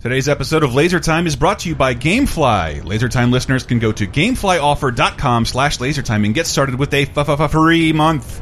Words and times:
Today's 0.00 0.30
episode 0.30 0.62
of 0.62 0.74
Laser 0.74 0.98
Time 0.98 1.26
is 1.26 1.36
brought 1.36 1.58
to 1.58 1.68
you 1.68 1.74
by 1.74 1.94
GameFly. 1.94 2.80
LaserTime 2.84 3.30
listeners 3.30 3.64
can 3.64 3.78
go 3.78 3.92
to 3.92 4.06
GameFlyOffer.com 4.06 5.44
slash 5.44 5.76
LaserTime 5.76 6.24
and 6.24 6.34
get 6.34 6.46
started 6.46 6.76
with 6.76 6.94
a 6.94 7.02
f 7.02 7.14
-f 7.14 7.26
-f 7.26 7.50
free 7.50 7.92
month. 7.92 8.40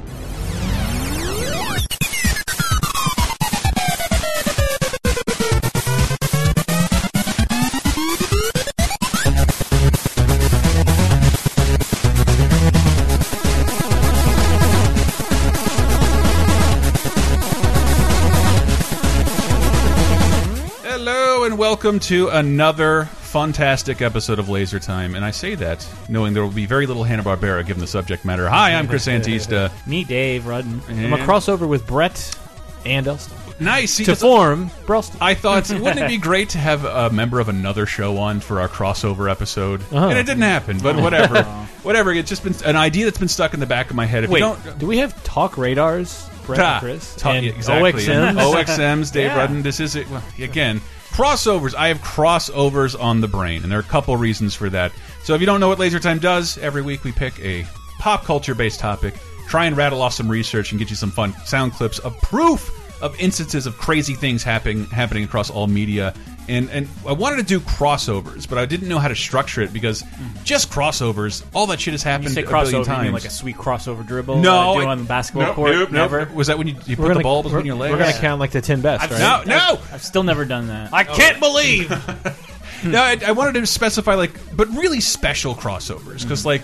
Welcome 21.88 22.00
to 22.00 22.28
another 22.28 23.06
fantastic 23.06 24.02
episode 24.02 24.38
of 24.38 24.50
Laser 24.50 24.78
Time. 24.78 25.14
And 25.14 25.24
I 25.24 25.30
say 25.30 25.54
that 25.54 25.88
knowing 26.06 26.34
there 26.34 26.42
will 26.42 26.50
be 26.50 26.66
very 26.66 26.84
little 26.84 27.02
Hanna-Barbera 27.02 27.66
given 27.66 27.80
the 27.80 27.86
subject 27.86 28.26
matter. 28.26 28.46
Hi, 28.46 28.74
I'm 28.74 28.88
Chris 28.88 29.06
Antista. 29.06 29.72
Me, 29.86 30.04
Dave 30.04 30.44
Rudden. 30.46 30.82
I'm 30.86 31.14
a 31.14 31.16
crossover 31.16 31.66
with 31.66 31.86
Brett 31.86 32.38
and 32.84 33.06
Elston 33.06 33.38
Nice. 33.58 33.96
To 34.04 34.14
form 34.14 34.68
Brelston. 34.84 35.16
I 35.22 35.32
thought, 35.32 35.70
wouldn't 35.80 35.98
it 35.98 36.08
be 36.08 36.18
great 36.18 36.50
to 36.50 36.58
have 36.58 36.84
a 36.84 37.08
member 37.08 37.40
of 37.40 37.48
another 37.48 37.86
show 37.86 38.18
on 38.18 38.40
for 38.40 38.60
our 38.60 38.68
crossover 38.68 39.30
episode? 39.30 39.80
Uh-huh. 39.90 40.08
And 40.08 40.18
it 40.18 40.26
didn't 40.26 40.42
happen, 40.42 40.80
but 40.80 40.94
whatever. 40.96 41.42
whatever. 41.82 42.12
It's 42.12 42.28
just 42.28 42.44
been 42.44 42.54
an 42.66 42.76
idea 42.76 43.06
that's 43.06 43.16
been 43.16 43.28
stuck 43.28 43.54
in 43.54 43.60
the 43.60 43.66
back 43.66 43.88
of 43.88 43.96
my 43.96 44.04
head. 44.04 44.24
If 44.24 44.30
Wait, 44.30 44.40
don't. 44.40 44.78
do 44.78 44.86
we 44.86 44.98
have 44.98 45.24
talk 45.24 45.56
radars, 45.56 46.28
Brett 46.44 46.58
Ta- 46.60 46.72
and 46.74 46.80
Chris? 46.82 47.16
ta- 47.16 47.32
and 47.32 47.46
exactly. 47.46 47.92
OXMs? 48.02 48.52
OXMs, 48.52 49.10
Dave 49.10 49.24
Yeah. 49.28 49.38
Rudden. 49.38 49.62
This 49.62 49.80
is 49.80 49.96
it. 49.96 50.10
Well, 50.10 50.22
again, 50.38 50.82
crossovers. 51.18 51.74
I 51.74 51.88
have 51.88 51.98
crossovers 51.98 52.98
on 52.98 53.20
the 53.20 53.26
brain, 53.26 53.64
and 53.64 53.72
there 53.72 53.78
are 53.80 53.82
a 53.82 53.84
couple 53.84 54.16
reasons 54.16 54.54
for 54.54 54.70
that. 54.70 54.92
So 55.24 55.34
if 55.34 55.40
you 55.40 55.48
don't 55.48 55.58
know 55.58 55.66
what 55.66 55.80
Laser 55.80 55.98
Time 55.98 56.20
does, 56.20 56.56
every 56.58 56.80
week 56.80 57.02
we 57.02 57.10
pick 57.10 57.36
a 57.40 57.66
pop 57.98 58.22
culture 58.22 58.54
based 58.54 58.78
topic, 58.78 59.14
try 59.48 59.64
and 59.64 59.76
rattle 59.76 60.00
off 60.00 60.12
some 60.12 60.30
research, 60.30 60.70
and 60.70 60.78
get 60.78 60.90
you 60.90 60.94
some 60.94 61.10
fun 61.10 61.32
sound 61.44 61.72
clips 61.72 61.98
of 61.98 62.16
proof 62.20 62.72
of 63.02 63.18
instances 63.18 63.66
of 63.66 63.76
crazy 63.78 64.14
things 64.14 64.44
happening 64.44 64.84
happening 64.86 65.24
across 65.24 65.50
all 65.50 65.66
media. 65.66 66.14
And 66.48 66.70
and 66.70 66.88
I 67.06 67.12
wanted 67.12 67.36
to 67.36 67.42
do 67.42 67.60
crossovers, 67.60 68.48
but 68.48 68.56
I 68.56 68.64
didn't 68.64 68.88
know 68.88 68.98
how 68.98 69.08
to 69.08 69.14
structure 69.14 69.60
it 69.60 69.70
because 69.72 70.02
just 70.44 70.70
crossovers, 70.70 71.44
all 71.54 71.66
that 71.66 71.78
shit 71.78 71.92
has 71.92 72.02
You 72.04 72.10
happened 72.10 72.30
say 72.32 72.42
a 72.42 72.46
billion 72.46 72.64
crossover, 72.66 72.72
you 72.72 72.78
mean 72.78 72.84
times. 72.86 73.12
like 73.12 73.24
a 73.26 73.30
sweet 73.30 73.56
crossover 73.56 74.06
dribble? 74.06 74.38
no, 74.38 74.50
uh, 74.52 74.74
I- 74.80 74.86
on 74.86 74.98
the 74.98 75.04
basketball 75.04 75.42
nope, 75.48 75.54
court. 75.56 75.72
nope. 75.72 75.90
Never. 75.92 76.24
Was 76.34 76.46
that 76.46 76.56
when 76.56 76.68
you, 76.68 76.74
you 76.86 76.96
put 76.96 77.00
We're 77.02 77.08
the 77.08 77.14
gonna, 77.14 77.22
ball 77.22 77.42
between 77.42 77.66
your 77.66 77.74
legs? 77.76 77.92
we're 77.92 77.98
gonna 77.98 78.18
count 78.18 78.40
like 78.40 78.52
the 78.52 78.62
ten 78.62 78.80
best, 78.80 79.04
I've 79.04 79.10
right? 79.10 79.46
No, 79.46 79.54
no. 79.76 79.80
I've 79.92 80.02
still 80.02 80.22
never 80.22 80.46
done 80.46 80.68
that. 80.68 80.92
I 80.94 81.04
can't 81.04 81.38
believe. 81.38 81.90
no, 82.84 82.98
I, 83.02 83.18
I 83.26 83.32
wanted 83.32 83.60
to 83.60 83.66
specify 83.66 84.14
like, 84.14 84.32
but 84.56 84.68
really 84.68 85.00
special 85.00 85.54
crossovers 85.54 86.22
because 86.22 86.46
like 86.46 86.62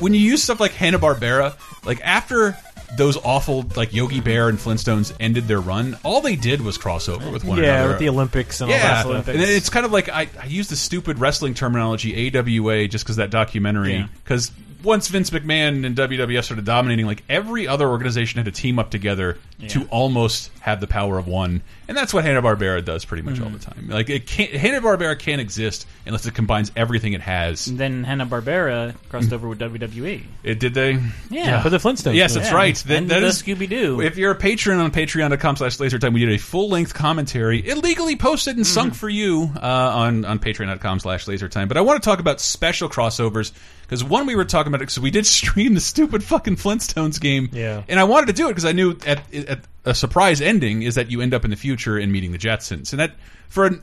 when 0.00 0.12
you 0.12 0.20
use 0.20 0.42
stuff 0.42 0.58
like 0.58 0.72
Hanna 0.72 0.98
Barbera, 0.98 1.54
like 1.84 2.00
after 2.02 2.56
those 2.96 3.16
awful 3.16 3.64
like 3.76 3.92
Yogi 3.92 4.20
Bear 4.20 4.48
and 4.48 4.58
Flintstones 4.58 5.14
ended 5.20 5.44
their 5.48 5.60
run, 5.60 5.98
all 6.04 6.20
they 6.20 6.36
did 6.36 6.60
was 6.60 6.78
crossover 6.78 7.32
with 7.32 7.44
one 7.44 7.58
yeah, 7.58 7.76
another. 7.76 7.88
with 7.90 7.98
the 7.98 8.08
Olympics 8.08 8.60
and 8.60 8.70
all 8.70 8.76
yeah, 8.76 9.02
that 9.02 9.06
stuff. 9.06 9.28
and 9.28 9.40
it's 9.40 9.70
kind 9.70 9.86
of 9.86 9.92
like 9.92 10.08
I, 10.08 10.28
I 10.40 10.46
use 10.46 10.68
the 10.68 10.76
stupid 10.76 11.18
wrestling 11.18 11.54
terminology 11.54 12.36
AWA 12.36 12.88
just 12.88 13.04
because 13.04 13.16
that 13.16 13.30
documentary. 13.30 13.94
Yeah. 13.94 14.08
Because 14.22 14.50
once 14.82 15.08
Vince 15.08 15.30
McMahon 15.30 15.84
and 15.84 15.96
WWF 15.96 16.44
started 16.44 16.64
dominating, 16.64 17.06
like 17.06 17.22
every 17.28 17.66
other 17.68 17.88
organization 17.88 18.38
had 18.38 18.46
to 18.46 18.52
team 18.52 18.78
up 18.78 18.90
together 18.90 19.38
to 19.68 19.86
almost 19.90 20.50
have 20.60 20.80
the 20.80 20.86
power 20.86 21.18
of 21.18 21.26
one, 21.26 21.62
and 21.86 21.96
that's 21.96 22.14
what 22.14 22.24
Hanna 22.24 22.40
Barbera 22.40 22.82
does 22.84 23.04
pretty 23.04 23.22
much 23.22 23.40
all 23.40 23.46
mm-hmm. 23.46 23.56
the 23.56 23.64
time. 23.64 23.88
Like 23.88 24.08
it 24.08 24.26
can't 24.26 24.52
Hanna 24.52 24.80
Barbera 24.80 25.18
can't 25.18 25.40
exist 25.40 25.86
unless 26.06 26.26
it 26.26 26.34
combines 26.34 26.72
everything 26.76 27.12
it 27.12 27.20
has. 27.20 27.66
And 27.66 27.78
then 27.78 28.04
Hanna 28.04 28.26
Barbera 28.26 28.94
crossed 29.08 29.32
over 29.32 29.48
with 29.48 29.58
WWE. 29.58 30.24
It 30.42 30.58
did 30.60 30.74
they? 30.74 30.98
Yeah, 31.28 31.62
for 31.62 31.70
the 31.70 31.78
Flintstones. 31.78 32.14
Yes, 32.14 32.34
that's 32.34 32.50
Yeah. 32.50 32.56
Right. 32.84 32.88
That, 32.90 32.98
and 32.98 33.10
that 33.10 33.20
the 33.20 33.26
is 33.26 33.42
Scooby 33.42 33.68
Doo. 33.68 34.00
if 34.00 34.16
you're 34.16 34.30
a 34.30 34.36
patron 34.36 34.78
on 34.78 34.90
patreon.com 34.90 35.56
slash 35.56 35.78
lasertime, 35.78 36.12
we 36.12 36.20
did 36.20 36.32
a 36.32 36.38
full 36.38 36.68
length 36.68 36.94
commentary, 36.94 37.66
illegally 37.66 38.16
posted 38.16 38.56
and 38.56 38.66
sunk 38.66 38.94
for 38.94 39.08
you 39.08 39.50
uh, 39.56 39.60
on, 39.60 40.24
on 40.24 40.38
patreon.com 40.38 41.00
slash 41.00 41.26
lasertime. 41.26 41.68
But 41.68 41.76
I 41.76 41.82
want 41.82 42.02
to 42.02 42.08
talk 42.08 42.20
about 42.20 42.40
special 42.40 42.88
crossovers 42.88 43.52
because 43.82 44.04
one 44.04 44.26
we 44.26 44.36
were 44.36 44.44
talking 44.44 44.68
about, 44.68 44.82
it 44.82 44.86
because 44.86 45.00
we 45.00 45.10
did 45.10 45.26
stream 45.26 45.74
the 45.74 45.80
stupid 45.80 46.22
fucking 46.22 46.56
Flintstones 46.56 47.20
game. 47.20 47.48
Yeah. 47.52 47.82
And 47.88 47.98
I 47.98 48.04
wanted 48.04 48.26
to 48.26 48.32
do 48.32 48.46
it 48.46 48.50
because 48.50 48.64
I 48.64 48.72
knew 48.72 48.96
at, 49.06 49.22
at 49.34 49.60
a 49.84 49.94
surprise 49.94 50.40
ending 50.40 50.82
is 50.82 50.94
that 50.94 51.10
you 51.10 51.20
end 51.20 51.34
up 51.34 51.44
in 51.44 51.50
the 51.50 51.56
future 51.56 51.98
and 51.98 52.12
meeting 52.12 52.32
the 52.32 52.38
Jetsons. 52.38 52.92
And 52.92 53.00
that, 53.00 53.14
for 53.48 53.66
a 53.66 53.78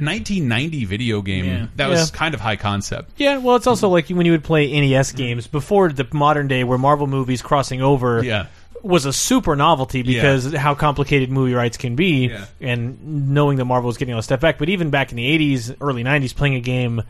1990 0.00 0.84
video 0.84 1.22
game, 1.22 1.44
Yeah. 1.44 1.66
that 1.76 1.88
was 1.88 2.10
Yeah. 2.10 2.16
kind 2.18 2.34
of 2.34 2.40
high 2.40 2.56
concept. 2.56 3.10
Yeah, 3.16 3.38
well, 3.38 3.56
it's 3.56 3.66
also 3.66 3.88
like 3.88 4.08
when 4.08 4.26
you 4.26 4.32
would 4.32 4.44
play 4.44 4.70
NES 4.72 5.12
games 5.12 5.46
before 5.46 5.90
the 5.92 6.06
modern 6.12 6.48
day, 6.48 6.64
where 6.64 6.78
Marvel 6.78 7.06
movies 7.06 7.42
crossing 7.42 7.82
over 7.82 8.22
Yeah. 8.24 8.46
was 8.82 9.04
a 9.06 9.12
super 9.12 9.54
novelty 9.54 10.02
because 10.02 10.52
how 10.54 10.74
complicated 10.74 11.30
movie 11.30 11.54
rights 11.54 11.76
can 11.76 11.94
be, 11.94 12.28
Yeah. 12.28 12.44
and 12.60 13.30
knowing 13.32 13.56
that 13.58 13.64
Marvel 13.64 13.86
was 13.86 13.96
getting 13.96 14.14
all 14.14 14.18
the 14.18 14.24
stuff 14.24 14.40
back. 14.40 14.58
But 14.58 14.68
even 14.68 14.90
back 14.90 15.10
in 15.10 15.16
the 15.16 15.26
'80s, 15.26 15.72
early 15.80 16.02
'90s, 16.02 16.32
playing 16.32 16.54
a 16.56 16.60
game. 16.60 17.02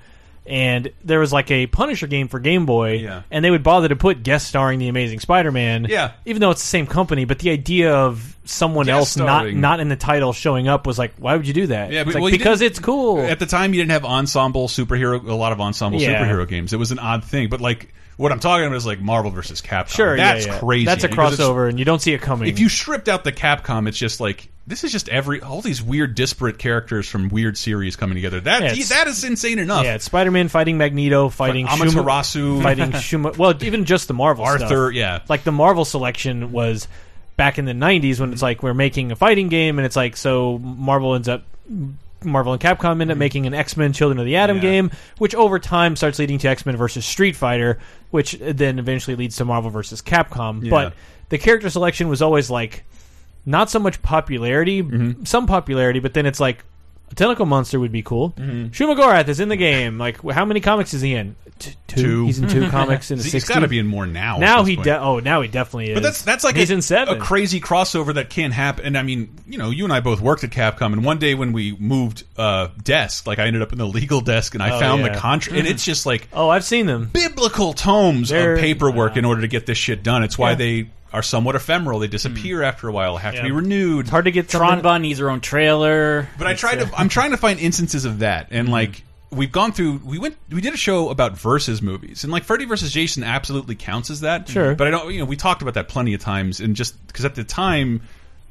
And 0.45 0.91
there 1.05 1.21
was 1.21 1.33
like 1.33 1.51
a 1.53 1.67
Punisher 1.69 2.09
game 2.09 2.27
for 2.29 2.41
Game 2.41 2.67
Boy, 2.67 2.95
Yeah. 2.95 3.23
and 3.31 3.45
they 3.45 3.51
would 3.51 3.63
bother 3.63 3.89
to 3.89 3.95
put 3.97 4.23
guest 4.25 4.49
starring 4.49 4.81
the 4.81 4.89
Amazing 4.89 5.21
Spider-Man, 5.21 5.87
Yeah. 5.89 6.13
even 6.27 6.41
though 6.41 6.51
it's 6.51 6.63
the 6.63 6.67
same 6.69 6.87
company. 6.87 7.25
But 7.25 7.39
the 7.39 7.51
idea 7.51 7.95
of 7.95 8.37
someone 8.45 8.87
Guest 8.87 8.97
else 8.97 9.17
not 9.17 9.25
starring. 9.43 9.61
not 9.61 9.79
in 9.79 9.89
the 9.89 9.95
title 9.97 10.33
showing 10.33 10.67
up 10.67 10.85
was 10.85 10.99
like, 10.99 11.15
why 11.19 11.37
would 11.37 11.47
you 11.47 11.55
do 11.55 11.69
that? 11.69 11.93
Yeah, 11.93 12.01
It's 12.01 12.07
but- 12.07 12.15
like, 12.15 12.23
well, 12.23 12.33
because 12.33 12.61
it's 12.61 12.81
cool. 12.81 13.21
At 13.21 13.39
the 13.39 13.47
time, 13.47 13.73
you 13.73 13.81
didn't 13.81 13.93
have 13.93 14.05
ensemble 14.05 14.67
superhero, 14.67 15.25
a 15.29 15.35
lot 15.35 15.53
of 15.53 15.61
ensemble 15.61 16.01
Yeah. 16.01 16.21
superhero 16.25 16.49
games. 16.49 16.73
It 16.73 16.79
was 16.79 16.91
an 16.91 16.99
odd 16.99 17.23
thing, 17.25 17.49
but 17.49 17.61
like 17.61 17.95
what 18.17 18.31
I'm 18.33 18.41
talking 18.41 18.67
about 18.67 18.77
is 18.77 18.85
like 18.85 19.01
Marvel 19.01 19.31
versus 19.31 19.63
Capcom. 19.63 19.95
Sure, 19.95 20.17
that's 20.17 20.47
yeah. 20.47 20.59
crazy. 20.59 20.85
That's 20.87 21.05
a 21.05 21.09
crossover, 21.09 21.69
and 21.69 21.79
you 21.79 21.85
don't 21.85 22.03
see 22.03 22.13
it 22.13 22.21
coming. 22.21 22.49
If 22.49 22.59
you 22.59 22.69
stripped 22.69 23.09
out 23.09 23.25
the 23.25 23.33
Capcom, 23.33 23.87
it's 23.89 23.97
just 23.99 24.21
like 24.21 24.49
this 24.67 24.85
is 24.85 24.93
just 24.93 25.09
every 25.09 25.41
all 25.41 25.61
these 25.61 25.83
weird 25.83 26.15
disparate 26.15 26.59
characters 26.59 27.09
from 27.09 27.29
weird 27.29 27.57
series 27.59 27.97
coming 27.97 28.15
together. 28.15 28.41
That 28.41 28.77
Yeah, 28.77 28.85
that 28.91 29.09
is 29.09 29.25
insane 29.25 29.59
enough. 29.59 29.85
yeah, 29.85 29.95
it's 29.97 30.05
Spider-Man 30.05 30.49
fighting 30.49 30.79
Magneto, 30.79 31.29
fighting 31.29 31.67
Shuma- 31.67 31.91
Amaterasu, 32.05 32.63
fighting 32.63 32.91
Shuma. 32.93 33.37
Well, 33.37 33.55
even 33.65 33.85
just 33.85 34.09
the 34.09 34.15
Marvel 34.15 34.45
Arthur. 34.45 34.67
stuff. 34.67 34.93
Yeah, 34.95 35.21
Like 35.29 35.45
the 35.45 35.53
Marvel 35.53 35.85
selection 35.85 36.53
was 36.53 36.87
back 37.37 37.59
in 37.59 37.65
the 37.65 37.73
'90s 37.73 38.21
when 38.21 38.33
it's 38.33 38.43
like 38.43 38.63
we're 38.63 38.75
making 38.75 39.11
a 39.13 39.17
fighting 39.17 39.49
game, 39.49 39.79
and 39.79 39.87
it's 39.87 39.97
like 39.97 40.17
so 40.17 40.59
Marvel 40.59 41.15
ends 41.15 41.29
up. 41.29 41.43
Marvel 42.25 42.53
and 42.53 42.63
Capcom 42.63 43.01
end 43.01 43.11
up 43.11 43.19
making 43.19 43.47
an 43.47 43.55
X 43.55 43.77
Men 43.77 43.93
Children 43.93 44.21
of 44.21 44.27
the 44.27 44.37
Atom 44.37 44.59
Mm-hmm. 44.59 44.65
Yeah. 44.67 44.71
game, 44.73 44.91
which 45.19 45.35
over 45.35 45.59
time 45.59 45.97
starts 45.97 46.21
leading 46.21 46.39
to 46.39 46.49
X 46.49 46.65
Men 46.65 46.77
versus 46.77 47.05
Street 47.05 47.35
Fighter, 47.35 47.81
which 48.13 48.39
then 48.41 48.79
eventually 48.79 49.17
leads 49.17 49.37
to 49.39 49.45
Marvel 49.45 49.71
versus 49.71 50.01
Capcom. 50.03 50.63
Yeah. 50.63 50.71
But 50.71 50.95
the 51.31 51.39
character 51.39 51.69
selection 51.69 52.07
was 52.09 52.23
always 52.23 52.49
like 52.49 52.85
not 53.47 53.71
so 53.71 53.79
much 53.79 54.01
popularity, 54.03 54.83
Mm-hmm. 54.83 55.25
some 55.25 55.47
popularity, 55.47 56.01
but 56.01 56.15
then 56.15 56.27
it's 56.27 56.41
like 56.41 56.65
a 57.11 57.15
tentacle 57.15 57.45
monster 57.47 57.79
would 57.79 57.93
be 57.93 58.03
cool. 58.03 58.31
Mm-hmm. 58.31 58.69
Shuma 58.69 58.97
Gorath 58.97 59.29
is 59.29 59.39
in 59.41 59.49
the 59.51 59.57
game. 59.57 59.99
Like, 59.99 60.23
how 60.31 60.45
many 60.47 60.61
comics 60.61 60.95
is 60.95 61.03
he 61.03 61.15
in? 61.15 61.37
T- 61.59 61.75
two. 61.87 62.01
Two. 62.03 62.25
He's 62.27 62.39
in 62.39 62.49
two 62.49 62.69
comics 62.71 63.11
in 63.11 63.19
the 63.19 63.25
he's 63.25 63.35
60s. 63.45 63.49
got 63.49 63.61
to 63.61 63.69
be 63.69 63.79
in 63.79 63.87
more 63.87 64.07
now. 64.07 64.39
now 64.39 64.65
he 64.65 64.77
de- 64.77 64.99
oh 64.99 65.19
now 65.21 65.43
he 65.43 65.49
definitely 65.49 65.91
is. 65.91 65.95
But 65.95 66.03
that's 66.03 66.23
that's 66.23 66.43
like 66.43 66.57
he's 66.57 66.71
a, 66.71 66.75
in 66.75 66.83
seven. 66.83 67.19
a 67.19 67.21
crazy 67.21 67.61
crossover 67.61 68.15
that 68.15 68.31
can't 68.31 68.55
happen. 68.55 68.87
And 68.87 68.97
I 68.99 69.03
mean, 69.03 69.37
you 69.47 69.59
know, 69.59 69.69
you 69.71 69.85
and 69.85 69.93
I 69.93 70.01
both 70.01 70.21
worked 70.23 70.43
at 70.43 70.51
Capcom, 70.51 70.95
and 70.95 71.05
one 71.05 71.19
day 71.19 71.35
when 71.35 71.53
we 71.53 71.77
moved 71.77 72.25
uh, 72.39 72.69
desk, 72.83 73.27
like 73.27 73.39
I 73.39 73.47
ended 73.47 73.61
up 73.63 73.73
in 73.73 73.79
the 73.79 73.87
legal 73.87 74.23
desk, 74.23 74.55
and 74.55 74.63
I 74.63 74.77
Oh, 74.77 74.81
found 74.81 75.03
yeah. 75.03 75.13
the 75.13 75.19
contract, 75.19 75.59
and 75.59 75.69
it's 75.69 75.85
just 75.93 76.07
like 76.07 76.27
oh, 76.33 76.49
I've 76.49 76.65
seen 76.65 76.87
them. 76.87 77.11
biblical 77.13 77.75
tomes 77.75 78.31
They're- 78.31 78.55
of 78.55 78.61
paperwork 78.61 79.17
in 79.19 79.27
order 79.27 79.43
to 79.43 79.49
get 79.49 79.67
this 79.67 79.77
shit 79.79 80.03
done. 80.03 80.23
It's 80.25 80.39
why 80.39 80.51
Yeah. 80.53 80.57
they 80.57 80.91
are 81.13 81.23
somewhat 81.23 81.55
ephemeral. 81.57 81.99
They 81.99 82.09
disappear 82.09 82.59
hmm. 82.59 82.65
after 82.65 82.89
a 82.89 82.93
while, 82.93 83.17
have 83.17 83.35
to 83.35 83.43
be 83.43 83.51
renewed. 83.51 84.01
It's 84.01 84.11
hard 84.11 84.25
to 84.27 84.31
get 84.31 84.49
Tron 84.49 84.69
something- 84.69 84.83
Bonne 84.83 85.03
needs 85.03 85.19
her 85.19 85.31
own 85.31 85.41
trailer. 85.41 86.29
But 86.39 86.47
I 86.47 86.55
tried 86.55 86.77
to. 86.77 86.87
Uh, 86.87 86.97
I'm 86.97 87.09
trying 87.09 87.33
to 87.33 87.37
find 87.37 87.59
instances 87.61 88.05
of 88.05 88.21
that, 88.21 88.49
and 88.51 88.69
hmm. 88.69 88.73
like 88.73 89.05
we've 89.31 89.53
gone 89.53 89.73
through. 89.73 90.01
We 90.05 90.19
went. 90.19 90.37
We 90.51 90.61
did 90.61 90.75
a 90.75 90.79
show 90.79 91.09
about 91.09 91.39
versus 91.39 91.83
movies, 91.83 92.25
and 92.25 92.33
like 92.33 92.45
Freddy 92.45 92.65
versus 92.65 92.93
Jason 92.93 93.25
absolutely 93.25 93.75
counts 93.75 94.11
as 94.11 94.21
that. 94.21 94.49
Sure. 94.49 94.75
But 94.75 94.87
I 94.87 94.91
don't. 94.91 95.13
You 95.13 95.21
know, 95.21 95.25
we 95.25 95.37
talked 95.37 95.63
about 95.63 95.75
that 95.75 95.89
plenty 95.89 96.15
of 96.15 96.21
times, 96.21 96.61
and 96.61 96.77
just 96.77 97.07
because 97.07 97.25
at 97.25 97.35
the 97.35 97.45
time. 97.45 98.03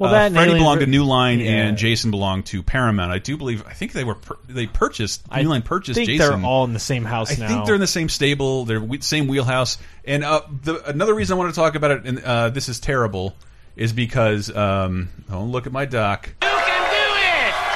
Well, 0.02 0.10
uh, 0.10 0.14
that 0.14 0.26
and 0.28 0.36
Freddy 0.36 0.50
Alien 0.52 0.64
belonged 0.64 0.80
to 0.82 0.88
New 0.88 1.04
Line, 1.04 1.40
Yeah. 1.40 1.52
and 1.52 1.78
Jason 1.78 2.10
belonged 2.12 2.48
to 2.48 2.64
Paramount. 2.64 3.12
I 3.12 3.20
do 3.20 3.38
believe. 3.38 3.64
I 3.68 3.74
think 3.74 3.94
they 3.94 4.04
were. 4.04 4.18
they 4.50 4.66
purchased. 4.68 5.22
New 5.32 5.44
Line 5.44 5.62
purchased 5.62 5.98
I 6.00 6.06
think 6.06 6.18
Jason. 6.20 6.42
they're 6.42 6.50
all 6.50 6.64
in 6.66 6.74
the 6.74 6.80
same 6.80 7.06
house 7.06 7.32
I 7.32 7.36
now. 7.42 7.48
think 7.48 7.66
they're 7.66 7.76
in 7.76 7.82
the 7.82 7.88
same 7.88 8.10
stable. 8.10 8.66
They're 8.66 8.82
we- 8.82 9.02
same 9.02 9.28
wheelhouse. 9.28 9.78
And 10.04 10.24
uh, 10.24 10.42
the, 10.64 10.84
another 10.90 11.14
reason 11.14 11.36
I 11.36 11.38
want 11.38 11.54
to 11.54 11.60
talk 11.60 11.76
about 11.76 11.92
it, 11.92 12.06
and 12.06 12.20
uh, 12.24 12.50
this 12.50 12.68
is 12.68 12.80
terrible, 12.80 13.36
is 13.76 13.94
because 13.94 14.50
um, 14.56 15.10
oh 15.32 15.44
look 15.44 15.68
at 15.68 15.72
my 15.72 15.86
doc. 15.86 16.30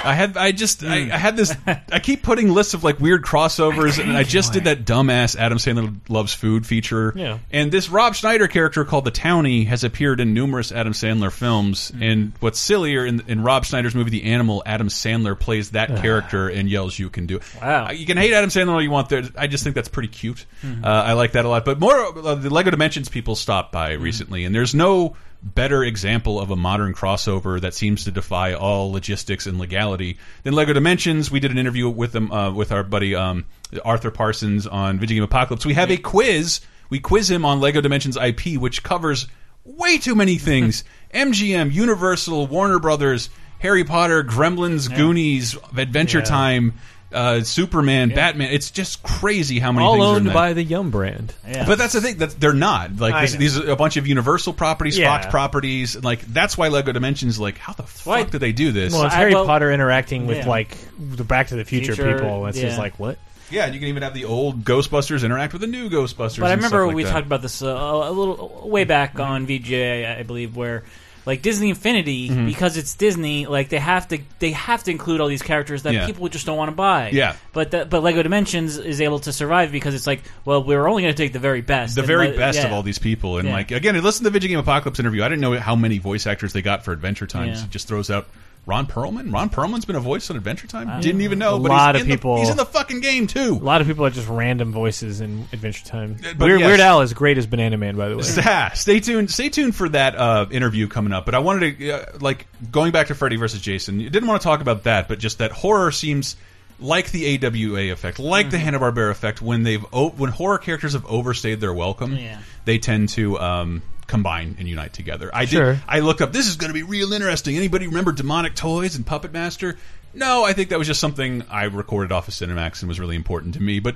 I 0.05 0.13
had 0.13 0.37
I 0.37 0.51
just 0.51 0.83
I, 0.83 0.95
I 1.13 1.17
had 1.17 1.35
this 1.35 1.55
I 1.65 1.99
keep 1.99 2.23
putting 2.23 2.49
lists 2.53 2.73
of 2.73 2.83
like 2.83 2.99
weird 2.99 3.23
crossovers 3.23 4.01
and 4.01 4.15
I 4.15 4.23
just 4.23 4.53
did 4.53 4.65
that 4.65 4.85
dumbass 4.85 5.35
Adam 5.35 5.57
Sandler 5.57 5.95
loves 6.09 6.33
food 6.33 6.65
feature. 6.65 7.11
Yeah. 7.15 7.39
And 7.51 7.71
this 7.71 7.89
Rob 7.89 8.15
Schneider 8.15 8.47
character 8.47 8.85
called 8.85 9.05
the 9.05 9.11
Townie 9.11 9.65
has 9.67 9.83
appeared 9.83 10.19
in 10.19 10.33
numerous 10.33 10.71
Adam 10.71 10.93
Sandler 10.93 11.31
films. 11.31 11.91
And 11.99 12.33
what's 12.39 12.59
sillier 12.59 13.05
in, 13.05 13.23
in 13.27 13.43
Rob 13.43 13.65
Schneider's 13.65 13.95
movie 13.95 14.11
The 14.11 14.23
Animal, 14.25 14.63
Adam 14.65 14.87
Sandler 14.89 15.37
plays 15.39 15.71
that 15.71 15.89
character 16.01 16.47
and 16.49 16.69
yells, 16.69 16.97
"You 16.99 17.09
can 17.09 17.25
do 17.25 17.37
it." 17.37 17.43
Wow. 17.61 17.87
Uh, 17.87 17.91
You 17.91 18.05
can 18.05 18.17
hate 18.17 18.33
Adam 18.33 18.49
Sandler 18.49 18.73
all 18.73 18.81
you 18.81 18.91
want. 18.91 19.09
There, 19.09 19.23
I 19.37 19.47
just 19.47 19.63
think 19.63 19.75
that's 19.75 19.89
pretty 19.89 20.09
cute. 20.09 20.45
Uh, 20.63 20.87
I 20.87 21.13
like 21.13 21.33
that 21.33 21.45
a 21.45 21.49
lot. 21.49 21.65
But 21.65 21.79
more 21.79 21.95
uh, 21.95 22.35
the 22.35 22.49
Lego 22.49 22.71
Dimensions 22.71 23.09
people 23.09 23.35
stopped 23.35 23.71
by 23.71 23.93
recently, 23.93 24.45
and 24.45 24.53
there's 24.53 24.75
no 24.75 25.15
better 25.45 25.83
example 25.83 26.39
of 26.41 26.49
a 26.49 26.55
modern 26.55 26.93
crossover 26.93 27.61
that 27.61 27.73
seems 27.73 28.03
to 28.05 28.11
defy 28.11 28.53
all 28.53 28.91
logistics 28.91 29.45
and 29.45 29.59
legality 29.59 30.17
than 30.43 30.53
Lego 30.53 30.73
Dimensions. 30.73 31.29
We 31.29 31.39
did 31.39 31.51
an 31.51 31.57
interview 31.59 31.87
with 31.87 32.11
them 32.11 32.31
uh, 32.31 32.51
with 32.51 32.71
our 32.71 32.83
buddy 32.83 33.13
um, 33.15 33.45
Arthur 33.83 34.09
Parsons 34.11 34.65
on 34.65 34.99
Video 34.99 35.17
Game 35.17 35.23
Apocalypse. 35.23 35.65
We 35.65 35.75
have 35.75 35.91
a 35.91 35.97
quiz. 35.97 36.61
We 36.89 36.99
quiz 36.99 37.29
him 37.29 37.45
on 37.45 37.59
Lego 37.59 37.79
Dimensions 37.81 38.17
IP, 38.17 38.59
which 38.59 38.83
covers 38.83 39.27
way 39.63 39.97
too 39.99 40.15
many 40.15 40.37
things: 40.37 40.83
MGM, 41.13 41.71
Universal, 41.71 42.47
Warner 42.47 42.79
Brothers, 42.79 43.29
Harry 43.59 43.83
Potter, 43.83 44.23
Gremlins, 44.23 44.93
Goonies, 44.95 45.55
Adventure 45.77 46.19
Yeah. 46.19 46.25
Time. 46.25 46.73
Uh, 47.15 47.43
Superman, 47.43 48.09
Batman. 48.09 48.51
It's 48.51 48.69
just 48.71 49.01
crazy 49.01 49.57
how 49.59 49.71
many 49.71 49.85
All 49.85 49.93
things 49.93 50.03
are 50.03 50.09
in 50.09 50.15
owned 50.17 50.25
that. 50.27 50.33
by 50.33 50.53
the 50.53 50.63
Yum 50.63 50.91
brand. 50.91 51.33
Yeah. 51.47 51.65
But 51.65 51.77
that's 51.77 51.93
the 51.93 52.01
thing 52.01 52.17
that 52.17 52.31
they're 52.39 52.53
not 52.53 52.97
like 52.97 53.21
this, 53.29 53.35
these 53.35 53.57
are 53.59 53.71
a 53.71 53.75
bunch 53.75 53.97
of 53.97 54.05
Universal 54.05 54.53
properties, 54.53 54.97
Yeah. 54.97 55.07
Fox 55.17 55.31
properties. 55.31 55.95
Like 56.03 56.21
that's 56.21 56.57
why 56.57 56.67
Lego 56.67 56.91
Dimensions. 56.91 57.39
Like 57.39 57.57
how 57.57 57.73
the 57.73 57.83
fuck 57.83 58.05
Why- 58.05 58.23
did 58.23 58.39
they 58.41 58.51
do 58.51 58.71
this? 58.71 58.93
Well, 58.93 59.05
it's 59.05 59.15
I- 59.15 59.17
Harry 59.19 59.33
well- 59.33 59.45
Potter 59.45 59.71
interacting 59.71 60.27
with 60.27 60.39
Yeah. 60.39 60.47
like 60.49 60.77
the 60.99 61.23
Back 61.23 61.47
to 61.47 61.55
the 61.55 61.65
Future, 61.65 61.95
Future, 61.95 62.13
people. 62.19 62.45
It's 62.47 62.59
just 62.59 62.77
like 62.77 62.99
what? 62.99 63.17
yeah, 63.51 63.67
you 63.67 63.79
can 63.79 63.87
even 63.89 64.01
have 64.03 64.13
the 64.15 64.25
old 64.25 64.65
Ghostbusters 64.65 65.23
interact 65.23 65.53
with 65.53 65.61
the 65.61 65.67
new 65.67 65.89
Ghostbusters. 65.89 66.39
But 66.39 66.47
I 66.47 66.53
and 66.53 66.61
stuff 66.61 66.71
remember 66.73 66.87
like 66.87 66.95
we 66.95 67.03
that. 67.03 67.11
talked 67.11 67.27
about 67.27 67.41
this 67.43 67.61
uh, 67.61 67.67
a 67.67 68.11
little 68.11 68.67
way 68.67 68.83
back 68.83 69.19
on 69.19 69.45
VGA, 69.47 70.19
I 70.19 70.23
believe, 70.23 70.55
where 70.55 70.83
like 71.25 71.41
Disney 71.41 71.69
Infinity, 71.69 72.29
Mm-hmm. 72.29 72.45
because 72.45 72.77
it's 72.77 72.95
Disney, 72.95 73.45
like 73.47 73.69
they 73.69 73.79
have 73.79 74.07
to 74.09 74.19
they 74.39 74.51
have 74.51 74.83
to 74.83 74.91
include 74.91 75.21
all 75.21 75.27
these 75.27 75.41
characters 75.41 75.83
that 75.83 75.93
Yeah. 75.93 76.05
people 76.05 76.27
just 76.29 76.45
don't 76.45 76.57
want 76.57 76.69
to 76.69 76.75
buy. 76.75 77.09
Yeah. 77.09 77.35
But 77.53 77.71
the, 77.71 77.85
but 77.85 78.03
Lego 78.03 78.21
Dimensions 78.23 78.77
is 78.77 79.01
able 79.01 79.19
to 79.19 79.33
survive 79.33 79.71
because 79.71 79.93
it's 79.95 80.07
like, 80.07 80.21
well, 80.45 80.63
we're 80.63 80.87
only 80.87 81.03
going 81.03 81.13
to 81.13 81.17
take 81.17 81.33
the 81.33 81.39
very 81.39 81.61
best, 81.61 81.95
the 81.95 82.03
very 82.03 82.27
let- 82.29 82.37
best 82.37 82.59
yeah. 82.59 82.67
of 82.67 82.73
all 82.73 82.83
these 82.83 82.99
people. 82.99 83.37
And 83.37 83.47
Yeah. 83.47 83.53
like 83.55 83.71
again, 83.71 83.95
listen 84.03 84.23
to 84.23 84.29
the 84.29 84.33
Video 84.33 84.49
Game 84.49 84.59
Apocalypse 84.59 84.99
interview. 84.99 85.23
I 85.23 85.29
didn't 85.29 85.41
know 85.41 85.57
how 85.59 85.75
many 85.75 85.97
voice 85.97 86.27
actors 86.27 86.53
they 86.53 86.61
got 86.61 86.83
for 86.85 86.91
Adventure 86.91 87.27
Time. 87.27 87.49
Yeah. 87.49 87.61
He 87.61 87.67
just 87.67 87.87
throws 87.87 88.09
out 88.09 88.27
Ron 88.67 88.87
Perlman. 88.87 89.31
Ron 89.31 89.49
Perlman's 89.51 89.85
been 89.85 89.95
a 89.95 89.99
voice 89.99 90.29
on 90.31 90.37
Adventure 90.37 90.65
Time. 90.65 90.99
Didn't 91.01 91.21
even 91.21 91.37
know. 91.37 91.57
A 91.57 91.59
but 91.59 91.69
lot 91.69 91.95
he's 91.95 92.01
of 92.01 92.07
in 92.07 92.09
the- 92.11 92.15
people- 92.17 92.37
he's 92.39 92.49
in 92.49 92.57
the 92.57 92.65
fucking 92.65 92.99
game 92.99 93.27
too. 93.27 93.53
A 93.61 93.63
lot 93.63 93.79
of 93.81 93.85
people 93.87 94.05
are 94.05 94.09
just 94.09 94.27
random 94.27 94.71
voices 94.71 95.21
in 95.21 95.47
Adventure 95.53 95.85
Time. 95.85 96.17
but 96.37 96.39
Weird, 96.47 96.61
yes. 96.61 96.67
Weird 96.67 96.79
Al 96.79 97.01
is 97.01 97.13
great 97.13 97.37
as 97.37 97.45
Banana 97.45 97.77
Man, 97.77 97.95
by 97.95 98.09
the 98.09 98.17
way. 98.17 98.23
Yeah, 98.37 98.71
stay 98.73 98.99
tuned. 98.99 99.29
Stay 99.29 99.49
tuned 99.49 99.75
for 99.75 99.87
that 99.89 100.15
uh, 100.15 100.47
interview 100.49 100.87
coming 100.87 101.13
up. 101.13 101.25
But 101.25 101.35
I 101.35 101.39
wanted 101.39 101.77
to, 101.77 101.91
uh, 101.91 102.05
like, 102.21 102.47
going 102.71 102.91
back 102.91 103.07
to 103.07 103.15
Freddy 103.15 103.35
versus 103.35 103.61
Jason. 103.61 103.99
You 103.99 104.09
didn't 104.09 104.27
want 104.27 104.41
to 104.41 104.45
talk 104.45 104.61
about 104.61 104.83
that, 104.85 105.07
but 105.07 105.19
just 105.19 105.37
that 105.37 105.51
horror 105.51 105.91
seems 105.91 106.35
like 106.79 107.11
the 107.11 107.37
AWA 107.37 107.91
effect, 107.93 108.19
like 108.19 108.49
the 108.49 108.57
Hanna 108.57 108.79
Barbera 108.79 109.11
effect. 109.11 109.41
When 109.41 109.63
they've 109.63 109.85
o 109.93 110.09
when 110.09 110.29
horror 110.31 110.57
characters 110.57 110.91
have 110.93 111.05
overstayed 111.05 111.61
their 111.61 111.73
welcome, 111.73 112.15
Yeah. 112.17 112.39
they 112.65 112.79
tend 112.79 113.09
to 113.09 113.39
um, 113.39 113.81
combine 114.07 114.55
and 114.59 114.67
unite 114.67 114.93
together. 114.93 115.29
I 115.33 115.45
Sure. 115.45 115.73
did. 115.73 115.81
I 115.87 115.99
look 115.99 116.21
up. 116.21 116.31
This 116.33 116.47
is 116.47 116.55
going 116.57 116.69
to 116.69 116.73
be 116.73 116.83
real 116.83 117.13
interesting. 117.13 117.57
Anybody 117.57 117.87
remember 117.87 118.11
Demonic 118.11 118.55
Toys 118.55 118.95
and 118.95 119.05
Puppet 119.05 119.33
Master? 119.33 119.77
No, 120.13 120.43
I 120.45 120.53
think 120.53 120.69
that 120.69 120.77
was 120.79 120.87
just 120.87 120.99
something 121.01 121.43
I 121.49 121.63
recorded 121.65 122.11
off 122.11 122.27
of 122.27 122.33
Cinemax 122.33 122.81
and 122.81 122.87
was 122.87 122.99
really 122.99 123.15
important 123.15 123.55
to 123.55 123.61
me. 123.61 123.79
But 123.79 123.95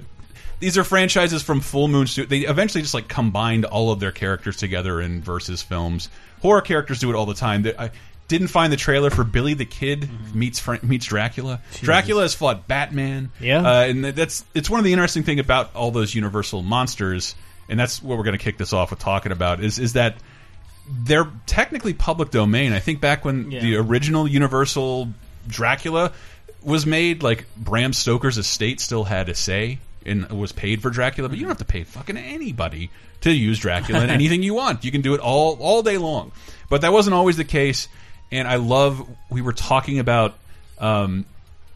these 0.59 0.77
are 0.77 0.83
franchises 0.83 1.41
from 1.43 1.61
Full 1.61 1.87
Moon 1.87 2.07
Studio. 2.07 2.29
They 2.29 2.39
eventually 2.47 2.81
just 2.81 2.93
like 2.93 3.07
combined 3.07 3.65
all 3.65 3.91
of 3.91 3.99
their 4.01 4.11
characters 4.11 4.57
together 4.57 4.99
in 4.99 5.21
versus 5.21 5.61
films. 5.61 6.09
Horror 6.41 6.61
characters 6.61 6.99
do 6.99 7.09
it 7.09 7.15
all 7.15 7.25
the 7.25 7.33
time. 7.33 7.65
I 7.77 7.91
didn't 8.27 8.49
find 8.49 8.71
the 8.73 8.77
trailer 8.77 9.09
for 9.09 9.23
Billy 9.23 9.53
the 9.53 9.65
Kid 9.65 10.09
meets 10.35 10.59
Fra 10.59 10.79
meets 10.83 11.05
Dracula. 11.05 11.61
Dracula 11.81 12.23
has 12.23 12.33
fought 12.35 12.67
Batman. 12.67 13.31
Yeah. 13.39 13.61
uh, 13.65 13.83
and 13.85 14.03
that's 14.05 14.43
it's 14.53 14.69
one 14.69 14.79
of 14.79 14.83
the 14.83 14.91
interesting 14.93 15.23
thing 15.23 15.39
about 15.39 15.73
all 15.75 15.91
those 15.91 16.13
Universal 16.13 16.61
monsters, 16.63 17.33
and 17.69 17.79
that's 17.79 18.01
what 18.01 18.17
we're 18.17 18.23
going 18.23 18.37
to 18.37 18.43
kick 18.43 18.57
this 18.57 18.73
off 18.73 18.89
with 18.89 18.99
talking 18.99 19.31
about 19.31 19.63
is 19.63 19.79
is 19.79 19.93
that 19.93 20.15
they're 21.03 21.27
technically 21.45 21.93
public 21.93 22.31
domain. 22.31 22.73
I 22.73 22.79
think 22.79 22.99
back 22.99 23.23
when 23.23 23.51
Yeah. 23.51 23.61
the 23.61 23.75
original 23.75 24.27
Universal 24.27 25.09
Dracula 25.47 26.11
was 26.63 26.85
made, 26.85 27.21
like 27.23 27.45
Bram 27.55 27.93
Stoker's 27.93 28.37
estate 28.37 28.79
still 28.81 29.03
had 29.03 29.29
a 29.29 29.35
say 29.35 29.79
and 30.05 30.27
was 30.31 30.51
paid 30.51 30.81
for 30.81 30.89
Dracula, 30.89 31.29
but 31.29 31.37
you 31.37 31.43
don't 31.43 31.51
have 31.51 31.59
to 31.59 31.65
pay 31.65 31.83
fucking 31.83 32.17
anybody 32.17 32.89
to 33.21 33.31
use 33.31 33.59
Dracula 33.59 34.03
in 34.03 34.09
anything 34.19 34.41
you 34.43 34.53
want. 34.55 34.83
You 34.83 34.91
can 34.91 35.01
do 35.01 35.13
it 35.13 35.19
all 35.19 35.57
all 35.59 35.83
day 35.83 35.97
long. 35.97 36.31
But 36.69 36.81
that 36.81 36.91
wasn't 36.93 37.13
always 37.15 37.37
the 37.37 37.43
case, 37.43 37.87
and 38.31 38.47
I 38.47 38.55
love 38.55 39.07
we 39.29 39.41
were 39.41 39.53
talking 39.53 39.99
about 39.99 40.35
um, 40.79 41.25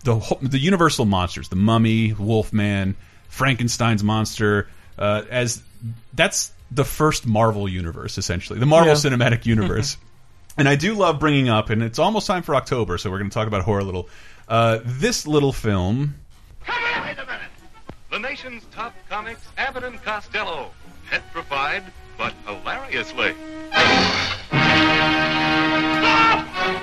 the 0.03 0.19
the 0.41 0.59
Universal 0.59 1.05
monsters, 1.05 1.49
the 1.49 1.55
Mummy, 1.55 2.13
Wolfman, 2.13 2.95
Frankenstein's 3.29 4.03
monster, 4.03 4.67
uh, 4.97 5.23
as 5.29 5.61
that's 6.13 6.51
the 6.71 6.85
first 6.85 7.25
Marvel 7.25 7.67
universe 7.69 8.17
essentially, 8.17 8.59
the 8.59 8.65
Marvel 8.65 8.89
Yeah. 8.89 8.95
Cinematic 8.95 9.45
Universe. 9.55 9.97
and 10.57 10.67
I 10.69 10.75
do 10.75 10.93
love 10.95 11.19
bringing 11.19 11.49
up, 11.49 11.69
and 11.69 11.81
it's 11.83 11.99
almost 11.99 12.27
time 12.27 12.43
for 12.43 12.55
October, 12.55 12.97
so 12.97 13.09
we're 13.11 13.19
going 13.19 13.29
to 13.29 13.33
talk 13.33 13.47
about 13.47 13.63
horror 13.63 13.79
a 13.79 13.83
little. 13.83 14.09
Uh, 14.47 14.79
this 14.83 15.25
little 15.27 15.51
film, 15.53 16.15
Wait 16.67 17.17
a 17.17 17.25
minute. 17.25 17.51
The 18.11 18.19
nation's 18.19 18.63
top 18.71 18.93
comics, 19.09 19.41
Abbott 19.57 19.83
and 19.83 20.01
Costello. 20.03 20.71
Petrified, 21.09 21.83
but 22.17 22.33
hilariously. 22.45 23.33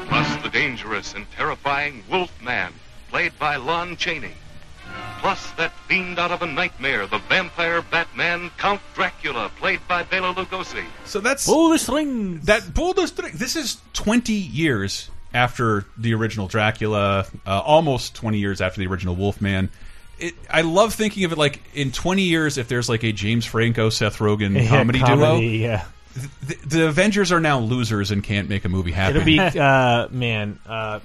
Plus 0.08 0.36
the 0.42 0.48
dangerous 0.52 1.14
and 1.14 1.28
terrifying 1.32 2.02
Wolfman, 2.10 2.72
played 3.08 3.36
by 3.38 3.56
Lon 3.56 3.96
Chaney. 3.96 4.32
Plus 5.20 5.50
that 5.52 5.72
fiend 5.86 6.18
out 6.18 6.30
of 6.30 6.40
a 6.42 6.46
nightmare, 6.46 7.06
the 7.06 7.18
vampire 7.18 7.82
Batman, 7.82 8.50
Count 8.56 8.80
Dracula, 8.94 9.50
played 9.58 9.80
by 9.86 10.02
Bela 10.02 10.32
Lugosi. 10.34 10.84
so 11.04 11.20
that's 11.20 11.44
Pull 11.46 11.68
the 11.70 11.78
strings. 11.78 12.46
that 12.46 12.72
pull 12.74 12.94
those 12.94 13.08
string- 13.10 13.32
This 13.34 13.54
is 13.54 13.76
twenty 13.92 14.32
years 14.32 15.10
after 15.34 15.84
the 15.98 16.14
original 16.14 16.48
Dracula, 16.48 17.26
uh, 17.46 17.60
almost 17.60 18.14
twenty 18.14 18.38
years 18.38 18.60
after 18.62 18.80
the 18.80 18.86
original 18.86 19.14
Wolfman. 19.14 19.68
It, 20.18 20.34
I 20.50 20.62
love 20.62 20.94
thinking 20.94 21.24
of 21.24 21.32
it 21.32 21.38
like 21.38 21.60
in 21.74 21.92
20 21.92 22.20
years, 22.22 22.58
if 22.58 22.68
there's 22.68 22.90
like 22.90 23.04
a 23.04 23.12
James 23.12 23.46
Franco, 23.46 23.88
Seth 23.88 24.18
Rogen 24.18 24.54
Yeah, 24.62 24.68
comedy, 24.68 24.98
duo, 24.98 25.36
Yeah. 25.38 25.84
the, 26.46 26.56
the 26.66 26.86
Avengers 26.88 27.32
are 27.32 27.40
now 27.40 27.58
losers 27.58 28.10
and 28.10 28.22
can't 28.22 28.46
make 28.48 28.66
a 28.66 28.68
movie 28.68 28.90
happen. 28.92 29.16
It'll 29.16 29.24
be 29.24 29.38
uh 29.58 30.08
man, 30.10 30.58
uh 30.66 31.00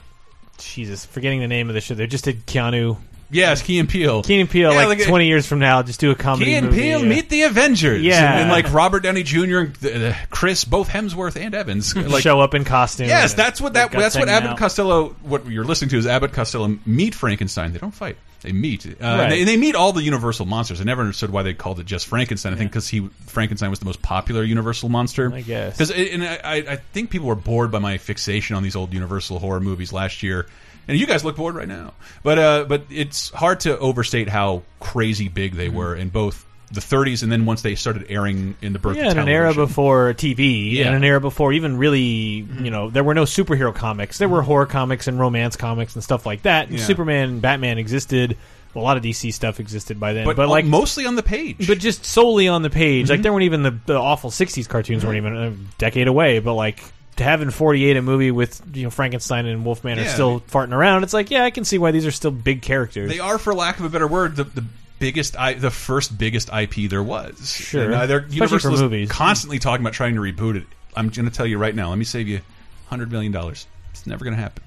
Jesus, 0.58 1.06
forgetting 1.06 1.40
the 1.42 1.48
name 1.48 1.70
of 1.70 1.76
the 1.76 1.82
show. 1.82 1.96
They 1.96 2.08
just 2.08 2.24
did 2.26 2.46
Keanu 2.46 2.98
yes, 3.30 3.62
Key 3.62 3.80
and 3.80 3.90
Peele. 3.90 4.24
Key 4.24 4.40
and 4.40 4.50
Peele 4.50 4.72
Yeah, 4.72 4.86
like, 4.86 5.00
like, 5.00 5.08
twenty 5.08 5.28
years 5.28 5.46
from 5.46 5.60
now, 5.60 5.82
just 5.84 6.00
do 6.00 6.12
a 6.12 6.16
comedy 6.16 6.52
Key 6.52 6.56
and 6.56 6.68
movie. 6.68 6.82
Peele 6.82 7.02
yeah. 7.02 7.08
meet 7.08 7.30
the 7.30 7.44
Avengers. 7.44 8.02
Yeah. 8.02 8.32
and, 8.32 8.42
and, 8.42 8.52
like 8.52 8.72
Robert 8.74 9.02
Downey 9.02 9.24
Jr. 9.24 9.58
and 9.60 9.86
uh, 9.86 10.14
Chris, 10.30 10.66
both 10.66 10.90
Hemsworth 10.90 11.36
and 11.36 11.54
Evans, 11.54 11.96
like 11.96 12.24
show 12.24 12.40
up 12.42 12.54
in 12.54 12.64
costume. 12.66 13.08
Yes, 13.08 13.32
and- 13.32 13.40
that's 13.40 13.62
what 13.62 13.74
that 13.74 13.92
that's 13.92 14.16
what 14.16 14.28
hanging 14.28 14.44
Abbott 14.44 14.52
out. 14.52 14.58
Costello. 14.58 15.10
What 15.24 15.46
you're 15.48 15.66
listening 15.66 15.90
to 15.90 15.98
is 15.98 16.08
Abbott 16.08 16.34
Costello 16.34 16.78
meet 16.86 17.16
Frankenstein. 17.16 17.74
They 17.74 17.80
don't 17.80 17.94
fight. 17.94 18.18
They 18.46 18.52
meet. 18.52 18.86
Uh, 18.86 18.92
and 19.00 19.32
they, 19.32 19.40
and 19.40 19.48
they 19.48 19.58
meet 19.58 19.74
all 19.74 19.92
the 19.92 20.04
Universal 20.04 20.46
monsters. 20.46 20.80
I 20.80 20.84
never 20.84 21.02
understood 21.02 21.32
why 21.32 21.42
they 21.42 21.56
called 21.56 21.80
it 21.80 21.88
just 21.88 22.06
Frankenstein. 22.06 22.54
I 22.54 22.56
think 22.56 22.70
because 22.70 22.88
he 22.88 23.08
Frankenstein 23.26 23.72
was 23.72 23.80
the 23.80 23.86
most 23.86 24.04
popular 24.04 24.44
Universal 24.44 24.90
monster. 24.90 25.34
I 25.34 25.42
guess. 25.42 25.78
because 25.78 25.90
and 25.90 26.24
I, 26.24 26.40
I 26.44 26.56
I 26.56 26.76
think 26.76 27.10
people 27.10 27.28
were 27.28 27.36
bored 27.36 27.72
by 27.72 27.80
my 27.80 27.98
fixation 27.98 28.56
on 28.56 28.62
these 28.62 28.76
old 28.76 28.94
Universal 28.94 29.40
horror 29.40 29.60
movies 29.60 29.92
last 29.92 30.22
year. 30.22 30.46
And 30.88 31.00
you 31.00 31.08
guys 31.08 31.24
look 31.26 31.36
bored 31.36 31.56
right 31.56 31.68
now, 31.68 31.94
but 32.24 32.40
uh, 32.40 32.66
but 32.68 32.84
it's 32.90 33.30
hard 33.32 33.62
to 33.62 33.78
overstate 33.78 34.30
how 34.30 34.64
crazy 34.80 35.30
big 35.30 35.56
they 35.56 35.70
were 35.70 35.96
in 35.96 36.10
both 36.10 36.46
the 36.72 36.82
30s 36.82 37.22
and 37.24 37.32
then 37.32 37.46
once 37.46 37.62
they 37.62 37.76
started 37.76 38.08
airing 38.10 38.56
in 38.62 38.74
the 38.74 38.80
birth 38.80 38.98
yeah, 38.98 39.06
of 39.08 39.12
in 39.14 39.20
an 39.20 39.28
era 39.30 39.54
before 39.54 40.14
TV, 40.14 40.72
Yeah. 40.72 40.88
and 40.88 40.96
an 40.96 41.04
era 41.04 41.22
before 41.22 41.54
even 41.54 41.78
really, 41.78 42.02
you 42.04 42.72
know, 42.72 42.90
there 42.90 43.04
were 43.04 43.14
no 43.14 43.24
superhero 43.24 43.74
comics. 43.74 44.18
There 44.18 44.28
were 44.28 44.42
horror 44.42 44.66
comics 44.66 45.08
and 45.08 45.20
romance 45.20 45.56
comics 45.56 45.94
and 45.94 46.04
stuff 46.04 46.26
like 46.26 46.42
that. 46.42 46.68
And 46.70 46.80
Yeah. 46.80 46.86
Superman, 46.86 47.30
and 47.30 47.42
Batman 47.42 47.78
existed. 47.78 48.38
A 48.76 48.80
lot 48.80 48.98
of 48.98 49.04
DC 49.04 49.32
stuff 49.34 49.62
existed 49.62 50.02
by 50.02 50.12
then, 50.12 50.26
but, 50.26 50.36
but, 50.36 50.50
like 50.50 50.66
mostly 50.66 51.06
on 51.06 51.16
the 51.16 51.24
page. 51.24 51.66
but 51.66 51.80
just 51.80 52.04
solely 52.04 52.50
on 52.50 52.62
the 52.62 52.70
page. 52.70 53.06
Mm-hmm. 53.06 53.12
Like 53.12 53.22
there 53.22 53.32
weren't 53.32 53.46
even 53.46 53.64
the, 53.64 53.80
the 53.86 53.96
awful 53.96 54.32
'60s 54.32 54.68
cartoons 54.68 55.06
weren't 55.06 55.16
even 55.16 55.34
a 55.38 55.52
decade 55.78 56.10
away. 56.10 56.40
But 56.40 56.56
like 56.56 56.84
to 57.18 57.24
have 57.24 57.42
in 57.42 57.50
'48 57.52 57.98
a 57.98 58.02
movie 58.02 58.32
with 58.32 58.62
you 58.74 58.84
know 58.84 58.90
Frankenstein 58.90 59.46
and 59.46 59.64
Wolfman 59.66 59.98
are 60.00 60.04
Yeah. 60.04 60.14
still 60.14 60.40
farting 60.42 60.74
around, 60.74 61.04
it's 61.04 61.14
like 61.14 61.32
yeah, 61.32 61.44
I 61.46 61.52
can 61.52 61.64
see 61.66 61.78
why 61.78 61.92
these 61.92 62.06
are 62.06 62.12
still 62.12 62.32
big 62.32 62.62
characters. 62.62 63.10
They 63.10 63.20
are, 63.20 63.38
for 63.38 63.54
lack 63.54 63.80
of 63.80 63.86
a 63.86 63.90
better 63.90 64.08
word, 64.08 64.36
the, 64.36 64.44
the 64.44 64.66
biggest, 65.00 65.38
I, 65.38 65.54
the 65.54 65.72
first 65.72 66.18
biggest 66.18 66.50
IP 66.54 66.90
there 66.90 67.04
was. 67.04 67.52
Sure. 67.54 67.84
And, 67.86 67.94
uh, 67.94 68.06
they're, 68.06 68.18
Especially 68.20 68.36
Universal 68.38 68.70
for 68.72 68.76
is 68.76 68.82
movies. 68.82 69.10
constantly 69.12 69.60
talking 69.60 69.84
about 69.86 69.94
trying 69.94 70.16
to 70.16 70.22
reboot 70.22 70.56
it. 70.56 70.68
I'm 70.96 71.10
going 71.10 71.26
to 71.30 71.36
tell 71.36 71.46
you 71.46 71.58
right 71.58 71.76
now. 71.76 71.90
Let 71.90 71.98
me 71.98 72.06
save 72.06 72.28
you 72.28 72.42
hundred 72.88 73.12
million 73.12 73.32
dollars. 73.32 73.68
It's 73.92 74.06
never 74.08 74.24
going 74.24 74.36
to 74.36 74.42
happen. 74.42 74.64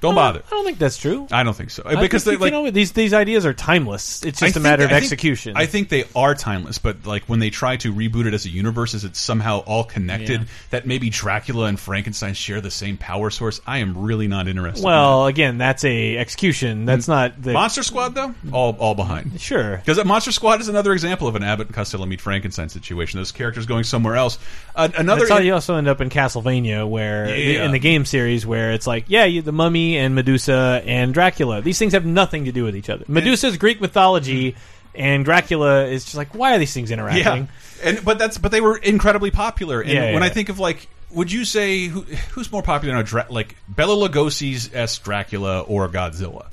Don't 0.00 0.14
bother. 0.14 0.42
I 0.46 0.50
don't 0.50 0.64
think 0.64 0.78
that's 0.78 0.96
true. 0.96 1.26
I 1.30 1.42
don't 1.42 1.54
think 1.54 1.70
so 1.70 1.82
I 1.84 2.00
because 2.00 2.24
think 2.24 2.40
they 2.40 2.46
you 2.46 2.52
like 2.52 2.64
know, 2.64 2.70
these 2.70 2.92
these 2.92 3.12
ideas 3.12 3.44
are 3.44 3.52
timeless. 3.52 4.22
It's 4.24 4.42
I 4.42 4.46
just 4.46 4.56
a 4.56 4.60
think- 4.60 4.62
matter 4.64 4.84
of 4.84 4.90
I 4.90 4.94
think- 4.94 5.04
execution. 5.04 5.56
I 5.56 5.66
think 5.66 5.88
they 5.90 6.04
are 6.16 6.34
timeless, 6.34 6.78
but 6.78 7.04
like 7.06 7.24
when 7.24 7.38
they 7.38 7.50
try 7.50 7.76
to 7.78 7.92
reboot 7.92 8.26
it 8.26 8.32
as 8.34 8.46
a 8.46 8.48
universe, 8.48 8.94
as 8.94 9.04
it's 9.04 9.20
somehow 9.20 9.58
all 9.60 9.84
connected, 9.84 10.40
Yeah. 10.40 10.46
that 10.70 10.86
maybe 10.86 11.10
Dracula 11.10 11.66
and 11.66 11.78
Frankenstein 11.78 12.34
share 12.34 12.60
the 12.60 12.70
same 12.70 12.96
power 12.96 13.30
source. 13.30 13.60
I 13.66 13.78
am 13.78 13.96
really 13.98 14.26
not 14.28 14.48
interested. 14.48 14.80
in 14.82 14.86
well, 14.86 15.26
again, 15.26 15.58
that's 15.58 15.84
a 15.84 16.16
execution. 16.16 16.86
That's 16.86 17.06
not 17.08 17.40
the. 17.42 17.52
Monster 17.52 17.82
Squad 17.82 18.14
though, 18.14 18.34
all 18.52 18.76
all 18.78 18.94
behind. 18.94 19.40
sure. 19.40 19.76
Because 19.84 20.02
Monster 20.04 20.32
Squad 20.32 20.60
is 20.60 20.68
another 20.68 20.92
example 20.92 21.28
of 21.28 21.36
an 21.36 21.42
Abbott 21.42 21.66
and 21.66 21.74
Costello 21.76 22.06
meet 22.06 22.20
Frankenstein 22.20 22.68
situation. 22.70 23.20
Those 23.20 23.32
characters 23.32 23.66
going 23.66 23.84
somewhere 23.84 24.16
else. 24.16 24.38
Uh, 24.74 24.88
another 24.96 25.20
That's 25.20 25.30
how 25.32 25.38
you 25.38 25.52
also 25.54 25.74
end 25.76 25.88
up 25.88 26.00
in 26.00 26.08
Castlevania, 26.08 26.88
where 26.88 27.28
Yeah. 27.36 27.64
in 27.64 27.72
the 27.72 27.78
game 27.78 28.04
series, 28.06 28.46
where 28.46 28.72
it's 28.72 28.86
like, 28.86 29.04
yeah, 29.08 29.24
you, 29.24 29.42
the 29.42 29.52
Mummy 29.52 29.89
and 29.96 30.14
Medusa 30.14 30.82
and 30.84 31.12
Dracula. 31.14 31.60
These 31.62 31.78
things 31.78 31.92
have 31.92 32.04
nothing 32.06 32.44
to 32.46 32.52
do 32.52 32.64
with 32.64 32.76
each 32.76 32.90
other. 32.90 33.04
Medusa's 33.08 33.56
Greek 33.56 33.80
mythology, 33.80 34.56
and 34.94 35.24
Dracula 35.24 35.86
is 35.86 36.04
just 36.04 36.16
like, 36.16 36.34
why 36.34 36.54
are 36.54 36.58
these 36.58 36.74
things 36.74 36.90
interacting? 36.90 37.24
Yeah, 37.24 37.46
and 37.84 38.04
but 38.04 38.18
that's 38.18 38.38
but 38.38 38.50
they 38.50 38.60
were 38.60 38.76
incredibly 38.76 39.30
popular. 39.30 39.80
And 39.80 39.90
Yeah, 39.90 40.12
when 40.12 40.22
yeah. 40.22 40.24
I 40.24 40.28
think 40.28 40.48
of 40.48 40.58
like, 40.58 40.88
would 41.10 41.30
you 41.30 41.44
say 41.44 41.86
who, 41.86 42.02
who's 42.32 42.50
more 42.52 42.62
popular 42.62 42.94
now, 42.94 43.02
Dra 43.02 43.26
like 43.30 43.56
Bela 43.68 44.08
Lugosi's 44.08 44.70
S 44.74 44.98
Dracula 44.98 45.60
or 45.60 45.88
Godzilla? 45.88 46.46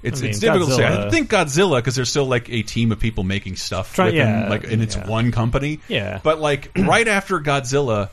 It's 0.00 0.20
I 0.20 0.22
mean, 0.22 0.30
it's 0.30 0.38
difficult 0.38 0.70
to 0.70 0.76
say. 0.76 0.86
I 0.86 1.10
think 1.10 1.28
Godzilla 1.28 1.78
because 1.78 1.96
there's 1.96 2.08
still 2.10 2.26
like 2.26 2.48
a 2.50 2.62
team 2.62 2.92
of 2.92 3.00
people 3.00 3.24
making 3.24 3.56
stuff 3.56 3.94
Try- 3.94 4.06
with 4.06 4.14
him, 4.14 4.28
yeah, 4.28 4.48
like 4.48 4.70
and 4.70 4.80
it's 4.80 4.94
yeah. 4.94 5.08
one 5.08 5.32
company. 5.32 5.80
Yeah. 5.88 6.20
but 6.22 6.40
like 6.40 6.70
right 6.76 7.08
after 7.08 7.40
Godzilla, 7.40 8.10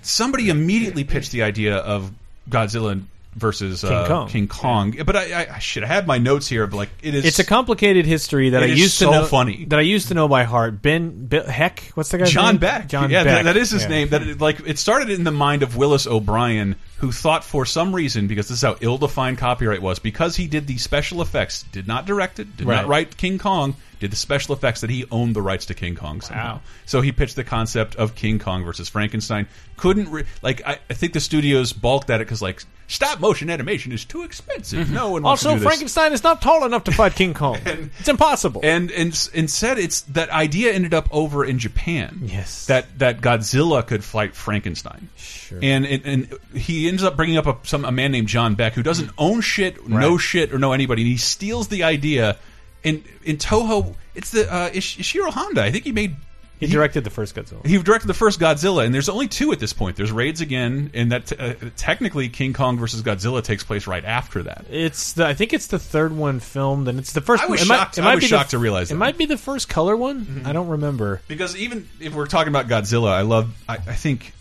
somebody 0.00 0.48
immediately 0.48 1.04
pitched 1.04 1.32
the 1.32 1.42
idea 1.42 1.76
of 1.76 2.10
Godzilla 2.48 3.02
versus 3.36 3.80
King 3.82 3.92
uh, 3.92 4.06
Kong. 4.06 4.28
King 4.28 4.48
Kong. 4.48 4.94
But 5.04 5.16
I, 5.16 5.42
I, 5.44 5.54
I 5.54 5.58
should 5.58 5.82
have 5.82 5.90
had 5.90 6.06
my 6.06 6.18
notes 6.18 6.48
here. 6.48 6.66
But 6.66 6.76
like 6.76 6.88
it 7.02 7.14
is, 7.14 7.24
It's 7.24 7.38
a 7.38 7.44
complicated 7.44 8.06
history 8.06 8.50
that 8.50 8.62
I 8.62 8.66
is 8.66 8.78
used 8.80 8.94
so 8.94 9.10
to 9.10 9.18
know. 9.20 9.26
funny. 9.26 9.64
That 9.66 9.78
I 9.78 9.82
used 9.82 10.08
to 10.08 10.14
know 10.14 10.28
by 10.28 10.44
heart. 10.44 10.80
Ben, 10.82 11.26
Bill, 11.26 11.44
Heck, 11.46 11.80
what's 11.94 12.10
the 12.10 12.18
guy's 12.18 12.30
John 12.30 12.54
name? 12.54 12.60
Beck. 12.60 12.88
John 12.88 13.10
yeah, 13.10 13.24
Beck. 13.24 13.44
that- 13.44 13.54
that 13.54 13.56
is 13.56 13.70
his 13.70 13.82
Yeah. 13.82 13.88
name. 13.88 14.08
That 14.10 14.22
it, 14.22 14.40
like 14.40 14.60
it 14.66 14.78
started 14.78 15.10
in 15.10 15.24
the 15.24 15.30
mind 15.30 15.62
of 15.62 15.76
Willis 15.76 16.06
O'Brien, 16.06 16.76
who 16.98 17.10
thought 17.12 17.44
for 17.44 17.66
some 17.66 17.94
reason, 17.94 18.26
because 18.28 18.48
this 18.48 18.58
is 18.58 18.62
how 18.62 18.76
ill-defined 18.80 19.38
copyright 19.38 19.82
was, 19.82 19.98
because 19.98 20.36
he 20.36 20.46
did 20.46 20.66
the 20.66 20.78
special 20.78 21.22
effects, 21.22 21.64
did 21.72 21.86
not 21.86 22.06
direct 22.06 22.38
it, 22.38 22.56
did 22.56 22.66
Right. 22.66 22.76
not 22.76 22.86
write 22.88 23.16
King 23.16 23.38
Kong, 23.38 23.76
did 24.00 24.10
the 24.12 24.16
special 24.16 24.54
effects 24.54 24.80
that 24.82 24.90
he 24.90 25.04
owned 25.10 25.34
the 25.34 25.42
rights 25.42 25.66
to 25.66 25.74
King 25.74 25.94
Kong 25.96 26.20
somehow. 26.20 26.54
Wow. 26.54 26.60
So 26.86 27.00
he 27.00 27.10
pitched 27.12 27.36
the 27.36 27.44
concept 27.44 27.96
of 27.96 28.14
King 28.14 28.38
Kong 28.38 28.64
versus 28.64 28.88
Frankenstein. 28.88 29.46
Couldn't 29.76 30.10
re 30.10 30.24
like 30.42 30.62
I, 30.66 30.78
I 30.90 30.94
think 30.94 31.14
the 31.14 31.20
studios 31.20 31.72
balked 31.72 32.10
at 32.10 32.20
it 32.20 32.26
because 32.26 32.42
like 32.42 32.62
stop 32.86 33.18
motion 33.18 33.48
animation 33.50 33.92
is 33.92 34.04
too 34.04 34.22
expensive. 34.22 34.86
Mm-hmm. 34.86 34.94
No 34.94 35.10
one 35.10 35.24
Also. 35.24 35.56
Frankenstein 35.56 36.12
is 36.12 36.22
not 36.22 36.42
tall 36.42 36.64
enough 36.66 36.84
to 36.84 36.92
fight 36.92 37.14
King 37.14 37.32
Kong. 37.34 37.58
it's 37.64 38.08
impossible. 38.08 38.60
And, 38.62 38.90
and 38.90 39.28
instead, 39.32 39.78
it's 39.78 40.02
that 40.02 40.28
idea 40.30 40.72
ended 40.72 40.92
up 40.92 41.08
over 41.10 41.44
in 41.44 41.58
Japan. 41.58 42.20
Yes. 42.24 42.66
that 42.66 42.98
that 42.98 43.20
Godzilla 43.20 43.86
could 43.86 44.04
fight 44.04 44.34
Frankenstein. 44.34 45.08
Sure. 45.16 45.58
And 45.62 45.86
and, 45.86 46.04
and 46.06 46.38
he 46.54 46.83
ends 46.88 47.02
up 47.02 47.16
bringing 47.16 47.36
up 47.36 47.46
a, 47.46 47.56
some 47.66 47.84
a 47.84 47.92
man 47.92 48.12
named 48.12 48.28
John 48.28 48.54
Beck 48.54 48.74
who 48.74 48.82
doesn't 48.82 49.10
own 49.18 49.40
shit, 49.40 49.86
know 49.88 50.12
Right. 50.12 50.20
shit, 50.20 50.52
or 50.52 50.58
know 50.58 50.72
anybody. 50.72 51.02
And 51.02 51.10
he 51.10 51.16
steals 51.16 51.68
the 51.68 51.84
idea. 51.84 52.36
And 52.84 53.02
in 53.24 53.36
Toho, 53.38 53.94
it's 54.14 54.30
the 54.30 54.52
uh, 54.52 54.70
Ish- 54.72 54.98
Ishiro 54.98 55.30
Honda. 55.30 55.62
I 55.62 55.70
think 55.70 55.84
he 55.84 55.92
made. 55.92 56.16
he 56.60 56.66
directed 56.66 57.02
the 57.04 57.10
first 57.10 57.34
Godzilla. 57.34 57.64
He 57.66 57.78
directed 57.78 58.06
the 58.06 58.14
first 58.14 58.38
Godzilla, 58.40 58.84
and 58.84 58.94
there's 58.94 59.08
only 59.08 59.26
two 59.28 59.52
at 59.52 59.58
this 59.58 59.72
point. 59.72 59.96
There's 59.96 60.12
Raids 60.12 60.40
again, 60.42 60.90
and 60.94 61.10
that 61.12 61.32
uh, 61.38 61.54
technically 61.76 62.28
King 62.28 62.52
Kong 62.52 62.78
versus 62.78 63.02
Godzilla 63.02 63.42
takes 63.42 63.64
place 63.64 63.86
right 63.86 64.04
after 64.04 64.42
that. 64.44 64.66
It's 64.70 65.14
the, 65.14 65.26
I 65.26 65.34
think 65.34 65.52
it's 65.54 65.66
the 65.68 65.78
third 65.78 66.14
one 66.16 66.40
filmed, 66.40 66.86
and 66.88 66.98
it's 66.98 67.12
the 67.12 67.20
first. 67.22 67.42
I 67.42 67.46
was 67.46 67.62
it 67.62 67.68
might- 67.68 67.76
shocked- 67.78 67.98
it 67.98 68.04
I 68.04 68.14
was 68.14 68.24
be 68.24 68.28
the- 68.28 68.36
shocked 68.36 68.50
to 68.50 68.58
realize 68.58 68.90
it 68.90 68.94
that. 68.94 68.98
might 68.98 69.16
be 69.18 69.26
the 69.26 69.38
first 69.38 69.68
color 69.68 69.96
one. 69.96 70.42
I 70.44 70.52
don't 70.52 70.68
remember. 70.68 71.20
Because 71.26 71.56
even 71.56 71.88
if 72.00 72.14
we're 72.14 72.26
talking 72.26 72.48
about 72.52 72.68
Godzilla, 72.68 73.10
I 73.10 73.22
love. 73.22 73.50
I, 73.68 73.74
I 73.76 73.78
think 73.94 74.32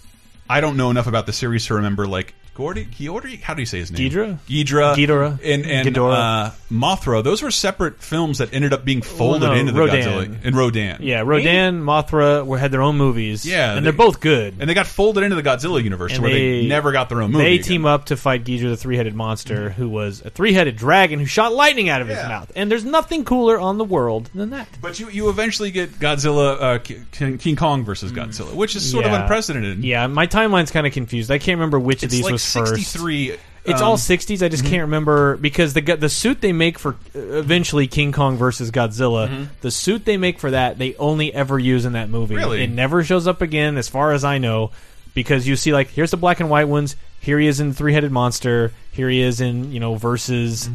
I 0.53 0.61
don't 0.61 0.77
know 0.77 0.91
enough 0.91 1.07
about 1.07 1.25
the 1.25 1.33
series 1.33 1.65
to 1.65 1.73
remember 1.73 2.05
like 2.05 2.35
Gordy, 2.55 2.85
Giordi. 2.85 3.41
How 3.41 3.55
do 3.55 3.63
you 3.63 3.65
say 3.65 3.79
his 3.79 3.91
name? 3.91 4.11
Ghidorah? 4.11 4.37
Ghidorah. 4.47 4.95
Ghidorah. 4.95 5.39
And 5.43 5.65
and 5.65 5.87
Ghidorah. 5.89 6.13
uh, 6.47 6.51
Mothra. 6.71 7.23
Those 7.23 7.41
were 7.41 7.49
separate 7.49 7.99
films 7.99 8.37
that 8.37 8.53
ended 8.53 8.73
up 8.73 8.85
being 8.85 9.01
folded 9.01 9.47
no, 9.47 9.53
into 9.53 9.71
the 9.71 9.79
Rodan. 9.79 10.03
Godzilla 10.03 10.37
and 10.43 10.55
Rodan. 10.55 10.97
Yeah, 11.01 11.21
Rodan, 11.21 11.81
Mothra 11.81 12.45
were, 12.45 12.59
had 12.59 12.71
their 12.71 12.83
own 12.83 12.95
movies. 12.95 13.43
Yeah, 13.43 13.71
and 13.75 13.79
they- 13.85 13.89
they, 13.89 13.95
are 13.95 13.97
both 13.97 14.19
good. 14.19 14.57
And 14.59 14.69
they 14.69 14.75
got 14.75 14.85
folded 14.85 15.23
into 15.23 15.35
the 15.35 15.41
Godzilla 15.41 15.83
universe, 15.83 16.13
And 16.13 16.21
where 16.21 16.31
they, 16.31 16.67
never 16.67 16.91
got 16.91 17.09
their 17.09 17.23
own 17.23 17.31
movie. 17.31 17.43
They 17.43 17.53
again. 17.55 17.63
team 17.65 17.85
up 17.87 18.05
to 18.05 18.17
fight 18.17 18.43
Ghidorah, 18.43 18.69
the 18.69 18.77
three-headed 18.77 19.15
monster, 19.15 19.71
who 19.71 19.89
was 19.89 20.21
a 20.23 20.29
three-headed 20.29 20.75
dragon 20.75 21.19
who 21.19 21.25
shot 21.25 21.53
lightning 21.53 21.89
out 21.89 22.01
of 22.03 22.07
his 22.07 22.17
mouth. 22.17 22.51
And 22.55 22.69
there's 22.69 22.85
nothing 22.85 23.25
cooler 23.25 23.59
on 23.59 23.79
the 23.79 23.83
world 23.85 24.29
than 24.35 24.51
that. 24.51 24.67
But 24.79 24.99
you, 24.99 25.09
you 25.09 25.29
eventually 25.29 25.71
get 25.71 25.93
Godzilla, 25.93 26.61
uh, 26.61 26.77
King, 26.79 27.37
King 27.39 27.55
Kong 27.55 27.83
versus 27.83 28.11
Godzilla, 28.11 28.53
which 28.53 28.75
is 28.75 28.89
sort 28.89 29.05
of 29.05 29.11
Mm. 29.13 29.21
Unprecedented. 29.23 29.83
Yeah, 29.83 30.07
my 30.07 30.27
timeline's 30.27 30.71
kind 30.71 30.85
of 30.87 30.93
confused. 30.93 31.29
I 31.31 31.37
can't 31.37 31.57
remember 31.57 31.79
which 31.79 32.03
it's 32.03 32.05
of 32.05 32.11
these 32.11 32.23
like 32.23 32.31
was 32.33 32.42
first. 32.51 32.75
63. 32.75 33.37
It's 33.65 33.81
um, 33.81 33.87
all 33.87 33.97
60s. 33.97 34.43
I 34.43 34.49
just 34.49 34.65
can't 34.65 34.81
remember 34.81 35.37
because 35.37 35.73
the 35.73 35.81
the 35.81 36.09
suit 36.09 36.41
they 36.41 36.51
make 36.51 36.77
for 36.77 36.95
uh, 37.15 37.19
eventually 37.19 37.87
King 37.87 38.11
Kong 38.11 38.35
versus 38.35 38.71
Godzilla, 38.71 39.47
the 39.61 39.71
suit 39.71 40.03
they 40.05 40.17
make 40.17 40.39
for 40.39 40.51
that 40.51 40.77
they 40.77 40.95
only 40.95 41.33
ever 41.33 41.57
use 41.57 41.85
in 41.85 41.93
that 41.93 42.09
movie. 42.09 42.35
Really? 42.35 42.63
It 42.63 42.69
never 42.69 43.03
shows 43.03 43.25
up 43.25 43.41
again, 43.41 43.77
as 43.77 43.87
far 43.87 44.11
as 44.11 44.25
I 44.25 44.37
know, 44.37 44.71
because 45.13 45.47
you 45.47 45.55
see 45.55 45.71
like 45.71 45.87
here's 45.89 46.11
the 46.11 46.17
black 46.17 46.41
and 46.41 46.49
white 46.49 46.67
ones. 46.67 46.97
Here 47.21 47.39
he 47.39 47.47
is 47.47 47.61
in 47.61 47.71
Three 47.71 47.93
Headed 47.93 48.11
Monster. 48.11 48.73
Here 48.91 49.09
he 49.09 49.21
is 49.21 49.39
in 49.39 49.71
you 49.71 49.79
know 49.79 49.95
versus 49.95 50.69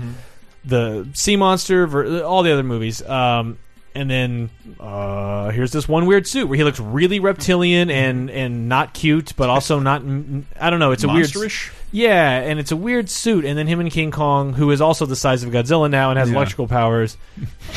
the 0.64 1.08
Sea 1.12 1.36
Monster, 1.36 2.24
all 2.24 2.42
the 2.42 2.52
other 2.52 2.62
movies. 2.62 3.02
Um, 3.06 3.58
and 3.98 4.10
then 4.10 4.50
uh, 4.80 5.50
here's 5.50 5.72
this 5.72 5.88
one 5.88 6.06
weird 6.06 6.26
suit 6.26 6.48
where 6.48 6.56
he 6.56 6.64
looks 6.64 6.80
really 6.80 7.20
reptilian 7.20 7.90
and 7.90 8.30
and 8.30 8.68
not 8.68 8.94
cute, 8.94 9.34
but 9.36 9.48
also 9.50 9.78
not. 9.80 10.02
I 10.60 10.70
don't 10.70 10.78
know. 10.78 10.92
It's 10.92 11.04
a 11.04 11.08
weird. 11.08 11.30
Yeah, 11.90 12.40
and 12.40 12.58
it's 12.60 12.70
a 12.70 12.76
weird 12.76 13.08
suit. 13.08 13.44
And 13.46 13.56
then 13.58 13.66
him 13.66 13.80
and 13.80 13.90
King 13.90 14.10
Kong, 14.10 14.52
who 14.52 14.70
is 14.72 14.80
also 14.82 15.06
the 15.06 15.16
size 15.16 15.42
of 15.42 15.50
Godzilla 15.50 15.90
now 15.90 16.10
and 16.10 16.18
has 16.18 16.28
Yeah. 16.30 16.36
electrical 16.36 16.68
powers, 16.68 17.16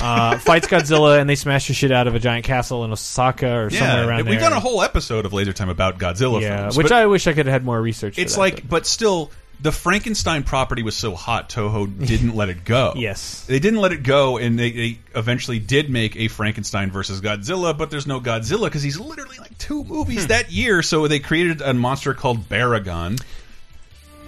uh, 0.02 0.38
fights 0.40 0.68
Godzilla, 0.68 1.20
and 1.20 1.30
they 1.30 1.36
smash 1.36 1.68
the 1.68 1.74
shit 1.74 1.92
out 1.94 2.08
of 2.08 2.16
a 2.16 2.20
giant 2.20 2.44
castle 2.46 2.84
in 2.84 2.92
Osaka 2.92 3.50
or 3.50 3.70
somewhere 3.70 4.08
around 4.10 4.18
we've 4.26 4.40
there. 4.40 4.50
done 4.50 4.54
a 4.54 4.60
whole 4.60 4.82
episode 4.82 5.26
of 5.26 5.32
Laser 5.32 5.54
Time 5.54 5.70
about 5.70 5.98
Godzilla 5.98 6.42
yeah, 6.42 6.58
films, 6.64 6.78
which 6.78 6.92
I 6.92 7.06
wish 7.06 7.26
I 7.28 7.32
could 7.34 7.46
have 7.46 7.54
had 7.54 7.64
more 7.64 7.82
research. 7.82 8.18
it's 8.20 8.34
that, 8.36 8.40
like, 8.42 8.56
but- 8.64 8.70
but 8.70 8.86
still, 8.86 9.32
the 9.62 9.72
Frankenstein 9.72 10.44
property 10.44 10.84
was 10.84 10.96
so 10.96 11.16
hot, 11.16 11.50
Toho 11.50 11.86
didn't 12.08 12.36
let 12.36 12.50
it 12.50 12.66
go. 12.66 12.94
Yes. 12.96 13.46
they 13.46 13.60
didn't 13.60 13.80
let 13.80 13.92
it 13.92 14.04
go, 14.04 14.38
and 14.38 14.58
they, 14.58 14.72
they 14.72 15.00
eventually 15.16 15.60
did 15.60 15.90
make 15.90 16.16
a 16.16 16.28
Frankenstein 16.28 16.92
versus 16.92 17.22
Godzilla, 17.22 17.78
but 17.78 17.92
there's 17.92 18.08
no 18.08 18.20
Godzilla 18.20 18.66
because 18.66 18.84
he's 18.84 19.00
literally 19.00 19.38
like 19.38 19.58
two 19.58 19.84
movies 19.84 20.24
hmm. 20.24 20.30
that 20.30 20.52
year. 20.52 20.82
So 20.82 21.08
they 21.08 21.20
created 21.20 21.62
a 21.62 21.74
monster 21.74 22.14
called 22.14 22.50
Baragon. 22.50 23.22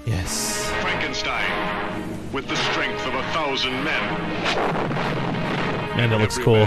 yes, 0.06 0.70
Frankenstein, 0.82 2.32
with 2.32 2.48
the 2.48 2.56
strength 2.56 3.06
of 3.08 3.13
a 3.16 3.24
thousand 3.34 3.84
men. 3.84 4.04
and 6.00 6.13
it 6.13 6.18
looks 6.18 6.38
Every 6.38 6.46
cool. 6.46 6.66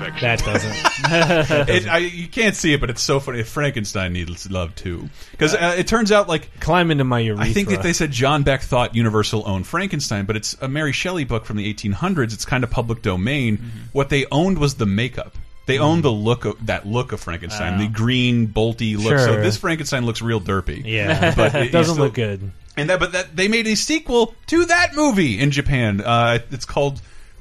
Man's 0.00 0.20
need 0.20 0.40
for 0.40 0.50
affection. 0.50 1.00
That 1.02 1.44
doesn't. 1.44 1.70
It, 1.70 1.88
I, 1.88 1.98
you 1.98 2.28
can't 2.28 2.54
see 2.54 2.72
it, 2.72 2.80
but 2.80 2.90
it's 2.90 3.02
so 3.02 3.20
funny. 3.20 3.42
Frankenstein 3.42 4.12
needs 4.12 4.50
love 4.50 4.74
too, 4.74 5.08
because 5.32 5.54
uh, 5.54 5.74
it 5.78 5.86
turns 5.86 6.12
out 6.12 6.28
like 6.28 6.60
Climb 6.60 6.90
into 6.90 7.04
my 7.04 7.20
urethra. 7.20 7.44
I 7.46 7.52
think 7.52 7.68
that 7.70 7.82
they 7.82 7.92
said 7.92 8.10
John 8.10 8.42
Beck 8.42 8.62
thought 8.62 8.94
Universal 8.94 9.42
owned 9.46 9.66
Frankenstein, 9.66 10.24
but 10.26 10.36
it's 10.36 10.54
a 10.60 10.68
Mary 10.68 10.92
Shelley 10.92 11.24
book 11.24 11.44
from 11.44 11.56
the 11.56 11.72
1800s. 11.72 12.32
It's 12.32 12.44
kind 12.44 12.64
of 12.64 12.70
public 12.70 13.02
domain. 13.02 13.58
Mm-hmm. 13.58 13.66
What 13.92 14.08
they 14.08 14.26
owned 14.30 14.58
was 14.58 14.74
the 14.74 14.86
makeup. 14.86 15.34
They 15.66 15.78
owned 15.78 16.02
the 16.02 16.10
look 16.12 16.44
of 16.46 16.66
that 16.66 16.86
look 16.86 17.12
of 17.12 17.20
Frankenstein, 17.20 17.78
the 17.78 17.86
green, 17.88 18.48
bolty 18.48 18.96
look. 18.96 19.18
So 19.18 19.40
this 19.40 19.56
Frankenstein 19.56 20.04
looks 20.04 20.20
real 20.20 20.40
derpy. 20.40 20.82
Yeah, 20.84 21.34
But 21.36 21.54
it 21.54 21.72
doesn't 21.72 21.94
still- 21.94 22.06
look 22.06 22.14
good. 22.14 22.50
And 22.76 22.88
that, 22.88 22.98
but 23.00 23.12
that 23.12 23.36
they 23.36 23.48
made 23.48 23.66
a 23.66 23.74
sequel 23.76 24.34
to 24.46 24.64
that 24.66 24.94
movie 24.94 25.38
in 25.38 25.50
Japan. 25.50 26.00
Uh, 26.00 26.38
it's 26.50 26.64
called 26.64 27.00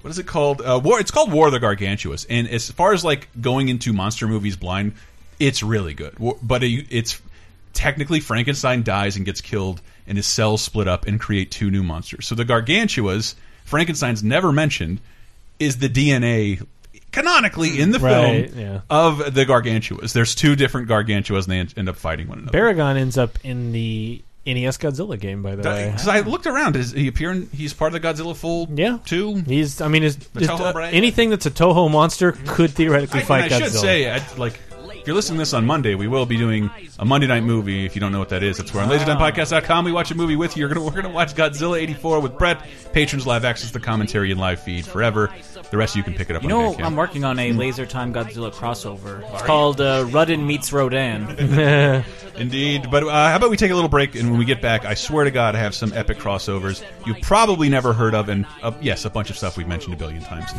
what 0.10 0.14
is 0.14 0.18
it 0.20 0.26
called? 0.26 0.60
Uh, 0.64 0.82
War. 0.84 1.00
It's 1.00 1.12
called 1.12 1.32
War 1.32 1.46
of 1.46 1.54
the 1.54 1.60
Gargantuas. 1.60 2.26
And 2.32 2.48
as 2.50 2.72
far 2.72 2.94
as 2.94 3.06
like 3.06 3.28
going 3.40 3.70
into 3.70 3.94
monster 3.94 4.26
movies 4.28 4.56
blind, 4.58 4.94
it's 5.40 5.62
really 5.62 5.94
good. 5.94 6.16
But 6.42 6.64
it's 6.64 7.22
technically 7.74 8.20
Frankenstein 8.20 8.82
dies 8.82 9.18
and 9.18 9.24
gets 9.24 9.40
killed, 9.40 9.82
and 10.08 10.18
his 10.18 10.26
cells 10.26 10.64
split 10.64 10.88
up 10.88 11.06
and 11.06 11.20
create 11.20 11.52
two 11.52 11.70
new 11.70 11.84
monsters. 11.84 12.26
So 12.26 12.34
the 12.34 12.44
Gargantuas, 12.44 13.36
Frankenstein's 13.66 14.24
never 14.24 14.52
mentioned, 14.52 15.00
is 15.60 15.78
the 15.78 15.90
DNA 15.90 16.66
canonically 17.12 17.80
in 17.80 17.92
the 17.92 18.00
Right, 18.00 18.50
film 18.50 18.60
yeah. 18.60 18.82
of 18.90 19.36
the 19.36 19.46
Gargantuas. 19.46 20.14
There's 20.14 20.34
two 20.34 20.56
different 20.56 20.90
Gargantuas, 20.90 21.48
and 21.48 21.70
they 21.70 21.80
end 21.80 21.88
up 21.88 21.98
fighting 21.98 22.28
one 22.30 22.40
another. 22.40 22.58
Baragon 22.58 22.98
ends 22.98 23.16
up 23.16 23.38
in 23.44 23.74
the 23.74 24.24
NES 24.54 24.78
Godzilla 24.78 25.20
game, 25.20 25.42
by 25.42 25.56
the 25.56 25.68
way. 25.70 25.88
Because 25.92 26.08
I 26.08 26.22
looked 26.22 26.48
around, 26.48 26.76
is 26.76 26.92
he 26.92 27.08
appearing? 27.08 27.50
He's 27.54 27.74
part 27.74 27.94
of 27.94 28.02
the 28.02 28.08
Godzilla 28.08 28.36
fold, 28.36 28.78
Yeah. 28.78 28.98
too. 29.06 29.36
He's, 29.46 29.82
I 29.82 29.88
mean, 29.88 30.04
is 30.04 30.18
Toho 30.18 30.74
brand? 30.74 30.96
anything 30.96 31.30
that's 31.30 31.46
a 31.46 31.52
Toho 31.52 31.90
monster 31.92 32.32
could 32.48 32.72
theoretically 32.72 33.22
I, 33.22 33.24
fight 33.24 33.44
and 33.52 33.54
I 33.54 33.58
Godzilla. 33.60 33.72
should 33.72 33.80
say, 33.80 34.12
I, 34.12 34.22
like 34.38 34.60
you're 35.10 35.16
listening 35.16 35.38
to 35.38 35.42
this 35.42 35.56
on 35.56 35.66
Monday, 35.66 35.96
we 35.96 36.08
will 36.08 36.28
be 36.28 36.38
doing 36.38 36.70
a 37.00 37.04
Monday 37.04 37.26
night 37.26 37.42
movie. 37.42 37.84
If 37.84 37.96
you 37.96 38.00
don't 38.00 38.12
know 38.12 38.20
what 38.20 38.30
that 38.30 38.44
is, 38.44 38.58
that's 38.58 38.72
where 38.72 38.84
on 38.84 38.90
LaserTimePodcast.com 38.92 39.84
we 39.84 39.92
watch 39.92 40.12
a 40.12 40.16
movie 40.16 40.36
with 40.36 40.56
you. 40.56 40.60
You're 40.60 40.70
gonna, 40.70 40.86
we're 40.86 40.92
going 40.92 41.06
to 41.06 41.10
watch 41.10 41.34
Godzilla 41.34 41.82
84 41.82 42.20
with 42.20 42.38
Brett. 42.38 42.64
Patrons 42.94 43.26
live 43.26 43.44
access 43.44 43.72
the 43.72 43.80
commentary 43.80 44.30
and 44.30 44.40
live 44.40 44.62
feed 44.62 44.86
forever. 44.86 45.34
The 45.72 45.78
rest 45.78 45.94
of 45.94 45.98
you 45.98 46.04
can 46.04 46.14
pick 46.14 46.30
it 46.30 46.36
up 46.36 46.44
You 46.44 46.52
on 46.52 46.62
know, 46.62 46.74
Bandcamp. 46.74 46.86
I'm 46.86 46.96
working 46.96 47.24
on 47.24 47.40
a 47.40 47.52
Laser 47.54 47.88
Time 47.88 48.14
Godzilla 48.14 48.54
crossover. 48.54 49.28
It's 49.34 49.42
called 49.42 49.82
uh, 49.82 50.06
Rudden 50.12 50.46
meets 50.46 50.72
Rodan. 50.72 52.06
Indeed. 52.36 52.92
But 52.92 53.04
uh, 53.04 53.10
how 53.10 53.36
about 53.36 53.50
we 53.50 53.58
take 53.58 53.72
a 53.72 53.76
little 53.76 53.90
break, 53.90 54.14
and 54.14 54.30
when 54.30 54.38
we 54.38 54.46
get 54.46 54.62
back, 54.62 54.86
I 54.86 54.94
swear 54.94 55.26
to 55.26 55.32
God, 55.32 55.56
I 55.56 55.60
have 55.60 55.74
some 55.74 55.92
epic 55.94 56.20
crossovers 56.20 56.84
you've 57.08 57.22
probably 57.22 57.68
never 57.70 57.94
heard 57.94 58.14
of, 58.14 58.30
and 58.30 58.46
uh, 58.62 58.74
yes, 58.80 59.06
a 59.06 59.10
bunch 59.10 59.32
of 59.32 59.38
stuff 59.38 59.58
we've 59.58 59.68
mentioned 59.68 59.96
a 59.96 59.98
billion 59.98 60.22
times. 60.22 60.52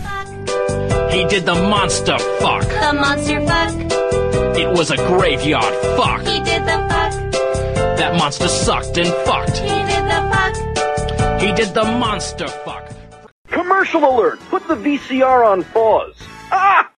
He 1.14 1.24
did 1.26 1.46
the 1.46 1.54
monster 1.54 2.18
fuck. 2.18 2.62
The 2.64 2.92
monster 2.92 3.46
fuck. 3.46 4.39
It 4.58 4.68
was 4.68 4.90
a 4.90 4.96
graveyard 4.96 5.74
fuck. 5.96 6.20
He 6.20 6.40
did 6.42 6.62
the 6.62 6.86
fuck. 6.88 7.12
That 7.98 8.16
monster 8.16 8.48
sucked 8.48 8.98
and 8.98 9.08
fucked. 9.26 9.58
He 9.58 9.68
did 9.68 10.04
the 10.04 10.20
fuck. 10.32 11.40
He 11.40 11.52
did 11.52 11.74
the 11.74 11.84
monster 11.84 12.48
fuck. 12.48 12.92
Commercial 13.48 14.04
alert! 14.04 14.38
Put 14.48 14.68
the 14.68 14.76
VCR 14.76 15.46
on 15.46 15.64
pause. 15.64 16.14
Ah! 16.52 16.90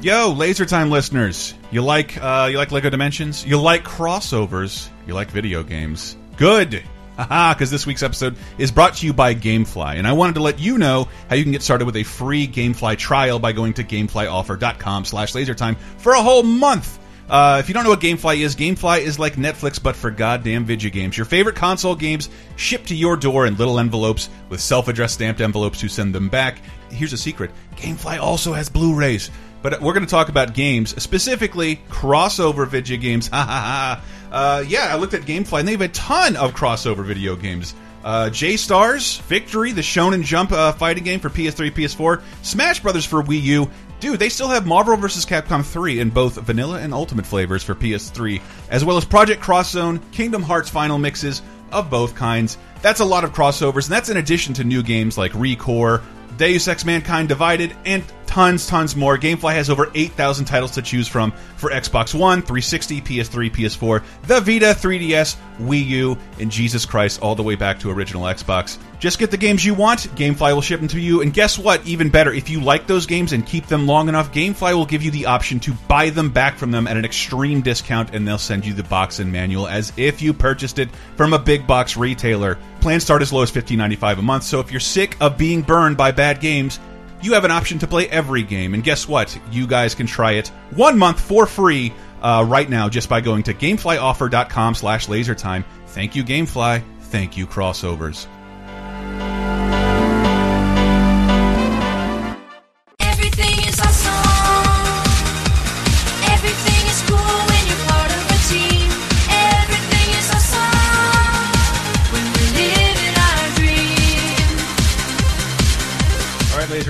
Yo, 0.00 0.32
Laser 0.32 0.64
Time 0.64 0.90
listeners, 0.90 1.54
you 1.70 1.82
like 1.82 2.16
uh, 2.22 2.48
you 2.50 2.56
like 2.56 2.70
Lego 2.70 2.88
Dimensions? 2.88 3.44
You 3.44 3.60
like 3.60 3.84
crossovers? 3.84 4.88
You 5.06 5.14
like 5.14 5.30
video 5.30 5.62
games? 5.62 6.16
Good. 6.36 6.82
Haha, 7.18 7.52
because 7.52 7.68
this 7.68 7.84
week's 7.84 8.04
episode 8.04 8.36
is 8.58 8.70
brought 8.70 8.94
to 8.94 9.06
you 9.06 9.12
by 9.12 9.34
Gamefly, 9.34 9.96
and 9.96 10.06
I 10.06 10.12
wanted 10.12 10.36
to 10.36 10.40
let 10.40 10.60
you 10.60 10.78
know 10.78 11.08
how 11.28 11.34
you 11.34 11.42
can 11.42 11.50
get 11.50 11.62
started 11.62 11.84
with 11.84 11.96
a 11.96 12.04
free 12.04 12.46
Gamefly 12.46 12.96
trial 12.96 13.40
by 13.40 13.50
going 13.50 13.74
to 13.74 13.82
GameflyOffer.com 13.82 15.04
slash 15.04 15.32
LaserTime 15.32 15.76
for 15.96 16.12
a 16.12 16.22
whole 16.22 16.44
month. 16.44 16.96
Uh, 17.28 17.56
if 17.58 17.68
you 17.68 17.74
don't 17.74 17.82
know 17.82 17.90
what 17.90 18.00
GameFly 18.00 18.38
is, 18.38 18.54
GameFly 18.54 19.00
is 19.00 19.18
like 19.18 19.34
Netflix 19.34 19.82
but 19.82 19.96
for 19.96 20.12
goddamn 20.12 20.64
video 20.64 20.90
games. 20.90 21.16
Your 21.18 21.26
favorite 21.26 21.56
console 21.56 21.96
games 21.96 22.30
shipped 22.54 22.86
to 22.88 22.94
your 22.94 23.16
door 23.16 23.46
in 23.46 23.56
little 23.56 23.80
envelopes 23.80 24.30
with 24.48 24.60
self-addressed 24.60 25.14
stamped 25.14 25.40
envelopes 25.40 25.80
to 25.80 25.88
send 25.88 26.14
them 26.14 26.28
back. 26.28 26.62
Here's 26.90 27.12
a 27.12 27.18
secret: 27.18 27.50
GameFly 27.74 28.20
also 28.20 28.52
has 28.52 28.68
Blu-rays. 28.68 29.30
But 29.60 29.80
we're 29.82 29.92
going 29.92 30.06
to 30.06 30.10
talk 30.10 30.28
about 30.28 30.54
games, 30.54 31.02
specifically 31.02 31.80
crossover 31.88 32.66
video 32.66 32.96
games. 32.96 33.28
Ha 33.32 33.44
ha 33.44 34.00
ha. 34.00 34.04
Uh, 34.30 34.64
yeah, 34.66 34.94
I 34.94 34.96
looked 34.96 35.14
at 35.14 35.22
GameFly 35.22 35.60
and 35.60 35.68
they 35.68 35.72
have 35.72 35.80
a 35.80 35.88
ton 35.88 36.36
of 36.36 36.54
crossover 36.54 37.04
video 37.04 37.36
games. 37.36 37.74
Uh, 38.04 38.30
J 38.30 38.56
Stars, 38.56 39.18
Victory, 39.18 39.72
the 39.72 39.80
Shonen 39.80 40.22
Jump 40.22 40.52
uh, 40.52 40.72
fighting 40.72 41.04
game 41.04 41.20
for 41.20 41.28
PS3, 41.28 41.70
PS4, 41.70 42.22
Smash 42.42 42.80
Brothers 42.80 43.04
for 43.04 43.22
Wii 43.22 43.42
U. 43.42 43.70
Dude, 44.00 44.20
they 44.20 44.28
still 44.28 44.48
have 44.48 44.66
Marvel 44.66 44.96
vs. 44.96 45.26
Capcom 45.26 45.64
3 45.64 45.98
in 45.98 46.10
both 46.10 46.36
vanilla 46.36 46.78
and 46.78 46.94
ultimate 46.94 47.26
flavors 47.26 47.64
for 47.64 47.74
PS3, 47.74 48.40
as 48.70 48.84
well 48.84 48.96
as 48.96 49.04
Project 49.04 49.42
Cross 49.42 49.72
Zone, 49.72 49.98
Kingdom 50.12 50.42
Hearts 50.42 50.70
final 50.70 50.98
mixes 50.98 51.42
of 51.72 51.90
both 51.90 52.14
kinds. 52.14 52.58
That's 52.80 53.00
a 53.00 53.04
lot 53.04 53.24
of 53.24 53.32
crossovers, 53.32 53.86
and 53.86 53.92
that's 53.92 54.08
in 54.08 54.16
addition 54.16 54.54
to 54.54 54.64
new 54.64 54.84
games 54.84 55.18
like 55.18 55.32
Recore, 55.32 56.02
Deus 56.36 56.68
Ex 56.68 56.84
Mankind 56.84 57.28
Divided, 57.28 57.76
and 57.84 58.04
tons, 58.38 58.68
tons 58.68 58.94
more. 58.94 59.18
Gamefly 59.18 59.54
has 59.54 59.68
over 59.68 59.90
8,000 59.96 60.44
titles 60.44 60.70
to 60.70 60.82
choose 60.82 61.08
from 61.08 61.32
for 61.56 61.70
Xbox 61.70 62.14
One, 62.14 62.40
360, 62.40 63.00
PS3, 63.00 63.50
PS4, 63.50 64.04
the 64.28 64.40
Vita, 64.40 64.66
3DS, 64.66 65.36
Wii 65.58 65.84
U, 65.86 66.16
and 66.38 66.48
Jesus 66.48 66.86
Christ, 66.86 67.20
all 67.20 67.34
the 67.34 67.42
way 67.42 67.56
back 67.56 67.80
to 67.80 67.90
original 67.90 68.22
Xbox. 68.22 68.78
Just 69.00 69.18
get 69.18 69.32
the 69.32 69.36
games 69.36 69.66
you 69.66 69.74
want, 69.74 70.02
Gamefly 70.14 70.54
will 70.54 70.60
ship 70.60 70.78
them 70.78 70.88
to 70.90 71.00
you, 71.00 71.20
and 71.20 71.34
guess 71.34 71.58
what? 71.58 71.84
Even 71.84 72.10
better, 72.10 72.32
if 72.32 72.48
you 72.48 72.60
like 72.60 72.86
those 72.86 73.06
games 73.06 73.32
and 73.32 73.44
keep 73.44 73.66
them 73.66 73.88
long 73.88 74.08
enough, 74.08 74.32
Gamefly 74.32 74.72
will 74.72 74.86
give 74.86 75.02
you 75.02 75.10
the 75.10 75.26
option 75.26 75.58
to 75.58 75.72
buy 75.88 76.10
them 76.10 76.30
back 76.30 76.56
from 76.58 76.70
them 76.70 76.86
at 76.86 76.96
an 76.96 77.04
extreme 77.04 77.60
discount, 77.60 78.14
and 78.14 78.26
they'll 78.26 78.38
send 78.38 78.64
you 78.64 78.72
the 78.72 78.84
box 78.84 79.18
and 79.18 79.32
manual 79.32 79.66
as 79.66 79.92
if 79.96 80.22
you 80.22 80.32
purchased 80.32 80.78
it 80.78 80.90
from 81.16 81.32
a 81.32 81.38
big 81.40 81.66
box 81.66 81.96
retailer. 81.96 82.56
Plans 82.80 83.02
start 83.02 83.20
as 83.20 83.32
low 83.32 83.42
as 83.42 83.50
$15.95 83.50 84.18
a 84.18 84.22
month, 84.22 84.44
so 84.44 84.60
if 84.60 84.70
you're 84.70 84.78
sick 84.78 85.16
of 85.20 85.36
being 85.36 85.60
burned 85.60 85.96
by 85.96 86.12
bad 86.12 86.40
games, 86.40 86.78
you 87.22 87.34
have 87.34 87.44
an 87.44 87.50
option 87.50 87.78
to 87.80 87.86
play 87.86 88.08
every 88.08 88.42
game. 88.42 88.74
And 88.74 88.82
guess 88.82 89.08
what? 89.08 89.38
You 89.50 89.66
guys 89.66 89.94
can 89.94 90.06
try 90.06 90.32
it 90.32 90.48
one 90.74 90.98
month 90.98 91.20
for 91.20 91.46
free 91.46 91.92
uh, 92.22 92.44
right 92.46 92.68
now 92.68 92.88
just 92.88 93.08
by 93.08 93.20
going 93.20 93.42
to 93.44 93.54
gameflyoffer.com 93.54 94.74
slash 94.74 95.06
lasertime. 95.06 95.64
Thank 95.88 96.16
you, 96.16 96.24
Gamefly. 96.24 96.82
Thank 97.00 97.36
you, 97.36 97.46
crossovers. 97.46 98.26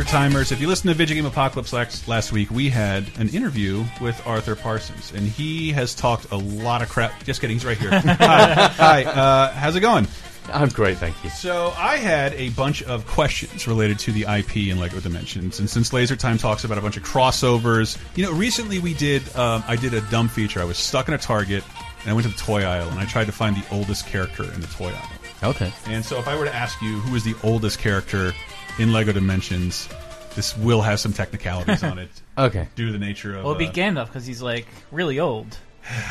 Timers. 0.08 0.52
If 0.52 0.60
you 0.62 0.68
listen 0.68 0.88
to 0.88 0.94
Video 0.94 1.16
Game 1.16 1.26
Apocalypse 1.26 1.70
last, 1.70 2.08
last 2.08 2.32
week, 2.32 2.50
we 2.50 2.70
had 2.70 3.04
an 3.18 3.28
interview 3.28 3.84
with 4.00 4.18
Arthur 4.26 4.56
Parsons, 4.56 5.12
and 5.12 5.28
he 5.28 5.70
has 5.72 5.94
talked 5.94 6.30
a 6.30 6.36
lot 6.36 6.80
of 6.80 6.88
crap. 6.88 7.22
Just 7.24 7.42
kidding, 7.42 7.56
he's 7.56 7.64
right 7.66 7.76
here. 7.76 7.90
Hi, 8.00 8.68
Hi 8.72 9.04
uh, 9.04 9.52
how's 9.52 9.76
it 9.76 9.80
going? 9.80 10.08
I'm 10.50 10.70
great, 10.70 10.96
thank 10.96 11.22
you. 11.22 11.28
So 11.28 11.74
I 11.76 11.98
had 11.98 12.32
a 12.34 12.48
bunch 12.50 12.82
of 12.84 13.06
questions 13.06 13.68
related 13.68 13.98
to 14.00 14.12
the 14.12 14.22
IP 14.22 14.70
and 14.70 14.80
Lego 14.80 14.98
Dimensions, 14.98 15.58
and 15.58 15.68
since 15.68 15.92
Laser 15.92 16.16
Time 16.16 16.38
talks 16.38 16.64
about 16.64 16.78
a 16.78 16.80
bunch 16.80 16.96
of 16.96 17.02
crossovers, 17.02 17.98
you 18.16 18.24
know, 18.24 18.32
recently 18.32 18.78
we 18.78 18.94
did, 18.94 19.22
um, 19.36 19.62
I 19.68 19.76
did 19.76 19.92
a 19.92 20.00
dumb 20.10 20.28
feature. 20.28 20.60
I 20.60 20.64
was 20.64 20.78
stuck 20.78 21.08
in 21.08 21.14
a 21.14 21.18
Target, 21.18 21.64
and 22.00 22.10
I 22.10 22.14
went 22.14 22.26
to 22.26 22.32
the 22.32 22.38
toy 22.38 22.62
aisle, 22.64 22.88
and 22.88 22.98
I 22.98 23.04
tried 23.04 23.26
to 23.26 23.32
find 23.32 23.54
the 23.54 23.74
oldest 23.74 24.06
character 24.06 24.44
in 24.44 24.62
the 24.62 24.68
toy 24.68 24.88
aisle. 24.88 25.50
Okay. 25.50 25.70
And 25.86 26.02
so 26.02 26.18
if 26.18 26.26
I 26.26 26.36
were 26.36 26.46
to 26.46 26.54
ask 26.54 26.80
you 26.80 26.98
who 27.00 27.14
is 27.14 27.24
the 27.24 27.36
oldest 27.44 27.78
character 27.78 28.32
in 28.78 28.92
Lego 28.92 29.12
Dimensions, 29.12 29.88
this 30.34 30.56
will 30.56 30.82
have 30.82 31.00
some 31.00 31.12
technicalities 31.12 31.82
on 31.82 31.98
it 31.98 32.10
Okay. 32.38 32.68
due 32.76 32.86
to 32.86 32.92
the 32.92 32.98
nature 32.98 33.36
of. 33.36 33.44
Well, 33.44 33.54
it'd 33.54 33.72
be 33.72 33.80
uh, 33.80 33.84
Gandalf 33.84 34.06
because 34.06 34.26
he's 34.26 34.40
like 34.42 34.66
really 34.92 35.18
old, 35.18 35.58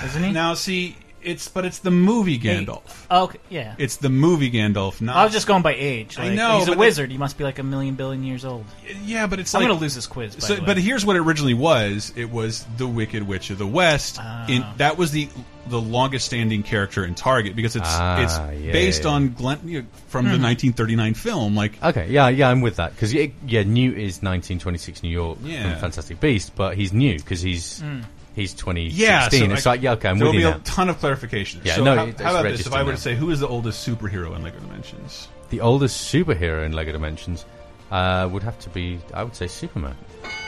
isn't 0.06 0.24
he? 0.24 0.32
now, 0.32 0.54
see, 0.54 0.96
it's 1.28 1.48
but 1.48 1.66
it's 1.66 1.80
the 1.80 1.92
movie 1.92 2.40
Gandalf. 2.40 3.06
Oh, 3.12 3.24
okay, 3.26 3.40
yeah. 3.50 3.76
It's 3.78 3.98
the 3.98 4.10
movie 4.10 4.50
Gandalf, 4.50 5.02
not. 5.02 5.16
I 5.16 5.24
was 5.24 5.34
just 5.34 5.46
going 5.48 5.62
by 5.62 5.74
age. 5.76 6.18
I 6.18 6.30
Like, 6.30 6.34
know, 6.38 6.58
he's 6.60 6.68
a 6.68 6.72
but 6.72 6.78
wizard. 6.80 7.12
He 7.12 7.18
must 7.18 7.38
be 7.38 7.44
like 7.44 7.60
a 7.60 7.64
million 7.64 7.96
billion 7.96 8.24
years 8.24 8.46
old. 8.46 8.66
yeah, 9.04 9.28
but 9.28 9.40
it's 9.40 9.54
I'm 9.54 9.62
like 9.62 9.70
gonna 9.70 9.80
lose 9.80 9.96
this 9.96 10.08
quiz. 10.08 10.36
By 10.36 10.40
So, 10.40 10.56
the 10.56 10.62
way. 10.62 10.66
but 10.66 10.78
here's 10.78 11.06
what 11.06 11.16
it 11.16 11.20
originally 11.20 11.54
was. 11.54 12.14
It 12.16 12.32
was 12.32 12.66
the 12.78 12.88
Wicked 12.88 13.24
Witch 13.28 13.50
of 13.50 13.58
the 13.58 13.68
West. 13.68 14.20
In 14.48 14.66
that 14.78 14.98
was 14.98 15.12
the 15.12 15.30
the 15.70 15.82
longest 15.82 16.26
standing 16.26 16.64
character 16.64 17.04
in 17.04 17.14
Target 17.14 17.54
because 17.54 17.76
it's 17.76 17.86
Ah, 17.90 18.22
it's 18.22 18.38
yeah, 18.64 18.72
based 18.72 19.04
yeah. 19.04 19.10
on 19.10 19.34
Glenn 19.34 19.60
you 19.66 19.82
know, 19.82 19.88
from 20.08 20.26
Hmm. 20.26 20.32
the 20.32 20.38
1939 20.40 21.14
film. 21.14 21.56
Like 21.58 21.74
Okay. 21.84 22.08
Yeah. 22.10 22.30
Yeah. 22.30 22.50
I'm 22.50 22.62
with 22.62 22.78
that 22.78 22.96
because 22.96 23.14
yeah, 23.14 23.28
yeah, 23.46 23.64
Newt 23.64 23.98
is 23.98 24.22
1926 24.24 25.04
New 25.04 25.10
York 25.10 25.40
Yeah. 25.44 25.72
from 25.72 25.82
Fantastic 25.82 26.22
Beast, 26.22 26.54
but 26.56 26.78
he's 26.78 26.94
new 26.94 27.18
because 27.18 27.42
he's 27.42 27.82
Hmm. 27.82 28.00
He's 28.38 28.54
2016. 28.54 29.06
yeah, 29.06 29.28
so 29.30 29.54
it's 29.54 29.68
I- 29.68 29.70
like 29.72 29.82
yeah, 29.82 29.92
okay, 29.94 30.08
I'm 30.10 30.18
There 30.18 30.28
will 30.28 30.34
be 30.34 30.44
now. 30.44 30.56
a 30.56 30.60
ton 30.60 30.90
of 30.90 30.98
clarifications. 31.02 31.66
Yeah, 31.66 31.76
so 31.76 31.84
no, 31.84 31.96
how, 31.96 32.06
how 32.24 32.40
about 32.40 32.44
this? 32.44 32.66
If 32.66 32.72
I 32.74 32.84
were 32.84 32.92
now. 32.92 32.96
to 32.96 33.02
say 33.02 33.16
who 33.16 33.30
is 33.32 33.40
the 33.42 33.48
oldest 33.48 33.86
superhero 33.88 34.36
in 34.36 34.44
Lego 34.44 34.60
Dimensions? 34.60 35.28
The 35.50 35.60
oldest 35.62 36.14
superhero 36.14 36.66
in 36.66 36.72
Lego 36.74 36.92
Dimensions 36.94 37.46
uh, 37.92 38.30
would 38.32 38.44
have 38.44 38.58
to 38.60 38.70
be, 38.70 39.00
I 39.14 39.24
would 39.24 39.36
say, 39.36 39.48
Superman. 39.48 39.96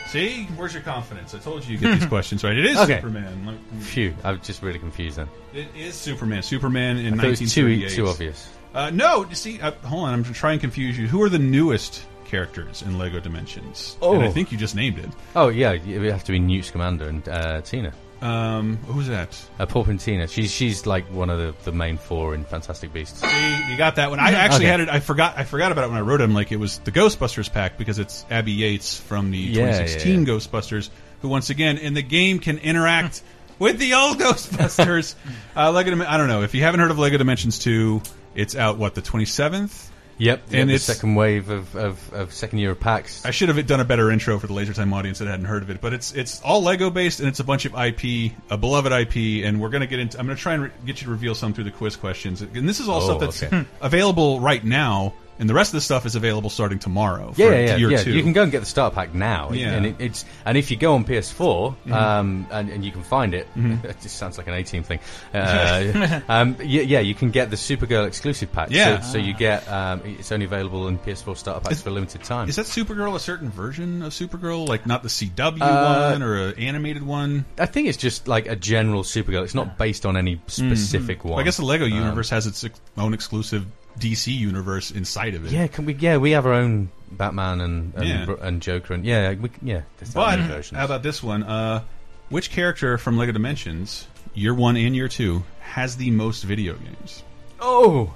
See, 0.08 0.45
where's 0.56 0.73
your 0.73 0.82
confidence? 0.84 1.34
I 1.36 1.38
told 1.39 1.65
you 1.65 1.73
you 1.73 1.78
get 1.80 1.99
these 1.99 2.10
questions 2.10 2.43
right. 2.43 2.58
It 2.58 2.65
is 2.65 2.78
Okay. 2.80 2.95
Superman. 2.97 3.45
Like, 3.45 3.82
Phew, 3.84 4.13
I 4.23 4.32
was 4.32 4.41
just 4.41 4.62
really 4.63 4.80
confused 4.80 5.17
then. 5.17 5.30
It 5.54 5.67
is 5.75 5.93
Superman. 5.95 6.41
Superman 6.43 6.97
in 6.97 7.13
I 7.13 7.17
thought 7.17 7.25
it 7.25 7.41
was 7.41 7.54
too 7.54 7.89
too 7.89 8.08
obvious. 8.08 8.49
Uh, 8.73 8.89
no, 8.91 9.25
you 9.28 9.36
see, 9.36 9.60
uh, 9.62 9.71
hold 9.84 10.06
on. 10.08 10.13
I'm 10.13 10.23
trying 10.23 10.58
to 10.58 10.62
confuse 10.62 10.97
you. 10.97 11.08
Who 11.08 11.21
are 11.23 11.30
the 11.30 11.39
newest 11.39 12.04
characters 12.29 12.81
in 12.81 12.97
Lego 12.97 13.19
Dimensions? 13.19 13.97
And 14.01 14.23
I 14.23 14.27
Oh. 14.27 14.31
think 14.31 14.51
you 14.51 14.57
just 14.57 14.75
named 14.75 14.99
it. 14.99 15.09
Oh 15.35 15.49
yeah, 15.49 15.71
it 15.73 15.99
would 15.99 16.11
have 16.11 16.23
to 16.25 16.31
be 16.31 16.39
Newt 16.39 16.65
Scamander 16.65 17.07
and 17.09 17.27
uh, 17.27 17.61
Tina. 17.61 17.91
Um, 18.21 18.75
who's 18.87 19.07
that? 19.07 19.37
Uh, 19.59 19.65
Tina. 19.65 20.27
She's 20.27 20.51
she's 20.51 20.85
like 20.85 21.05
one 21.05 21.29
of 21.29 21.39
the, 21.39 21.55
the 21.63 21.71
main 21.71 21.97
four 21.97 22.35
in 22.35 22.43
Fantastic 22.43 22.91
Beasts. 22.91 23.21
See, 23.21 23.71
you 23.71 23.77
got 23.77 23.95
that 23.95 24.09
one. 24.09 24.19
I 24.19 24.31
actually 24.31 24.65
Okay. 24.65 24.71
had 24.71 24.79
it. 24.81 24.89
I 24.89 24.99
forgot. 24.99 25.37
I 25.37 25.45
forgot 25.45 25.71
about 25.71 25.85
it 25.85 25.87
when 25.87 25.97
I 25.97 26.01
wrote 26.01 26.19
it. 26.19 26.25
I'm 26.25 26.33
like, 26.33 26.51
it 26.51 26.57
was 26.59 26.79
the 26.79 26.91
Ghostbusters 26.91 27.49
pack 27.51 27.77
because 27.77 27.97
it's 27.97 28.25
Abby 28.29 28.51
Yates 28.51 28.97
from 28.99 29.31
the 29.31 29.37
Yeah, 29.37 29.61
2016 29.67 30.19
yeah, 30.25 30.33
Ghostbusters, 30.33 30.89
who 31.21 31.29
once 31.29 31.49
again 31.49 31.77
in 31.77 31.93
the 31.93 32.01
game 32.01 32.39
can 32.39 32.57
interact 32.57 33.21
with 33.59 33.79
the 33.79 33.93
old 33.93 34.19
Ghostbusters. 34.19 35.15
uh, 35.55 35.71
Lego. 35.71 36.03
I 36.05 36.17
don't 36.17 36.27
know 36.27 36.41
if 36.43 36.53
you 36.53 36.61
haven't 36.61 36.81
heard 36.81 36.91
of 36.91 36.99
Lego 36.99 37.17
Dimensions 37.17 37.57
2. 37.59 38.01
It's 38.35 38.53
out 38.55 38.77
what 38.77 38.95
the 38.95 39.01
27th. 39.01 39.87
Yep, 40.19 40.43
And 40.51 40.55
and 40.55 40.69
the 40.69 40.75
it's- 40.75 40.84
second 40.84 41.15
wave 41.15 41.49
of, 41.49 41.75
of, 41.75 42.13
of 42.13 42.34
second 42.34 42.60
year 42.60 42.71
of 42.71 42.79
packs. 42.79 43.25
I 43.25 43.32
should 43.32 43.49
have 43.49 43.65
done 43.65 43.79
a 43.79 43.86
better 43.86 44.12
intro 44.12 44.38
for 44.38 44.47
the 44.47 44.53
Laser 44.53 44.73
Time 44.73 44.93
audience 44.93 45.19
that 45.19 45.27
hadn't 45.27 45.45
heard 45.45 45.63
of 45.63 45.69
it, 45.69 45.79
but 45.82 45.93
it's 45.93 46.12
it's 46.13 46.41
all 46.41 46.62
Lego 46.62 46.89
based 46.89 47.19
and 47.21 47.27
it's 47.29 47.39
a 47.39 47.43
bunch 47.43 47.65
of 47.65 47.73
IP, 47.73 48.34
a 48.49 48.58
beloved 48.58 48.91
IP, 48.91 49.45
and 49.45 49.60
we're 49.62 49.69
gonna 49.69 49.88
get 49.88 49.99
into. 49.99 50.19
I'm 50.19 50.25
gonna 50.27 50.36
try 50.38 50.53
and 50.55 50.71
get 50.86 50.99
you 51.01 51.05
to 51.05 51.10
reveal 51.12 51.34
some 51.36 51.53
through 51.53 51.63
the 51.63 51.71
quiz 51.71 51.95
questions, 51.95 52.41
and 52.41 52.67
this 52.67 52.79
is 52.79 52.88
all 52.89 53.01
Oh, 53.01 53.05
stuff 53.05 53.19
that's 53.21 53.41
okay. 53.43 53.65
available 53.82 54.39
right 54.41 54.63
now 54.63 55.13
and 55.39 55.49
the 55.49 55.54
rest 55.54 55.69
of 55.69 55.78
the 55.78 55.82
stuff 55.82 56.06
is 56.06 56.15
available 56.15 56.49
starting 56.49 56.80
tomorrow. 56.80 57.32
For 57.32 57.41
Yeah, 57.41 57.75
yeah, 57.78 57.88
yeah. 57.88 58.04
two. 58.04 58.12
You 58.12 58.21
can 58.23 58.34
go 58.34 58.43
and 58.43 58.52
get 58.52 58.60
the 58.60 58.65
starter 58.65 58.93
pack 58.93 59.13
now, 59.15 59.52
Yeah. 59.52 59.71
and 59.73 59.86
it, 59.86 59.95
it's 59.99 60.25
and 60.45 60.58
if 60.58 60.69
you 60.69 60.78
go 60.78 60.93
on 60.95 61.06
PS4 61.06 61.75
Mhm. 61.88 61.91
um, 61.93 62.47
and, 62.52 62.69
and 62.69 62.84
you 62.86 62.91
can 62.91 63.04
find 63.04 63.34
it, 63.34 63.47
Mhm. 63.58 63.84
it 63.86 63.97
just 64.02 64.17
sounds 64.17 64.38
like 64.38 64.47
an 64.47 64.54
18 64.54 64.84
thing. 64.84 64.99
Uh, 65.34 66.19
um, 66.28 66.56
yeah, 66.62 66.82
yeah, 66.82 66.99
you 66.99 67.13
can 67.15 67.32
get 67.32 67.49
the 67.49 67.56
Supergirl 67.56 68.06
exclusive 68.08 68.52
pack. 68.52 68.69
Yeah. 68.71 68.99
so, 68.99 69.13
so 69.13 69.17
you 69.17 69.34
get 69.34 69.67
um, 69.71 70.02
it's 70.06 70.32
only 70.32 70.45
available 70.45 70.88
in 70.88 70.97
PS4 70.99 71.38
starter 71.38 71.62
packs 71.62 71.82
for 71.82 71.89
a 71.89 71.93
limited 71.93 72.23
time. 72.23 72.49
Is 72.49 72.56
that 72.58 72.65
Supergirl 72.65 73.15
a 73.15 73.19
certain 73.19 73.49
version 73.49 74.02
of 74.04 74.12
Supergirl, 74.12 74.67
like 74.67 74.86
not 74.86 75.04
the 75.04 75.10
CW 75.10 75.62
Uh, 75.62 76.12
one 76.12 76.23
or 76.23 76.36
an 76.49 76.60
animated 76.60 77.04
one? 77.04 77.45
I 77.58 77.65
think 77.65 77.88
it's 77.88 77.97
just 77.97 78.28
like 78.28 78.47
a 78.47 78.56
general 78.56 79.04
Supergirl. 79.04 79.43
It's 79.43 79.56
not 79.56 79.78
based 79.78 80.06
on 80.06 80.17
any 80.17 80.41
specific 80.47 81.23
Well, 81.23 81.34
one. 81.34 81.41
I 81.41 81.45
guess 81.45 81.58
the 81.58 81.65
Lego 81.65 81.86
Um, 81.86 81.91
universe 81.91 82.30
has 82.32 82.47
its 82.47 82.63
ex- 82.63 82.80
own 82.97 83.13
exclusive 83.13 83.65
DC 83.99 84.33
universe 84.33 84.91
inside 84.91 85.35
of 85.35 85.45
it. 85.45 85.51
Yeah, 85.51 85.67
can 85.67 85.85
we? 85.85 85.93
Yeah, 85.93 86.17
we 86.17 86.31
have 86.31 86.45
our 86.45 86.53
own 86.53 86.89
Batman 87.12 87.62
and 87.62 87.93
and, 87.95 88.07
Yeah. 88.07 88.35
and 88.41 88.62
Joker, 88.62 88.93
and 88.93 89.05
yeah, 89.05 89.33
we, 89.33 89.49
yeah. 89.62 89.81
But 90.13 90.39
how 90.39 90.85
about 90.85 91.03
this 91.03 91.21
one? 91.21 91.43
Uh, 91.43 91.83
which 92.29 92.51
character 92.51 92.97
from 92.97 93.17
Lego 93.17 93.31
Dimensions, 93.31 94.07
year 94.33 94.53
one 94.53 94.77
and 94.77 94.95
year 94.95 95.07
two, 95.07 95.43
has 95.59 95.97
the 95.97 96.12
most 96.12 96.43
video 96.43 96.73
games? 96.75 97.23
Oh, 97.59 98.13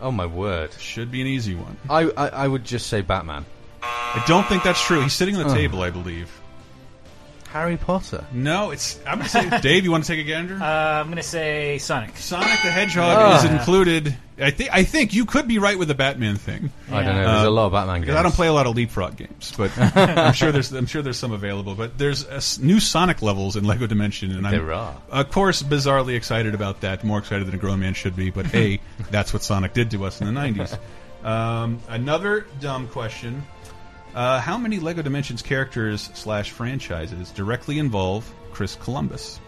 oh 0.00 0.10
my 0.12 0.26
word! 0.26 0.72
Should 0.74 1.10
be 1.10 1.20
an 1.20 1.26
easy 1.26 1.54
one. 1.54 1.76
I 1.90 2.10
I, 2.16 2.28
I 2.28 2.48
would 2.48 2.64
just 2.64 2.86
say 2.88 3.00
Batman. 3.02 3.44
I 3.82 4.22
don't 4.26 4.46
think 4.46 4.62
that's 4.62 4.84
true. 4.84 5.00
He's 5.02 5.12
sitting 5.12 5.36
on 5.36 5.46
the 5.46 5.52
Oh. 5.52 5.54
table, 5.54 5.82
I 5.82 5.90
believe. 5.90 6.30
Harry 7.52 7.76
Potter. 7.76 8.24
No, 8.32 8.70
it's. 8.70 8.98
I'm 9.06 9.18
gonna 9.18 9.28
say 9.28 9.60
Dave. 9.62 9.84
You 9.84 9.90
want 9.90 10.04
to 10.04 10.12
take 10.14 10.20
a 10.24 10.28
gander? 10.28 10.54
Uh, 10.56 11.00
I'm 11.00 11.08
gonna 11.08 11.22
say 11.22 11.78
Sonic. 11.78 12.16
Sonic 12.16 12.48
the 12.62 12.70
Hedgehog 12.70 13.16
Ah. 13.18 13.38
is 13.38 13.50
included. 13.50 14.16
I 14.40 14.50
think. 14.50 14.70
I 14.72 14.84
think 14.84 15.14
you 15.14 15.24
could 15.24 15.48
be 15.48 15.58
right 15.58 15.78
with 15.78 15.88
the 15.88 15.94
Batman 15.94 16.36
thing. 16.36 16.70
I 16.90 17.02
don't 17.02 17.14
know. 17.16 17.24
There's 17.32 17.46
a 17.46 17.50
lot 17.50 17.66
of 17.66 17.72
Batman 17.72 18.00
because 18.02 18.12
games. 18.14 18.18
I 18.18 18.22
don't 18.22 18.34
play 18.34 18.46
a 18.48 18.52
lot 18.52 18.66
of 18.66 18.76
Leapfrog 18.76 19.16
games, 19.16 19.52
but 19.56 19.70
I'm 19.78 20.32
sure 20.34 20.52
there's. 20.52 20.72
I'm 20.72 20.86
sure 20.86 21.02
there's 21.02 21.16
some 21.16 21.32
available. 21.32 21.74
But 21.74 21.96
there's 21.98 22.24
a 22.26 22.34
s- 22.34 22.58
new 22.58 22.80
Sonic 22.80 23.22
levels 23.22 23.56
in 23.56 23.64
Lego 23.64 23.86
Dimension, 23.86 24.30
and 24.30 24.46
I'm 24.46 24.52
There 24.52 24.72
are. 24.72 24.96
of 25.10 25.30
course 25.32 25.62
bizarrely 25.62 26.14
excited 26.16 26.54
about 26.54 26.82
that. 26.82 27.02
More 27.02 27.18
excited 27.18 27.46
than 27.46 27.54
a 27.54 27.58
grown 27.58 27.80
man 27.80 27.94
should 27.94 28.14
be. 28.14 28.30
But 28.30 28.46
hey, 28.46 28.80
that's 29.10 29.32
what 29.32 29.42
Sonic 29.42 29.72
did 29.72 29.90
to 29.92 30.04
us 30.04 30.20
in 30.20 30.32
the 30.32 30.38
'90s. 30.40 30.78
Um, 31.24 31.80
another 31.88 32.46
dumb 32.60 32.86
question. 32.88 33.42
Uh, 34.14 34.40
how 34.40 34.58
many 34.58 34.78
Lego 34.80 35.02
Dimensions 35.02 35.42
characters 35.42 36.10
slash 36.14 36.50
franchises 36.50 37.30
directly 37.30 37.78
involve 37.78 38.30
Chris 38.52 38.74
Columbus? 38.76 39.38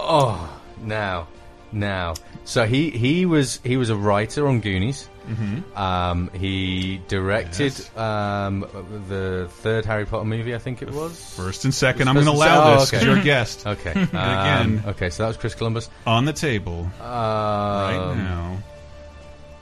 Oh, 0.00 0.60
now, 0.82 1.28
now. 1.70 2.14
So 2.44 2.66
he 2.66 2.90
he 2.90 3.24
was 3.26 3.60
he 3.64 3.76
was 3.76 3.88
a 3.90 3.96
writer 3.96 4.48
on 4.48 4.60
Goonies. 4.60 5.08
Mhm. 5.28 5.76
Um, 5.78 6.30
he 6.34 7.00
directed 7.06 7.72
Yes. 7.78 7.96
um, 7.96 8.66
the 9.08 9.46
third 9.48 9.84
Harry 9.84 10.04
Potter 10.04 10.24
movie, 10.24 10.52
I 10.52 10.58
think 10.58 10.82
it 10.82 10.90
was. 10.90 11.34
First 11.36 11.64
and 11.64 11.72
second, 11.72 12.08
I'm 12.08 12.14
going 12.14 12.26
to 12.26 12.32
allow 12.32 12.72
oh, 12.74 12.80
this 12.80 12.90
because 12.90 13.02
okay. 13.04 13.10
you're 13.12 13.20
a 13.20 13.24
guest. 13.24 13.64
Okay. 13.66 13.92
And 13.94 14.08
again, 14.08 14.78
Um, 14.84 14.90
okay, 14.90 15.10
so 15.10 15.22
that 15.22 15.28
was 15.28 15.36
Chris 15.36 15.54
Columbus. 15.54 15.88
on 16.08 16.24
the 16.24 16.32
table 16.32 16.90
Um, 17.00 17.06
right 17.06 18.14
now. 18.16 18.58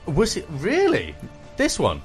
Was 0.07 0.35
it 0.35 0.47
really 0.49 1.13
this 1.57 1.77
one? 1.77 2.01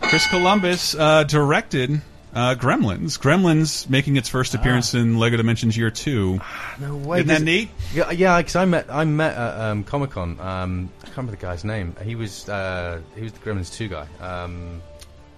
Chris 0.00 0.26
Columbus 0.28 0.94
uh, 0.94 1.24
directed 1.24 2.00
uh, 2.34 2.54
Gremlins. 2.54 3.18
Gremlins 3.18 3.88
making 3.88 4.16
its 4.16 4.28
first 4.28 4.54
appearance 4.54 4.94
in 4.94 5.18
Lego 5.18 5.36
Dimensions 5.36 5.76
Year 5.76 5.90
Two. 5.90 6.40
No 6.78 6.96
way. 6.96 7.18
Isn't 7.18 7.28
that 7.28 7.42
neat? 7.42 7.70
Yeah, 7.92 8.10
yeah. 8.10 8.38
Because 8.38 8.56
I 8.56 8.64
met 8.66 8.86
I 8.90 9.04
met 9.04 9.34
at 9.36 9.60
um, 9.60 9.84
Comic 9.84 10.10
Con. 10.10 10.38
Um, 10.40 10.90
I 11.00 11.04
can't 11.06 11.16
remember 11.16 11.32
the 11.32 11.38
guy's 11.42 11.64
name. 11.64 11.96
He 12.02 12.14
was 12.14 12.48
uh, 12.48 13.00
he 13.14 13.22
was 13.22 13.32
the 13.32 13.38
Gremlins 13.40 13.72
two 13.74 13.88
guy. 13.88 14.06
Um, 14.20 14.82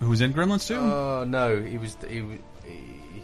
Who 0.01 0.09
was 0.11 0.21
in 0.21 0.33
Gremlins 0.35 0.67
Two? 0.67 0.75
Oh 0.77 1.25
no, 1.27 1.61
he 1.63 1.79
was 1.79 1.97
he, 2.09 2.23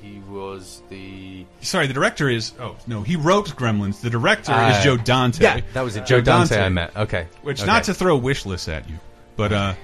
he, 0.00 0.20
was 0.30 0.82
the 0.88 1.44
Sorry, 1.60 1.86
the 1.86 1.94
director 1.94 2.28
is. 2.30 2.52
Oh 2.60 2.76
no, 2.86 3.02
he 3.02 3.16
wrote 3.16 3.48
Gremlins. 3.56 4.00
The 4.00 4.10
director 4.10 4.52
Uh, 4.52 4.70
is 4.78 4.84
Joe 4.84 4.96
Dante. 4.96 5.42
yeah, 5.42 5.60
that 5.74 5.82
was 5.82 5.96
it, 5.96 6.06
Joe 6.06 6.20
Dante 6.20 6.58
I 6.60 6.68
met. 6.68 6.96
Okay. 6.96 7.26
Which 7.42 7.60
Okay. 7.60 7.66
not 7.66 7.84
to 7.84 7.94
throw 7.94 8.16
wish 8.16 8.46
list 8.46 8.68
at 8.68 8.88
you, 8.88 8.96
but 9.36 9.52
uh, 9.52 9.74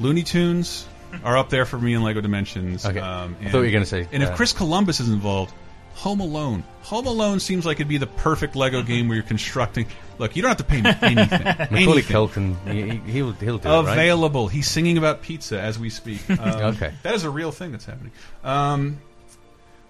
Looney 0.00 0.22
Tunes 0.22 0.86
are 1.24 1.36
up 1.36 1.50
there 1.50 1.64
for 1.66 1.78
me 1.78 1.94
in 1.94 2.02
Lego 2.02 2.20
Dimensions. 2.20 2.84
Okay. 2.86 2.98
Um, 2.98 3.36
I 3.40 3.50
thought 3.50 3.58
you 3.58 3.64
were 3.64 3.70
gonna 3.70 3.84
say, 3.86 4.08
And 4.12 4.22
if 4.22 4.30
uh, 4.30 4.36
Chris 4.36 4.52
Columbus 4.52 5.00
is 5.00 5.08
involved, 5.08 5.52
Home 5.94 6.20
Alone. 6.20 6.62
Home 6.82 7.06
Alone 7.06 7.40
seems 7.40 7.66
like 7.66 7.76
it'd 7.78 7.88
be 7.88 7.98
the 7.98 8.06
perfect 8.06 8.56
Lego 8.56 8.82
game 8.82 9.08
where 9.08 9.16
you're 9.16 9.24
constructing. 9.26 9.86
Look, 10.18 10.34
you 10.36 10.42
don't 10.42 10.48
have 10.50 10.58
to 10.58 10.64
pay 10.64 10.80
me 10.80 10.90
anything. 11.02 11.42
Macaulay. 11.70 12.02
Culkin. 12.02 12.56
He, 12.72 12.82
he- 12.98 13.12
he'll 13.12 13.32
he'll 13.32 13.58
do 13.58 13.68
it, 13.68 13.72
right? 13.72 13.92
Available. 13.92 14.48
He's 14.48 14.68
singing 14.68 14.96
about 14.98 15.20
pizza 15.22 15.60
as 15.60 15.78
we 15.78 15.90
speak. 15.90 16.20
Um, 16.30 16.38
Okay. 16.74 16.92
that 17.02 17.14
is 17.14 17.24
a 17.24 17.30
real 17.30 17.52
thing 17.52 17.72
that's 17.72 17.84
happening. 17.84 18.12
Um, 18.44 18.98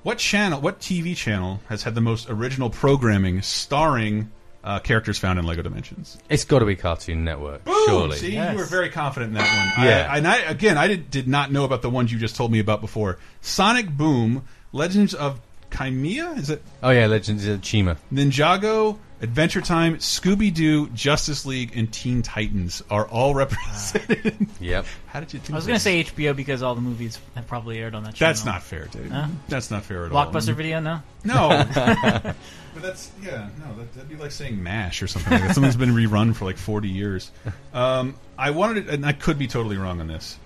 what 0.03 0.18
channel? 0.18 0.61
What 0.61 0.81
TV 0.81 1.14
channel 1.14 1.61
has 1.68 1.83
had 1.83 1.94
the 1.94 2.01
most 2.01 2.29
original 2.31 2.70
programming 2.70 3.42
starring 3.42 4.31
uh, 4.62 4.79
characters 4.81 5.18
found 5.18 5.38
in 5.38 5.46
Lego 5.46 5.62
Dimensions? 5.62 6.18
It's 6.29 6.44
got 6.44 6.61
to 6.61 6.66
be 6.66 6.77
Cartoon 6.77 7.25
Network, 7.25 7.64
Boom! 7.64 7.75
surely. 7.87 8.16
See, 8.16 8.37
you 8.37 8.57
were 8.57 8.64
very 8.64 8.90
confident 8.90 9.31
in 9.31 9.35
that 9.38 9.77
one. 9.77 9.87
Yeah. 9.87 10.09
I, 10.11 10.18
and 10.18 10.27
I 10.29 10.37
again, 10.38 10.77
I 10.79 10.87
did, 10.88 11.11
did 11.11 11.29
not 11.29 11.51
know 11.53 11.64
about 11.64 11.83
the 11.83 11.90
ones 11.90 12.12
you 12.12 12.18
just 12.18 12.37
told 12.37 12.53
me 12.53 12.59
about 12.59 12.81
before. 12.81 13.18
Sonic 13.40 13.88
Boom, 13.90 14.44
Legends 14.73 15.14
of 15.14 15.40
Chima. 15.70 16.37
Is 16.38 16.51
it 16.51 16.62
Oh 16.83 16.90
yeah, 16.90 17.07
Legends 17.07 17.46
of 17.46 17.61
Chima. 17.61 17.96
Ninjago? 18.12 18.99
Adventure 19.22 19.61
Time, 19.61 19.96
Scooby 19.98 20.52
Doo, 20.52 20.88
Justice 20.90 21.44
League, 21.44 21.76
and 21.76 21.92
Teen 21.92 22.22
Titans 22.22 22.83
are 22.90 23.06
all 23.06 23.35
represented. 23.35 24.48
Yep. 24.61 24.85
How 25.06 25.20
did 25.20 25.33
you? 25.33 25.40
Do 25.40 25.52
I 25.54 25.56
was 25.56 25.66
gonna 25.66 25.78
say 25.78 26.04
HBO 26.04 26.37
because 26.37 26.62
all 26.62 26.74
the 26.74 26.80
movies 26.83 27.18
have 27.35 27.46
probably 27.46 27.78
aired 27.78 27.94
on 27.94 28.04
that 28.04 28.14
channel. 28.14 28.33
That's 28.35 28.44
not 28.44 28.62
fair, 28.62 28.87
Dave. 28.87 29.11
Huh? 29.11 29.28
That's 29.48 29.70
not 29.70 29.85
fair 29.85 30.04
at 30.04 30.12
all. 30.12 30.26
Blockbuster 30.26 30.54
Video, 30.54 30.80
no. 30.80 31.02
No. 31.24 31.48
but 31.74 32.35
that's 32.74 33.11
yeah. 33.22 33.48
No, 33.59 33.74
that, 33.76 33.92
that'd 33.94 34.09
be 34.09 34.16
like 34.16 34.33
saying 34.33 34.62
Mash 34.62 35.02
or 35.02 35.06
something. 35.06 35.33
like 35.33 35.42
that. 35.42 35.54
Something's 35.54 35.76
been 35.76 35.94
rerun 35.94 36.35
for 36.35 36.44
like 36.44 36.59
forty 36.59 36.88
years. 36.88 37.30
Um, 37.72 38.16
I 38.38 38.50
wanted, 38.50 38.88
it, 38.88 38.94
and 38.94 39.06
I 39.06 39.12
could 39.12 39.38
be 39.38 39.46
totally 39.46 39.78
wrong 39.78 40.00
on 40.00 40.06
this. 40.06 40.38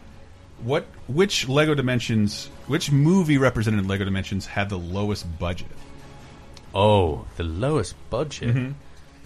What? 0.63 0.87
Which 1.09 1.49
Lego 1.49 1.75
Dimensions? 1.75 2.47
Which 2.69 2.93
movie 2.93 3.39
represented 3.39 3.87
Lego 3.87 4.05
Dimensions 4.05 4.47
had 4.47 4.69
the 4.69 4.79
lowest 4.79 5.27
budget? 5.39 5.69
Oh, 6.75 7.25
the 7.37 7.45
lowest 7.45 7.95
budget. 8.11 8.55
Mhm. 8.55 8.75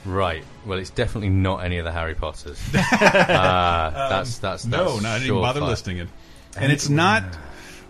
Right. 0.05 0.45
Well, 0.65 0.79
it's 0.79 0.91
definitely 0.91 1.31
not 1.31 1.65
any 1.65 1.79
of 1.79 1.85
the 1.85 1.93
Harry 1.93 2.15
Potters. 2.15 2.61
uh, 2.75 3.91
that's 4.11 4.39
that's 4.39 4.65
no, 4.65 4.85
that's 4.85 5.03
no, 5.03 5.13
didn't 5.15 5.27
even 5.29 5.41
bother 5.41 5.61
listing 5.61 5.99
it. 5.99 6.09
And 6.57 6.71
it's 6.73 6.89
not 6.89 7.25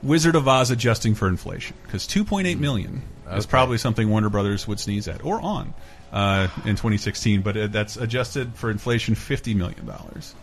Wizard 0.03 0.37
of 0.37 0.47
Oz 0.49 0.71
adjusting 0.71 1.14
for 1.14 1.29
inflation 1.29 1.77
because 1.85 2.07
2.8 2.07 2.59
million 2.59 3.03
is 3.33 3.47
probably 3.47 3.79
something 3.79 4.09
Warner 4.09 4.31
Brothers 4.31 4.66
would 4.66 4.81
sneeze 4.81 5.07
at 5.09 5.25
or 5.25 5.40
on 5.40 5.75
uh, 6.12 6.49
in 6.64 6.77
2016, 6.77 7.42
but 7.42 7.57
uh, 7.57 7.66
that's 7.66 7.97
adjusted 7.97 8.55
for 8.55 8.71
inflation 8.71 9.14
50 9.14 9.55
million 9.55 9.85
dollars. 9.87 10.35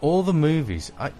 All 0.00 0.22
the 0.22 0.34
movies. 0.34 0.92
I 0.98 1.10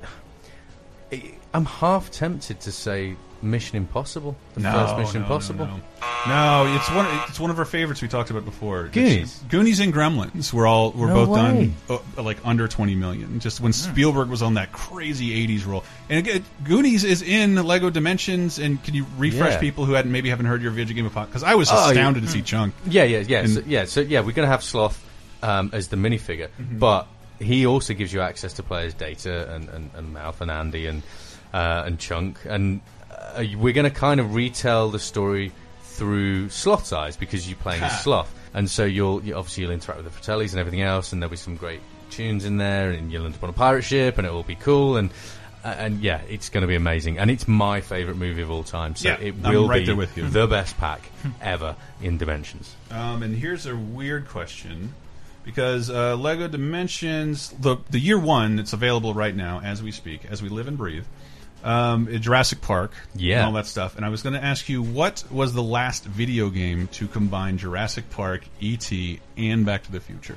I'm 1.53 1.65
half 1.65 2.11
tempted 2.11 2.61
to 2.61 2.73
say 2.73 3.17
Mission 3.43 3.77
Impossible. 3.77 4.37
The 4.55 4.61
first 4.63 4.97
Mission 4.97 5.21
no, 5.21 5.27
Impossible. 5.27 5.67
No, 5.67 5.77
no. 5.77 5.83
No, 6.25 6.77
it's 6.77 6.89
one. 6.91 7.07
It's 7.29 7.41
one 7.41 7.51
of 7.51 7.59
our 7.59 7.65
favorites. 7.65 8.01
We 8.01 8.07
talked 8.07 8.31
about 8.31 8.45
before. 8.45 8.87
It's- 8.87 8.95
Goonies? 8.95 9.41
Goonies 9.49 9.81
and 9.81 9.93
Gremlins 9.93 10.53
were 10.53 10.69
all 10.69 10.93
were 10.93 11.09
No 11.09 11.15
both 11.27 11.29
way. 11.31 11.75
done 11.89 12.01
uh, 12.17 12.23
like 12.23 12.39
under 12.45 12.69
twenty 12.69 12.95
million. 12.95 13.41
Just 13.41 13.61
when 13.61 13.73
Spielberg 13.73 14.29
was 14.29 14.41
on 14.41 14.55
that 14.55 14.71
crazy 14.71 15.47
'80s 15.49 15.67
roll. 15.67 15.83
And 16.09 16.21
again, 16.21 16.45
Goonies 16.63 17.03
is 17.03 17.23
in 17.23 17.57
Lego 17.57 17.91
Dimensions. 17.91 18.61
And 18.61 18.83
can 18.85 18.95
you 18.95 19.05
refresh 19.19 19.55
Yeah. 19.55 19.59
people 19.61 19.85
who 19.85 19.95
hadn't 19.95 20.13
maybe 20.13 20.29
haven't 20.31 20.47
heard 20.47 20.63
your 20.63 20.71
video 20.71 20.95
game 20.95 21.11
podcast? 21.11 21.27
Because 21.27 21.43
I 21.43 21.57
was 21.57 21.71
Oh, 21.73 21.89
astounded 21.91 22.23
yeah. 22.23 22.27
to 22.29 22.33
see 22.33 22.43
Chunk. 22.43 22.75
Yeah, 22.87 23.03
yeah, 23.03 23.19
yeah. 23.27 23.39
And- 23.41 23.51
so, 23.51 23.63
yeah, 23.67 23.85
so 23.87 24.01
yeah, 24.01 24.21
we're 24.21 24.33
going 24.33 24.47
to 24.47 24.53
have 24.53 24.63
Sloth 24.63 25.05
um, 25.43 25.71
as 25.73 25.89
the 25.89 25.97
minifigure, 25.97 26.49
Mhm. 26.61 26.79
but 26.79 27.09
he 27.41 27.67
also 27.67 27.95
gives 27.95 28.13
you 28.13 28.21
access 28.21 28.53
to 28.53 28.63
players' 28.63 28.95
data 28.95 29.53
and, 29.53 29.69
and, 29.71 29.91
and 29.97 30.13
Mouth 30.15 30.41
and 30.41 30.53
Andy 30.53 30.87
and 30.87 31.03
uh, 31.53 31.83
and 31.85 31.99
Chunk, 31.99 32.39
and 32.49 32.81
uh, 33.23 33.45
we're 33.57 33.73
going 33.73 33.85
to 33.91 33.97
kind 33.97 34.21
of 34.21 34.35
retell 34.35 34.91
the 34.91 34.99
story 34.99 35.53
through 35.83 36.49
Sloth's 36.51 36.93
eyes 36.93 37.17
because 37.17 37.49
you're 37.49 37.59
playing 37.59 37.83
as 37.83 38.03
Sloth, 38.03 38.33
and 38.55 38.69
so 38.69 38.85
you'll 38.85 39.23
you, 39.23 39.35
obviously 39.35 39.63
you'll 39.65 39.73
interact 39.73 40.03
with 40.03 40.13
the 40.13 40.19
Fratellis 40.21 40.51
and 40.53 40.59
everything 40.61 40.83
else, 40.83 41.13
and 41.13 41.21
there'll 41.23 41.31
be 41.31 41.37
some 41.37 41.57
great 41.57 41.81
tunes 42.11 42.45
in 42.45 42.57
there, 42.57 42.91
and 42.91 43.13
you'll 43.13 43.25
end 43.27 43.35
up 43.35 43.43
on 43.45 43.51
a 43.51 43.53
pirate 43.55 43.83
ship, 43.83 44.19
and 44.19 44.27
it 44.27 44.31
will 44.33 44.43
be 44.43 44.55
cool, 44.57 44.97
and 44.97 45.11
uh, 45.65 45.69
and 45.79 46.01
yeah, 46.03 46.21
it's 46.29 46.49
going 46.49 46.63
to 46.63 46.67
be 46.67 46.75
amazing, 46.75 47.19
and 47.19 47.31
it's 47.31 47.47
my 47.47 47.81
favorite 47.81 48.17
movie 48.17 48.43
of 48.43 48.51
all 48.51 48.65
time, 48.65 48.97
so 48.97 49.09
Yeah, 49.11 49.19
it 49.21 49.35
I'm 49.45 49.55
will 49.55 49.69
right 49.69 49.81
be 49.83 49.87
there 49.87 49.97
with 49.97 50.17
you. 50.17 50.29
the 50.29 50.47
best 50.47 50.77
pack 50.79 51.03
ever 51.41 51.77
in 52.01 52.19
Dimensions. 52.19 52.75
Um, 52.91 53.23
and 53.23 53.37
here's 53.37 53.67
a 53.67 53.77
weird 53.77 54.29
question. 54.29 54.95
Because 55.45 55.91
uh, 55.91 56.15
Lego 56.15 56.47
Dimensions, 56.47 57.51
the 57.59 57.77
the 57.91 57.99
year 57.99 58.17
one, 58.19 58.61
it's 58.61 58.73
available 58.73 59.13
right 59.13 59.35
now 59.35 59.61
as 59.61 59.83
we 59.83 59.91
speak, 59.91 60.25
as 60.31 60.41
we 60.41 60.49
live 60.49 60.69
and 60.69 60.79
breathe. 60.79 61.05
Um, 61.65 62.09
Jurassic 62.21 62.61
Park, 62.61 62.93
Yeah. 63.15 63.39
and 63.39 63.47
all 63.47 63.53
that 63.53 63.67
stuff. 63.67 63.97
And 63.97 64.05
I 64.05 64.09
was 64.09 64.23
going 64.23 64.35
to 64.35 64.43
ask 64.45 64.69
you, 64.69 64.83
what 64.83 65.23
was 65.31 65.53
the 65.53 65.63
last 65.63 66.05
video 66.05 66.51
game 66.51 66.89
to 66.93 67.07
combine 67.07 67.57
Jurassic 67.59 68.11
Park, 68.11 68.43
ET, 68.61 68.91
and 69.37 69.65
Back 69.65 69.85
to 69.85 69.93
the 69.93 70.01
Future? 70.01 70.37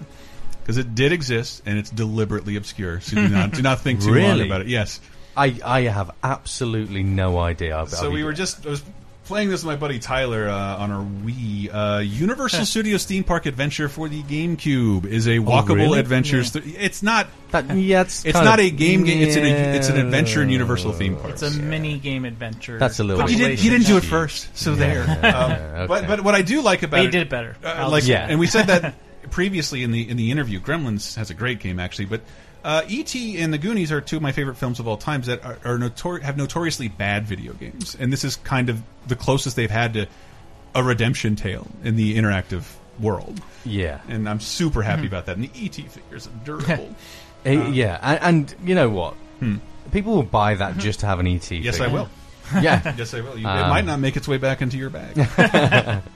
because 0.62 0.78
it 0.80 0.96
did 0.96 1.12
exist 1.12 1.62
and 1.68 1.78
it's 1.78 1.92
deliberately 1.92 2.56
obscure. 2.56 3.00
So 3.00 3.16
do 3.18 3.28
not 3.30 3.52
do 3.54 3.62
not 3.62 3.82
think 3.82 4.02
too 4.02 4.16
long 4.16 4.42
about 4.46 4.62
it. 4.62 4.68
Yes. 4.68 5.00
I 5.38 5.56
I 5.64 5.82
have 5.82 6.10
absolutely 6.24 7.04
no 7.04 7.38
idea. 7.38 7.78
I'll- 7.78 7.86
So 7.86 8.08
I'll 8.08 8.12
we 8.12 8.24
were 8.24 8.34
just 8.34 8.66
I 8.66 8.70
was 8.72 8.84
playing 9.26 9.50
this 9.50 9.64
with 9.64 9.74
my 9.74 9.76
buddy 9.76 10.00
Tyler 10.00 10.48
uh, 10.48 10.78
on 10.78 10.92
our 10.92 11.04
Wii. 11.04 11.70
Uh, 11.74 12.00
Universal 12.00 12.66
Studios 12.66 13.06
Theme 13.06 13.24
Park 13.24 13.46
Adventure 13.46 13.90
for 13.90 14.08
the 14.08 14.22
GameCube 14.24 15.06
is 15.06 15.28
a 15.28 15.38
walkable 15.40 15.72
Oh, 15.72 15.76
really? 15.76 16.00
adventures. 16.00 16.52
th- 16.52 16.64
it's 16.78 17.02
not. 17.04 17.28
That, 17.52 17.70
yeah, 17.76 18.02
it's, 18.02 18.24
It's 18.26 18.36
not 18.36 18.60
of- 18.60 18.66
a 18.66 18.70
game. 18.70 19.04
game. 19.04 19.22
It's 19.22 19.36
an 19.36 19.46
it's 19.46 19.90
an 19.90 19.98
adventure 19.98 20.42
in 20.42 20.50
Universal 20.50 20.94
theme 20.94 21.16
park. 21.18 21.34
It's 21.34 21.42
a 21.42 21.52
mini 21.52 21.98
game 22.00 22.26
adventure. 22.26 22.78
That's 22.80 23.00
a 23.00 23.04
little 23.04 23.22
But 23.24 23.30
he, 23.32 23.38
bit 23.38 23.48
did, 23.50 23.60
he 23.60 23.70
didn't 23.70 23.88
do 23.88 23.98
it 23.98 24.04
first, 24.04 24.56
so 24.58 24.76
there. 24.76 25.04
Um, 25.26 25.52
okay. 25.52 25.86
But 25.88 26.08
but 26.08 26.22
what 26.22 26.36
I 26.36 26.42
do 26.42 26.62
like 26.62 26.84
about 26.84 26.92
But 26.98 27.02
he 27.02 27.08
it, 27.08 27.12
did 27.12 27.22
it 27.24 27.30
better. 27.30 27.56
uh, 27.64 27.90
like 27.90 28.06
Yeah. 28.06 28.28
and 28.30 28.40
we 28.40 28.48
said 28.48 28.68
that 28.68 28.96
previously 29.32 29.84
in 29.84 29.92
the 29.92 30.08
in 30.10 30.18
the 30.18 30.32
interview. 30.32 30.60
Gremlins 30.60 31.16
has 31.16 31.30
a 31.30 31.34
great 31.34 31.60
game 31.60 31.80
actually, 31.80 32.06
but 32.06 32.22
uh, 32.66 32.82
E.T. 32.88 33.38
and 33.40 33.54
The 33.54 33.58
Goonies 33.58 33.92
are 33.92 34.02
two 34.02 34.16
of 34.18 34.22
my 34.22 34.32
favorite 34.34 34.56
films 34.56 34.80
of 34.82 34.88
all 34.88 34.98
times 34.98 35.28
that 35.28 35.46
are, 35.46 35.58
are 35.64 35.78
notor 35.78 36.22
have 36.22 36.36
notoriously 36.36 36.88
bad 36.90 37.26
video 37.26 37.54
games, 37.54 37.96
and 38.00 38.12
this 38.12 38.24
is 38.26 38.36
kind 38.38 38.70
of 38.70 38.82
the 39.08 39.16
closest 39.16 39.56
they've 39.56 39.70
had 39.72 39.94
to 39.94 40.08
a 40.74 40.84
redemption 40.84 41.36
tale 41.38 41.68
in 41.84 41.96
the 41.96 42.18
interactive 42.18 42.64
world. 43.00 43.40
Yeah, 43.66 44.00
And 44.10 44.28
I'm 44.28 44.40
super 44.42 44.82
Hmm. 44.82 44.90
happy 44.90 45.08
about 45.08 45.26
that. 45.28 45.38
And 45.38 45.46
the 45.46 45.52
E.T. 45.66 45.84
figures 45.84 46.28
are 46.28 46.32
durable. 46.44 46.94
Eh, 47.46 47.70
yeah, 47.70 48.00
and, 48.02 48.50
and 48.50 48.68
you 48.68 48.76
know 48.76 48.90
what? 48.90 49.14
People 49.92 50.16
will 50.16 50.24
buy 50.24 50.56
that 50.56 50.78
just 50.78 51.02
to 51.02 51.06
have 51.06 51.20
an 51.20 51.28
ET. 51.28 51.46
Hmm. 51.46 51.54
yes, 51.56 51.78
figure. 51.78 51.90
I 51.90 51.94
will. 51.94 52.10
Yeah, 52.62 52.94
Yes, 52.98 53.14
I 53.14 53.22
will. 53.22 53.38
You, 53.38 53.48
it 53.48 53.62
Um, 53.64 53.70
might 53.70 53.86
not 53.86 54.00
make 54.00 54.18
its 54.18 54.28
way 54.28 54.38
back 54.38 54.62
into 54.62 54.78
your 54.78 54.90
bag. 54.92 55.18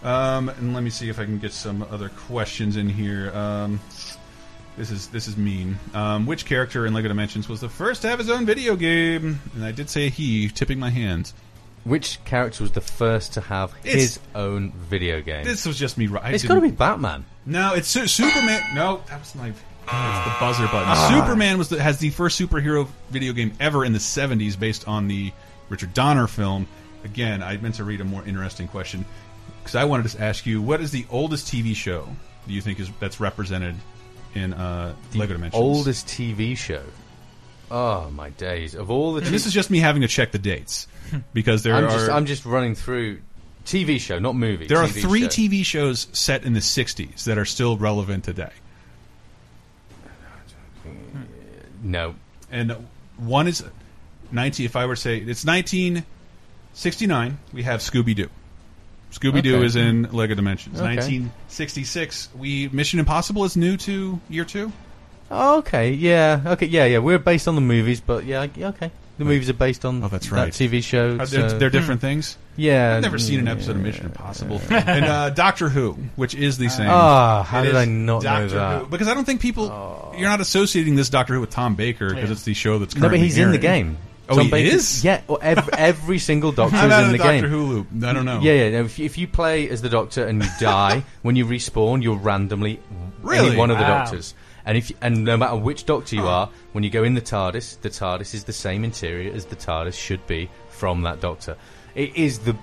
um, 0.03 0.49
and 0.49 0.73
let 0.75 0.83
me 0.83 0.89
see 0.89 1.09
if 1.09 1.19
I 1.19 1.25
can 1.25 1.39
get 1.39 1.53
some 1.53 1.81
other 1.89 2.09
questions 2.09 2.75
in 2.77 2.88
here. 2.89 3.31
Um, 3.35 3.79
this 4.77 4.91
is 4.91 5.08
this 5.08 5.27
is 5.27 5.36
mean. 5.38 5.77
Um, 5.93 6.25
which 6.25 6.45
character 6.45 6.86
in 6.86 6.93
Lego 6.93 7.08
Dimensions 7.08 7.49
was 7.49 7.60
the 7.62 7.69
first 7.69 8.01
to 8.03 8.10
have 8.10 8.19
his 8.19 8.29
own 8.29 8.45
video 8.45 8.75
game? 8.75 9.39
And 9.55 9.63
I 9.65 9.71
did 9.71 9.89
say 9.89 10.10
he, 10.10 10.47
tipping 10.49 10.79
my 10.79 10.89
hands. 10.89 11.34
which 11.86 12.23
character 12.25 12.63
was 12.63 12.71
the 12.73 12.82
first 12.82 13.34
to 13.34 13.41
have 13.41 13.73
It's- 13.84 13.95
his 14.01 14.19
own 14.36 14.71
video 14.89 15.21
game? 15.21 15.43
This 15.45 15.65
was 15.65 15.77
just 15.79 15.97
me. 15.97 16.08
ri- 16.08 16.19
I 16.21 16.32
it's 16.32 16.43
got 16.43 16.55
to 16.55 16.62
be 16.62 16.71
Batman. 16.71 17.25
No, 17.45 17.73
it's 17.73 17.88
Su- 17.88 18.05
Superman. 18.08 18.62
No, 18.75 19.01
that 19.10 19.19
was 19.19 19.34
my. 19.36 19.51
That's 19.91 20.27
the 20.27 20.36
buzzer 20.39 20.65
button. 20.67 20.88
Ah. 20.89 21.10
Superman 21.10 21.58
was 21.58 21.69
the, 21.69 21.82
has 21.82 21.97
the 21.97 22.12
first 22.12 22.39
superhero 22.39 22.88
video 23.10 23.34
game 23.34 23.53
ever 23.60 23.84
in 23.86 23.91
the 23.93 23.97
'70s, 23.99 24.60
based 24.60 24.88
on 24.88 25.08
the 25.08 25.32
Richard 25.69 25.93
Donner 25.93 26.27
film. 26.27 26.67
Again, 27.05 27.41
I 27.41 27.58
meant 27.58 27.75
to 27.75 27.84
read 27.86 28.01
a 28.01 28.03
more 28.03 28.23
interesting 28.25 28.67
question 28.67 29.03
because 29.63 29.75
I 29.75 29.86
wanted 29.86 30.08
to 30.10 30.21
ask 30.21 30.45
you, 30.45 30.62
what 30.62 30.79
is 30.82 30.91
the 30.91 31.05
oldest 31.10 31.47
TV 31.47 31.73
show 31.75 32.08
do 32.47 32.53
you 32.53 32.62
think 32.62 32.79
is 32.79 32.89
that's 32.99 33.19
represented 33.19 33.75
in 34.35 34.53
uh, 34.53 34.95
Lego 35.13 35.33
Dimensions? 35.33 35.61
Oldest 35.61 36.07
TV 36.07 36.57
show. 36.57 36.83
Oh 37.71 38.09
my 38.09 38.29
days! 38.31 38.73
Of 38.75 38.89
all 38.89 39.13
the, 39.13 39.25
And 39.25 39.33
this 39.33 39.45
is 39.45 39.53
just 39.53 39.69
me 39.69 39.79
having 39.79 40.01
to 40.01 40.07
check 40.07 40.31
the 40.31 40.39
dates 40.39 40.87
because 41.33 41.63
there 41.63 41.75
I'm 41.75 41.85
are 41.85 41.89
just 41.89 42.09
I'm 42.09 42.25
just 42.25 42.45
running 42.45 42.75
through 42.75 43.21
TV 43.65 43.99
show, 43.99 44.17
not 44.19 44.35
movie. 44.35 44.67
there 44.67 44.79
are 44.79 44.87
TV 44.87 45.01
three 45.01 45.21
show. 45.21 45.27
TV 45.27 45.65
shows 45.65 46.07
set 46.13 46.43
in 46.45 46.53
the 46.53 46.59
'60s 46.61 47.25
that 47.25 47.37
are 47.37 47.45
still 47.45 47.77
relevant 47.77 48.23
today. 48.23 48.51
No, 51.83 52.15
and 52.51 52.75
one 53.17 53.47
is 53.47 53.63
19 54.31 54.65
if 54.65 54.75
i 54.75 54.85
were 54.85 54.95
to 54.95 55.01
say 55.01 55.17
it's 55.17 55.45
1969 55.45 57.37
we 57.53 57.63
have 57.63 57.81
scooby-doo 59.11 59.31
scooby-doo 59.41 59.55
Okay. 59.57 59.65
is 59.65 59.75
in 59.75 60.03
lego 60.11 60.35
dimensions 60.35 60.79
Okay. 60.79 60.95
1966 60.95 62.29
we 62.37 62.67
mission 62.69 62.99
impossible 62.99 63.43
is 63.45 63.55
new 63.57 63.77
to 63.77 64.19
year 64.29 64.45
two 64.45 64.71
Oh, 65.31 65.59
okay, 65.59 65.91
yeah, 65.91 66.41
okay, 66.43 66.65
yeah, 66.65 66.85
yeah. 66.85 66.97
We're 66.97 67.19
based 67.19 67.47
on 67.47 67.53
the 67.53 67.61
movies, 67.61 68.01
but 68.01 68.25
yeah, 68.25 68.47
yeah, 68.55 68.69
okay. 68.69 68.89
The 69.19 69.25
movies 69.25 69.47
are 69.47 69.53
based 69.53 69.85
on 69.85 70.03
Oh, 70.03 70.07
that's 70.07 70.31
right. 70.31 70.51
that. 70.51 70.69
TV 70.69 70.83
show. 70.83 71.23
So- 71.23 71.25
they're, 71.49 71.59
they're 71.59 71.69
different 71.69 72.01
things 72.01 72.35
yeah, 72.55 72.95
i've 72.97 73.03
never 73.03 73.17
seen 73.19 73.39
an 73.39 73.47
episode 73.47 73.75
of 73.77 73.81
mission 73.81 74.05
impossible 74.07 74.59
and 74.71 75.05
uh, 75.05 75.29
doctor 75.29 75.69
who 75.69 75.91
which 76.17 76.33
is 76.35 76.57
the 76.57 76.67
same 76.67 76.87
Ah, 76.89 77.43
how 77.43 77.59
It 77.61 77.65
did 77.65 77.69
is 77.69 77.75
I 77.75 77.85
not 77.85 78.23
know 78.23 78.49
that? 78.49 78.53
Oh. 78.53 78.79
Who, 78.79 78.85
because 78.87 79.07
i 79.07 79.13
don't 79.13 79.23
think 79.23 79.39
people 79.39 80.13
you're 80.17 80.27
not 80.27 80.41
associating 80.41 80.95
this 80.95 81.09
doctor 81.09 81.35
who 81.35 81.39
with 81.41 81.51
tom 81.51 81.75
baker 81.75 82.13
because 82.13 82.31
it's 82.31 82.43
the 82.43 82.53
show 82.55 82.77
that's 82.79 82.95
No, 82.97 83.07
but 83.07 83.17
he's 83.19 83.37
in 83.37 83.51
the 83.51 83.65
airing. 83.65 83.91
game. 83.93 83.97
Oh, 84.29 84.35
Tom 84.35 84.45
he 84.45 84.51
Baker- 84.51 84.75
is? 84.75 85.03
Yeah, 85.03 85.21
well, 85.27 85.39
every, 85.41 85.73
every 85.77 86.19
single 86.19 86.51
Doctor 86.51 86.75
i'm 86.75 86.85
is 86.87 86.93
out 86.93 86.99
in 86.99 87.05
of 87.07 87.11
the 87.11 87.17
the 87.17 87.23
doctor 87.23 87.41
game. 87.41 87.49
who 87.49 87.65
loop 87.65 87.87
i 88.03 88.13
don't 88.13 88.25
know 88.25 88.39
Yeah, 88.41 88.53
yeah. 88.53 88.69
no, 88.71 88.85
If 88.85 88.99
you, 88.99 89.05
if 89.05 89.17
you 89.17 89.27
play 89.27 89.69
as 89.69 89.81
the 89.81 89.89
Doctor 89.89 90.25
and 90.25 90.43
you 90.43 90.49
die, 90.59 91.03
when 91.23 91.35
you 91.35 91.45
respawn, 91.45 92.03
you're 92.03 92.17
randomly 92.17 92.79
Really? 93.21 93.47
any 93.49 93.57
one 93.57 93.71
of 93.71 93.77
the 93.77 93.83
Wow. 93.83 94.03
Doctors. 94.05 94.33
And 94.65 94.77
if 94.77 94.91
and 95.01 95.23
no 95.25 95.35
matter 95.35 95.55
which 95.55 95.85
Doctor 95.85 96.15
you 96.15 96.27
are, 96.27 96.49
when 96.73 96.83
you 96.83 96.89
go 96.89 97.03
in 97.03 97.15
the 97.15 97.21
TARDIS, 97.21 97.81
the 97.81 97.89
TARDIS 97.89 98.33
is 98.35 98.43
the 98.43 98.53
same 98.53 98.83
interior 98.83 99.33
as 99.33 99.45
the 99.45 99.55
TARDIS 99.55 99.97
should 99.97 100.25
be 100.27 100.49
from 100.69 101.01
that 101.03 101.19
Doctor. 101.21 101.57
It 101.95 102.15
is 102.15 102.39
the 102.39 102.55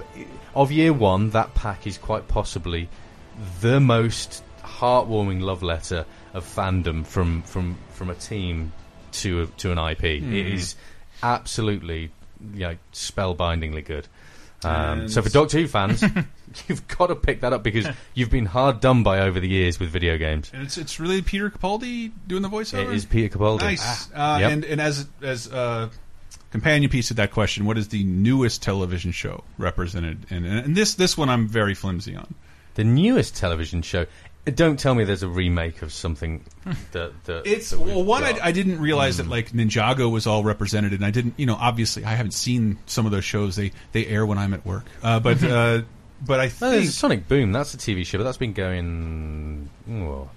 of 0.54 0.70
year 0.70 0.92
one. 0.92 1.30
That 1.30 1.52
pack 1.54 1.86
is 1.86 1.98
quite 1.98 2.28
possibly 2.28 2.88
the 3.60 3.80
most 3.80 4.44
heartwarming 4.62 5.40
love 5.42 5.62
letter 5.62 6.06
of 6.32 6.44
fandom 6.44 7.04
from 7.04 7.42
from 7.42 7.76
from 7.90 8.10
a 8.10 8.14
team 8.14 8.72
to 9.12 9.42
a, 9.42 9.46
to 9.58 9.72
an 9.72 9.78
IP. 9.78 10.04
It 10.04 10.20
hmm. 10.22 10.34
is 10.34 10.76
absolutely 11.22 12.10
you 12.54 12.60
know, 12.60 12.76
spellbindingly 12.92 13.84
good. 13.84 14.08
Um, 14.64 15.08
so 15.08 15.22
for 15.22 15.28
Doctor 15.28 15.58
Who 15.58 15.68
fans, 15.68 16.02
you've 16.68 16.86
got 16.88 17.08
to 17.08 17.14
pick 17.14 17.42
that 17.42 17.52
up 17.52 17.62
because 17.62 17.86
you've 18.14 18.30
been 18.30 18.46
hard 18.46 18.80
done 18.80 19.02
by 19.02 19.20
over 19.20 19.38
the 19.38 19.48
years 19.48 19.78
with 19.78 19.90
video 19.90 20.16
games. 20.18 20.50
and 20.52 20.62
it's 20.62 20.76
it's 20.78 20.98
really 20.98 21.22
peter 21.22 21.50
capaldi 21.50 22.10
doing 22.26 22.42
the 22.42 22.48
voiceover 22.48 22.88
It 22.90 22.94
is 22.94 23.04
Peter 23.04 23.38
Capaldi. 23.38 23.60
Nice. 23.60 24.10
Uh, 24.12 24.38
Yep. 24.40 24.50
And 24.52 24.64
and 24.64 24.80
as 24.80 25.06
as 25.22 25.52
uh, 25.52 25.88
companion 26.50 26.90
piece 26.90 27.08
to 27.08 27.14
that 27.14 27.30
question, 27.32 27.64
what 27.64 27.78
is 27.78 27.88
the 27.88 28.02
newest 28.04 28.62
television 28.62 29.12
show 29.12 29.44
represented? 29.58 30.26
And 30.30 30.46
and 30.46 30.74
this 30.74 30.94
this 30.94 31.16
one 31.16 31.28
I'm 31.28 31.46
very 31.46 31.74
flimsy 31.74 32.16
on. 32.16 32.34
The 32.74 32.84
newest 32.84 33.36
television 33.36 33.82
show. 33.82 34.06
Don't 34.54 34.78
tell 34.78 34.94
me 34.94 35.02
there's 35.04 35.24
a 35.24 35.28
remake 35.28 35.82
of 35.82 35.92
something 35.92 36.44
that, 36.92 37.12
that 37.24 37.46
It's 37.46 37.70
that 37.70 37.80
well, 37.80 38.04
one 38.04 38.22
I. 38.22 38.38
I 38.42 38.52
didn't 38.52 38.80
realize 38.80 39.16
that 39.16 39.26
like 39.26 39.50
Ninjago 39.50 40.10
was 40.10 40.26
all 40.26 40.44
represented, 40.44 40.92
and 40.92 41.04
I 41.04 41.10
didn't 41.10 41.34
you 41.36 41.46
know 41.46 41.56
obviously 41.58 42.04
I 42.04 42.10
haven't 42.14 42.32
seen 42.32 42.78
some 42.86 43.06
of 43.06 43.12
those 43.12 43.24
shows. 43.24 43.56
They 43.56 43.72
they 43.92 44.06
air 44.06 44.24
when 44.24 44.38
I'm 44.38 44.54
at 44.54 44.64
work, 44.64 44.84
uh, 45.02 45.18
but 45.20 45.42
uh, 45.44 45.82
but 46.24 46.40
I 46.40 46.48
think. 46.48 46.72
there's 46.72 46.94
Sonic 46.94 47.28
Boom. 47.28 47.52
That's 47.52 47.74
a 47.74 47.76
TV 47.76 48.06
show, 48.06 48.18
but 48.18 48.24
that's 48.24 48.38
been 48.38 48.52
going. 48.52 49.68
oh, 49.90 50.30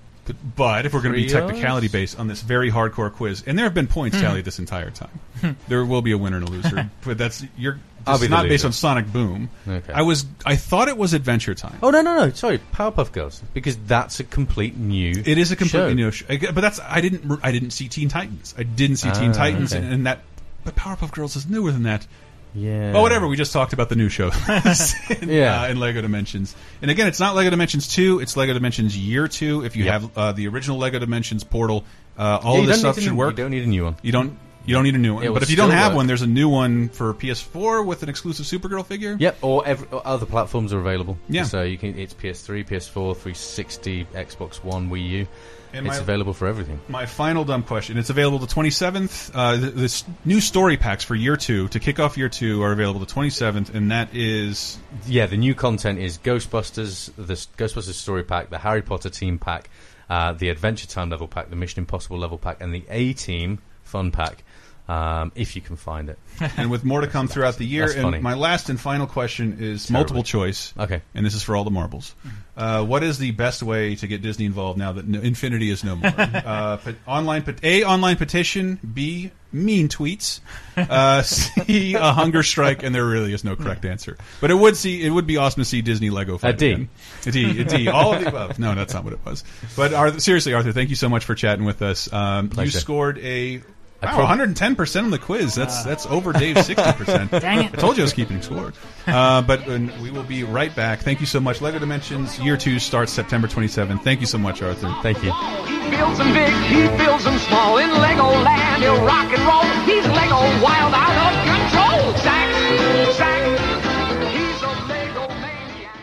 But 0.56 0.86
if 0.86 0.94
we're 0.94 1.02
going 1.02 1.16
to 1.16 1.22
be 1.22 1.28
technicality 1.28 1.88
based 1.88 2.20
on 2.20 2.28
this 2.28 2.42
very 2.42 2.72
hardcore 2.72 3.12
quiz, 3.12 3.44
and 3.46 3.58
there 3.58 3.66
have 3.66 3.74
been 3.74 3.88
points 3.88 4.20
tallied 4.20 4.46
this 4.46 4.60
entire 4.60 4.90
time, 4.92 5.20
there 5.68 5.86
will 5.86 6.02
be 6.02 6.12
a 6.12 6.18
winner 6.18 6.38
and 6.38 6.48
a 6.48 6.52
loser. 6.52 6.90
But 7.04 7.18
that's 7.18 7.44
you're. 7.58 7.80
It's 8.08 8.30
not 8.30 8.48
based 8.48 8.66
on 8.66 8.72
Sonic 8.72 9.12
Boom. 9.12 9.50
Okay. 9.68 9.94
I 9.94 10.02
was. 10.04 10.26
I 10.46 10.56
thought 10.56 10.88
it 10.88 10.98
was 10.98 11.14
Adventure 11.14 11.54
Time. 11.54 11.78
Oh 11.84 11.90
no 11.92 12.02
no 12.02 12.16
no! 12.16 12.30
Sorry, 12.32 12.60
Powerpuff 12.74 13.12
Girls 13.12 13.42
because 13.54 13.78
that's 13.78 14.20
a 14.20 14.24
complete 14.24 14.78
new. 14.78 15.12
It 15.12 15.38
is 15.38 15.52
a 15.52 15.56
completely 15.56 15.92
show. 15.92 15.94
new 15.96 16.12
show, 16.12 16.26
but 16.54 16.62
that's 16.62 16.80
I 16.80 17.02
didn't 17.02 17.40
I 17.44 17.52
didn't 17.52 17.72
see 17.72 17.88
Teen 17.90 18.10
Titans. 18.10 18.56
I 18.58 18.64
didn't 18.64 18.96
see 18.98 19.12
Teen 19.12 19.32
Ah, 19.32 19.34
Titans, 19.34 19.74
okay. 19.74 19.84
and, 19.84 19.94
and 19.94 20.06
that. 20.08 20.22
But 20.64 20.76
Powerpuff 20.76 21.12
Girls 21.12 21.36
is 21.36 21.48
newer 21.48 21.72
than 21.72 21.84
that. 21.84 22.08
Yeah. 22.54 22.94
Oh, 22.96 23.02
whatever. 23.02 23.28
We 23.28 23.36
just 23.38 23.54
talked 23.54 23.74
about 23.74 23.90
the 23.90 23.96
new 23.96 24.10
show. 24.10 24.32
in, 25.22 25.30
Yeah. 25.30 25.62
uh, 25.64 25.68
in 25.68 25.80
Lego 25.80 26.02
Dimensions, 26.02 26.56
and 26.82 26.90
again, 26.90 27.08
it's 27.08 27.20
not 27.20 27.36
Lego 27.36 27.50
Dimensions 27.52 27.88
two. 27.88 28.20
It's 28.20 28.36
Lego 28.36 28.54
Dimensions 28.54 28.98
Year 28.98 29.28
two. 29.28 29.64
If 29.64 29.76
you 29.76 29.86
Yep. 29.86 29.94
have 30.02 30.18
uh, 30.18 30.32
the 30.32 30.48
original 30.48 30.78
Lego 30.78 30.98
Dimensions 31.00 31.44
portal, 31.44 31.84
uh, 32.18 32.40
all 32.44 32.56
Yeah, 32.56 32.62
of 32.62 32.68
this 32.68 32.80
stuff 32.80 33.00
should 33.00 33.12
new- 33.12 33.16
work. 33.18 33.38
You 33.38 33.44
don't 33.44 33.52
need 33.52 33.64
a 33.64 33.68
new 33.68 33.84
one. 33.86 33.96
You 34.02 34.12
don't. 34.12 34.38
You 34.66 34.76
don't 34.76 34.84
need 34.84 34.96
a 34.96 35.00
new 35.00 35.16
one. 35.16 35.24
It 35.24 35.34
But 35.34 35.42
if 35.42 35.50
you 35.50 35.56
don't 35.56 35.72
have 35.72 35.94
work. 35.94 35.98
one, 35.98 36.08
there's 36.08 36.22
a 36.22 36.28
new 36.28 36.48
one 36.50 36.90
for 36.90 37.14
PS4 37.14 37.84
with 37.86 38.04
an 38.04 38.10
exclusive 38.10 38.46
Supergirl 38.46 38.86
figure. 38.86 39.16
Yep, 39.20 39.38
or, 39.42 39.66
every, 39.66 39.88
or 39.90 40.06
other 40.06 40.26
platforms 40.28 40.74
are 40.74 40.80
available. 40.80 41.18
Yeah. 41.28 41.44
So 41.44 41.64
you 41.64 41.78
can. 41.78 41.98
It's 41.98 42.14
PS3, 42.14 42.66
PS4, 42.68 43.16
360, 43.16 44.06
Xbox 44.14 44.64
One, 44.64 44.90
Wii 44.90 45.10
U. 45.10 45.28
And 45.74 45.86
it's 45.86 45.98
my- 45.98 46.02
available 46.02 46.34
for 46.34 46.48
everything. 46.48 46.80
My 46.88 47.06
final 47.06 47.46
dumb 47.46 47.64
question. 47.64 47.98
It's 47.98 48.10
available 48.10 48.40
the 48.40 48.48
27th. 48.48 49.32
Uh, 49.34 49.88
new 50.26 50.42
story 50.42 50.78
packs 50.78 51.04
for 51.04 51.16
year 51.16 51.38
two 51.38 51.68
to 51.70 51.80
kick 51.80 52.00
off 52.00 52.18
year 52.18 52.30
two 52.30 52.62
are 52.64 52.72
available 52.72 53.00
the 53.00 53.06
27th, 53.06 53.74
and 53.74 53.92
that 53.92 54.10
is 54.14 54.78
Yeah, 55.06 55.28
the 55.28 55.38
new 55.38 55.54
content 55.56 56.00
is 56.00 56.18
Ghostbusters, 56.18 57.12
the 57.16 57.34
Ghostbusters 57.34 57.94
story 57.94 58.24
pack, 58.24 58.50
the 58.50 58.58
Harry 58.58 58.82
Potter 58.82 59.10
team 59.10 59.38
pack, 59.38 59.70
uh, 60.10 60.34
the 60.34 60.50
Adventure 60.50 60.88
Time 60.88 61.10
level 61.10 61.28
pack, 61.28 61.50
the 61.50 61.56
Mission 61.56 61.80
Impossible 61.80 62.18
level 62.18 62.38
pack, 62.38 62.58
and 62.62 62.74
the 62.74 62.84
A 62.90 63.14
Team 63.14 63.60
fun 63.84 64.12
pack. 64.12 64.44
Um, 64.90 65.32
if 65.36 65.56
you 65.56 65.62
can 65.62 65.76
find 65.76 66.10
it. 66.10 66.18
and 66.58 66.72
with 66.72 66.84
more 66.84 67.02
to 67.02 67.08
come 67.08 67.28
throughout 67.28 67.58
the 67.58 67.66
year. 67.66 67.86
That's 67.86 67.94
and 67.94 68.04
funny. 68.06 68.20
my 68.20 68.34
last 68.34 68.70
and 68.70 68.80
final 68.80 69.06
question 69.06 69.58
is 69.60 69.86
Terribly. 69.86 69.94
multiple 69.94 70.24
choice. 70.24 70.74
Okay. 70.80 71.04
And 71.14 71.24
this 71.24 71.36
is 71.36 71.44
for 71.44 71.56
all 71.56 71.64
the 71.64 71.70
marbles. 71.70 72.16
Uh, 72.58 72.84
what 72.84 73.04
is 73.04 73.20
the 73.20 73.30
best 73.30 73.62
way 73.62 73.94
to 73.96 74.08
get 74.08 74.24
Disney 74.24 74.46
involved 74.46 74.80
now 74.80 74.94
that 74.94 75.08
no, 75.08 75.20
Infinity 75.20 75.70
is 75.70 75.84
no 75.84 75.96
more? 75.96 76.12
uh, 76.18 76.80
online, 77.06 77.44
a 77.62 77.84
online 77.84 78.16
petition. 78.16 78.80
B 78.94 79.32
mean 79.52 79.90
tweets, 79.90 80.40
uh, 80.76 81.22
see 81.24 81.94
a 81.94 82.12
hunger 82.12 82.42
strike, 82.42 82.82
and 82.84 82.94
there 82.94 83.06
really 83.06 83.34
is 83.34 83.44
no 83.44 83.56
correct 83.56 83.86
answer. 83.86 84.18
But 84.42 84.50
it 84.52 84.56
would 84.56 84.76
see 84.76 85.04
it 85.06 85.10
would 85.10 85.28
be 85.28 85.38
awesome 85.38 85.62
to 85.62 85.66
see 85.66 85.82
Disney 85.82 86.10
Lego 86.10 86.38
fight 86.40 86.56
A 86.56 86.58
D. 86.58 86.72
again. 86.72 86.90
A 87.28 87.32
D, 87.32 87.62
a 87.62 87.64
D, 87.64 87.88
all 87.90 88.14
of 88.14 88.22
the 88.22 88.28
above. 88.30 88.60
No, 88.60 88.74
that's 88.76 88.94
not 88.94 89.04
what 89.04 89.14
it 89.14 89.20
was. 89.24 89.44
But 89.76 89.94
Arthur, 89.94 90.20
seriously, 90.20 90.54
Arthur, 90.54 90.72
thank 90.72 90.90
you 90.90 90.96
so 90.96 91.10
much 91.10 91.26
for 91.26 91.36
chatting 91.36 91.66
with 91.66 91.82
us. 91.84 92.12
Um, 92.12 92.52
you 92.58 92.72
scored 92.72 93.20
a. 93.20 93.62
Wow, 94.02 94.20
110 94.20 94.76
percent 94.78 95.06
on 95.06 95.12
the 95.12 95.20
quiz. 95.20 95.56
That's 95.56 95.84
that's 95.84 96.06
over 96.06 96.32
Dave's 96.32 96.66
60 96.66 96.92
percent. 96.94 97.32
Dang 97.42 97.66
it. 97.66 97.74
I 97.74 97.78
told 97.78 97.98
you 97.98 98.04
I 98.04 98.06
was 98.06 98.14
keeping 98.14 98.42
score. 98.42 98.72
Uh, 99.06 99.42
but 99.42 99.68
uh, 99.68 99.80
we 100.02 100.10
will 100.10 100.24
be 100.24 100.46
right 100.46 100.74
back. 100.74 101.00
Thank 101.00 101.20
you 101.20 101.26
so 101.26 101.42
much. 101.42 101.60
Lego 101.60 101.80
Dimensions 101.80 102.40
Year 102.40 102.56
Two 102.56 102.80
starts 102.80 103.12
September 103.12 103.48
27th. 103.48 104.02
Thank 104.02 104.22
you 104.22 104.26
so 104.26 104.38
much, 104.38 104.62
Arthur. 104.62 104.94
Thank 105.02 105.22
you. 105.24 105.34
He 105.34 105.90
builds 105.90 106.18
them 106.18 106.32
big, 106.34 106.54
he 106.72 106.88
builds 107.04 107.26
them 107.26 107.38
small. 107.40 107.78
In 107.78 107.90
Legoland, 107.90 108.78
he'll 108.80 109.04
rock 109.06 109.34
and 109.34 109.42
roll. 109.44 109.64
He's 109.84 110.06
Lego 110.08 110.40
wild 110.64 110.94
out 110.96 111.18
of 111.20 111.34
control. 111.44 112.18
Zack, 112.24 113.16
Zack, 113.18 114.32
he's 114.32 114.62
a 114.64 114.88
Lego 114.88 115.28
maniac. 115.42 115.98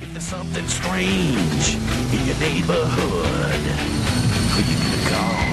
If 0.00 0.12
there's 0.12 0.24
something 0.24 0.66
strange 0.68 1.74
in 2.14 2.26
your 2.26 2.38
neighborhood, 2.38 3.60
who 4.52 4.72
you 4.72 4.78
gonna 4.78 5.10
call? 5.10 5.45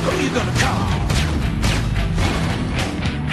Who 0.00 0.24
you 0.24 0.34
gonna 0.34 0.50
call? 0.60 1.08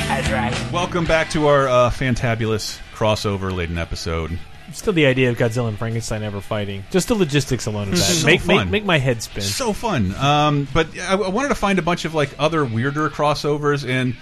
That's 0.08 0.30
right. 0.32 0.74
Welcome 0.74 1.06
back 1.06 1.30
to 1.32 1.48
our 1.48 1.68
uh, 1.68 1.90
fantabulous 1.90 2.80
crossover 2.94 3.56
laden 3.56 3.78
episode. 3.78 4.38
Still, 4.74 4.92
the 4.94 5.06
idea 5.06 5.30
of 5.30 5.38
Godzilla 5.38 5.70
and 5.70 5.78
Frankenstein 5.78 6.24
ever 6.24 6.42
fighting. 6.42 6.84
Just 6.92 7.08
the 7.08 7.16
logistics 7.16 7.68
alone 7.68 7.84
of 7.90 7.92
that 7.92 7.98
So 8.04 8.26
make, 8.26 8.42
fun. 8.42 8.58
make 8.58 8.70
make 8.70 8.86
my 8.86 8.98
head 8.98 9.24
spin. 9.24 9.44
So 9.44 9.72
fun. 9.72 10.14
Um, 10.16 10.68
but 10.74 10.88
I, 11.00 11.14
I 11.14 11.30
wanted 11.30 11.50
to 11.50 11.56
find 11.56 11.80
a 11.80 11.82
bunch 11.82 12.04
of 12.04 12.14
like 12.14 12.32
other 12.40 12.66
weirder 12.66 13.10
crossovers 13.10 13.88
and. 13.88 14.16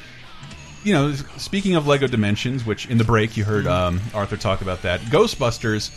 You 0.83 0.93
know, 0.93 1.13
speaking 1.13 1.75
of 1.75 1.87
Lego 1.87 2.05
Dimensions, 2.05 2.63
which 2.63 2.85
in 2.87 2.99
the 2.99 3.03
break 3.03 3.37
you 3.37 3.43
heard 3.43 3.65
um, 3.65 3.99
Arthur 4.13 4.37
talk 4.37 4.61
about 4.61 4.83
that, 4.83 4.99
Ghostbusters, 5.01 5.89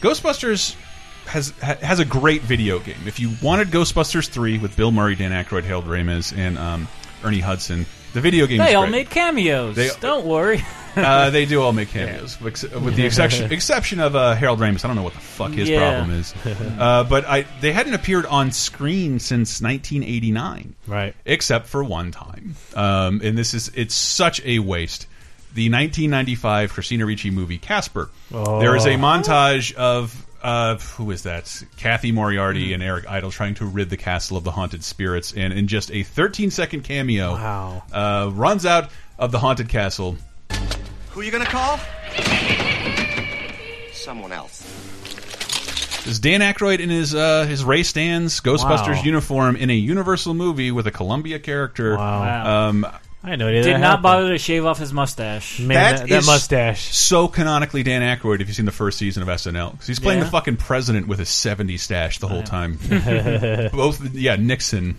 Ghostbusters 0.00 0.74
has 1.32 1.50
has 1.60 1.98
a 1.98 2.04
great 2.04 2.42
video 2.42 2.78
game. 2.78 2.96
If 3.06 3.18
you 3.20 3.32
wanted 3.42 3.68
Ghostbusters 3.68 4.28
three 4.28 4.58
with 4.58 4.76
Bill 4.76 4.90
Murray, 4.92 5.14
Dan 5.16 5.32
Aykroyd, 5.32 5.64
Harold 5.64 5.86
Ramis, 5.86 6.36
and 6.36 6.58
um, 6.58 6.88
Ernie 7.24 7.40
Hudson, 7.40 7.86
the 8.12 8.20
video 8.20 8.46
game. 8.46 8.58
They 8.58 8.74
all 8.74 8.84
great. 8.84 8.92
made 8.92 9.10
cameos. 9.10 9.76
They- 9.76 9.90
Don't 10.00 10.26
worry. 10.26 10.62
uh, 10.96 11.30
they 11.30 11.46
do 11.46 11.62
all 11.62 11.72
make 11.72 11.88
cameos, 11.88 12.36
ex- 12.44 12.64
with 12.64 12.96
the 12.96 13.06
exception 13.06 13.50
exception 13.52 13.98
of 13.98 14.14
uh, 14.14 14.34
Harold 14.34 14.58
Ramis. 14.60 14.84
I 14.84 14.88
don't 14.88 14.96
know 14.96 15.02
what 15.02 15.14
the 15.14 15.20
fuck 15.20 15.52
his 15.52 15.68
Yeah. 15.70 15.78
problem 15.78 16.18
is, 16.20 16.34
uh, 16.78 17.04
but 17.04 17.24
I 17.26 17.46
they 17.62 17.72
hadn't 17.72 17.94
appeared 17.94 18.26
on 18.26 18.52
screen 18.52 19.18
since 19.18 19.62
1989, 19.62 20.74
Right. 20.86 21.14
except 21.24 21.66
for 21.68 21.82
one 21.82 22.10
time. 22.10 22.56
Um, 22.74 23.20
and 23.24 23.36
this 23.38 23.54
is 23.54 23.70
it's 23.74 23.94
such 23.94 24.42
a 24.44 24.58
waste. 24.58 25.06
The 25.54 25.68
1995 25.70 26.72
Christina 26.72 27.04
Ricci 27.06 27.30
movie 27.30 27.58
Casper. 27.58 28.10
Oh. 28.32 28.58
There 28.60 28.74
is 28.76 28.86
a 28.86 28.90
montage 28.96 29.72
of. 29.74 30.21
Uh, 30.42 30.76
who 30.96 31.10
is 31.12 31.22
that? 31.22 31.62
Cathy 31.76 32.10
Moriarty 32.10 32.72
and 32.72 32.82
Eric 32.82 33.08
Idle 33.08 33.30
trying 33.30 33.54
to 33.54 33.64
rid 33.64 33.90
the 33.90 33.96
castle 33.96 34.36
of 34.36 34.42
the 34.44 34.50
haunted 34.50 34.82
spirits, 34.82 35.32
and 35.32 35.52
in 35.52 35.68
just 35.68 35.90
a 35.92 36.02
13 36.02 36.50
second 36.50 36.82
cameo, 36.82 37.32
Wow. 37.34 37.82
uh, 37.92 38.30
runs 38.32 38.66
out 38.66 38.90
of 39.18 39.30
the 39.30 39.38
haunted 39.38 39.68
castle, 39.68 40.16
Who 41.10 41.20
are 41.20 41.24
you 41.24 41.30
gonna 41.30 41.44
call? 41.44 41.78
Someone 43.92 44.32
else. 44.32 44.62
Is 46.06 46.18
Dan 46.18 46.40
Aykroyd 46.40 46.80
in 46.80 46.90
his 46.90 47.14
uh, 47.14 47.44
his 47.46 47.62
Ray 47.62 47.82
Stantz 47.82 48.42
Ghostbusters 48.42 48.96
Wow. 48.96 49.02
uniform 49.04 49.54
in 49.56 49.70
a 49.70 49.74
Universal 49.74 50.34
movie 50.34 50.72
with 50.72 50.88
a 50.88 50.90
Columbia 50.90 51.38
character? 51.38 51.96
Wow. 51.96 52.68
Um, 52.68 52.86
I 53.24 53.30
had 53.30 53.38
no 53.38 53.46
idea. 53.46 53.62
Did 53.62 53.74
that 53.74 53.78
not 53.78 53.86
happened. 53.86 54.02
bother 54.02 54.28
to 54.30 54.38
shave 54.38 54.64
off 54.66 54.78
his 54.78 54.92
mustache. 54.92 55.60
Man, 55.60 55.68
That 55.68 55.98
that, 56.00 56.08
that 56.08 56.18
is- 56.18 56.26
mustache. 56.26 56.92
so 56.94 57.28
canonically 57.28 57.82
Dan 57.84 58.02
Aykroyd 58.02 58.40
if 58.40 58.48
you've 58.48 58.56
seen 58.56 58.64
the 58.66 58.72
first 58.72 58.98
season 58.98 59.22
of 59.22 59.28
SNL 59.28 59.70
because 59.72 59.86
he's 59.86 60.00
playing 60.00 60.18
Yeah. 60.18 60.24
the 60.24 60.30
fucking 60.32 60.56
president 60.56 61.06
with 61.06 61.20
a 61.20 61.24
70s 61.24 61.78
stash 61.80 62.18
the 62.18 62.26
whole 62.26 62.42
time. 62.42 62.78
Both, 63.72 64.12
yeah, 64.14 64.34
Nixon, 64.36 64.96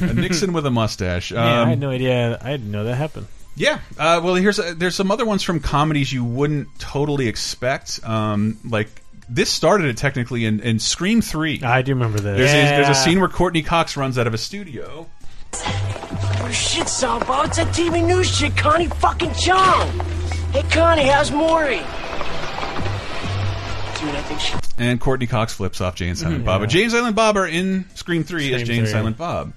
A 0.00 0.12
Nixon 0.12 0.52
with 0.52 0.66
a 0.66 0.70
mustache. 0.70 1.30
Um, 1.30 1.38
Yeah, 1.38 1.62
I 1.62 1.68
had 1.68 1.78
no 1.78 1.90
idea. 1.90 2.38
I 2.42 2.50
didn't 2.50 2.72
know 2.72 2.84
that 2.84 2.96
happened. 2.96 3.28
Yeah. 3.56 3.78
Uh, 3.96 4.20
well, 4.24 4.34
here's 4.34 4.56
there's 4.56 4.96
some 4.96 5.12
other 5.12 5.24
ones 5.24 5.44
from 5.44 5.60
comedies 5.60 6.12
you 6.12 6.24
wouldn't 6.24 6.76
totally 6.80 7.28
expect. 7.28 8.00
Um, 8.02 8.58
like 8.68 8.88
this 9.28 9.48
started 9.48 9.86
it 9.86 9.96
technically 9.96 10.44
in, 10.44 10.58
in 10.58 10.80
Scream 10.80 11.22
Three. 11.22 11.62
I 11.62 11.82
do 11.82 11.92
remember 11.94 12.18
this. 12.18 12.36
There's, 12.36 12.50
a, 12.50 12.82
there's 12.82 12.88
a 12.88 13.00
scene 13.00 13.20
where 13.20 13.28
Courteney 13.28 13.62
Cox 13.62 13.96
runs 13.96 14.18
out 14.18 14.26
of 14.26 14.34
a 14.34 14.38
studio. 14.38 15.06
Oh, 16.46 16.50
shit, 16.50 16.88
Salvo. 16.90 17.40
It's 17.44 17.56
that 17.56 17.68
TV 17.68 18.06
news 18.06 18.28
shit, 18.28 18.54
Connie 18.54 18.86
fucking 18.86 19.32
Chung. 19.32 19.88
Hey, 20.52 20.62
Connie, 20.70 21.04
how's 21.04 21.30
Maury? 21.30 21.78
Dude, 21.78 21.84
I 24.14 24.22
think 24.26 24.40
she... 24.40 24.54
And 24.76 25.00
Courteney 25.00 25.26
Cox 25.26 25.54
flips 25.54 25.80
off 25.80 25.94
Jay 25.94 26.06
and 26.06 26.18
Silent 26.18 26.40
mm-hmm. 26.40 26.44
Bob. 26.44 26.60
But 26.60 26.68
Jay 26.68 26.82
and 26.82 26.92
Silent 26.92 27.16
Bob 27.16 27.38
are 27.38 27.46
in 27.46 27.86
Scream 27.94 28.24
3 28.24 28.52
as 28.52 28.60
Scream 28.60 28.66
Jay 28.66 28.78
and 28.78 28.86
3. 28.86 28.92
Silent 28.92 29.16
Bob. 29.16 29.54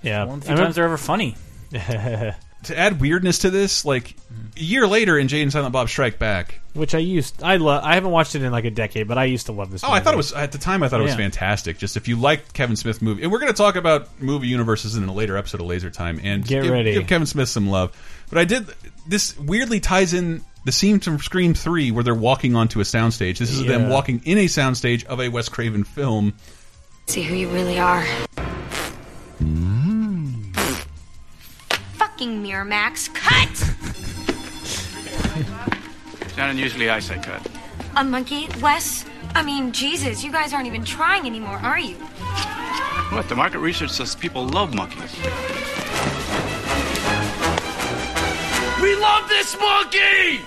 yeah. 0.00 0.26
One 0.26 0.38
of 0.38 0.44
the 0.44 0.52
I 0.52 0.54
few 0.54 0.62
times 0.62 0.76
they're 0.76 0.84
ever 0.84 0.96
funny. 0.96 1.36
To 2.64 2.76
add 2.76 3.00
weirdness 3.00 3.38
to 3.40 3.50
this, 3.50 3.84
like 3.84 4.16
mm-hmm. 4.16 4.46
a 4.56 4.60
year 4.60 4.86
later 4.86 5.16
in 5.16 5.28
Jay 5.28 5.42
and 5.42 5.52
Silent 5.52 5.72
Bob 5.72 5.88
Strike 5.88 6.18
Back. 6.18 6.60
which 6.74 6.92
I 6.92 6.98
used. 6.98 7.40
I 7.42 7.56
love. 7.56 7.84
I 7.84 7.94
haven't 7.94 8.10
watched 8.10 8.34
it 8.34 8.42
in 8.42 8.50
like 8.50 8.64
a 8.64 8.70
decade, 8.70 9.06
but 9.06 9.16
I 9.16 9.24
used 9.24 9.46
to 9.46 9.52
love 9.52 9.70
this. 9.70 9.84
Oh, 9.84 9.92
I 9.92 10.00
thought 10.00 10.14
it 10.14 10.16
was 10.16 10.32
at 10.32 10.50
the 10.50 10.58
time. 10.58 10.82
I 10.82 10.88
thought 10.88 10.98
it 10.98 11.04
was 11.04 11.12
Yeah. 11.12 11.18
fantastic. 11.18 11.78
Just 11.78 11.96
if 11.96 12.08
you 12.08 12.16
liked 12.16 12.52
Kevin 12.52 12.74
Smith 12.74 13.00
movie, 13.00 13.22
and 13.22 13.30
we're 13.30 13.38
going 13.38 13.52
to 13.52 13.56
talk 13.56 13.76
about 13.76 14.20
movie 14.20 14.48
universes 14.48 14.96
in 14.96 15.04
a 15.04 15.12
later 15.14 15.36
episode 15.36 15.60
of 15.60 15.68
Laser 15.68 15.90
Time, 15.90 16.20
and 16.22 16.44
Get 16.44 16.64
give, 16.64 16.72
ready. 16.72 16.94
give 16.94 17.06
Kevin 17.06 17.26
Smith 17.26 17.48
some 17.48 17.68
love. 17.68 17.96
But 18.28 18.38
I 18.38 18.44
did 18.44 18.66
this 19.06 19.38
weirdly 19.38 19.78
ties 19.78 20.12
in 20.12 20.42
the 20.64 20.72
scene 20.72 20.98
from 20.98 21.20
Scream 21.20 21.54
Three 21.54 21.92
where 21.92 22.02
they're 22.02 22.12
walking 22.12 22.56
onto 22.56 22.80
a 22.80 22.84
soundstage. 22.84 23.38
This 23.38 23.50
is 23.50 23.64
them 23.64 23.88
walking 23.88 24.20
in 24.24 24.36
a 24.38 24.46
soundstage 24.46 25.04
of 25.04 25.20
a 25.20 25.28
Wes 25.28 25.48
Craven 25.48 25.84
film. 25.84 26.34
See 27.06 27.22
who 27.22 27.36
you 27.36 27.48
really 27.50 27.78
are. 27.78 28.02
Hmm? 29.38 29.77
Fucking 32.18 32.42
Miramax, 32.42 33.14
cut! 33.14 33.48
Shannen, 36.34 36.56
usually 36.56 36.90
I 36.90 36.98
say 36.98 37.16
cut. 37.20 37.48
A 37.94 38.02
monkey, 38.02 38.48
Wes? 38.60 39.04
I 39.36 39.44
mean, 39.44 39.70
Jesus, 39.70 40.24
you 40.24 40.32
guys 40.32 40.52
aren't 40.52 40.66
even 40.66 40.84
trying 40.84 41.26
anymore, 41.26 41.58
are 41.58 41.78
you? 41.78 41.94
What? 43.14 43.28
The 43.28 43.36
market 43.36 43.60
research 43.60 43.90
says 43.90 44.16
people 44.16 44.48
love 44.48 44.74
monkeys. 44.74 45.14
We 48.82 48.96
love 48.96 49.28
this 49.28 49.56
monkey! 49.60 50.40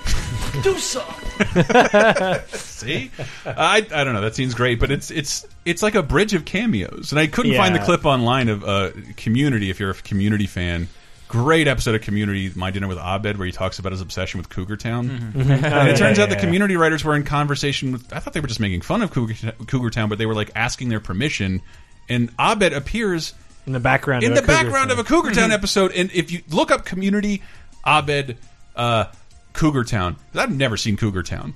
Do 0.64 0.78
so. 0.78 1.06
See, 2.58 3.12
I 3.46 3.78
I 3.78 4.04
don't 4.04 4.14
know. 4.14 4.20
That 4.20 4.36
scene's 4.36 4.56
great, 4.56 4.78
but 4.78 4.92
it's 4.92 5.10
it's 5.10 5.48
it's 5.64 5.82
like 5.82 5.96
a 5.96 6.04
bridge 6.04 6.34
of 6.34 6.44
cameos, 6.44 7.14
and 7.14 7.20
I 7.20 7.28
couldn't 7.28 7.56
find 7.56 7.74
the 7.74 7.80
clip 7.80 8.06
online 8.06 8.50
of 8.50 8.66
uh, 8.66 8.92
Community. 9.16 9.70
If 9.70 9.80
you're 9.80 9.92
a 9.92 9.94
Community 9.94 10.48
fan, 10.48 10.90
great 11.32 11.66
episode 11.66 11.96
of 11.96 12.02
Community, 12.02 12.52
My 12.56 12.72
Dinner 12.72 12.90
with 12.90 12.98
Abed, 12.98 13.38
where 13.38 13.46
he 13.46 13.54
talks 13.54 13.80
about 13.80 13.94
his 13.94 14.02
obsession 14.02 14.38
with 14.38 14.50
Cougar 14.50 14.76
Town. 14.76 15.08
Mm-hmm. 15.08 15.42
Mm-hmm. 15.42 15.66
Oh, 15.72 15.80
And 15.80 15.90
it 15.90 15.96
turns 15.98 16.18
yeah, 16.18 16.26
out 16.26 16.30
the. 16.30 16.36
Community 16.36 16.76
writers 16.76 17.06
were 17.06 17.16
in 17.16 17.24
conversation 17.24 17.94
with. 17.94 18.12
I 18.12 18.20
thought 18.20 18.34
they 18.34 18.42
were 18.42 18.48
just 18.48 18.60
making 18.60 18.82
fun 18.82 19.02
of 19.02 19.12
Cougar, 19.12 19.54
Cougar 19.68 19.92
Town, 19.92 20.10
but 20.10 20.18
they 20.18 20.26
were 20.26 20.36
like 20.36 20.52
asking 20.56 20.90
their 20.90 21.00
permission. 21.00 21.62
And 22.10 22.32
Abed 22.38 22.74
appears 22.74 23.34
in 23.66 23.72
the 23.72 23.80
background. 23.80 24.24
in 24.24 24.32
of 24.32 24.38
the 24.38 24.44
a 24.44 24.46
Cougar 24.46 24.64
background 24.64 24.92
of 24.92 25.00
a 25.00 25.04
Cougar 25.04 25.32
Town 25.32 25.46
mm-hmm. 25.46 25.52
episode. 25.54 25.94
And 25.94 26.12
if 26.12 26.32
you 26.32 26.42
look 26.50 26.72
up 26.72 26.84
Community, 26.84 27.42
Abed, 27.86 28.38
uh, 28.76 29.06
Cougar 29.54 29.86
Town, 29.86 30.18
I've 30.36 30.56
never 30.56 30.76
seen 30.76 30.98
Cougar 30.98 31.24
Town, 31.24 31.54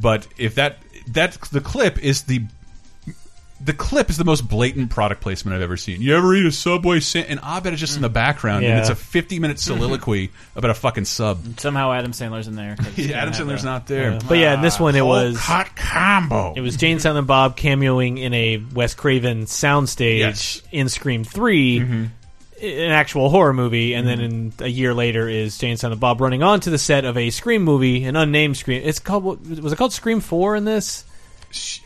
but 0.00 0.26
if 0.38 0.54
that 0.54 0.78
that 1.08 1.32
the 1.52 1.60
clip 1.60 1.98
is 1.98 2.22
the 2.22 2.44
the 3.62 3.72
clip 3.74 4.08
is 4.08 4.16
the 4.16 4.24
most 4.24 4.48
blatant 4.48 4.90
product 4.90 5.20
placement 5.20 5.54
I've 5.54 5.62
ever 5.62 5.76
seen. 5.76 6.00
You 6.00 6.16
ever 6.16 6.34
eat 6.34 6.46
a 6.46 6.52
Subway 6.52 7.00
sa- 7.00 7.18
and 7.20 7.38
Abed 7.40 7.74
is 7.74 7.80
just 7.80 7.96
in 7.96 8.02
the 8.02 8.08
background, 8.08 8.64
and 8.64 8.78
it's 8.78 8.88
a 8.88 8.94
fifty 8.94 9.38
minute 9.38 9.58
mm-hmm. 9.58 9.74
soliloquy 9.74 10.30
about 10.56 10.70
a 10.70 10.74
fucking 10.74 11.04
sub. 11.04 11.60
Somehow 11.60 11.92
Adam 11.92 12.12
Sandler's 12.12 12.48
in 12.48 12.56
there. 12.56 12.76
'cause 12.76 12.86
he's 12.94 13.06
Yeah, 13.10 13.22
Adam 13.22 13.34
Sandler's 13.34 13.62
a- 13.62 13.66
not 13.66 13.86
there. 13.86 14.12
Yeah. 14.12 14.16
Uh, 14.16 14.20
but 14.28 14.38
yeah, 14.38 14.54
in 14.54 14.62
this 14.62 14.80
one 14.80 14.96
it 14.96 15.04
was 15.04 15.36
hot 15.38 15.76
combo. 15.76 16.54
It 16.54 16.60
was 16.60 16.76
Jay 16.76 16.90
and 16.90 17.02
Silent 17.02 17.26
Bob 17.26 17.56
cameoing 17.56 18.18
in 18.18 18.32
a 18.32 18.56
Wes 18.74 18.94
Craven 18.94 19.44
soundstage 19.44 20.18
Yes. 20.20 20.62
in 20.72 20.88
Scream 20.88 21.24
3 21.24 21.80
mm-hmm. 21.80 22.04
an 22.64 22.90
actual 22.92 23.28
horror 23.30 23.52
movie, 23.52 23.94
and 23.94 24.06
then 24.06 24.20
in 24.20 24.52
a 24.60 24.68
year 24.68 24.94
later 24.94 25.28
is 25.28 25.58
Jay 25.58 25.70
and 25.70 25.78
Silent 25.78 26.00
Bob 26.00 26.20
running 26.20 26.42
onto 26.42 26.70
the 26.70 26.78
set 26.78 27.04
of 27.04 27.16
a 27.18 27.30
Scream 27.30 27.62
movie, 27.62 28.04
an 28.04 28.16
unnamed 28.16 28.56
Scream. 28.56 28.82
It's 28.84 28.98
called 29.00 29.24
was 29.60 29.72
it 29.72 29.76
called 29.76 29.92
Scream 29.92 30.20
Four 30.20 30.56
in 30.56 30.64
this? 30.64 31.04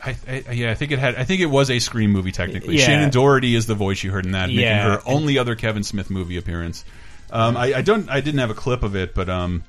I, 0.04 0.16
I, 0.28 0.52
yeah, 0.52 0.70
I 0.70 0.74
think 0.74 0.92
it 0.92 0.98
had. 0.98 1.14
I 1.16 1.24
think 1.24 1.40
it 1.40 1.46
was 1.46 1.70
a 1.70 1.78
Scream 1.78 2.10
movie 2.12 2.32
technically. 2.32 2.76
Yeah. 2.78 2.86
Shannen 2.88 3.10
Doherty 3.10 3.54
is 3.54 3.66
the 3.66 3.74
voice 3.74 4.02
you 4.02 4.10
heard 4.10 4.26
in 4.26 4.32
that, 4.32 4.48
making 4.48 4.62
Yeah. 4.62 4.96
her 4.96 5.02
only 5.06 5.38
other 5.38 5.54
Kevin 5.54 5.82
Smith 5.84 6.10
movie 6.10 6.36
appearance. 6.36 6.84
Um, 7.30 7.56
I, 7.56 7.74
I 7.74 7.82
don't. 7.82 8.08
I 8.10 8.20
didn't 8.20 8.40
have 8.40 8.50
a 8.50 8.54
clip 8.54 8.82
of 8.82 8.94
it, 8.94 9.14
but 9.14 9.28
um, 9.30 9.64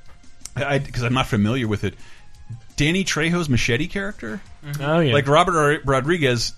I 0.56 0.80
because 0.80 1.04
I'm 1.04 1.14
not 1.14 1.28
familiar 1.28 1.68
with 1.68 1.84
it. 1.86 1.94
Danny 2.76 3.06
Trejo's 3.06 3.48
Machete 3.48 3.88
character. 3.88 4.42
Oh 4.82 5.00
yeah. 5.00 5.14
Like 5.14 5.28
Robert 5.28 5.54
Ro- 5.54 5.80
Rodriguez, 5.86 6.52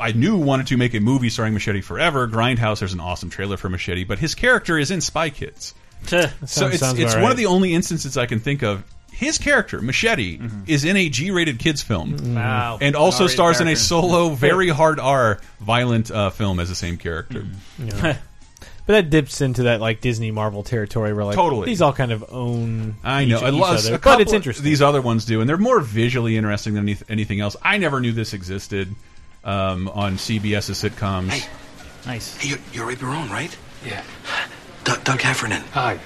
I 0.00 0.12
knew 0.12 0.36
wanted 0.36 0.68
to 0.68 0.76
make 0.76 0.94
a 0.94 1.00
movie 1.00 1.30
starring 1.30 1.52
Machete 1.52 1.80
forever. 1.80 2.28
Grindhouse, 2.28 2.78
there's 2.78 2.92
an 2.92 3.00
awesome 3.00 3.28
trailer 3.30 3.56
for 3.56 3.68
Machete, 3.68 4.04
but 4.04 4.20
his 4.20 4.36
character 4.36 4.78
is 4.78 4.92
in 4.92 5.00
Spy 5.00 5.30
Kids. 5.30 5.74
so 6.06 6.20
sounds- 6.20 6.34
it's 6.44 6.52
sounds 6.80 6.98
it's 7.00 7.12
about 7.14 7.22
one 7.22 7.30
of 7.32 7.36
the 7.36 7.46
only 7.46 7.74
instances 7.74 8.16
I 8.16 8.26
can 8.26 8.38
think 8.38 8.62
of. 8.62 8.84
His 9.14 9.38
character, 9.38 9.80
Machete, 9.80 10.40
is 10.66 10.84
in 10.84 10.96
a 10.96 11.08
G-rated 11.08 11.58
kids 11.58 11.82
film, 11.82 12.34
Wow. 12.34 12.78
and 12.80 12.96
also 12.96 13.24
R-rated 13.24 13.34
stars 13.34 13.60
in 13.60 13.68
a 13.68 13.76
solo, 13.76 14.30
very 14.30 14.68
hard 14.68 14.98
R 15.00 15.40
violent 15.60 16.10
uh, 16.10 16.30
film 16.30 16.58
as 16.60 16.68
the 16.68 16.74
same 16.74 16.96
character. 16.98 17.46
Yeah. 17.78 17.92
but 18.86 18.92
that 18.92 19.10
dips 19.10 19.40
into 19.40 19.62
that 19.64 19.80
like 19.80 20.00
Disney 20.00 20.30
Marvel 20.30 20.62
territory 20.62 21.12
where 21.14 21.24
like 21.24 21.36
Totally. 21.36 21.66
these 21.66 21.80
all 21.80 21.92
kind 21.92 22.12
of 22.12 22.24
own. 22.28 22.96
I 23.04 23.24
know. 23.24 23.38
each, 23.38 23.42
I 23.44 23.48
each 23.48 23.54
love 23.54 23.76
other, 23.78 23.94
a 23.94 23.98
but 23.98 24.20
it's 24.20 24.32
interesting. 24.32 24.64
These 24.64 24.82
other 24.82 25.00
ones 25.00 25.24
do, 25.24 25.40
and 25.40 25.48
they're 25.48 25.56
more 25.56 25.80
visually 25.80 26.36
interesting 26.36 26.74
than 26.74 26.88
any- 26.88 26.98
anything 27.08 27.40
else. 27.40 27.56
I 27.62 27.78
never 27.78 28.00
knew 28.00 28.12
this 28.12 28.34
existed 28.34 28.94
um, 29.44 29.88
on 29.88 30.14
CBS's 30.16 30.82
sitcoms. 30.82 31.46
Nice. 32.06 32.36
Hey, 32.36 32.48
you're, 32.50 32.58
you're 32.72 32.86
Ray 32.86 32.96
Barone, 32.96 33.30
right? 33.30 33.56
Yeah. 33.86 34.02
Doug, 34.84 35.02
Doug 35.04 35.20
Heffernan. 35.20 35.62
Hi. 35.72 35.98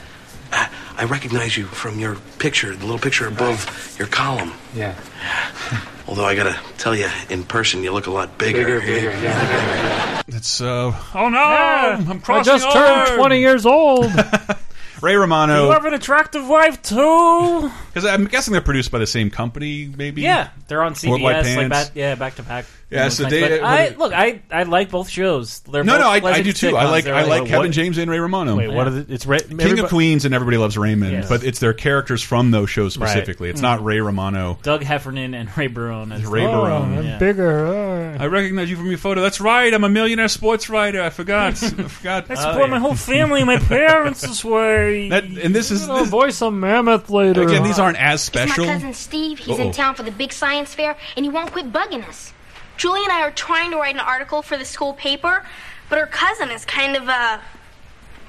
I, 0.52 0.70
I 0.98 1.04
recognize 1.04 1.56
you 1.56 1.64
from 1.66 1.98
your 1.98 2.16
picture, 2.38 2.74
the 2.74 2.84
little 2.84 2.98
picture 2.98 3.26
above 3.28 3.94
your 3.98 4.08
column. 4.08 4.52
Yeah. 4.74 4.94
Although 6.08 6.24
I 6.24 6.34
gotta 6.34 6.58
tell 6.78 6.96
you, 6.96 7.08
in 7.28 7.44
person, 7.44 7.82
you 7.82 7.92
look 7.92 8.06
a 8.06 8.10
lot 8.10 8.38
bigger. 8.38 8.64
Bigger, 8.64 8.80
bigger, 8.80 9.10
yeah. 9.22 10.22
It's 10.28 10.60
uh, 10.60 10.92
Oh 11.14 11.28
no! 11.30 11.38
I'm 11.38 12.10
I 12.10 12.16
crossing 12.18 12.52
just 12.52 12.70
turned 12.70 13.18
twenty 13.18 13.40
years 13.40 13.64
old. 13.64 14.10
Ray 15.02 15.14
Romano. 15.16 15.66
You 15.66 15.70
have 15.70 15.84
an 15.84 15.94
attractive 15.94 16.46
wife 16.48 16.82
too. 16.82 17.70
because 17.88 18.04
I'm 18.04 18.26
guessing 18.26 18.52
they're 18.52 18.60
produced 18.60 18.90
by 18.90 18.98
the 18.98 19.06
same 19.06 19.30
company, 19.30 19.86
maybe. 19.96 20.22
Yeah, 20.22 20.50
they're 20.66 20.82
on 20.82 20.94
Worldwide 21.06 21.44
CBS, 21.44 21.56
like 21.56 21.70
Pants. 21.70 21.88
back, 21.88 21.90
yeah, 21.96 22.14
back 22.14 22.34
to 22.36 22.42
back. 22.42 22.66
Yeah, 22.90 23.10
so 23.10 23.24
nights. 23.24 23.34
they- 23.34 23.40
But 23.58 23.62
I 23.64 23.88
look, 23.98 24.12
I 24.14 24.40
I 24.50 24.62
like 24.62 24.90
both 24.90 25.10
shows. 25.10 25.60
They're 25.60 25.84
No, 25.84 25.92
both 25.92 26.00
no, 26.00 26.08
I, 26.28 26.32
I 26.36 26.42
do 26.42 26.52
too. 26.54 26.74
I 26.74 26.88
like 26.88 27.06
I 27.06 27.24
like 27.24 27.42
what- 27.42 27.48
Kevin 27.50 27.72
James 27.72 27.98
and 27.98 28.10
Ray 28.10 28.18
Romano. 28.18 28.56
Wait, 28.56 28.72
what 28.72 28.86
are 28.86 28.90
the, 28.90 29.12
it's 29.12 29.26
Ray, 29.26 29.40
King 29.40 29.78
of 29.80 29.90
Queens 29.90 30.24
and 30.24 30.34
Everybody 30.34 30.56
Loves 30.56 30.78
Raymond, 30.78 31.12
Yes. 31.12 31.28
but 31.28 31.44
it's 31.44 31.58
their 31.58 31.74
characters 31.74 32.22
from 32.22 32.50
those 32.50 32.70
shows 32.70 32.96
Right. 32.96 33.10
specifically. 33.10 33.50
It's 33.50 33.60
Mm. 33.60 33.64
not 33.64 33.84
Ray 33.84 34.00
Romano. 34.00 34.58
Doug 34.62 34.82
Heffernan 34.84 35.34
and 35.34 35.54
Ray 35.54 35.66
Barone 35.66 36.12
as 36.12 36.24
Ray 36.24 36.42
the- 36.44 36.48
Barone. 36.48 37.04
Yeah. 37.04 37.18
bigger. 37.18 38.16
I 38.18 38.26
recognize 38.26 38.70
you 38.70 38.76
from 38.76 38.86
your 38.88 38.96
photo. 38.98 39.20
That's 39.20 39.40
right. 39.40 39.72
I'm 39.74 39.84
a 39.84 39.88
millionaire 39.90 40.28
sports 40.28 40.70
writer. 40.70 41.02
I 41.02 41.10
forgot. 41.10 41.62
I 41.62 41.66
forgot. 41.68 42.30
I 42.30 42.34
support 42.36 42.70
my 42.70 42.78
whole 42.78 42.94
family, 42.94 43.44
my 43.44 43.58
parents 43.68 44.22
this 44.22 44.42
way. 44.42 45.10
That, 45.10 45.24
and 45.24 45.54
this 45.54 45.70
is 45.70 45.86
I'll 45.88 45.98
this, 45.98 46.08
voice 46.08 46.40
a 46.40 46.50
mammoth 46.50 47.10
later. 47.10 47.42
again. 47.42 47.64
These 47.64 47.78
aren't 47.78 47.98
as 48.02 48.28
It's 48.28 48.34
my 48.34 48.46
cousin 48.66 48.94
Steve. 48.94 49.40
He's 49.40 49.58
in 49.58 49.72
town 49.72 49.94
for 49.94 50.02
the 50.04 50.10
big 50.10 50.32
science 50.32 50.74
fair, 50.74 50.96
and 51.16 51.26
he 51.26 51.30
won't 51.30 51.52
quit 51.52 51.70
bugging 51.70 52.08
us. 52.08 52.32
Julie 52.78 53.02
and 53.02 53.12
I 53.12 53.22
are 53.22 53.30
trying 53.32 53.70
to 53.72 53.76
write 53.76 53.94
an 53.94 54.00
article 54.00 54.40
for 54.40 54.56
the 54.56 54.64
school 54.64 54.94
paper, 54.94 55.44
but 55.90 55.98
her 55.98 56.06
cousin 56.06 56.50
is 56.50 56.64
kind 56.64 56.96
of 56.96 57.08
uh, 57.08 57.38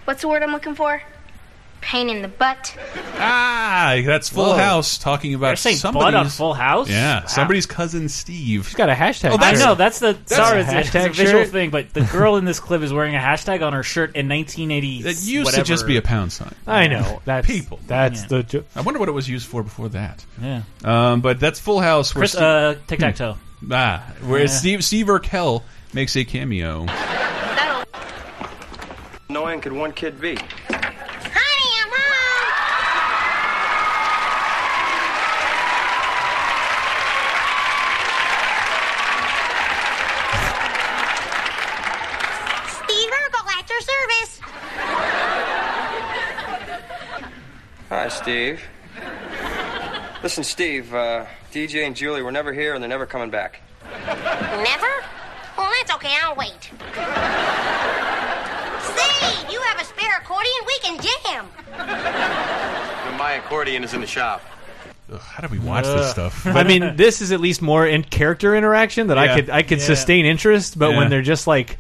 what's 0.06 0.22
the 0.22 0.28
word 0.28 0.44
I'm 0.44 0.52
looking 0.52 0.76
for? 0.76 1.02
Pain 1.82 2.10
in 2.10 2.22
the 2.22 2.28
butt. 2.28 2.76
Ah, 3.16 3.96
that's 4.06 4.28
Full 4.28 4.48
Whoa. 4.48 4.58
House 4.58 4.98
talking 4.98 5.34
about 5.34 5.48
They're 5.48 5.56
saying 5.56 5.78
somebody's 5.78 6.06
Bud 6.08 6.14
on 6.14 6.28
Full 6.30 6.54
House. 6.54 6.90
Yeah, 6.90 7.22
Wow. 7.22 7.26
somebody's 7.28 7.66
cousin 7.66 8.10
Steve. 8.10 8.66
She's 8.68 8.76
got 8.76 8.90
a 8.90 8.94
hashtag. 8.94 9.30
Oh, 9.32 9.36
I 9.36 9.38
that's- 9.38 9.60
know 9.60 9.76
that's 9.76 10.00
the 10.00 10.18
sorry, 10.26 10.58
a 10.60 10.62
it's, 10.64 10.72
a- 10.74 10.80
it's 10.80 10.90
a 10.90 10.92
hashtag 11.00 11.16
visual 11.16 11.44
shirt. 11.44 11.52
thing, 11.54 11.70
but 11.70 11.94
the 11.94 12.02
girl 12.02 12.36
in 12.36 12.44
this 12.44 12.60
clip 12.60 12.82
is 12.82 12.92
wearing 12.92 13.16
a 13.16 13.20
hashtag 13.20 13.62
on 13.66 13.72
her 13.72 13.84
shirt 13.84 14.16
in 14.18 14.28
1980. 14.28 15.04
That 15.04 15.22
used 15.22 15.46
whatever. 15.46 15.64
to 15.64 15.68
just 15.68 15.88
be 15.88 15.96
a 15.96 16.02
pound 16.02 16.34
sign. 16.34 16.54
I 16.68 16.88
know. 16.88 17.22
That's 17.24 17.48
People. 17.48 17.80
That's 17.88 18.24
Yeah. 18.24 18.28
the. 18.28 18.44
Jo- 18.44 18.64
I 18.76 18.82
wonder 18.82 19.00
what 19.00 19.08
it 19.08 19.14
was 19.14 19.30
used 19.30 19.48
for 19.48 19.64
before 19.64 19.88
that. 19.90 20.26
Yeah. 20.42 20.64
Um, 20.84 21.22
but 21.22 21.40
that's 21.40 21.62
Full 21.62 21.80
House. 21.80 22.14
Where 22.14 22.22
Chris, 22.24 22.32
Steve, 22.32 22.42
uh, 22.44 22.76
tic 22.88 23.00
tac 23.00 23.16
toe. 23.16 23.38
Ah, 23.72 24.04
where 24.22 24.42
Yeah. 24.42 24.48
Steve 24.48 24.84
Steve 24.84 25.08
Urkel 25.08 25.64
makes 25.94 26.16
a 26.16 26.24
cameo. 26.24 26.86
No 26.86 27.84
Annoying 29.30 29.62
could 29.62 29.74
one 29.74 29.92
kid 29.92 30.20
be? 30.20 30.36
Honey, 30.36 31.72
I'm 31.80 31.90
home. 31.92 32.50
Steve 42.68 43.12
Urkel 43.12 43.46
at 43.58 43.70
your 43.70 43.82
service. 43.82 44.40
Hi, 47.90 48.08
Steve. 48.10 48.62
Listen, 50.22 50.44
Steve, 50.44 50.94
uh, 50.94 51.26
DJ 51.52 51.86
and 51.88 51.96
Julie 51.96 52.22
were 52.22 52.32
never 52.32 52.54
here 52.54 52.74
and 52.74 52.82
they're 52.84 52.90
never 52.90 53.06
coming 53.06 53.30
back. 53.30 53.62
Never? 53.84 54.88
Well, 55.58 55.70
that's 55.80 55.94
okay. 55.96 56.16
I'll 56.24 56.36
wait. 56.36 56.70
Say, 58.96 59.52
you 59.52 59.60
have 59.62 59.80
a 59.82 59.84
spare 59.86 60.18
accordion? 60.18 60.54
We 60.68 60.80
can 60.82 61.00
jam. 61.02 61.48
My 63.18 63.34
accordion 63.34 63.84
is 63.84 63.94
in 63.94 64.02
the 64.02 64.08
shop. 64.08 64.42
Ugh, 65.12 65.20
how 65.20 65.46
do 65.46 65.52
we 65.52 65.60
watch 65.60 65.86
this 65.86 66.12
stuff? 66.12 66.46
I 66.46 66.64
mean, 66.64 66.96
this 66.96 67.22
is 67.22 67.32
at 67.32 67.40
least 67.42 67.62
more 67.62 67.86
in 67.88 68.04
character 68.04 68.56
interaction 68.56 69.08
that 69.08 69.18
Yeah. 69.18 69.24
I 69.24 69.36
could 69.36 69.50
I 69.50 69.62
could 69.64 69.80
Yeah. 69.80 69.86
sustain 69.86 70.26
interest, 70.26 70.78
but 70.78 70.92
Yeah. 70.92 70.98
when 70.98 71.10
they're 71.10 71.22
just 71.24 71.48
like 71.48 71.78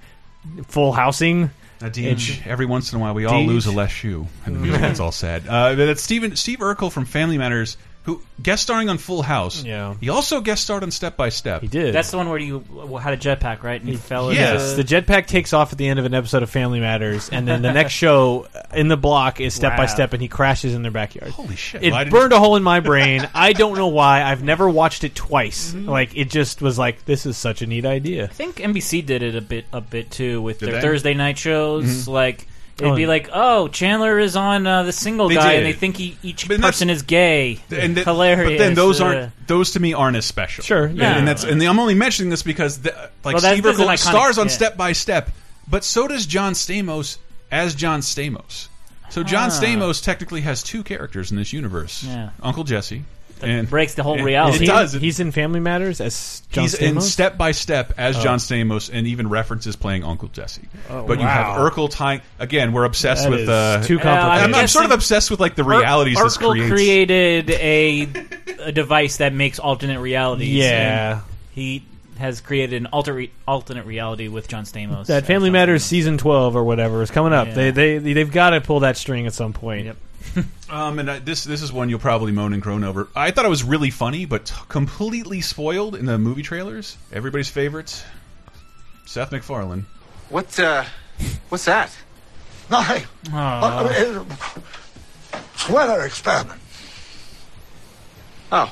full 0.67 0.91
housing, 0.93 1.51
Deej, 1.80 2.45
every 2.47 2.65
once 2.65 2.91
in 2.91 2.97
a 2.99 3.01
while, 3.01 3.13
we 3.13 3.26
all 3.26 3.36
Deej. 3.41 3.47
lose 3.47 3.65
a 3.67 3.72
left 3.72 3.95
shoe, 3.95 4.28
and 4.45 4.63
the 4.63 4.88
it's 4.89 4.99
all 4.99 5.11
sad. 5.11 5.47
Uh, 5.47 5.76
that's 5.76 6.01
Steven, 6.01 6.36
Steve 6.36 6.59
Urkel 6.59 6.91
from 6.91 7.05
Family 7.05 7.38
Matters, 7.38 7.78
who 8.10 8.22
guest 8.41 8.64
starring 8.64 8.89
on 8.89 8.97
Full 8.97 9.22
House. 9.22 9.64
Yeah. 9.64 9.95
he 9.99 10.10
also 10.10 10.41
guest 10.41 10.64
starred 10.64 10.84
on 10.84 10.91
Step 10.91 11.18
by 11.18 11.30
Step. 11.30 11.62
he 11.62 11.68
did. 11.68 11.93
That's 11.93 12.10
the 12.12 12.18
one 12.18 12.30
where 12.30 12.38
you 12.39 12.60
had 13.01 13.14
a 13.14 13.18
jetpack, 13.18 13.64
right? 13.64 13.80
And 13.82 13.89
you 13.89 13.97
fell. 13.97 14.34
Yes. 14.34 14.74
the 14.76 14.84
jetpack 14.84 15.28
takes 15.28 15.53
off 15.53 15.72
at 15.72 15.78
the 15.78 15.88
end 15.88 15.99
of 15.99 16.05
an 16.05 16.14
episode 16.14 16.43
of 16.43 16.49
Family 16.49 16.80
Matters, 16.80 17.30
and 17.30 17.47
then 17.47 17.62
the 17.62 17.72
next 17.74 17.93
show 17.93 18.47
in 18.74 18.88
the 18.88 18.97
block 18.97 19.39
is 19.41 19.53
step 19.53 19.74
by 19.78 19.84
Wow. 19.84 19.88
step, 19.88 20.14
and 20.14 20.22
he 20.22 20.28
crashes 20.28 20.74
in 20.74 20.82
their 20.82 20.91
backyard. 20.91 21.32
Holy 21.32 21.55
shit! 21.55 21.84
It 21.84 21.91
Why 21.91 22.03
didn't- 22.03 22.14
burned 22.14 22.34
a 22.34 22.39
hole 22.39 22.55
in 22.55 22.64
my 22.64 22.80
brain. 22.80 23.28
I 23.34 23.53
don't 23.53 23.76
know 23.78 23.88
why. 23.88 24.24
I've 24.24 24.43
never 24.43 24.70
watched 24.70 25.03
it 25.03 25.16
twice. 25.16 25.72
Mm-hmm. 25.74 25.89
Like 25.89 26.16
it 26.18 26.30
just 26.30 26.62
was 26.62 26.78
like 26.80 27.05
this 27.05 27.26
is 27.26 27.38
such 27.38 27.62
a 27.62 27.68
neat 27.68 27.86
idea. 27.86 28.26
I 28.26 28.28
think 28.28 28.55
NBC 28.57 29.05
did 29.05 29.22
it 29.24 29.36
a 29.36 29.41
bit, 29.41 29.66
a 29.72 29.82
bit 29.82 30.12
too 30.12 30.41
with 30.41 30.60
Did 30.60 30.68
their 30.68 30.76
they? 30.76 30.82
Thursday 30.82 31.14
night 31.14 31.38
shows. 31.38 31.86
Mm-hmm. 32.03 32.12
Like 32.12 32.47
it'd 32.80 32.93
Oh, 32.93 32.95
be 32.95 33.05
like, 33.07 33.30
oh, 33.34 33.67
Chandler 33.67 34.19
is 34.19 34.36
on 34.36 34.65
uh, 34.67 34.84
the 34.84 34.91
single 34.91 35.27
They 35.30 35.36
guy, 35.36 35.51
did. 35.51 35.57
and 35.57 35.65
they 35.67 35.73
think 35.73 35.97
he, 35.97 36.17
each 36.23 36.47
But 36.47 36.57
that's- 36.57 36.73
person 36.75 36.89
is 36.89 37.01
gay. 37.03 37.59
and 37.69 37.95
th- 37.95 38.05
Hilarious. 38.05 38.51
But 38.51 38.57
then 38.57 38.73
those 38.75 38.99
uh, 39.01 39.05
aren't 39.05 39.47
those 39.47 39.71
to 39.71 39.80
me 39.80 39.93
aren't 39.93 40.17
as 40.17 40.25
special. 40.25 40.63
Sure, 40.63 40.86
And- 40.86 40.97
yeah. 40.97 41.17
and, 41.17 41.27
that's 41.27 41.43
and 41.43 41.61
I'm 41.61 41.80
only 41.80 41.93
mentioning 41.95 42.30
this 42.30 42.43
because 42.43 42.80
the, 42.82 42.91
like 43.23 43.34
Well, 43.36 43.41
that- 43.41 43.51
Steve 43.53 43.63
this 43.63 43.77
an 43.80 43.86
Urkel 43.86 43.93
iconic- 43.93 43.97
stars 43.99 44.38
on 44.38 44.47
yeah. 44.47 44.51
Step 44.53 44.77
by 44.77 44.91
Step, 44.93 45.30
but 45.69 45.84
so 45.84 46.07
does 46.07 46.25
John 46.25 46.53
Stamos 46.53 47.17
as 47.51 47.75
John 47.75 48.01
Stamos. 48.01 48.67
So 49.09 49.23
John 49.23 49.49
Ah. 49.49 49.59
Stamos 49.59 50.03
technically 50.03 50.41
has 50.41 50.61
two 50.61 50.84
characters 50.84 51.32
in 51.32 51.38
this 51.38 51.51
universe: 51.51 52.03
Yeah. 52.03 52.30
Uncle 52.43 52.63
Jesse. 52.63 53.03
That 53.39 53.49
and 53.49 53.69
breaks 53.69 53.93
the 53.95 54.03
whole 54.03 54.15
and- 54.15 54.25
reality. 54.25 54.57
It 54.57 54.61
He- 54.61 54.67
does. 54.67 54.93
He's 54.93 55.19
in 55.19 55.31
Family 55.31 55.59
Matters 55.59 56.01
as 56.01 56.41
John 56.51 56.63
He's 56.63 56.73
in 56.73 56.99
Step 57.01 57.37
by 57.37 57.51
Step 57.51 57.93
as 57.97 58.17
Oh. 58.17 58.21
John 58.23 58.39
Stamos, 58.39 58.89
and 58.93 59.07
even 59.07 59.29
references 59.29 59.75
playing 59.75 60.03
Uncle 60.03 60.27
Jesse. 60.29 60.63
Oh, 60.89 61.03
but 61.07 61.19
you 61.19 61.25
have 61.25 61.57
wow. 61.57 61.69
Urkel 61.69 61.89
tying 61.89 62.21
again. 62.39 62.73
We're 62.73 62.83
obsessed 62.85 63.23
That 63.23 63.31
with 63.31 63.39
is 63.41 63.49
uh, 63.49 63.83
too 63.85 63.99
Uh, 63.99 64.03
complicated. 64.03 64.55
I'm, 64.55 64.61
I'm 64.61 64.67
sort 64.67 64.85
of 64.85 64.91
obsessed 64.91 65.31
with 65.31 65.39
like 65.39 65.55
the 65.55 65.63
Ur- 65.63 65.79
realities 65.79 66.17
this 66.21 66.37
Urkel 66.37 66.51
creates. 66.51 66.69
created 66.71 67.49
a 67.51 68.07
a 68.65 68.71
device 68.71 69.17
that 69.17 69.33
makes 69.33 69.57
alternate 69.59 69.99
realities. 70.01 70.49
Yeah. 70.49 71.11
and 71.13 71.21
he 71.53 71.83
has 72.17 72.41
created 72.41 72.75
an 72.81 72.87
alter 72.87 73.27
alternate 73.47 73.85
reality 73.85 74.27
with 74.27 74.49
John 74.49 74.65
Stamos. 74.65 75.05
that 75.05 75.25
Family 75.25 75.49
Matters 75.49 75.83
Stamos. 75.83 75.87
season 75.87 76.17
twelve 76.17 76.55
or 76.57 76.63
whatever 76.65 77.01
is 77.01 77.09
coming 77.11 77.31
up. 77.31 77.47
Yeah. 77.47 77.53
They 77.53 77.71
they 77.71 77.97
they've 78.13 78.29
got 78.31 78.49
to 78.49 78.59
pull 78.59 78.81
that 78.81 78.97
string 78.97 79.25
at 79.27 79.33
some 79.33 79.53
point. 79.53 79.85
Yep. 79.85 79.97
Um, 80.70 80.99
and 80.99 81.09
I, 81.09 81.17
this 81.17 81.45
this 81.45 81.63
is 81.63 81.74
one 81.74 81.89
you'll 81.89 81.97
probably 81.97 82.32
moan 82.32 82.53
and 82.53 82.61
groan 82.61 82.84
over. 82.84 83.07
I 83.15 83.32
thought 83.32 83.43
it 83.43 83.49
was 83.49 83.63
really 83.63 83.89
funny, 83.89 84.26
but 84.26 84.53
completely 84.67 85.41
spoiled 85.41 85.95
in 85.95 86.05
the 86.05 86.20
movie 86.20 86.43
trailers. 86.43 86.95
Everybody's 87.11 87.49
favorites, 87.49 88.03
Seth 89.07 89.32
MacFarlane. 89.32 89.88
What, 90.30 90.59
uh, 90.59 90.84
what's 91.49 91.65
that? 91.65 91.91
Nothing. 92.70 93.03
Aw. 93.34 93.80
Uh, 93.80 93.89
it- 93.91 95.72
weather 95.72 96.03
experiment. 96.05 96.61
Oh. 98.51 98.72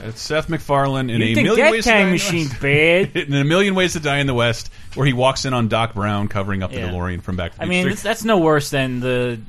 It's 0.00 0.20
Seth 0.22 0.48
MacFarlane 0.48 1.10
in 1.10 1.20
You 1.20 1.26
a 1.32 1.34
think 1.34 1.46
million 1.48 1.64
that 1.66 1.72
ways 1.72 1.84
to 1.84 1.90
die 1.90 1.96
time 1.96 2.00
in 2.02 2.06
the 2.06 2.12
machine's 2.12 2.48
West. 2.50 2.62
bad? 2.62 3.16
in 3.28 3.34
a 3.34 3.44
million 3.44 3.74
ways 3.74 3.92
to 3.94 4.00
die 4.00 4.18
in 4.18 4.26
the 4.28 4.34
West, 4.34 4.70
where 4.98 5.06
he 5.06 5.12
walks 5.14 5.44
in 5.44 5.54
on 5.54 5.68
Doc 5.68 5.94
Brown 5.94 6.28
covering 6.28 6.62
up 6.62 6.70
the 6.72 6.80
Yeah. 6.80 6.90
DeLorean 6.90 7.22
from 7.22 7.36
Back 7.36 7.52
to 7.52 7.58
the 7.58 7.64
I 7.64 7.66
mean, 7.66 7.82
Future. 7.84 7.90
that's, 7.94 8.02
that's 8.02 8.24
no 8.24 8.38
worse 8.38 8.70
than 8.70 9.00
the 9.00 9.40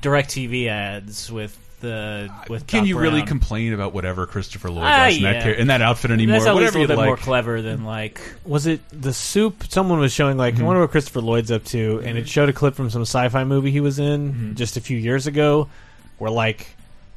direct 0.00 0.30
TV 0.30 0.66
ads 0.68 1.30
with 1.32 1.56
the 1.80 2.28
with. 2.48 2.66
Can 2.66 2.80
Doc 2.80 2.88
you 2.88 2.98
really 2.98 3.20
Brown. 3.20 3.26
complain 3.28 3.72
about 3.72 3.94
whatever 3.94 4.26
Christopher 4.26 4.68
Lloyd 4.70 4.84
Ah, 4.84 5.06
does 5.06 5.16
in, 5.18 5.22
that, 5.22 5.34
yeah. 5.36 5.42
char- 5.44 5.52
in 5.52 5.66
that 5.68 5.80
outfit 5.82 6.10
anymore? 6.10 6.34
That's 6.34 6.46
at 6.46 6.54
least 6.56 6.74
whatever 6.74 6.78
a 6.78 6.80
you 6.82 6.86
little 6.88 7.02
bit 7.04 7.06
more 7.06 7.16
clever 7.16 7.62
than 7.62 7.84
like. 7.84 8.20
Was 8.44 8.66
it 8.66 8.80
the 8.90 9.12
soup? 9.12 9.64
Someone 9.68 10.00
was 10.00 10.12
showing 10.12 10.36
like 10.36 10.58
I 10.58 10.62
wonder 10.64 10.80
what 10.80 10.90
Christopher 10.90 11.20
Lloyd's 11.20 11.52
up 11.52 11.64
to, 11.66 12.02
and 12.04 12.18
it 12.18 12.28
showed 12.28 12.48
a 12.48 12.52
clip 12.52 12.74
from 12.74 12.90
some 12.90 13.02
sci-fi 13.02 13.44
movie 13.44 13.70
he 13.70 13.80
was 13.80 14.00
in 14.00 14.56
just 14.56 14.76
a 14.76 14.80
few 14.80 14.98
years 14.98 15.28
ago, 15.28 15.68
where 16.18 16.30
like 16.32 16.66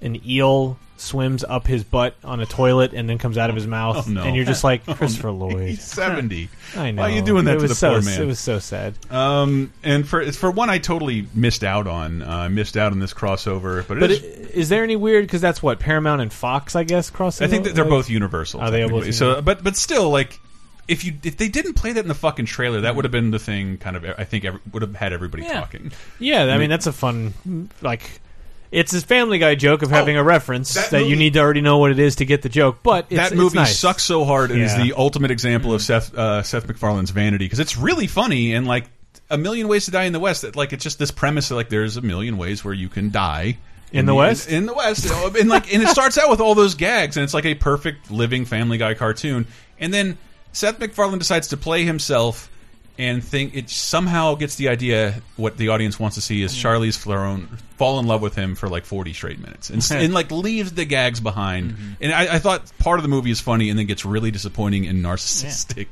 an 0.01 0.19
eel 0.27 0.77
swims 0.97 1.43
up 1.43 1.65
his 1.65 1.83
butt 1.83 2.15
on 2.23 2.39
a 2.41 2.45
toilet 2.45 2.93
and 2.93 3.09
then 3.09 3.17
comes 3.17 3.35
out 3.35 3.49
of 3.49 3.55
his 3.55 3.65
mouth, 3.65 4.07
Oh, 4.07 4.11
no. 4.11 4.21
and 4.23 4.35
you're 4.35 4.45
just 4.45 4.63
like 4.63 4.83
Oh, 4.87 4.93
Christopher 4.93 5.27
no. 5.29 5.47
Lloyd. 5.47 5.69
He's 5.69 5.83
70. 5.83 6.47
I 6.77 6.91
know. 6.91 7.01
Why 7.01 7.09
are 7.11 7.15
you 7.15 7.23
doing 7.23 7.45
that 7.45 7.53
it 7.53 7.55
to 7.55 7.61
was 7.63 7.71
the 7.71 7.75
so, 7.75 7.89
poor 7.93 8.01
man? 8.03 8.21
It 8.21 8.25
was 8.25 8.39
so 8.39 8.59
sad. 8.59 8.93
Um, 9.09 9.73
and 9.83 10.07
for 10.07 10.31
for 10.31 10.51
one, 10.51 10.69
I 10.69 10.77
totally 10.77 11.25
missed 11.33 11.63
out 11.63 11.87
on. 11.87 12.21
Uh, 12.21 12.27
I 12.29 12.47
missed 12.49 12.77
out 12.77 12.91
on 12.91 12.99
this 12.99 13.13
crossover, 13.15 13.87
but, 13.87 13.99
But 13.99 14.11
it 14.11 14.21
i- 14.23 14.25
is, 14.27 14.47
is 14.51 14.69
there 14.69 14.83
any 14.83 14.95
weird? 14.95 15.23
Because 15.25 15.41
that's 15.41 15.63
what 15.63 15.79
Paramount 15.79 16.21
and 16.21 16.31
Fox, 16.31 16.75
I 16.75 16.83
guess, 16.83 17.09
crossing. 17.09 17.45
I 17.47 17.49
think 17.49 17.63
that 17.63 17.73
they're 17.73 17.83
both 17.85 18.09
Universal. 18.09 18.61
Are 18.61 18.69
they 18.69 18.87
both? 18.87 19.11
So, 19.15 19.41
but 19.41 19.63
but 19.63 19.75
still, 19.75 20.11
like 20.11 20.39
if 20.87 21.03
you 21.03 21.13
if 21.23 21.35
they 21.37 21.47
didn't 21.47 21.73
play 21.73 21.93
that 21.93 22.01
in 22.01 22.09
the 22.09 22.13
fucking 22.15 22.45
trailer, 22.45 22.81
that 22.81 22.95
would 22.95 23.05
have 23.05 23.11
been 23.11 23.31
the 23.31 23.39
thing. 23.39 23.77
Kind 23.79 23.95
of, 23.95 24.05
I 24.19 24.23
think 24.23 24.45
every, 24.45 24.59
would 24.71 24.83
have 24.83 24.95
had 24.95 25.13
everybody 25.13 25.43
Yeah. 25.43 25.53
talking. 25.61 25.91
Yeah, 26.19 26.43
I 26.45 26.59
mean 26.59 26.69
that's 26.69 26.85
a 26.85 26.93
fun 26.93 27.71
like. 27.81 28.21
It's 28.71 28.93
a 28.93 29.01
Family 29.01 29.37
Guy 29.37 29.55
joke 29.55 29.81
of 29.81 29.89
having 29.89 30.15
a 30.15 30.23
reference 30.23 30.73
that 30.75 30.91
that, 30.91 31.05
you 31.05 31.15
need 31.17 31.33
to 31.33 31.39
already 31.39 31.59
know 31.61 31.77
what 31.79 31.91
it 31.91 31.99
is 31.99 32.15
to 32.17 32.25
get 32.25 32.41
the 32.41 32.49
joke. 32.49 32.77
But 32.83 33.07
it's, 33.09 33.17
that 33.17 33.31
it's 33.33 33.35
movie 33.35 33.57
nice. 33.57 33.77
sucks 33.77 34.03
so 34.03 34.23
hard 34.23 34.49
and 34.51 34.61
is 34.61 34.71
Yeah. 34.71 34.83
the 34.83 34.93
ultimate 34.95 35.29
example 35.31 35.73
of 35.73 35.81
Seth 35.81 36.15
uh, 36.15 36.41
Seth 36.43 36.67
MacFarlane's 36.67 37.11
vanity 37.11 37.45
because 37.45 37.59
it's 37.59 37.77
really 37.77 38.07
funny 38.07 38.53
and 38.53 38.65
like 38.65 38.85
a 39.29 39.37
million 39.37 39.67
ways 39.67 39.85
to 39.85 39.91
die 39.91 40.03
in 40.05 40.13
the 40.13 40.19
West. 40.19 40.43
That 40.43 40.55
like 40.55 40.71
it's 40.73 40.83
just 40.83 40.99
this 40.99 41.11
premise 41.11 41.49
that 41.49 41.55
like 41.55 41.69
there's 41.69 41.97
a 41.97 42.01
million 42.01 42.37
ways 42.37 42.63
where 42.63 42.73
you 42.73 42.87
can 42.89 43.11
die. 43.11 43.57
In 43.93 44.05
the 44.05 44.15
West? 44.15 44.49
in, 44.49 44.67
the 44.67 44.73
West, 44.73 45.05
and 45.37 45.49
like, 45.49 45.73
and 45.73 45.83
it 45.83 45.89
starts 45.89 46.17
out 46.17 46.29
with 46.29 46.39
all 46.39 46.55
those 46.55 46.75
gags, 46.75 47.17
and 47.17 47.25
it's 47.25 47.33
like 47.33 47.43
a 47.45 47.55
perfect 47.55 48.09
living 48.09 48.45
Family 48.45 48.77
Guy 48.77 48.93
cartoon. 48.93 49.47
And 49.79 49.93
then 49.93 50.17
Seth 50.53 50.79
MacFarlane 50.79 51.19
decides 51.19 51.49
to 51.49 51.57
play 51.57 51.83
himself, 51.83 52.49
and 53.01 53.23
think 53.23 53.55
it 53.55 53.69
somehow 53.69 54.35
gets 54.35 54.55
the 54.55 54.69
idea 54.69 55.21
what 55.35 55.57
the 55.57 55.69
audience 55.69 55.99
wants 55.99 56.15
to 56.15 56.21
see 56.21 56.41
is 56.43 56.53
Charlize 56.53 56.97
Theron 56.97 57.47
fall 57.77 57.99
in 57.99 58.05
love 58.05 58.21
with 58.21 58.35
him 58.35 58.55
for 58.55 58.69
like 58.69 58.85
40 58.85 59.11
straight 59.13 59.39
minutes, 59.39 59.69
and, 59.71 59.85
and 59.91 60.13
like 60.19 60.29
leaves 60.31 60.71
the 60.73 60.85
gags 60.85 61.19
behind. 61.19 61.75
And 61.99 62.13
I, 62.13 62.35
I 62.35 62.39
thought 62.39 62.71
part 62.79 62.99
of 62.99 63.03
the 63.03 63.09
movie 63.09 63.31
is 63.31 63.41
funny, 63.41 63.69
and 63.69 63.77
then 63.79 63.87
gets 63.87 64.05
really 64.05 64.31
disappointing 64.31 64.87
and 64.87 65.03
narcissistic. 65.03 65.87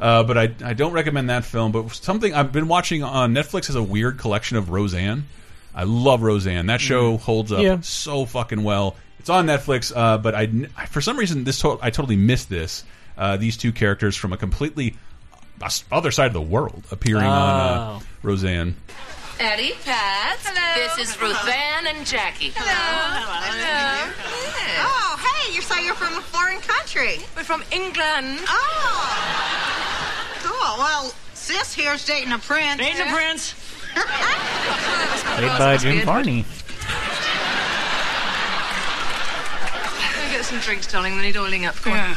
Uh, 0.00 0.22
but 0.24 0.38
I 0.38 0.54
I 0.64 0.72
don't 0.74 0.92
recommend 0.92 1.30
that 1.30 1.44
film. 1.44 1.70
But 1.72 1.90
something 1.92 2.34
I've 2.34 2.52
been 2.52 2.68
watching 2.68 3.02
on 3.02 3.34
Netflix 3.34 3.66
has 3.66 3.76
a 3.76 3.82
weird 3.82 4.18
collection 4.18 4.56
of 4.56 4.70
Roseanne. 4.70 5.24
I 5.74 5.84
love 5.84 6.22
Roseanne. 6.22 6.66
That 6.66 6.80
show 6.80 7.16
holds 7.16 7.52
up 7.52 7.60
Yeah. 7.62 7.80
so 7.82 8.24
fucking 8.26 8.62
well. 8.62 8.96
It's 9.18 9.28
on 9.30 9.46
Netflix, 9.46 9.92
uh, 9.94 10.18
but 10.18 10.34
I 10.34 10.48
I- 10.76 10.86
for 10.86 11.00
some 11.00 11.16
reason 11.18 11.44
this 11.44 11.58
to 11.60 11.78
I 11.82 11.90
totally 11.90 12.16
missed 12.16 12.48
this. 12.48 12.84
Uh, 13.16 13.36
these 13.36 13.56
two 13.56 13.70
characters 13.72 14.16
from 14.16 14.32
a 14.32 14.36
completely 14.36 14.96
other 15.90 16.10
side 16.10 16.26
of 16.28 16.32
the 16.34 16.40
world 16.42 16.84
appearing 16.90 17.24
on 17.24 17.32
uh, 17.32 17.98
Oh. 18.00 18.02
Roseanne. 18.22 18.76
Eddie, 19.40 19.72
Pat. 19.84 20.38
Hello. 20.42 20.86
This 20.96 21.08
is 21.10 21.20
Ruth 21.20 21.48
Ann 21.48 21.86
and 21.88 22.06
Jackie. 22.06 22.52
Hello. 22.54 22.70
Hello. 23.50 24.12
Oh, 24.86 25.16
hey, 25.26 25.54
you 25.54 25.60
say 25.60 25.84
you're 25.84 25.94
from 25.94 26.16
a 26.16 26.20
foreign 26.20 26.60
country. 26.60 27.18
We're 27.36 27.42
from 27.42 27.62
England. 27.72 28.38
Oh. 28.46 30.40
Cool. 30.44 30.78
Well, 30.78 31.12
sis 31.34 31.74
here's 31.74 32.04
dating 32.06 32.32
a 32.32 32.38
prince. 32.38 32.78
Dating 32.78 33.00
a 33.00 33.12
prince? 33.12 33.54
Played 33.94 35.58
by 35.58 35.76
Jim 35.78 36.04
Varney. 36.06 36.44
Go 40.14 40.30
get 40.30 40.44
some 40.44 40.58
drinks, 40.60 40.86
darling. 40.90 41.16
We 41.16 41.22
need 41.22 41.36
oiling 41.36 41.66
up. 41.66 41.74
Come 41.76 41.94
on. 41.94 42.14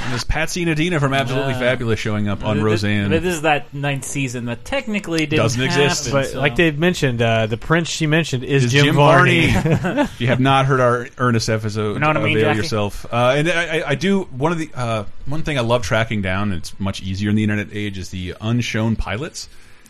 And 0.00 0.10
there's 0.10 0.24
Patsy 0.24 0.62
and 0.62 0.70
Edina 0.70 0.98
from 0.98 1.14
Absolutely 1.14 1.52
Yeah. 1.52 1.58
Fabulous 1.60 1.98
showing 2.00 2.28
up 2.28 2.40
on 2.44 2.56
Th- 2.56 2.56
th- 2.56 2.64
Roseanne. 2.64 3.10
This 3.10 3.24
is 3.24 3.42
that 3.42 3.72
ninth 3.72 4.04
season 4.04 4.46
that 4.46 4.64
technically 4.64 5.26
didn't 5.26 5.36
Doesn't 5.36 5.62
exist. 5.62 6.06
happen, 6.06 6.20
But 6.20 6.28
so- 6.32 6.40
like 6.40 6.54
Dave 6.56 6.78
mentioned, 6.78 7.22
uh, 7.22 7.46
the 7.46 7.56
prince 7.56 7.88
she 7.88 8.06
mentioned 8.06 8.42
is, 8.44 8.64
is 8.64 8.72
Jim, 8.72 8.86
Jim 8.86 8.94
Varney. 8.96 9.44
if 9.48 10.20
you 10.20 10.26
have 10.26 10.40
not 10.40 10.66
heard 10.66 10.80
our 10.80 11.08
Ernest 11.18 11.48
episode, 11.48 11.94
You 11.94 11.98
know 12.00 12.08
what 12.08 12.16
I 12.16 12.22
mean, 12.24 12.36
avail 12.36 12.48
Jackie? 12.50 12.56
yourself. 12.58 13.06
Uh, 13.12 13.34
and 13.36 13.48
I, 13.48 13.78
I- 13.78 13.88
I 13.90 13.94
do 13.94 14.22
one 14.24 14.50
of 14.52 14.58
the 14.58 14.70
uh, 14.74 15.04
one 15.26 15.42
thing 15.42 15.56
I 15.58 15.62
love 15.62 15.82
tracking 15.82 16.22
down. 16.22 16.50
And 16.50 16.58
it's 16.58 16.78
much 16.80 17.00
easier 17.02 17.30
in 17.30 17.36
the 17.36 17.42
internet 17.44 17.68
age 17.72 17.98
is 17.98 18.08
the 18.10 18.34
unshown 18.40 18.96
pilots. 18.96 19.48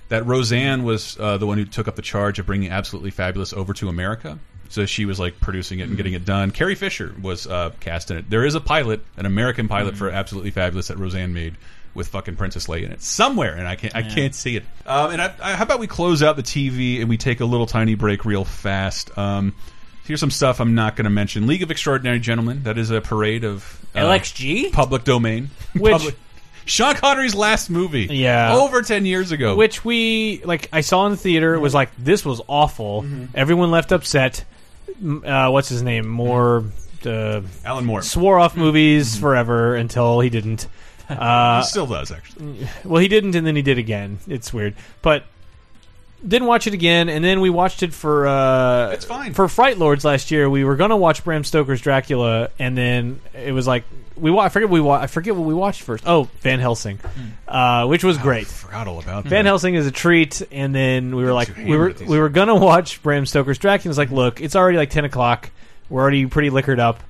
That 0.09 0.27
Roseanne 0.27 0.83
was 0.83 1.17
uh, 1.19 1.39
the 1.39 1.47
one 1.47 1.57
who 1.57 1.65
took 1.65 1.89
up 1.89 1.97
the 1.97 2.03
charge 2.03 2.39
of 2.39 2.45
bringing 2.45 2.71
Absolutely 2.71 3.11
Fabulous 3.11 3.55
over 3.55 3.73
to 3.75 3.89
America. 3.89 4.39
So 4.73 4.87
she 4.87 5.05
was 5.05 5.21
like 5.21 5.39
producing 5.39 5.81
it 5.81 5.89
and 5.89 5.97
getting 5.99 6.15
it 6.15 6.25
done. 6.25 6.51
Carrie 6.51 6.75
Fisher 6.75 7.15
was 7.21 7.47
uh, 7.47 7.73
cast 7.81 8.11
in 8.11 8.17
it. 8.17 8.31
There 8.31 8.45
is 8.47 8.55
a 8.55 8.61
pilot, 8.61 9.03
an 9.19 9.27
American 9.27 9.69
pilot 9.69 9.97
for 9.99 10.09
Absolutely 10.09 10.51
Fabulous 10.51 10.89
that 10.89 10.97
Roseanne 10.97 11.35
made 11.35 11.57
with 11.95 12.09
fucking 12.09 12.37
Princess 12.37 12.69
Leia 12.69 12.85
in 12.85 12.93
it 12.93 13.03
somewhere, 13.03 13.55
and 13.55 13.69
I 13.69 13.77
can't 13.77 13.95
I 13.95 14.01
can't 14.01 14.35
see 14.35 14.57
it. 14.57 14.65
Um, 14.87 15.11
and 15.11 15.21
I, 15.21 15.35
I, 15.43 15.53
how 15.57 15.65
about 15.65 15.79
we 15.79 15.87
close 15.87 16.23
out 16.23 16.37
the 16.37 16.43
TV 16.43 17.01
and 17.01 17.11
we 17.11 17.19
take 17.19 17.41
a 17.41 17.45
little 17.45 17.67
tiny 17.67 17.97
break 17.97 18.25
real 18.25 18.47
fast. 18.47 19.17
Um, 19.19 19.55
here's 20.07 20.21
some 20.21 20.31
stuff 20.31 20.59
I'm 20.59 20.75
not 20.75 20.97
going 20.97 21.05
to 21.05 21.11
mention. 21.11 21.47
League 21.47 21.63
of 21.63 21.71
Extraordinary 21.71 22.19
Gentlemen. 22.19 22.63
That 22.63 22.79
is 22.79 22.91
a 22.91 23.03
parade 23.03 23.45
of 23.45 23.79
uh, 23.95 23.99
LXG? 24.01 24.73
public 24.73 25.05
domain. 25.05 25.51
Which- 25.75 25.93
Public- 25.93 26.17
Sean 26.65 26.95
Connery's 26.95 27.35
last 27.35 27.69
movie. 27.71 28.07
Yeah. 28.11 28.55
over 28.57 28.81
ten 28.83 29.05
years 29.05 29.33
ago. 29.33 29.57
Which 29.57 29.85
we 29.85 30.41
like. 30.45 30.69
I 30.73 30.81
saw 30.81 31.05
in 31.07 31.11
the 31.13 31.19
theater. 31.19 31.55
It 31.55 31.59
was 31.59 31.75
like 31.75 31.91
this 31.99 32.25
was 32.25 32.41
awful. 32.49 33.05
Everyone 33.35 33.71
left 33.71 33.91
upset. 33.93 34.45
Uh, 35.25 35.51
what's 35.51 35.69
his 35.69 35.83
name? 35.83 36.09
More. 36.09 36.65
Uh, 37.05 37.43
Alan 37.65 37.85
Moore 37.85 38.03
swore 38.03 38.39
off 38.39 38.57
movies 38.57 39.19
forever 39.19 39.75
until 39.75 40.21
he 40.21 40.31
didn't. 40.31 40.69
Uh, 41.09 41.61
he 41.63 41.67
still 41.67 41.87
does 41.87 42.13
actually. 42.13 42.69
well, 42.85 43.01
he 43.01 43.09
didn't, 43.09 43.35
and 43.35 43.47
then 43.47 43.57
he 43.57 43.63
did 43.63 43.79
again. 43.79 44.19
It's 44.29 44.53
weird, 44.53 44.75
but 45.03 45.25
didn't 46.27 46.47
watch 46.49 46.67
it 46.67 46.75
again. 46.75 47.09
And 47.09 47.25
then 47.25 47.41
we 47.41 47.51
watched 47.51 47.83
it 47.83 47.93
for 47.93 48.27
uh, 48.27 48.91
It's 48.91 49.05
fine. 49.05 49.35
for 49.35 49.49
Fright 49.49 49.79
Lords 49.79 50.05
last 50.05 50.31
year. 50.31 50.49
We 50.49 50.65
were 50.65 50.77
gonna 50.77 50.97
watch 50.97 51.25
Bram 51.25 51.45
Stoker's 51.45 51.81
Dracula, 51.81 52.51
and 52.59 52.77
then 52.77 53.21
it 53.35 53.53
was 53.53 53.67
like 53.67 53.85
we 54.17 54.31
wa- 54.31 54.43
I 54.43 54.49
forget 54.51 54.69
what 54.69 54.75
we 54.75 54.81
wa- 54.81 55.01
I 55.01 55.07
forget 55.07 55.35
what 55.35 55.47
we 55.47 55.55
watched 55.55 55.83
first. 55.83 56.05
Oh, 56.07 56.29
Van 56.41 56.61
Helsing, 56.61 57.01
uh, 57.49 57.87
which 57.87 58.05
was 58.05 58.19
great. 58.19 58.47
Forgot 58.47 58.87
all 58.87 59.01
about 59.01 59.25
Van 59.25 59.45
that. 59.45 59.49
Helsing 59.49 59.75
is 59.75 59.87
a 59.87 59.91
treat, 59.91 60.43
and 60.53 60.75
then 60.75 61.17
we 61.17 61.25
were 61.25 61.33
like, 61.33 61.49
we 61.57 61.65
were 61.65 61.71
hammered 61.89 61.99
these 61.99 62.09
we 62.09 62.19
were 62.19 62.29
gonna 62.29 62.55
watch 62.57 63.03
Bram 63.03 63.27
Stoker's 63.27 63.59
Dracula. 63.59 63.91
It's 63.91 63.99
like, 63.99 64.11
look, 64.11 64.41
it's 64.41 64.55
already 64.55 64.79
like 64.79 64.91
ten 64.91 65.05
o'clock. 65.05 65.51
We're 65.89 66.01
already 66.03 66.27
pretty 66.27 66.51
liquored 66.51 66.81
up. 66.81 67.03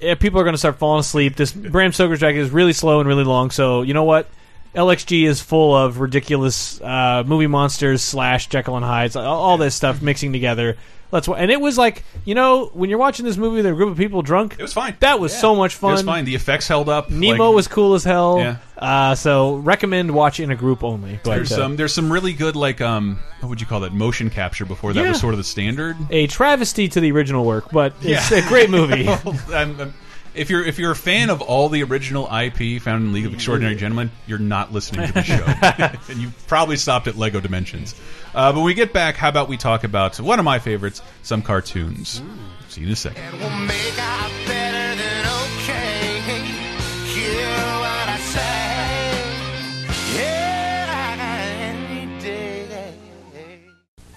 Yeah, 0.00 0.16
people 0.16 0.38
are 0.40 0.44
gonna 0.44 0.58
start 0.58 0.76
falling 0.76 1.00
asleep. 1.00 1.36
This 1.36 1.52
Bram 1.52 1.92
Stoker's 1.92 2.18
Dracula 2.18 2.44
is 2.44 2.50
really 2.50 2.72
slow 2.74 3.00
and 3.00 3.08
really 3.08 3.24
long. 3.24 3.50
So 3.50 3.82
you 3.82 3.94
know 3.94 4.04
what? 4.04 4.28
LXG 4.74 5.26
is 5.26 5.40
full 5.40 5.76
of 5.76 6.00
ridiculous 6.00 6.80
uh, 6.80 7.22
movie 7.26 7.46
monsters 7.46 8.02
slash 8.02 8.48
Jekyll 8.48 8.76
and 8.76 8.84
Hyde, 8.84 9.14
all, 9.16 9.24
all 9.40 9.56
this 9.58 9.74
stuff 9.74 10.02
mixing 10.02 10.32
together. 10.32 10.76
Let's 11.12 11.28
and 11.28 11.48
it 11.48 11.60
was 11.60 11.78
like 11.78 12.02
you 12.24 12.34
know 12.34 12.70
when 12.74 12.90
you're 12.90 12.98
watching 12.98 13.24
this 13.24 13.36
movie 13.36 13.56
with 13.58 13.66
a 13.66 13.72
group 13.72 13.92
of 13.92 13.96
people 13.96 14.22
drunk. 14.22 14.54
It 14.58 14.62
was 14.62 14.72
fine. 14.72 14.96
That 14.98 15.20
was 15.20 15.32
Yeah. 15.32 15.38
so 15.42 15.54
much 15.54 15.76
fun. 15.76 15.90
It 15.90 15.92
was 15.92 16.02
fine. 16.02 16.24
The 16.24 16.34
effects 16.34 16.66
held 16.66 16.88
up. 16.88 17.08
Nemo 17.08 17.46
Like, 17.50 17.54
was 17.54 17.68
cool 17.68 17.94
as 17.94 18.02
hell. 18.02 18.38
Yeah. 18.40 18.56
Uh, 18.76 19.14
so 19.14 19.54
recommend 19.56 20.12
watch 20.12 20.40
in 20.40 20.50
a 20.50 20.56
group 20.56 20.82
only. 20.82 21.20
But 21.22 21.36
There's 21.36 21.52
uh, 21.52 21.56
some 21.56 21.76
there's 21.76 21.94
some 21.94 22.12
really 22.12 22.32
good 22.32 22.56
like 22.56 22.80
um 22.80 23.20
what 23.40 23.48
would 23.50 23.60
you 23.60 23.66
call 23.68 23.80
that 23.80 23.92
motion 23.92 24.28
capture 24.28 24.64
before 24.64 24.92
that 24.92 25.02
Yeah. 25.04 25.10
was 25.10 25.20
sort 25.20 25.34
of 25.34 25.38
the 25.38 25.44
standard. 25.44 25.96
a 26.10 26.26
travesty 26.26 26.88
to 26.88 26.98
the 27.00 27.12
original 27.12 27.44
work, 27.44 27.70
but 27.70 27.92
it's 28.02 28.32
Yeah. 28.32 28.38
a 28.44 28.48
great 28.48 28.68
movie. 28.78 29.04
Well, 29.04 29.20
I'm- 29.52 29.76
I'm- 29.78 29.94
if 30.34 30.50
you're 30.50 30.64
if 30.64 30.78
you're 30.78 30.90
a 30.92 30.96
fan 30.96 31.30
of 31.30 31.40
all 31.42 31.68
the 31.68 31.82
original 31.84 32.24
IP 32.26 32.80
found 32.82 33.04
in 33.04 33.12
League 33.12 33.26
of 33.26 33.34
Extraordinary 33.34 33.76
Gentlemen, 33.76 34.10
you're 34.26 34.38
not 34.38 34.72
listening 34.72 35.06
to 35.06 35.12
the 35.12 35.22
show, 35.22 35.44
and 36.12 36.20
you 36.20 36.30
probably 36.46 36.76
stopped 36.76 37.06
at 37.06 37.16
Lego 37.16 37.40
Dimensions. 37.40 37.94
Uh, 38.34 38.50
but 38.52 38.56
when 38.56 38.64
we 38.66 38.74
get 38.74 38.92
back, 38.92 39.16
how 39.16 39.28
about 39.28 39.48
we 39.48 39.56
talk 39.56 39.84
about 39.84 40.18
one 40.20 40.38
of 40.38 40.44
my 40.44 40.58
favorites, 40.58 41.02
some 41.22 41.42
cartoons. 41.42 42.22
See 42.68 42.80
you 42.80 42.86
in 42.88 42.92
a 42.92 42.96
second. 42.96 43.22
We'll 43.38 43.50
make 43.60 43.98
out 43.98 44.30
better 44.46 45.00
than 45.00 45.26
okay. 45.26 46.20
Hear 47.14 47.46
what 47.78 48.08
I 48.08 48.18
say. 48.18 50.18
Yeah. 50.18 50.34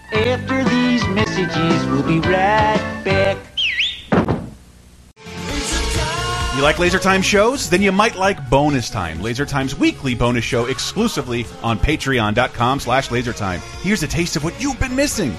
After 0.09 0.63
these 0.63 1.05
messages, 1.09 1.85
we'll 1.87 2.01
be 2.03 2.19
right 2.21 3.01
back. 3.05 3.37
You 6.57 6.63
like 6.63 6.79
Laser 6.79 6.97
Time 6.97 7.21
shows? 7.21 7.69
Then 7.69 7.83
you 7.83 7.91
might 7.91 8.15
like 8.15 8.49
Bonus 8.49 8.89
Time, 8.89 9.21
Laser 9.21 9.45
Time's 9.45 9.77
weekly 9.77 10.15
bonus 10.15 10.43
show 10.43 10.65
exclusively 10.65 11.45
on 11.61 11.77
patreon.com 11.77 12.79
slash 12.79 13.09
lasertime. 13.09 13.59
Here's 13.83 14.01
a 14.01 14.07
taste 14.07 14.35
of 14.37 14.43
what 14.43 14.59
you've 14.59 14.79
been 14.79 14.95
missing. 14.95 15.35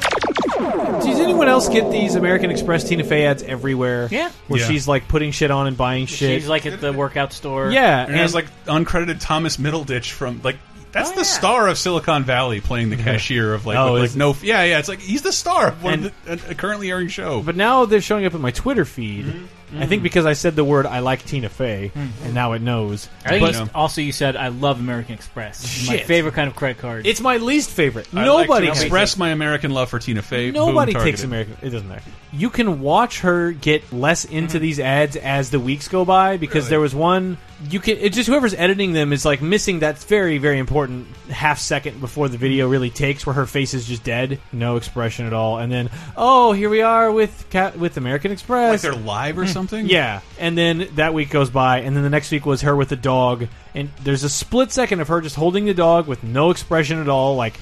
Does 0.58 1.18
anyone 1.18 1.48
else 1.48 1.68
get 1.68 1.90
these 1.90 2.14
American 2.14 2.52
Express 2.52 2.84
Tina 2.88 3.02
Fey 3.02 3.26
ads 3.26 3.42
everywhere? 3.42 4.06
Yeah. 4.12 4.30
Where 4.46 4.60
Yeah. 4.60 4.68
she's 4.68 4.86
like 4.86 5.08
putting 5.08 5.32
shit 5.32 5.50
on 5.50 5.66
and 5.66 5.76
buying 5.76 6.06
shit. 6.06 6.40
She's 6.40 6.48
like 6.48 6.66
at 6.66 6.80
the 6.80 6.92
workout 6.92 7.32
store. 7.32 7.72
yeah, 7.72 8.04
And 8.04 8.14
it 8.14 8.18
has 8.18 8.32
like 8.32 8.46
uncredited 8.66 9.16
Thomas 9.20 9.56
Middleditch 9.56 10.12
from 10.12 10.40
like 10.44 10.56
that's 10.92 11.10
Oh, 11.10 11.14
the 11.14 11.18
yeah. 11.18 11.22
star 11.24 11.66
of 11.68 11.76
Silicon 11.78 12.22
Valley 12.22 12.60
playing 12.60 12.90
the 12.90 12.96
cashier 13.04 13.52
of 13.54 13.66
like, 13.66 13.76
Oh, 13.76 13.94
with, 13.94 14.04
is- 14.04 14.10
like 14.16 14.18
no 14.18 14.36
yeah 14.42 14.62
yeah 14.62 14.78
it's 14.78 14.88
like 14.88 15.00
he's 15.00 15.22
the 15.22 15.32
star 15.32 15.66
of 15.68 15.82
one 15.82 15.94
And- 15.94 16.06
of 16.06 16.24
the, 16.44 16.48
a, 16.48 16.52
a 16.52 16.54
currently 16.54 16.90
airing 16.92 17.08
show. 17.08 17.42
But 17.42 17.56
now 17.56 17.86
they're 17.86 18.00
showing 18.00 18.24
up 18.24 18.34
in 18.34 18.40
my 18.40 18.52
Twitter 18.52 18.84
feed, 18.84 19.26
mm-hmm. 19.26 19.46
I 19.76 19.86
think 19.86 20.02
because 20.02 20.26
I 20.26 20.32
said 20.32 20.56
the 20.56 20.64
word 20.64 20.86
I 20.86 21.00
like 21.00 21.24
Tina 21.24 21.48
Fey, 21.48 21.92
Mm. 21.94 22.08
and 22.24 22.34
now 22.34 22.52
it 22.52 22.62
knows. 22.62 23.08
I 23.24 23.30
think 23.30 23.40
But- 23.42 23.54
you- 23.54 23.70
also 23.74 24.00
you 24.00 24.12
said 24.12 24.36
I 24.36 24.48
love 24.48 24.78
American 24.80 25.14
Express. 25.14 25.62
It's 25.64 25.86
my 25.88 25.96
Shit. 25.96 26.06
favorite 26.06 26.34
kind 26.34 26.48
of 26.48 26.56
credit 26.56 26.78
card. 26.78 27.06
It's 27.06 27.20
my 27.20 27.36
least 27.38 27.70
favorite. 27.70 28.06
I 28.14 28.24
Nobody 28.24 28.48
like 28.48 28.60
to 28.60 28.66
takes 28.68 28.80
express 28.82 29.16
my 29.16 29.30
American 29.30 29.72
love 29.72 29.90
for 29.90 29.98
Tina 29.98 30.22
Fey. 30.22 30.50
Nobody 30.50 30.92
Boom, 30.92 31.02
takes 31.02 31.20
targeted. 31.22 31.24
American. 31.24 31.56
It 31.62 31.70
doesn't 31.70 31.88
matter. 31.88 32.02
You 32.32 32.50
can 32.50 32.80
watch 32.80 33.20
her 33.20 33.52
get 33.52 33.92
less 33.92 34.24
into 34.24 34.56
Mm-hmm. 34.58 34.62
these 34.62 34.80
ads 34.80 35.16
as 35.16 35.50
the 35.50 35.58
weeks 35.60 35.88
go 35.88 36.04
by 36.04 36.36
because 36.36 36.64
Really? 36.64 36.70
there 36.70 36.80
was 36.80 36.94
one. 36.94 37.38
You 37.70 37.80
can. 37.80 37.96
It 37.98 38.12
just 38.12 38.28
whoever's 38.28 38.54
editing 38.54 38.92
them 38.92 39.12
is 39.12 39.24
like 39.24 39.42
missing 39.42 39.80
that 39.80 39.98
very 40.04 40.38
very 40.38 40.58
important 40.58 41.08
half 41.28 41.58
second 41.58 42.00
before 42.00 42.28
the 42.28 42.38
video 42.38 42.68
really 42.68 42.88
takes, 42.90 43.26
where 43.26 43.34
her 43.34 43.46
face 43.46 43.74
is 43.74 43.84
just 43.84 44.04
dead, 44.04 44.38
no 44.52 44.76
expression 44.76 45.26
at 45.26 45.32
all, 45.32 45.58
and 45.58 45.72
then 45.72 45.90
oh 46.16 46.52
here 46.52 46.70
we 46.70 46.82
are 46.82 47.10
with 47.10 47.46
Cat 47.50 47.76
with 47.76 47.96
American 47.96 48.30
Express. 48.30 48.70
Like 48.70 48.80
they're 48.82 48.92
live 49.02 49.38
or 49.38 49.46
something? 49.58 49.86
Yeah, 49.86 50.20
and 50.38 50.56
then 50.56 50.88
that 50.94 51.14
week 51.14 51.30
goes 51.30 51.50
by, 51.50 51.80
and 51.80 51.96
then 51.96 52.04
the 52.04 52.10
next 52.10 52.30
week 52.30 52.46
was 52.46 52.62
her 52.62 52.76
with 52.76 52.90
the 52.90 52.96
dog, 52.96 53.48
and 53.74 53.90
there's 54.04 54.22
a 54.22 54.28
split 54.28 54.70
second 54.70 55.00
of 55.00 55.08
her 55.08 55.20
just 55.20 55.34
holding 55.34 55.64
the 55.64 55.74
dog 55.74 56.06
with 56.06 56.22
no 56.22 56.50
expression 56.50 57.00
at 57.00 57.08
all, 57.08 57.36
like. 57.36 57.58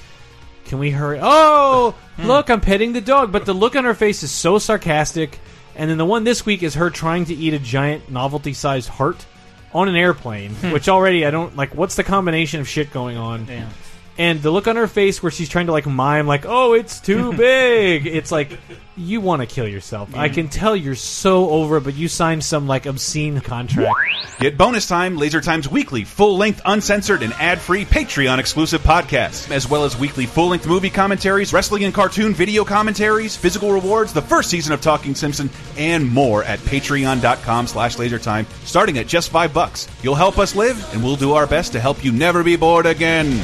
Can 0.67 0.81
we 0.81 0.91
hurry? 0.91 1.21
Oh, 1.23 1.95
hmm. 2.17 2.27
look, 2.27 2.51
I'm 2.51 2.61
petting 2.61 2.93
the 2.93 3.01
dog. 3.01 3.31
But 3.31 3.47
the 3.47 3.53
look 3.53 3.77
on 3.77 3.85
her 3.85 3.95
face 3.95 4.25
is 4.25 4.33
so 4.33 4.59
sarcastic. 4.59 5.39
And 5.77 5.89
then 5.89 5.97
the 5.97 6.05
one 6.05 6.25
this 6.25 6.45
week 6.45 6.65
is 6.65 6.75
her 6.75 6.91
trying 6.91 7.27
to 7.27 7.35
eat 7.35 7.55
a 7.55 7.61
giant 7.61 8.11
novelty 8.11 8.53
sized 8.53 8.89
heart 8.89 9.25
on 9.73 9.89
an 9.89 9.95
airplane, 9.95 10.55
hmm. 10.55 10.73
which 10.73 10.89
already 10.89 11.25
I 11.25 11.31
don't 11.31 11.57
like. 11.57 11.77
What's 11.77 11.95
the 11.95 12.03
combination 12.03 12.61
of 12.61 12.69
shit 12.69 12.91
going 12.91 13.17
on? 13.17 13.47
Yeah. 13.47 13.69
And 14.19 14.41
the 14.43 14.51
look 14.51 14.67
on 14.67 14.77
her 14.77 14.87
face 14.87 15.23
where 15.23 15.31
she's 15.31 15.49
trying 15.49 15.67
to 15.67 15.73
like 15.73 15.87
mime, 15.87 16.27
like, 16.27 16.47
oh, 16.47 16.73
it's 16.73 17.01
too 17.01 17.33
big. 17.37 18.07
It's 18.07 18.33
like, 18.33 18.59
you 18.97 19.21
want 19.21 19.43
to 19.43 19.47
kill 19.47 19.69
yourself. 19.69 20.15
I 20.15 20.29
can 20.31 20.49
tell 20.49 20.75
you're 20.75 20.95
so 20.95 21.51
over 21.51 21.77
it, 21.77 21.85
but 21.85 21.95
you 21.95 22.09
signed 22.09 22.43
some 22.43 22.67
like 22.67 22.87
obscene 22.87 23.41
contract. 23.41 23.95
Get 24.39 24.57
bonus 24.57 24.87
time, 24.87 25.17
Laser 25.17 25.41
Time's 25.41 25.69
weekly, 25.69 26.05
full 26.05 26.37
length, 26.37 26.61
uncensored, 26.65 27.23
and 27.23 27.33
ad 27.35 27.61
free 27.61 27.85
Patreon 27.85 28.39
exclusive 28.39 28.83
podcasts, 28.83 29.51
as 29.51 29.69
well 29.69 29.85
as 29.85 29.99
weekly 29.99 30.27
full 30.27 30.49
length 30.49 30.67
movie 30.67 30.91
commentaries, 30.91 31.53
wrestling 31.53 31.85
and 31.85 31.95
cartoon 31.95 32.33
video 32.35 32.65
commentaries, 32.65 33.37
physical 33.37 33.73
rewards, 33.73 34.13
the 34.13 34.23
first 34.23 34.51
season 34.51 34.73
of 34.73 34.81
Talking 34.81 35.15
Simpson, 35.15 35.51
and 35.77 36.11
more 36.11 36.43
at 36.45 36.59
patreon.com 36.61 37.67
slash 37.67 37.97
lasertime, 37.97 38.47
starting 38.67 38.99
at 38.99 39.07
just 39.07 39.31
five 39.31 39.53
bucks. 39.53 39.89
You'll 40.03 40.15
help 40.15 40.39
us 40.39 40.55
live, 40.57 40.95
and 40.95 41.03
we'll 41.05 41.17
do 41.17 41.33
our 41.33 41.47
best 41.47 41.73
to 41.73 41.81
help 41.81 42.05
you 42.05 42.13
never 42.13 42.43
be 42.43 42.57
bored 42.57 42.87
again. 42.87 43.41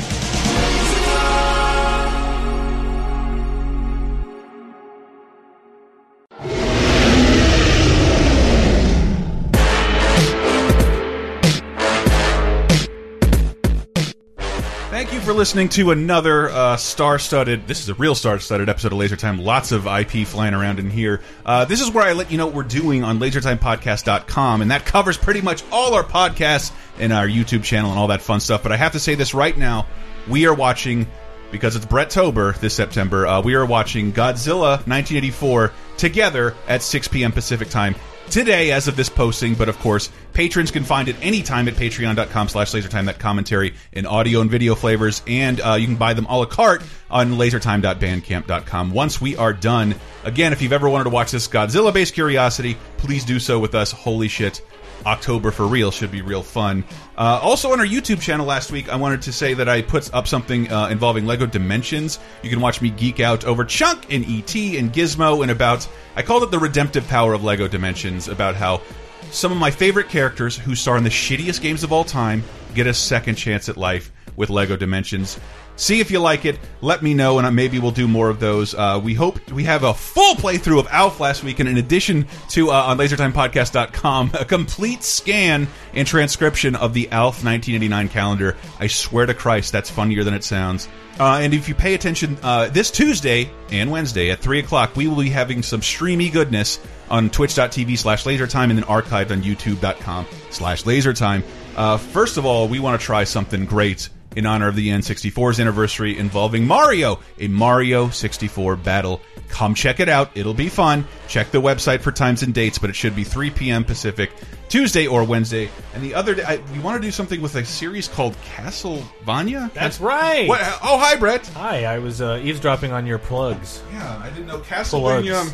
You 15.23 15.27
for 15.27 15.35
listening 15.35 15.69
to 15.69 15.91
another 15.93 16.51
uh, 16.51 16.77
star-studded. 16.77 17.67
This 17.67 17.81
is 17.81 17.89
a 17.89 17.95
real 17.95 18.15
star-studded 18.15 18.69
episode 18.69 18.93
of 18.93 18.99
Laser 18.99 19.17
Time. 19.17 19.39
Lots 19.39 19.71
of 19.71 19.87
IP 19.87 20.27
flying 20.27 20.55
around 20.55 20.79
in 20.79 20.91
here. 20.91 21.21
Uh, 21.47 21.65
this 21.65 21.81
is 21.81 21.91
where 21.91 22.05
I 22.05 22.13
let 22.13 22.31
you 22.31 22.39
know 22.39 22.47
what 22.47 22.55
we're 22.55 22.63
doing 22.65 23.05
on 23.05 23.19
LaserTimePodcast.com, 23.19 24.63
and 24.63 24.71
that 24.71 24.85
covers 24.85 25.17
pretty 25.17 25.41
much 25.41 25.63
all 25.71 25.95
our 25.95 26.03
podcasts 26.03 26.73
and 26.99 27.13
our 27.13 27.27
YouTube 27.27 27.63
channel 27.63 27.91
and 27.91 27.99
all 27.99 28.09
that 28.09 28.21
fun 28.21 28.41
stuff. 28.41 28.63
But 28.63 28.73
I 28.73 28.77
have 28.77 28.93
to 28.93 28.99
say 28.99 29.15
this 29.15 29.33
right 29.33 29.57
now: 29.57 29.87
we 30.29 30.47
are 30.47 30.55
watching 30.55 31.07
because 31.53 31.77
it's 31.77 31.87
Brett 31.87 32.11
Tober 32.11 32.53
this 32.53 32.75
September. 32.75 33.27
Uh, 33.27 33.43
we 33.43 33.55
are 33.55 33.67
watching 33.67 34.13
Godzilla 34.13 34.79
1984 34.89 35.73
together 35.99 36.55
at 36.67 36.83
6 36.83 37.09
p.m. 37.09 37.33
Pacific 37.33 37.69
time 37.69 37.95
today 38.31 38.73
as 38.73 38.89
of 38.89 38.97
this 38.97 39.09
posting 39.09 39.55
but 39.55 39.69
of 39.69 39.79
course 39.79 40.11
patrons 40.33 40.71
can 40.71 40.85
find 40.85 41.09
it 41.09 41.17
anytime 41.21 41.69
at 41.69 41.75
patreon.com 41.75 42.49
slash 42.49 42.73
lasertime. 42.73 43.07
That 43.07 43.19
commentary 43.19 43.75
in 43.93 44.07
audio 44.07 44.41
and 44.41 44.51
video 44.51 44.75
flavors 44.75 45.23
and 45.27 45.61
uh, 45.61 45.75
you 45.75 45.87
can 45.87 45.97
buy 45.97 46.15
them 46.15 46.27
a 46.27 46.39
la 46.39 46.47
carte 46.47 46.83
on 47.11 47.33
lasertime.bandcamp.com 47.33 48.93
once 48.93 49.21
we 49.21 49.37
are 49.37 49.53
done 49.53 49.95
again 50.25 50.53
if 50.53 50.63
you've 50.63 50.73
ever 50.73 50.89
wanted 50.89 51.05
to 51.05 51.11
watch 51.11 51.31
this 51.31 51.49
godzilla 51.49 51.93
based 51.93 52.15
curiosity 52.15 52.77
please 52.97 53.25
do 53.25 53.39
so 53.39 53.59
with 53.59 53.75
us. 53.75 53.93
Holy 53.93 54.29
shit 54.29 54.63
October 55.07 55.51
for 55.51 55.67
real 55.67 55.91
should 55.91 56.11
be 56.11 56.23
real 56.23 56.43
fun. 56.43 56.85
Uh, 57.17 57.39
also 57.43 57.73
on 57.73 57.81
our 57.81 57.87
YouTube 57.87 58.21
channel 58.21 58.47
last 58.47 58.73
week, 58.73 58.89
I 58.89 58.97
wanted 58.97 59.23
to 59.23 59.33
say 59.33 59.55
that 59.55 59.69
I 59.69 59.83
put 59.83 60.13
up 60.15 60.27
something 60.27 60.73
uh, 60.73 60.89
involving 60.89 61.27
Lego 61.27 61.47
Dimensions. 61.47 62.19
You 62.43 62.51
can 62.51 62.61
watch 62.61 62.81
me 62.81 62.91
geek 62.91 63.21
out 63.21 63.45
over 63.45 63.65
Chunk 63.65 64.13
and 64.13 64.25
ET 64.25 64.55
and 64.55 64.93
Gizmo 64.93 65.43
and 65.43 65.51
about 65.51 65.89
I 66.17 66.23
called 66.23 66.43
it 66.43 66.51
the 66.51 66.59
redemptive 66.59 67.07
power 67.09 67.33
of 67.33 67.45
Lego 67.45 67.69
Dimensions 67.69 68.29
about 68.29 68.55
how 68.55 68.83
some 69.31 69.53
of 69.53 69.59
my 69.59 69.71
favorite 69.71 70.09
characters 70.09 70.57
who 70.57 70.75
star 70.75 70.97
in 70.97 71.05
the 71.05 71.11
shittiest 71.11 71.61
games 71.61 71.83
of 71.85 71.93
all 71.93 72.05
time 72.05 72.43
get 72.75 72.87
a 72.87 72.95
second 72.95 73.37
chance 73.37 73.69
at 73.69 73.77
life 73.77 74.13
with 74.37 74.51
Lego 74.51 74.77
Dimensions. 74.77 75.39
See 75.77 76.01
if 76.01 76.11
you 76.11 76.21
like 76.21 76.45
it. 76.45 76.59
Let 76.81 77.03
me 77.03 77.15
know, 77.15 77.39
and 77.39 77.57
maybe 77.57 77.79
we'll 77.79 77.91
do 77.91 78.07
more 78.07 78.29
of 78.29 78.41
those. 78.41 78.75
Uh, 78.75 79.01
we 79.03 79.15
hope 79.15 79.51
we 79.51 79.65
have 79.65 79.85
a 79.85 79.95
full 79.95 80.35
playthrough 80.35 80.79
of 80.79 80.87
Alf 80.91 81.19
last 81.19 81.43
week, 81.43 81.61
and 81.61 81.69
in 81.69 81.79
addition 81.79 82.27
to 82.51 82.71
uh, 82.71 82.75
on 82.75 82.99
LaserTimePodcast.com, 82.99 84.33
a 84.39 84.45
complete 84.45 85.03
scan 85.03 85.67
and 85.95 86.07
transcription 86.07 86.77
of 86.77 86.95
the 86.95 87.11
Alf 87.11 87.45
1989 87.45 88.09
calendar. 88.11 88.57
I 88.79 88.87
swear 88.87 89.27
to 89.27 89.35
Christ, 89.35 89.73
that's 89.73 89.91
funnier 89.91 90.25
than 90.25 90.35
it 90.35 90.45
sounds. 90.45 90.89
Uh, 91.19 91.41
and 91.43 91.55
if 91.55 91.69
you 91.69 91.75
pay 91.75 91.95
attention, 91.95 92.39
uh, 92.43 92.69
this 92.69 92.91
Tuesday 92.91 93.51
and 93.71 93.91
Wednesday 93.91 94.31
at 94.31 94.41
3 94.41 94.59
o'clock, 94.61 94.97
we 94.97 95.07
will 95.07 95.17
be 95.17 95.31
having 95.31 95.63
some 95.63 95.83
streamy 95.83 96.31
goodness 96.31 96.81
on 97.11 97.29
twitch.tv 97.29 97.99
slash 97.99 98.25
lasertime 98.25 98.71
and 98.71 98.79
then 98.79 98.85
archived 98.85 99.31
on 99.31 99.43
youtube.com 99.43 100.27
slash 100.51 100.85
lasertime. 100.85 101.43
Uh, 101.77 101.97
first 101.99 102.39
of 102.39 102.47
all, 102.47 102.69
we 102.69 102.81
want 102.81 102.99
to 102.99 103.05
try 103.05 103.25
something 103.25 103.67
great 103.67 104.09
in 104.37 104.47
honor 104.47 104.69
of 104.69 104.77
the 104.77 104.89
N64's 104.89 105.61
anniversary 105.61 106.19
involving 106.19 106.67
Mario, 106.67 107.21
a 107.39 107.49
Mario 107.49 108.09
64 108.09 108.77
battle. 108.77 109.21
Come 109.49 109.75
check 109.75 110.01
it 110.01 110.09
out. 110.09 110.31
It'll 110.35 110.55
be 110.55 110.69
fun. 110.69 111.07
Check 111.29 111.51
the 111.51 111.61
website 111.61 112.01
for 112.01 112.11
times 112.11 112.43
and 112.43 112.55
dates, 112.55 112.79
but 112.79 112.91
it 112.91 112.97
should 112.97 113.15
be 113.15 113.25
3 113.25 113.51
p.m. 113.51 113.85
Pacific, 113.85 114.31
Tuesday 114.69 115.07
or 115.07 115.25
Wednesday. 115.25 115.69
And 115.95 116.03
the 116.03 116.15
other 116.15 116.35
day, 116.35 116.43
I, 116.43 116.57
we 116.73 116.79
want 116.79 117.01
to 117.01 117.07
do 117.07 117.13
something 117.13 117.43
with 117.43 117.55
a 117.57 117.65
series 117.65 118.09
called 118.09 118.35
Castlevania? 118.55 119.73
That's 119.75 120.01
right. 120.01 120.49
What, 120.49 120.61
oh, 120.83 120.99
hi, 120.99 121.17
Brett. 121.17 121.47
Hi, 121.49 121.85
I 121.85 121.99
was 121.99 122.23
uh, 122.23 122.41
eavesdropping 122.43 122.93
on 122.93 123.07
your 123.07 123.19
plugs. 123.19 123.83
Yeah, 123.93 124.21
I 124.23 124.31
didn't 124.31 124.47
know 124.47 124.61
Castlevania. 124.61 125.53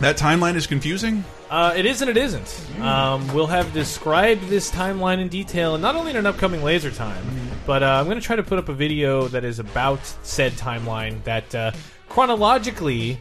That 0.00 0.18
timeline 0.18 0.56
is 0.56 0.66
confusing. 0.66 1.24
Uh, 1.48 1.72
it 1.74 1.86
is 1.86 2.02
and 2.02 2.10
it 2.10 2.18
isn't. 2.18 2.66
Um, 2.80 3.32
we'll 3.32 3.46
have 3.46 3.72
described 3.72 4.46
this 4.48 4.70
timeline 4.70 5.20
in 5.20 5.28
detail, 5.28 5.74
and 5.74 5.80
not 5.80 5.94
only 5.94 6.10
in 6.10 6.16
an 6.16 6.26
upcoming 6.26 6.62
laser 6.62 6.90
time, 6.90 7.24
but 7.66 7.82
uh, 7.82 7.86
I'm 8.00 8.04
going 8.04 8.20
to 8.20 8.24
try 8.24 8.36
to 8.36 8.42
put 8.42 8.58
up 8.58 8.68
a 8.68 8.74
video 8.74 9.26
that 9.28 9.44
is 9.44 9.58
about 9.58 10.04
said 10.22 10.52
timeline 10.52 11.22
that 11.24 11.54
uh, 11.54 11.72
chronologically 12.10 13.18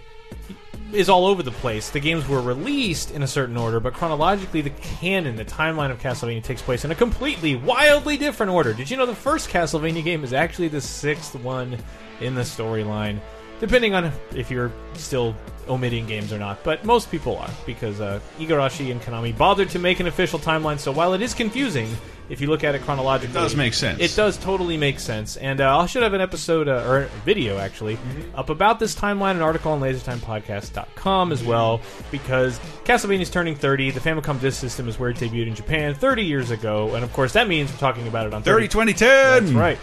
is 0.91 1.07
all 1.07 1.25
over 1.25 1.43
the 1.43 1.51
place. 1.51 1.89
The 1.89 1.99
games 1.99 2.27
were 2.27 2.41
released 2.41 3.11
in 3.11 3.23
a 3.23 3.27
certain 3.27 3.57
order, 3.57 3.79
but 3.79 3.93
chronologically, 3.93 4.61
the 4.61 4.69
canon, 4.71 5.35
the 5.35 5.45
timeline 5.45 5.91
of 5.91 5.99
Castlevania 5.99 6.43
takes 6.43 6.61
place 6.61 6.83
in 6.83 6.91
a 6.91 6.95
completely, 6.95 7.55
wildly 7.55 8.17
different 8.17 8.51
order. 8.51 8.73
Did 8.73 8.89
you 8.89 8.97
know 8.97 9.05
the 9.05 9.15
first 9.15 9.49
Castlevania 9.49 10.03
game 10.03 10.23
is 10.23 10.33
actually 10.33 10.67
the 10.67 10.81
sixth 10.81 11.35
one 11.35 11.77
in 12.19 12.35
the 12.35 12.41
storyline? 12.41 13.19
Depending 13.59 13.93
on 13.93 14.11
if 14.35 14.51
you're 14.51 14.71
still 14.95 15.35
omitting 15.67 16.05
games 16.05 16.31
or 16.31 16.39
not, 16.39 16.63
but 16.63 16.83
most 16.85 17.09
people 17.11 17.37
are 17.37 17.49
because 17.65 17.99
uh, 18.01 18.19
Igarashi 18.39 18.91
and 18.91 19.01
Konami 19.01 19.35
bothered 19.37 19.69
to 19.71 19.79
make 19.79 19.99
an 19.99 20.07
official 20.07 20.39
timeline. 20.39 20.79
So 20.79 20.91
while 20.91 21.13
it 21.13 21.21
is 21.21 21.33
confusing, 21.33 21.89
if 22.29 22.41
you 22.41 22.47
look 22.47 22.63
at 22.63 22.73
it 22.75 22.81
chronologically, 22.81 23.37
It 23.37 23.41
does 23.43 23.55
make 23.55 23.73
sense. 23.75 23.99
It 23.99 24.15
does 24.15 24.37
totally 24.37 24.77
make 24.77 24.99
sense, 24.99 25.37
and 25.37 25.61
uh, 25.61 25.77
I 25.77 25.85
should 25.85 26.01
have 26.03 26.13
an 26.13 26.21
episode 26.21 26.67
uh, 26.67 26.83
or 26.87 27.01
a 27.03 27.07
video 27.23 27.57
actually 27.59 27.99
up 28.33 28.49
about 28.49 28.79
this 28.79 28.95
timeline, 28.95 29.31
an 29.35 29.41
article 29.43 29.71
on 29.73 29.79
LaserTimePodcast.com 29.81 31.31
as 31.31 31.43
well, 31.43 31.81
because 32.11 32.59
Castlevania 32.83 33.21
is 33.21 33.29
turning 33.29 33.55
30. 33.55 33.91
The 33.91 33.99
Famicom 33.99 34.39
Disk 34.39 34.59
System 34.59 34.87
is 34.87 34.99
where 34.99 35.09
it 35.11 35.17
debuted 35.17 35.47
in 35.47 35.55
Japan 35.55 35.93
30 35.93 36.23
years 36.23 36.51
ago, 36.51 36.95
and 36.95 37.03
of 37.03 37.13
course 37.13 37.33
that 37.33 37.47
means 37.47 37.71
we're 37.71 37.77
talking 37.77 38.07
about 38.07 38.27
it 38.27 38.33
on 38.33 38.43
30 38.43 38.67
2010. 38.69 39.07
That's 39.45 39.51
right. 39.55 39.77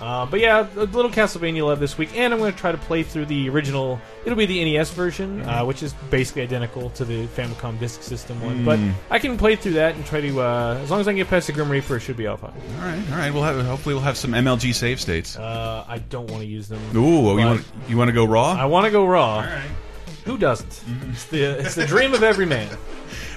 Uh, 0.00 0.24
but 0.26 0.40
yeah, 0.40 0.66
a 0.76 0.84
little 0.84 1.10
Castlevania 1.10 1.66
love 1.66 1.78
this 1.78 1.98
week, 1.98 2.16
and 2.16 2.32
I'm 2.32 2.38
going 2.40 2.52
to 2.52 2.58
try 2.58 2.72
to 2.72 2.78
play 2.78 3.02
through 3.02 3.26
the 3.26 3.48
original. 3.50 4.00
It'll 4.24 4.36
be 4.38 4.46
the 4.46 4.64
NES 4.64 4.90
version, 4.92 5.42
uh, 5.42 5.64
which 5.64 5.82
is 5.82 5.92
basically 6.10 6.42
identical 6.42 6.88
to 6.90 7.04
the 7.04 7.26
Famicom 7.28 7.78
Disk 7.78 8.02
System 8.02 8.40
one. 8.42 8.64
But 8.64 8.78
Mm. 8.78 8.92
I 9.10 9.18
can 9.18 9.36
play 9.36 9.56
through 9.56 9.72
that 9.74 9.94
and 9.94 10.06
try 10.06 10.20
to, 10.22 10.40
uh, 10.40 10.80
as 10.82 10.90
long 10.90 11.00
as 11.00 11.08
I 11.08 11.10
can 11.12 11.16
get 11.18 11.28
past 11.28 11.48
the 11.48 11.52
Grim 11.52 11.68
Reaper, 11.68 11.96
it 11.96 12.00
should 12.00 12.16
be 12.16 12.26
all 12.26 12.38
fine. 12.38 12.52
All 12.78 12.86
right, 12.86 13.02
all 13.12 13.18
right. 13.18 13.34
We'll 13.34 13.42
have 13.42 13.64
hopefully 13.66 13.94
we'll 13.94 14.04
have 14.04 14.16
some 14.16 14.32
MLG 14.32 14.72
save 14.74 15.00
states. 15.00 15.36
Uh, 15.36 15.84
I 15.86 15.98
don't 15.98 16.30
want 16.30 16.42
to 16.42 16.48
use 16.48 16.68
them. 16.68 16.80
Ooh, 16.96 17.28
oh, 17.28 17.36
you 17.36 17.44
but 17.44 17.46
want 17.46 17.64
you 17.88 17.96
want 17.98 18.08
to 18.08 18.12
go 18.14 18.24
raw? 18.24 18.52
I 18.52 18.64
want 18.64 18.86
to 18.86 18.90
go 18.90 19.04
raw. 19.04 19.42
Who 20.24 20.38
doesn't? 20.38 20.68
Mm-hmm. 20.70 21.10
It's 21.12 21.24
the 21.26 21.42
it's 21.60 21.74
the 21.74 21.86
dream 21.86 22.14
of 22.14 22.22
every 22.22 22.46
man. 22.46 22.68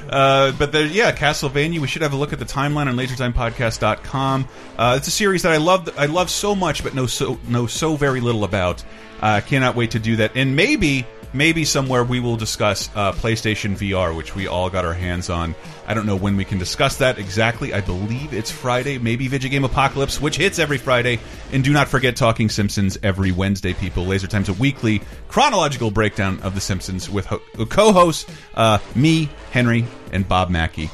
Uh, 0.09 0.51
but 0.53 0.71
there, 0.71 0.85
yeah, 0.85 1.11
Castlevania. 1.11 1.79
We 1.79 1.87
should 1.87 2.01
have 2.01 2.13
a 2.13 2.15
look 2.15 2.33
at 2.33 2.39
the 2.39 2.45
timeline 2.45 2.87
on 2.87 2.95
LaserTimePodcast.com. 2.95 4.47
Uh, 4.77 4.95
it's 4.97 5.07
a 5.07 5.11
series 5.11 5.43
that 5.43 5.51
I 5.51 5.57
love. 5.57 5.89
I 5.97 6.05
love 6.07 6.29
so 6.29 6.55
much, 6.55 6.83
but 6.83 6.93
know 6.93 7.05
so 7.05 7.39
know 7.47 7.67
so 7.67 7.95
very 7.95 8.21
little 8.21 8.43
about. 8.43 8.83
Uh, 9.21 9.41
cannot 9.41 9.75
wait 9.75 9.91
to 9.91 9.99
do 9.99 10.17
that. 10.17 10.35
And 10.35 10.55
maybe, 10.55 11.05
maybe 11.33 11.65
somewhere 11.65 12.03
we 12.03 12.19
will 12.19 12.35
discuss 12.35 12.89
uh, 12.95 13.11
PlayStation 13.11 13.75
VR, 13.75 14.15
which 14.15 14.35
we 14.35 14.47
all 14.47 14.69
got 14.69 14.85
our 14.85 14.93
hands 14.93 15.29
on. 15.29 15.55
I 15.87 15.93
don't 15.93 16.05
know 16.05 16.15
when 16.15 16.37
we 16.37 16.45
can 16.45 16.57
discuss 16.57 16.97
that 16.97 17.17
exactly. 17.17 17.73
I 17.73 17.81
believe 17.81 18.33
it's 18.33 18.51
Friday, 18.51 18.97
maybe 18.97 19.27
Video 19.27 19.49
Game 19.49 19.65
Apocalypse, 19.65 20.21
which 20.21 20.37
hits 20.37 20.59
every 20.59 20.77
Friday. 20.77 21.19
And 21.51 21.63
do 21.63 21.73
not 21.73 21.87
forget 21.87 22.15
Talking 22.15 22.49
Simpsons 22.49 22.97
every 23.03 23.31
Wednesday, 23.31 23.73
people. 23.73 24.05
Laser 24.05 24.27
Time's 24.27 24.49
a 24.49 24.53
weekly 24.53 25.01
chronological 25.27 25.91
breakdown 25.91 26.39
of 26.41 26.55
The 26.55 26.61
Simpsons 26.61 27.09
with 27.09 27.25
ho 27.25 27.39
co-hosts 27.69 28.29
uh, 28.53 28.79
me, 28.95 29.29
Henry, 29.51 29.85
and 30.11 30.27
Bob 30.27 30.49
Mackey. 30.49 30.89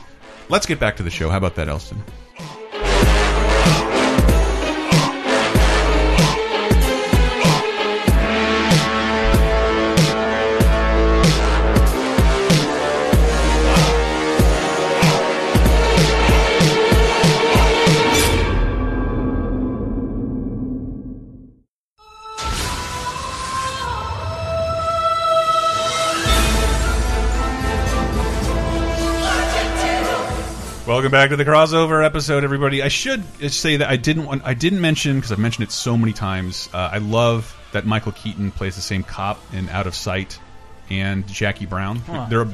Let's 0.49 0.65
get 0.65 0.79
back 0.79 0.97
to 0.97 1.03
the 1.03 1.11
show. 1.11 1.29
How 1.29 1.37
about 1.37 1.55
that, 1.55 1.69
Elston? 1.69 2.03
Welcome 30.89 31.11
back 31.11 31.29
to 31.29 31.35
the 31.35 31.45
crossover 31.45 32.03
episode, 32.03 32.43
everybody. 32.43 32.81
I 32.81 32.87
should 32.87 33.23
say 33.51 33.77
that 33.77 33.87
I 33.87 33.95
didn't 33.95 34.25
want, 34.25 34.41
I 34.43 34.55
didn't 34.55 34.81
mention 34.81 35.17
because 35.17 35.31
I've 35.31 35.37
mentioned 35.37 35.67
it 35.67 35.71
so 35.71 35.95
many 35.95 36.13
times. 36.13 36.67
Uh, 36.73 36.89
I 36.91 36.97
love 36.97 37.55
that 37.73 37.85
Michael 37.85 38.11
Keaton 38.11 38.49
plays 38.49 38.75
the 38.75 38.81
same 38.81 39.03
cop 39.03 39.39
in 39.53 39.69
Out 39.69 39.85
of 39.85 39.93
Sight 39.93 40.39
and 40.89 41.27
Jackie 41.27 41.67
Brown. 41.67 41.97
Huh. 41.97 42.25
There, 42.27 42.47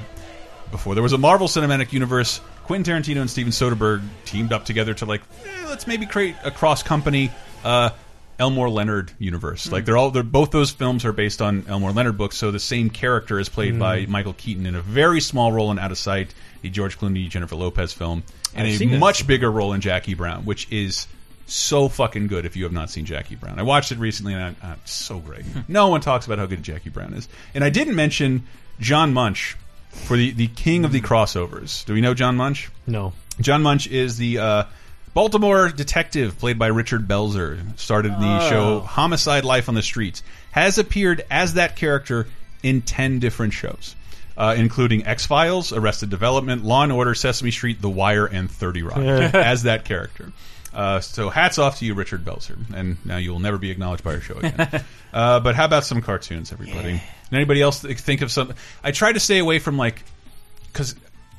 before 0.70 0.96
there 0.96 1.02
was 1.02 1.14
a 1.14 1.18
Marvel 1.18 1.48
Cinematic 1.48 1.94
Universe, 1.94 2.42
Quentin 2.66 3.02
Tarantino 3.02 3.22
and 3.22 3.30
Steven 3.30 3.54
Soderbergh 3.54 4.04
teamed 4.26 4.52
up 4.52 4.66
together 4.66 4.94
to 4.96 5.06
like, 5.06 5.22
eh, 5.46 5.68
let's 5.70 5.88
maybe 5.88 6.06
create 6.06 6.36
a 6.44 6.52
cross 6.52 6.84
company. 6.84 7.32
Uh, 7.64 7.92
Elmore 8.38 8.70
Leonard 8.70 9.12
universe. 9.20 9.72
Like 9.72 9.86
they're 9.86 9.98
all 9.98 10.12
they're 10.12 10.24
both 10.24 10.52
those 10.52 10.72
films 10.72 11.06
are 11.06 11.14
based 11.14 11.42
on 11.42 11.66
Elmore 11.70 11.92
Leonard 11.92 12.18
books, 12.18 12.38
so 12.38 12.52
the 12.52 12.60
same 12.60 12.90
character 12.90 13.40
is 13.40 13.48
played 13.50 13.76
Mm. 13.76 13.80
by 13.80 14.06
Michael 14.08 14.34
Keaton 14.34 14.66
in 14.66 14.76
a 14.76 14.82
very 14.82 15.22
small 15.22 15.52
role 15.52 15.72
in 15.72 15.80
Out 15.80 15.92
of 15.92 15.98
Sight, 15.98 16.34
the 16.62 16.70
George 16.70 17.00
Clooney 17.00 17.30
Jennifer 17.30 17.56
Lopez 17.56 17.94
film, 17.94 18.24
and 18.54 18.68
I've 18.68 18.82
a 18.82 18.98
much 18.98 19.26
bigger 19.26 19.50
role 19.52 19.74
in 19.74 19.82
Jackie 19.82 20.14
Brown, 20.16 20.44
which 20.46 20.70
is 20.72 21.08
so 21.48 21.88
fucking 21.88 22.28
good 22.28 22.46
if 22.46 22.56
you 22.56 22.64
have 22.64 22.74
not 22.74 22.90
seen 22.90 23.06
Jackie 23.06 23.36
Brown. 23.36 23.60
I 23.60 23.64
watched 23.64 23.92
it 23.92 24.00
recently 24.00 24.34
and 24.34 24.56
I, 24.64 24.68
uh, 24.72 24.76
it's 24.82 24.92
so 24.92 25.20
great. 25.20 25.46
no 25.68 25.90
one 25.90 26.02
talks 26.02 26.26
about 26.26 26.40
how 26.40 26.46
good 26.48 26.64
Jackie 26.64 26.90
Brown 26.90 27.14
is. 27.14 27.28
And 27.54 27.64
I 27.64 27.70
didn't 27.70 27.96
mention 27.96 28.44
John 28.80 29.14
Munch 29.14 29.56
for 29.90 30.18
the 30.18 30.32
the 30.32 30.48
king 30.48 30.84
of 30.86 30.92
the 30.92 31.02
crossovers. 31.02 31.86
Do 31.86 31.94
we 31.94 32.02
know 32.02 32.14
John 32.14 32.36
Munch? 32.36 32.70
No. 32.88 33.14
John 33.40 33.62
Munch 33.62 33.88
is 33.88 34.18
the 34.18 34.40
uh, 34.40 34.64
Baltimore 35.16 35.70
detective 35.70 36.38
played 36.38 36.60
by 36.60 36.68
Richard 36.68 37.08
Belzer. 37.08 37.58
Started 37.80 38.12
the 38.12 38.40
Oh. 38.42 38.50
show 38.50 38.80
Homicide: 38.82 39.46
Life 39.46 39.70
on 39.70 39.74
the 39.76 39.82
Streets. 39.82 40.22
Has 40.52 40.78
appeared 40.78 41.26
as 41.32 41.54
that 41.56 41.76
character 41.78 42.28
in 42.62 42.82
ten 42.82 43.20
different 43.20 43.54
shows, 43.54 43.96
uh, 44.38 44.56
including 44.58 45.08
X 45.08 45.26
Files, 45.26 45.72
Arrested 45.72 46.10
Development, 46.10 46.66
Law 46.66 46.84
and 46.84 46.92
Order, 46.92 47.16
Sesame 47.16 47.52
Street, 47.52 47.82
The 47.82 47.90
Wire, 47.90 48.26
and 48.26 48.52
Thirty 48.52 48.84
Rock. 48.84 48.98
as 49.34 49.64
that 49.64 49.86
character. 49.86 50.34
Uh, 50.74 51.00
so 51.00 51.30
hats 51.30 51.58
off 51.58 51.80
to 51.80 51.86
you, 51.86 51.94
Richard 51.94 52.26
Belzer, 52.26 52.58
and 52.76 52.98
now 53.06 53.16
you 53.16 53.32
will 53.32 53.40
never 53.40 53.58
be 53.58 53.72
acknowledged 53.72 54.04
by 54.04 54.16
our 54.16 54.20
show 54.20 54.34
again. 54.36 54.84
uh, 55.14 55.40
but 55.40 55.56
how 55.56 55.64
about 55.64 55.86
some 55.86 56.02
cartoons, 56.02 56.52
everybody? 56.52 57.02
Anybody 57.32 57.62
else 57.62 57.80
think 57.80 58.20
of 58.22 58.30
some? 58.30 58.54
I 58.84 58.92
try 58.92 59.14
to 59.14 59.20
stay 59.22 59.38
away 59.40 59.60
from 59.60 59.78
like 59.78 60.04
because 60.74 60.94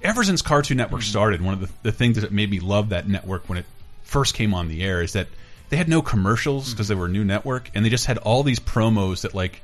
ever 0.07 0.24
since 0.24 0.42
Cartoon 0.42 0.76
Network 0.76 1.02
started, 1.02 1.42
one 1.42 1.54
of 1.54 1.61
the, 1.61 1.68
the 1.82 1.92
things 1.92 2.20
that 2.20 2.32
made 2.32 2.50
me 2.50 2.61
love 2.61 2.90
that 2.90 3.09
network 3.09 3.48
when 3.48 3.59
it 3.59 3.66
first 4.04 4.34
came 4.34 4.54
on 4.54 4.68
the 4.68 4.82
air 4.82 5.02
is 5.02 5.12
that 5.14 5.26
they 5.68 5.76
had 5.76 5.88
no 5.88 6.00
commercials 6.00 6.70
because 6.72 6.88
they 6.88 6.94
were 6.94 7.07
a 7.07 7.11
new 7.11 7.24
network, 7.24 7.70
and 7.74 7.84
they 7.84 7.88
just 7.90 8.07
had 8.07 8.18
all 8.18 8.42
these 8.42 8.61
promos 8.61 9.22
that 9.22 9.34
like 9.34 9.62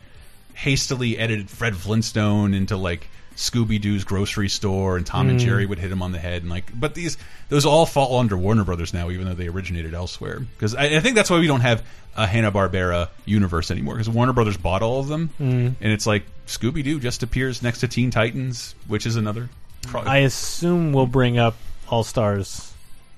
hastily 0.54 1.16
edited 1.18 1.48
Fred 1.48 1.76
Flintstone 1.76 2.54
into 2.54 2.76
like 2.76 3.08
Scooby 3.36 3.80
Doo's 3.80 4.04
grocery 4.04 4.48
store, 4.48 4.96
and 4.98 5.06
Tom 5.06 5.28
and 5.30 5.40
Mm. 5.40 5.44
Jerry 5.44 5.64
would 5.66 5.78
hit 5.78 5.90
him 5.90 6.02
on 6.02 6.12
the 6.12 6.18
head, 6.18 6.42
and 6.42 6.50
like, 6.50 6.70
but 6.78 6.94
these 6.94 7.16
those 7.48 7.64
all 7.64 7.86
fall 7.86 8.18
under 8.18 8.36
Warner 8.36 8.64
Brothers 8.64 8.92
now, 8.92 9.10
even 9.10 9.26
though 9.26 9.34
they 9.34 9.48
originated 9.48 9.94
elsewhere. 9.94 10.40
Because 10.40 10.74
I, 10.74 10.96
I 10.96 11.00
think 11.00 11.14
that's 11.16 11.30
why 11.30 11.38
we 11.38 11.46
don't 11.46 11.60
have 11.62 11.82
a 12.14 12.26
Hanna 12.26 12.52
Barbera 12.52 13.08
universe 13.24 13.70
anymore, 13.70 13.94
because 13.94 14.10
Warner 14.10 14.34
Brothers 14.34 14.58
bought 14.58 14.82
all 14.82 15.00
of 15.00 15.08
them, 15.08 15.30
Mm. 15.40 15.74
and 15.80 15.92
it's 15.92 16.06
like 16.06 16.24
Scooby 16.46 16.84
Doo 16.84 17.00
just 17.00 17.22
appears 17.22 17.62
next 17.62 17.78
to 17.80 17.88
Teen 17.88 18.10
Titans, 18.10 18.74
which 18.86 19.06
is 19.06 19.16
another. 19.16 19.48
Pro- 19.82 20.02
I 20.02 20.18
assume 20.18 20.92
we'll 20.92 21.06
bring 21.06 21.38
up 21.38 21.56
All 21.88 22.04
Stars. 22.04 22.72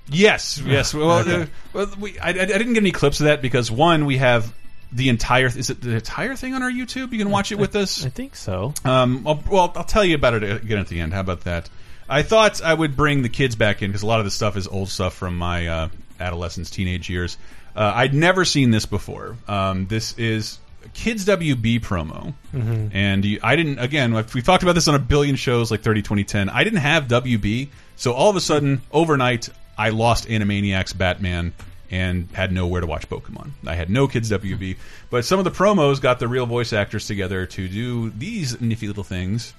Yes, 0.09 0.59
yes. 0.63 0.93
Well, 0.93 1.19
Okay. 1.19 1.41
uh, 1.43 1.45
well 1.73 1.87
we, 1.99 2.19
I, 2.19 2.29
I 2.29 2.33
didn't 2.33 2.73
get 2.73 2.83
any 2.83 2.91
clips 2.91 3.19
of 3.19 3.25
that 3.25 3.41
because 3.41 3.71
one, 3.71 4.05
we 4.05 4.17
have 4.17 4.53
the 4.91 5.09
entire. 5.09 5.47
Is 5.47 5.69
it 5.69 5.81
the 5.81 5.95
entire 5.95 6.35
thing 6.35 6.53
on 6.53 6.61
our 6.63 6.71
YouTube? 6.71 7.11
You 7.11 7.17
can 7.17 7.31
watch 7.31 7.51
it 7.51 7.57
with 7.57 7.75
us. 7.75 8.05
I 8.05 8.09
think 8.09 8.35
so. 8.35 8.73
Um, 8.83 9.27
I'll, 9.27 9.43
well, 9.49 9.73
I'll 9.75 9.83
tell 9.83 10.05
you 10.05 10.15
about 10.15 10.35
it 10.35 10.43
again 10.43 10.77
at 10.77 10.87
the 10.87 10.99
end. 10.99 11.13
How 11.13 11.21
about 11.21 11.41
that? 11.41 11.69
I 12.07 12.21
thought 12.21 12.61
I 12.61 12.73
would 12.73 12.95
bring 12.95 13.23
the 13.23 13.29
kids 13.29 13.55
back 13.55 13.81
in 13.81 13.89
because 13.89 14.03
a 14.03 14.07
lot 14.07 14.19
of 14.19 14.25
this 14.25 14.35
stuff 14.35 14.57
is 14.57 14.67
old 14.67 14.89
stuff 14.89 15.15
from 15.15 15.37
my 15.37 15.67
uh, 15.67 15.89
adolescence, 16.19 16.69
teenage 16.69 17.09
years. 17.09 17.37
Uh, 17.75 17.91
I'd 17.95 18.13
never 18.13 18.45
seen 18.45 18.69
this 18.69 18.85
before. 18.85 19.35
Um, 19.47 19.87
this 19.87 20.17
is 20.19 20.59
Kids 20.93 21.25
WB 21.25 21.79
promo. 21.81 22.33
Mhm. 22.53 22.91
And 22.93 23.25
you, 23.25 23.39
I 23.43 23.55
didn't, 23.55 23.79
again, 23.79 24.13
we've 24.13 24.43
talked 24.43 24.63
about 24.63 24.75
this 24.75 24.87
on 24.87 24.95
a 24.95 24.99
billion 24.99 25.35
shows 25.35 25.71
like 25.71 25.81
30, 25.81 26.01
20, 26.01 26.23
10. 26.23 26.49
I 26.49 26.63
didn't 26.63 26.79
have 26.79 27.07
WB. 27.07 27.69
So 27.95 28.13
all 28.13 28.29
of 28.29 28.35
a 28.35 28.41
sudden, 28.41 28.81
overnight, 28.91 29.49
I 29.77 29.89
lost 29.89 30.27
Animaniacs, 30.27 30.97
Batman, 30.97 31.53
and 31.91 32.27
had 32.33 32.51
nowhere 32.51 32.81
to 32.81 32.87
watch 32.87 33.07
Pokemon. 33.09 33.51
I 33.65 33.75
had 33.75 33.89
no 33.89 34.07
Kids 34.07 34.29
WB. 34.31 34.77
But 35.09 35.25
some 35.25 35.39
of 35.39 35.45
the 35.45 35.51
promos 35.51 36.01
got 36.01 36.19
the 36.19 36.27
real 36.27 36.45
voice 36.45 36.73
actors 36.73 37.07
together 37.07 37.45
to 37.45 37.67
do 37.67 38.09
these 38.11 38.59
nifty 38.61 38.87
little 38.87 39.03
things. 39.03 39.53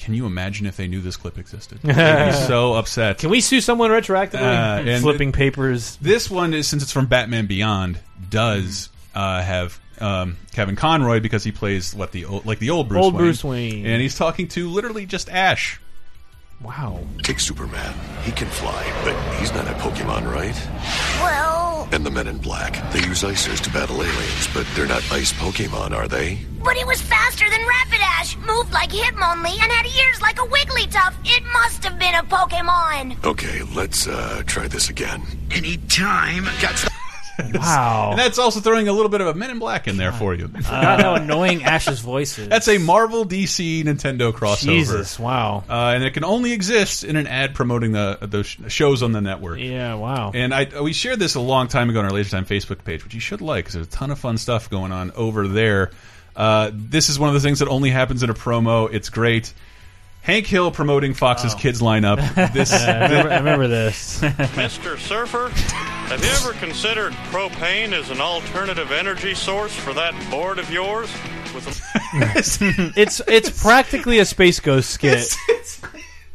can 0.00 0.14
you 0.14 0.26
imagine 0.26 0.66
if 0.66 0.76
they 0.76 0.88
knew 0.88 1.00
this 1.00 1.16
clip 1.16 1.38
existed? 1.38 1.78
They'd 1.82 2.26
be 2.26 2.32
so 2.32 2.74
upset. 2.74 3.18
Can 3.18 3.30
we 3.30 3.40
sue 3.40 3.60
someone 3.60 3.90
retroactively? 3.90 4.40
Uh, 4.40 4.82
and 4.88 5.02
Flipping 5.02 5.32
papers. 5.32 5.96
This 6.00 6.30
one 6.30 6.54
is 6.54 6.66
since 6.66 6.82
it's 6.82 6.92
from 6.92 7.06
Batman 7.06 7.46
Beyond 7.46 7.98
does 8.28 8.88
uh, 9.14 9.42
have 9.42 9.78
um, 10.00 10.36
Kevin 10.52 10.76
Conroy 10.76 11.20
because 11.20 11.44
he 11.44 11.52
plays 11.52 11.94
what 11.94 12.12
the 12.12 12.24
old, 12.24 12.46
like 12.46 12.58
the 12.58 12.70
old 12.70 12.88
Bruce 12.88 13.04
Old 13.04 13.14
Wayne. 13.14 13.22
Bruce 13.22 13.44
Wayne. 13.44 13.86
and 13.86 14.00
he's 14.00 14.16
talking 14.16 14.48
to 14.48 14.70
literally 14.70 15.04
just 15.06 15.28
Ash. 15.28 15.80
Wow. 16.62 17.00
Take 17.22 17.40
Superman. 17.40 17.94
He 18.22 18.32
can 18.32 18.48
fly, 18.48 18.84
but 19.04 19.38
he's 19.38 19.52
not 19.52 19.66
a 19.66 19.72
Pokemon, 19.74 20.30
right? 20.30 20.56
Well, 21.22 21.59
And 21.92 22.06
the 22.06 22.10
men 22.10 22.26
in 22.28 22.38
black. 22.38 22.72
They 22.92 23.00
use 23.00 23.22
icers 23.22 23.60
to 23.62 23.70
battle 23.70 23.96
aliens, 23.96 24.48
but 24.54 24.66
they're 24.74 24.86
not 24.86 25.02
ice 25.10 25.32
Pokemon, 25.32 25.94
are 25.94 26.06
they? 26.06 26.38
But 26.62 26.76
it 26.76 26.86
was 26.86 27.00
faster 27.02 27.48
than 27.48 27.60
Rapidash, 27.60 28.36
moved 28.46 28.72
like 28.72 28.90
Hitmonlee, 28.90 29.60
and 29.60 29.72
had 29.72 29.86
ears 29.86 30.20
like 30.20 30.38
a 30.38 30.46
Wigglytuff. 30.46 31.14
It 31.24 31.42
must 31.52 31.82
have 31.84 31.98
been 31.98 32.14
a 32.14 32.22
Pokemon. 32.22 33.24
Okay, 33.24 33.62
let's 33.74 34.06
uh, 34.06 34.42
try 34.46 34.68
this 34.68 34.88
again. 34.88 35.22
Anytime. 35.50 36.44
Catch 36.60 36.82
the 36.82 36.90
Wow. 37.54 38.10
And 38.10 38.18
that's 38.18 38.38
also 38.38 38.60
throwing 38.60 38.88
a 38.88 38.92
little 38.92 39.08
bit 39.08 39.20
of 39.20 39.26
a 39.26 39.34
Men 39.34 39.50
in 39.50 39.58
Black 39.58 39.88
in 39.88 39.96
there 39.96 40.12
for 40.12 40.34
you. 40.34 40.48
Forgot 40.48 41.00
how 41.00 41.14
annoying 41.14 41.64
Ash's 41.64 42.00
voice 42.00 42.38
is. 42.38 42.48
That's 42.48 42.68
a 42.68 42.78
Marvel, 42.78 43.24
DC, 43.24 43.82
Nintendo 43.84 44.32
crossover. 44.32 44.60
Jesus, 44.66 45.18
wow. 45.18 45.64
Uh, 45.68 45.92
and 45.94 46.04
it 46.04 46.12
can 46.12 46.24
only 46.24 46.52
exist 46.52 47.02
in 47.02 47.16
an 47.16 47.26
ad 47.26 47.54
promoting 47.54 47.92
the 47.92 48.18
those 48.22 48.46
shows 48.68 49.02
on 49.02 49.12
the 49.12 49.20
network. 49.20 49.58
Yeah, 49.58 49.94
wow. 49.94 50.32
And 50.34 50.52
I 50.54 50.80
we 50.82 50.92
shared 50.92 51.18
this 51.18 51.34
a 51.34 51.40
long 51.40 51.68
time 51.68 51.88
ago 51.90 51.98
on 52.00 52.04
our 52.04 52.10
Laser 52.12 52.30
Time 52.30 52.44
Facebook 52.44 52.84
page, 52.84 53.04
which 53.04 53.14
you 53.14 53.20
should 53.20 53.40
like 53.40 53.64
because 53.64 53.74
there's 53.74 53.86
a 53.86 53.90
ton 53.90 54.10
of 54.10 54.18
fun 54.18 54.36
stuff 54.38 54.68
going 54.70 54.92
on 54.92 55.10
over 55.12 55.48
there. 55.48 55.90
Uh, 56.36 56.70
this 56.72 57.08
is 57.08 57.18
one 57.18 57.28
of 57.28 57.34
the 57.34 57.40
things 57.40 57.58
that 57.60 57.68
only 57.68 57.90
happens 57.90 58.22
in 58.22 58.30
a 58.30 58.34
promo. 58.34 58.92
It's 58.92 59.08
great. 59.08 59.52
Hank 60.22 60.46
Hill 60.46 60.70
promoting 60.70 61.14
Fox's 61.14 61.54
Kids 61.54 61.80
lineup. 61.80 62.18
This, 62.52 62.70
Yeah, 62.72 62.86
I 62.86 63.08
remember- 63.08 63.30
I 63.32 63.36
remember 63.38 63.68
this. 63.68 64.20
Mr. 64.20 64.98
Surfer, 64.98 65.50
have 66.10 66.24
you 66.24 66.30
ever 66.30 66.58
considered 66.58 67.12
propane 67.30 67.92
as 67.92 68.10
an 68.10 68.20
alternative 68.20 68.90
energy 68.90 69.32
source 69.32 69.72
for 69.72 69.92
that 69.94 70.12
board 70.28 70.58
of 70.58 70.68
yours? 70.68 71.08
With 71.54 71.68
a 71.68 72.92
it's 73.00 73.20
it's 73.28 73.62
practically 73.62 74.18
a 74.18 74.24
Space 74.24 74.58
Ghost 74.58 74.90
skit. 74.90 75.32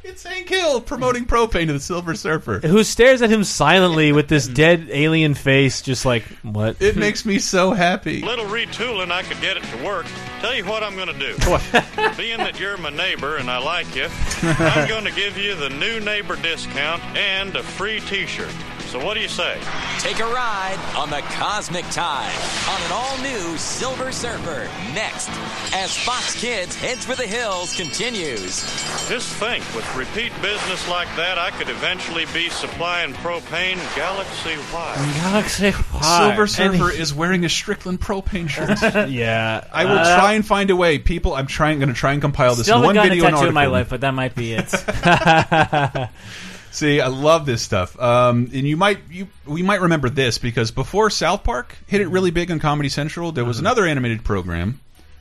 It's 0.07 0.23
Hank 0.23 0.47
Hill 0.47 0.81
promoting 0.81 1.25
propane 1.25 1.67
to 1.67 1.73
the 1.73 1.79
Silver 1.79 2.13
Surfer. 2.13 2.59
Who 2.59 2.83
stares 2.83 3.21
at 3.21 3.29
him 3.29 3.43
silently 3.43 4.11
with 4.11 4.27
this 4.29 4.47
dead 4.47 4.87
alien 4.91 5.33
face, 5.33 5.81
just 5.81 6.05
like 6.05 6.23
what? 6.43 6.81
It 6.81 6.95
makes 6.95 7.25
me 7.25 7.39
so 7.39 7.71
happy. 7.71 8.21
little 8.21 8.45
retooling, 8.45 9.11
I 9.11 9.23
could 9.23 9.41
get 9.41 9.57
it 9.57 9.63
to 9.63 9.83
work. 9.83 10.05
Tell 10.41 10.55
you 10.55 10.63
what 10.63 10.83
I'm 10.83 10.95
going 10.95 11.07
to 11.07 11.19
do. 11.19 11.35
Being 12.17 12.37
that 12.37 12.59
you're 12.59 12.77
my 12.77 12.91
neighbor 12.91 13.37
and 13.37 13.49
I 13.49 13.57
like 13.57 13.93
you, 13.95 14.07
I'm 14.41 14.87
going 14.87 15.05
to 15.05 15.11
give 15.11 15.37
you 15.37 15.55
the 15.55 15.69
new 15.69 15.99
neighbor 15.99 16.35
discount 16.37 17.03
and 17.17 17.55
a 17.55 17.63
free 17.63 17.99
T-shirt. 18.01 18.53
So 18.95 19.05
what 19.05 19.15
do 19.15 19.19
you 19.19 19.27
say? 19.27 19.59
Take 19.99 20.21
a 20.21 20.25
ride 20.25 20.79
on 20.95 21.09
the 21.09 21.19
Cosmic 21.33 21.83
Tide 21.89 22.31
on 22.69 22.81
an 22.81 22.91
all-new 22.93 23.57
Silver 23.57 24.09
Surfer 24.13 24.69
next, 24.93 25.27
as 25.73 25.97
Fox 25.97 26.39
Kids 26.39 26.77
Heads 26.77 27.03
for 27.03 27.13
the 27.13 27.27
Hills 27.27 27.75
continues. 27.75 28.61
Just 29.09 29.33
think, 29.33 29.65
with 29.75 29.85
repeat 29.97 30.31
business 30.41 30.87
like 30.87 31.13
that, 31.17 31.37
I 31.37 31.51
could 31.51 31.67
eventually 31.67 32.23
be 32.33 32.47
supplying 32.47 33.11
propane 33.15 33.75
galaxy-wide. 33.97 35.15
Galaxy-wide. 35.23 36.05
Silver 36.05 36.47
Surfer 36.47 36.89
is 36.89 37.13
wearing 37.13 37.43
a 37.43 37.49
Strickland 37.49 37.99
propane 37.99 38.47
shirt. 38.47 38.81
yeah, 39.09 39.67
I 39.73 39.83
will 39.83 39.97
Uh, 39.99 40.17
try 40.17 40.33
and 40.35 40.45
find 40.45 40.69
a 40.69 40.75
way. 40.77 40.99
People, 40.99 41.33
I'm 41.33 41.47
trying, 41.47 41.79
going 41.79 41.89
to 41.89 41.95
try 41.95 42.13
and 42.13 42.21
compile 42.21 42.55
this 42.55 42.67
Still 42.67 42.77
in 42.77 42.85
one 42.85 42.97
a 42.97 43.01
video 43.01 43.25
and 43.25 43.35
tattoo 43.35 43.49
in 43.49 43.53
my 43.53 43.65
life, 43.65 43.89
but 43.89 43.99
that 43.99 44.13
might 44.13 44.35
be 44.35 44.53
it. 44.53 44.71
See, 46.75 46.99
I 47.01 47.07
love 47.07 47.45
this 47.45 47.61
stuff. 47.61 47.99
Um, 47.99 48.49
and 48.53 48.67
you 48.67 48.75
might 48.77 48.99
you 49.09 49.27
we 49.45 49.63
might 49.63 49.81
remember 49.81 50.09
this 50.09 50.37
because 50.37 50.71
before 50.71 51.09
South 51.09 51.43
Park 51.43 51.75
hit 51.87 52.01
it 52.01 52.07
really 52.07 52.31
big 52.31 52.51
on 52.51 52.59
Comedy 52.59 52.89
Central, 52.89 53.31
there 53.31 53.45
was 53.45 53.59
another 53.59 53.85
animated 53.85 54.23
program 54.23 54.79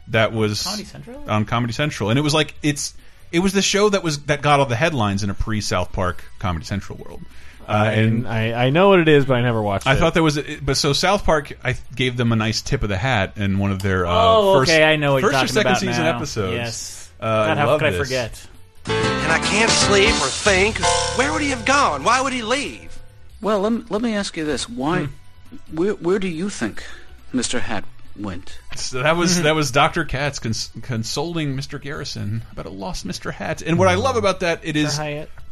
that 0.09 0.33
was 0.33 0.63
Comedy 0.65 0.85
Central? 0.85 1.31
on 1.31 1.45
Comedy 1.45 1.73
Central, 1.73 2.11
and 2.11 2.19
it 2.19 2.23
was 2.23 2.35
like 2.35 2.55
it's 2.63 2.95
it 3.33 3.39
was 3.39 3.53
the 3.53 3.63
show 3.63 3.89
that 3.89 4.03
was 4.03 4.25
that 4.25 4.43
got 4.43 4.61
all 4.61 4.67
the 4.67 4.77
headlines 4.77 5.23
in 5.23 5.31
a 5.31 5.35
pre 5.35 5.61
South 5.61 5.93
Park 5.93 6.25
Comedy 6.41 6.65
Central 6.65 6.99
world. 6.99 7.23
Uh, 7.67 7.91
and 7.95 8.29
I, 8.29 8.67
I 8.67 8.71
know 8.71 8.91
what 8.91 8.99
it 9.01 9.09
is, 9.09 9.25
but 9.25 9.35
I 9.35 9.41
never 9.41 9.63
watched 9.63 9.87
I 9.87 9.95
it. 9.95 9.99
thought 9.99 10.13
there 10.13 10.23
was, 10.23 10.37
a, 10.37 10.57
but 10.61 10.77
so 10.77 10.93
South 10.93 11.25
Park, 11.25 11.57
I 11.65 11.75
gave 11.95 12.15
them 12.19 12.31
a 12.31 12.37
nice 12.37 12.61
tip 12.61 12.83
of 12.83 12.91
the 12.91 12.97
hat 12.99 13.39
in 13.39 13.59
one 13.59 13.71
of 13.71 13.81
their 13.81 14.05
uh, 14.05 14.11
Oh, 14.13 14.59
first, 14.59 14.71
okay, 14.71 14.85
I 14.85 14.97
know 14.97 15.15
what 15.15 15.23
you're 15.23 15.31
first 15.33 15.45
or 15.45 15.49
second 15.49 15.71
about 15.71 15.81
season 15.81 16.03
now. 16.05 16.17
episodes. 16.17 16.53
Yes. 16.55 17.11
uh, 17.21 17.47
God, 17.47 17.57
how 17.57 17.67
love 17.69 17.81
could 17.81 17.87
I 17.89 17.91
this. 17.93 18.01
forget? 18.01 18.47
And 18.87 19.33
I 19.33 19.39
can't 19.39 19.71
sleep 19.71 20.15
or 20.17 20.29
think. 20.29 20.79
Where 21.17 21.33
would 21.33 21.43
he 21.43 21.51
have 21.51 21.65
gone? 21.65 22.05
Why 22.05 22.21
would 22.21 22.33
he 22.33 22.43
leave? 22.43 22.99
Well, 23.41 23.61
let 23.61 23.73
me, 23.73 23.85
let 23.89 24.03
me 24.03 24.15
ask 24.15 24.37
you 24.37 24.45
this: 24.45 24.69
Why, 24.69 25.05
hmm. 25.05 25.77
where, 25.77 25.95
where 25.95 26.19
do 26.19 26.29
you 26.29 26.51
think 26.51 26.85
Mr. 27.33 27.61
Hat 27.61 27.85
went? 28.17 28.59
So 28.77 29.03
that 29.03 29.17
was 29.17 29.43
that 29.43 29.55
was 29.55 29.71
Doctor 29.71 30.05
Katz 30.05 30.39
cons 30.39 30.71
consoling 30.83 31.57
Mr. 31.57 31.81
Garrison 31.81 32.43
about 32.53 32.67
a 32.67 32.71
lost 32.71 33.07
Mr. 33.07 33.33
Hat. 33.33 33.63
And 33.63 33.79
what 33.79 33.89
I 33.89 33.95
love 33.95 34.17
about 34.17 34.41
that 34.41 34.61
it 34.65 34.77
is 34.77 34.99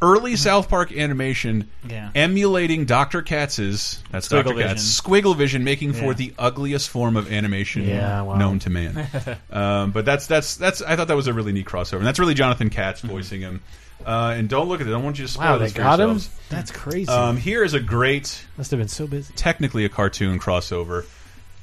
early 0.00 0.36
South 0.36 0.68
Park 0.68 0.92
animation 0.92 1.68
Yeah. 1.88 2.10
emulating 2.14 2.84
Dr. 2.84 3.22
Katz's 3.22 4.02
that's 4.10 4.28
Dr. 4.28 4.50
Squiggle 4.50 4.62
Katz 4.62 5.00
squiggle 5.00 5.36
vision, 5.36 5.64
making 5.64 5.92
for 5.92 6.14
the 6.14 6.34
ugliest 6.38 6.88
form 6.90 7.16
of 7.16 7.32
animation 7.32 7.84
Yeah, 7.84 8.22
wow. 8.22 8.36
known 8.36 8.58
to 8.60 8.70
man. 8.70 9.06
um, 9.50 9.90
but 9.92 10.04
that's 10.04 10.26
that's 10.26 10.56
that's 10.56 10.82
I 10.82 10.96
thought 10.96 11.08
that 11.08 11.16
was 11.16 11.26
a 11.28 11.32
really 11.32 11.52
neat 11.52 11.66
crossover, 11.66 11.98
and 11.98 12.06
that's 12.06 12.18
really 12.18 12.34
Jonathan 12.34 12.70
Katz 12.70 13.00
voicing 13.00 13.40
him. 13.40 13.60
Uh, 14.04 14.34
and 14.36 14.48
don't 14.48 14.68
look 14.68 14.80
at 14.80 14.86
it. 14.88 14.90
I 14.90 14.94
don't 14.94 15.04
want 15.04 15.16
you 15.20 15.26
to 15.26 15.32
spoil 15.32 15.44
Wow, 15.46 15.58
they 15.58 15.66
this 15.66 15.74
for 15.74 15.78
got 15.78 16.00
him. 16.00 16.20
That's 16.48 16.72
crazy. 16.72 17.08
Um, 17.08 17.36
here 17.36 17.62
is 17.62 17.72
a 17.74 17.78
great 17.78 18.44
Must 18.58 18.72
have 18.72 18.80
been 18.80 18.88
so 18.88 19.06
busy. 19.06 19.32
technically 19.36 19.84
a 19.84 19.88
cartoon 19.88 20.40
crossover. 20.40 21.04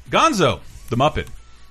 Gonzo, 0.10 0.62
the 0.90 0.98
Muppet, 0.98 1.28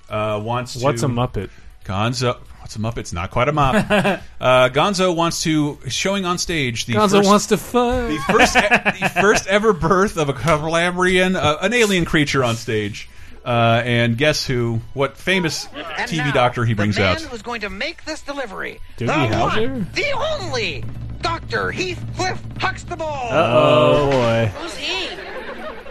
uh, 0.09 0.39
wants 0.43 0.73
to. 0.73 0.83
What's 0.83 1.03
a 1.03 1.07
Muppet? 1.07 1.49
Gonzo. 1.85 2.37
What's 2.59 2.75
a 2.75 2.79
Muppet? 2.79 2.97
It's 2.99 3.13
not 3.13 3.31
quite 3.31 3.47
a 3.47 3.51
mop. 3.51 3.75
uh, 4.41 4.69
Gonzo 4.69 5.15
wants 5.15 5.43
to 5.43 5.79
showing 5.87 6.25
on 6.25 6.37
stage 6.37 6.85
the 6.85 6.93
Gonzo 6.93 7.11
first, 7.17 7.29
wants 7.29 7.45
to 7.47 7.57
fuck. 7.57 8.09
the 8.09 8.17
first 8.31 8.55
e- 8.55 8.99
the 9.01 9.09
first 9.21 9.47
ever 9.47 9.73
birth 9.73 10.17
of 10.17 10.29
a 10.29 10.33
Calabrian, 10.33 11.35
uh, 11.35 11.57
an 11.61 11.73
alien 11.73 12.05
creature 12.05 12.43
on 12.43 12.55
stage. 12.55 13.09
Uh, 13.45 13.81
and 13.85 14.17
guess 14.17 14.45
who? 14.45 14.81
What 14.93 15.17
famous 15.17 15.65
And 15.73 15.85
TV 16.09 16.17
now, 16.17 16.31
doctor 16.33 16.65
he 16.65 16.73
brings 16.73 16.95
the 16.95 17.01
man 17.01 17.15
out? 17.15 17.21
who's 17.21 17.41
going 17.41 17.61
to 17.61 17.69
make 17.69 18.03
this 18.03 18.21
delivery. 18.21 18.79
Doogie 18.97 19.07
the 19.07 19.35
Howser? 19.35 19.71
one, 19.71 19.87
the 19.93 20.11
only, 20.11 20.83
Dr. 21.21 21.71
Heathcliff 21.71 22.39
Huxtable. 22.59 23.05
Uh-oh, 23.05 24.11
boy. 24.11 24.51
Who's 24.59 24.75
he? 24.75 25.07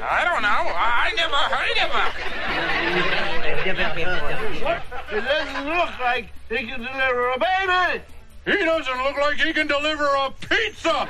I 0.00 0.24
don't 0.24 0.42
know. 0.42 0.48
I 0.48 1.12
never 1.16 1.34
heard 1.34 1.78
of 1.78 1.90
him. 1.90 2.37
It 5.10 5.24
doesn't 5.24 5.66
look 5.66 5.98
like 6.00 6.28
he 6.48 6.56
can 6.66 6.80
deliver 6.80 7.30
a 7.30 7.38
baby. 7.38 8.02
He 8.44 8.64
doesn't 8.64 9.02
look 9.04 9.16
like 9.18 9.36
he 9.38 9.52
can 9.52 9.66
deliver 9.66 10.04
a 10.06 10.30
pizza. 10.40 11.06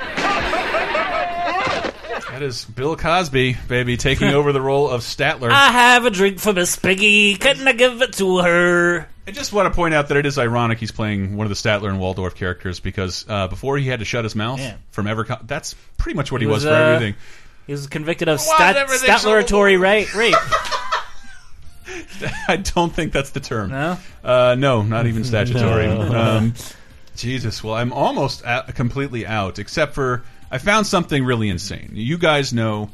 That 2.31 2.41
is 2.41 2.65
Bill 2.65 2.95
Cosby, 2.97 3.55
baby, 3.67 3.95
taking 3.97 4.29
over 4.29 4.51
the 4.51 4.61
role 4.61 4.89
of 4.89 5.01
Statler. 5.01 5.49
I 5.51 5.71
have 5.71 6.05
a 6.05 6.09
drink 6.09 6.39
for 6.39 6.51
Miss 6.53 6.75
Piggy. 6.75 7.35
Couldn't 7.35 7.67
I 7.67 7.71
give 7.73 8.01
it 8.01 8.13
to 8.13 8.39
her? 8.39 9.07
I 9.27 9.31
just 9.31 9.53
want 9.53 9.67
to 9.71 9.75
point 9.75 9.93
out 9.93 10.07
that 10.09 10.17
it 10.17 10.25
is 10.25 10.37
ironic 10.37 10.79
he's 10.79 10.91
playing 10.91 11.37
one 11.37 11.45
of 11.45 11.49
the 11.49 11.55
Statler 11.55 11.89
and 11.89 11.99
Waldorf 11.99 12.35
characters 12.35 12.79
because 12.79 13.25
uh, 13.29 13.47
before 13.47 13.77
he 13.77 13.87
had 13.87 13.99
to 13.99 14.05
shut 14.05 14.23
his 14.25 14.35
mouth 14.35 14.59
Yeah. 14.59 14.75
from 14.91 15.07
ever, 15.07 15.25
that's 15.43 15.75
pretty 15.97 16.17
much 16.17 16.31
what 16.31 16.41
he, 16.41 16.47
He 16.47 16.51
was, 16.51 16.65
was, 16.65 16.73
for 16.73 16.77
uh, 16.77 16.93
everything. 16.95 17.15
He 17.67 17.71
was 17.73 17.87
convicted 17.87 18.27
of 18.27 18.39
Why 18.39 18.55
stat- 18.55 18.89
is 18.89 19.01
so 19.01 19.07
statleratory 19.07 19.79
rape. 19.79 20.07
Rape. 22.21 22.31
I 22.47 22.57
don't 22.57 22.93
think 22.93 23.11
that's 23.13 23.31
the 23.31 23.39
term. 23.39 23.69
No? 23.71 23.97
uh, 24.23 24.55
no, 24.57 24.81
not 24.81 25.07
even 25.07 25.23
statutory. 25.23 25.87
No. 25.87 26.11
Um, 26.19 26.53
Jesus, 27.15 27.63
well, 27.63 27.75
I'm 27.75 27.91
almost 27.91 28.45
out, 28.45 28.73
completely 28.75 29.25
out, 29.27 29.59
except 29.59 29.93
for 29.93 30.23
I 30.51 30.57
found 30.57 30.87
something 30.87 31.23
really 31.25 31.49
insane. 31.49 31.91
You 31.93 32.17
guys 32.17 32.53
know 32.53 32.89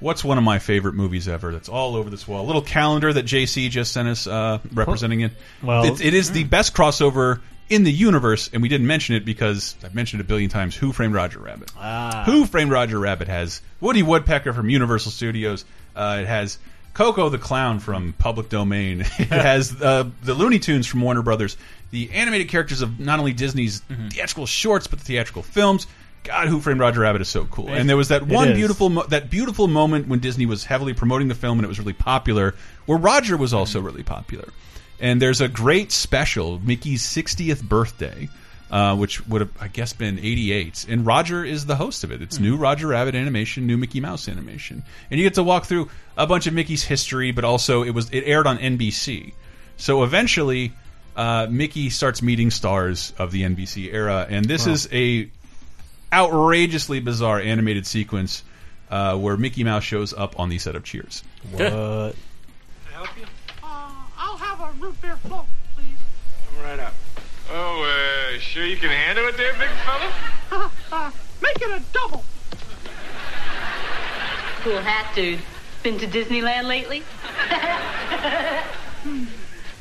what's 0.00 0.24
one 0.24 0.38
of 0.38 0.44
my 0.44 0.58
favorite 0.58 0.94
movies 0.94 1.28
ever? 1.28 1.52
That's 1.52 1.68
all 1.68 1.94
over 1.94 2.10
this 2.10 2.26
wall. 2.26 2.44
A 2.44 2.46
little 2.46 2.62
calendar 2.62 3.12
that 3.12 3.26
JC 3.26 3.70
just 3.70 3.92
sent 3.92 4.08
us, 4.08 4.26
uh, 4.26 4.58
representing 4.72 5.20
it. 5.20 5.32
Well- 5.62 5.84
it, 5.84 6.00
it 6.00 6.14
is 6.14 6.32
the 6.32 6.44
best 6.44 6.74
crossover 6.74 7.40
in 7.68 7.84
the 7.84 7.92
universe, 7.92 8.50
and 8.52 8.60
we 8.62 8.68
didn't 8.68 8.88
mention 8.88 9.14
it 9.14 9.24
because 9.24 9.76
I've 9.84 9.94
mentioned 9.94 10.20
it 10.20 10.24
a 10.24 10.26
billion 10.26 10.50
times. 10.50 10.74
Who 10.74 10.92
Framed 10.92 11.14
Roger 11.14 11.38
Rabbit? 11.38 11.70
Ah. 11.78 12.24
Who 12.26 12.44
Framed 12.46 12.72
Roger 12.72 12.98
Rabbit 12.98 13.28
has 13.28 13.62
Woody 13.80 14.02
Woodpecker 14.02 14.52
from 14.52 14.68
Universal 14.68 15.12
Studios. 15.12 15.64
Uh, 15.94 16.18
it 16.22 16.26
has 16.26 16.58
Koko 16.94 17.28
the 17.28 17.38
Clown 17.38 17.78
from 17.80 18.12
Public 18.14 18.48
Domain. 18.48 19.00
it 19.18 19.28
has 19.28 19.80
uh, 19.80 20.08
the 20.22 20.34
Looney 20.34 20.58
Tunes 20.58 20.86
from 20.86 21.00
Warner 21.02 21.22
Brothers. 21.22 21.56
The 21.90 22.10
animated 22.12 22.48
characters 22.48 22.82
of 22.82 23.00
not 23.00 23.18
only 23.18 23.32
Disney's 23.32 23.80
Mm-hmm. 23.82 24.08
theatrical 24.08 24.46
shorts 24.46 24.86
but 24.86 24.98
the 24.98 25.04
theatrical 25.04 25.42
films. 25.42 25.86
God, 26.22 26.48
Who 26.48 26.60
Framed 26.60 26.80
Roger 26.80 27.00
Rabbit 27.00 27.22
is 27.22 27.28
so 27.28 27.46
cool. 27.46 27.68
And 27.70 27.88
there 27.88 27.96
was 27.96 28.08
that 28.08 28.26
one 28.26 28.52
beautiful 28.54 28.90
mo 28.90 29.04
that 29.04 29.30
beautiful 29.30 29.68
moment 29.68 30.06
when 30.06 30.18
Disney 30.18 30.44
was 30.46 30.64
heavily 30.64 30.92
promoting 30.92 31.28
the 31.28 31.34
film 31.34 31.58
and 31.58 31.64
it 31.64 31.68
was 31.68 31.78
really 31.78 31.94
popular, 31.94 32.54
where 32.86 32.98
Roger 32.98 33.36
was 33.38 33.54
also 33.54 33.78
Mm-hmm. 33.78 33.86
really 33.86 34.02
popular. 34.02 34.48
And 35.00 35.20
there's 35.22 35.40
a 35.40 35.48
great 35.48 35.90
special, 35.92 36.58
Mickey's 36.58 37.02
60th 37.02 37.62
birthday, 37.62 38.28
uh, 38.70 38.96
which 38.96 39.26
would 39.26 39.40
have, 39.40 39.50
I 39.60 39.68
guess, 39.68 39.92
been 39.92 40.18
88. 40.18 40.86
And 40.88 41.04
Roger 41.04 41.44
is 41.44 41.66
the 41.66 41.76
host 41.76 42.04
of 42.04 42.12
it. 42.12 42.22
It's 42.22 42.38
new 42.38 42.56
Roger 42.56 42.86
Rabbit 42.88 43.14
animation, 43.14 43.66
new 43.66 43.76
Mickey 43.76 44.00
Mouse 44.00 44.28
animation. 44.28 44.84
And 45.10 45.18
you 45.18 45.26
get 45.26 45.34
to 45.34 45.42
walk 45.42 45.64
through 45.66 45.90
a 46.16 46.26
bunch 46.26 46.46
of 46.46 46.54
Mickey's 46.54 46.84
history, 46.84 47.32
but 47.32 47.44
also 47.44 47.82
it 47.82 47.90
was 47.90 48.10
it 48.10 48.22
aired 48.26 48.46
on 48.46 48.58
NBC. 48.58 49.32
So 49.76 50.02
eventually, 50.04 50.72
uh, 51.16 51.46
Mickey 51.50 51.90
starts 51.90 52.22
meeting 52.22 52.50
stars 52.50 53.12
of 53.18 53.32
the 53.32 53.42
NBC 53.42 53.92
era. 53.92 54.26
And 54.28 54.44
this 54.44 54.66
Wow. 54.66 54.72
is 54.74 54.88
a 54.92 55.30
outrageously 56.12 57.00
bizarre 57.00 57.40
animated 57.40 57.86
sequence 57.86 58.42
uh, 58.90 59.16
where 59.16 59.36
Mickey 59.36 59.64
Mouse 59.64 59.84
shows 59.84 60.12
up 60.12 60.38
on 60.38 60.48
the 60.48 60.58
set 60.58 60.74
of 60.76 60.84
Cheers. 60.84 61.22
What? 61.52 61.62
I 61.62 62.12
help 62.92 63.08
you. 63.18 63.24
I'll 63.62 64.36
have 64.36 64.60
a 64.60 64.72
root 64.80 65.00
beer 65.00 65.16
float, 65.16 65.46
please. 65.74 65.86
Come 66.54 66.62
right 66.64 66.78
up. 66.80 66.92
Oh, 67.52 67.82
uh, 67.82 68.38
sure 68.38 68.64
you 68.64 68.76
can 68.76 68.90
handle 68.90 69.26
it 69.26 69.36
there, 69.36 69.52
big 69.54 69.70
fella? 69.84 70.70
uh, 70.92 71.10
make 71.42 71.56
it 71.60 71.70
a 71.70 71.82
double. 71.92 72.24
Cool 74.62 74.78
hat, 74.78 75.12
dude. 75.14 75.40
Been 75.82 75.98
to 75.98 76.06
Disneyland 76.06 76.64
lately? 76.68 77.02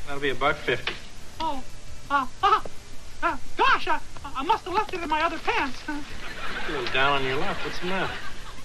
That'll 0.07 0.21
be 0.21 0.29
a 0.29 0.35
buck 0.35 0.55
fifty. 0.55 0.93
Oh, 1.39 1.61
uh, 2.09 2.25
uh, 2.41 2.61
uh, 3.21 3.37
gosh, 3.57 3.87
I, 3.87 3.99
I 4.23 4.43
must 4.43 4.63
have 4.65 4.73
left 4.73 4.93
it 4.93 5.01
in 5.01 5.09
my 5.09 5.21
other 5.21 5.37
pants. 5.39 5.79
A 5.87 6.71
little 6.71 6.85
down 6.93 7.21
on 7.21 7.25
your 7.25 7.35
luck. 7.35 7.57
What's 7.63 7.79
the 7.79 7.87
matter? 7.87 8.13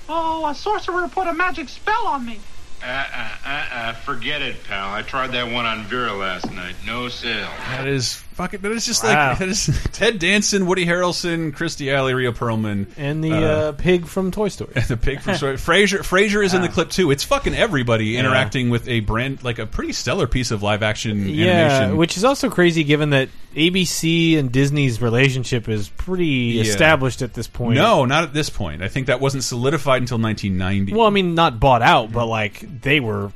Oh, 0.09 0.47
a 0.47 0.55
sorcerer 0.55 1.09
put 1.09 1.27
a 1.27 1.35
magic 1.35 1.69
spell 1.69 2.07
on 2.07 2.25
me. 2.25 2.39
Uh, 2.83 2.87
uh, 2.87 3.29
uh, 3.45 3.64
uh, 3.75 3.93
forget 3.93 4.41
it, 4.43 4.63
pal. 4.65 4.93
I 4.93 5.03
tried 5.03 5.33
that 5.33 5.51
one 5.53 5.67
on 5.67 5.83
Vera 5.85 6.13
last 6.15 6.51
night. 6.53 6.75
No 6.87 7.09
sale. 7.09 7.49
That 7.71 7.89
is 7.89 8.15
fucking. 8.15 8.61
That 8.61 8.71
is 8.73 8.87
just 8.87 9.03
Wow. 9.03 9.31
like 9.31 9.39
that 9.41 9.49
is 9.49 9.67
Ted 9.93 10.19
Danson, 10.21 10.67
Woody 10.67 10.87
Harrelson, 10.87 11.53
Kirstie 11.53 11.93
Alley, 11.93 12.15
Rhea 12.15 12.33
Perlman, 12.33 12.87
And 12.97 13.23
the 13.25 13.33
uh, 13.35 13.73
pig 13.73 14.07
from 14.07 14.31
Toy 14.31 14.49
Story. 14.49 14.73
the 14.89 14.97
pig 14.97 15.21
from 15.21 15.35
Story. 15.37 15.57
Frasier. 15.57 15.99
Frasier 16.01 16.45
is 16.45 16.55
in 16.55 16.63
the 16.63 16.69
clip 16.69 16.91
too. 16.91 17.11
It's 17.11 17.25
fucking 17.25 17.55
everybody 17.55 18.07
Yeah. 18.07 18.21
interacting 18.21 18.71
with 18.71 18.87
a 18.89 19.01
brand 19.01 19.43
like 19.43 19.59
a 19.59 19.67
pretty 19.67 19.93
stellar 19.93 20.27
piece 20.27 20.51
of 20.53 20.63
live 20.63 20.83
action 20.83 21.29
Yeah, 21.29 21.47
animation. 21.53 21.97
which 21.97 22.17
is 22.17 22.25
also 22.25 22.51
crazy 22.51 22.85
given 22.85 23.11
that 23.11 23.29
ABC 23.57 24.37
and 24.39 24.51
Disney's 24.53 25.01
relationship 25.01 25.69
is 25.69 25.89
pretty 25.89 26.27
Yeah. 26.27 26.63
established 26.63 27.23
at 27.23 27.35
this 27.35 27.47
point. 27.47 27.75
No, 27.77 28.05
not 28.05 28.25
at 28.25 28.35
this 28.35 28.51
point. 28.51 28.83
I 28.83 28.89
think 28.89 29.07
that 29.09 29.21
wasn't 29.21 29.45
solidified 29.45 30.03
until 30.03 30.19
1990. 30.19 30.93
Well, 30.95 31.07
I 31.07 31.11
mean, 31.11 31.35
not 31.35 31.59
bought 31.61 31.83
out, 31.83 32.13
but 32.13 32.27
like 32.27 32.83
they 32.83 33.01
were. 33.01 33.33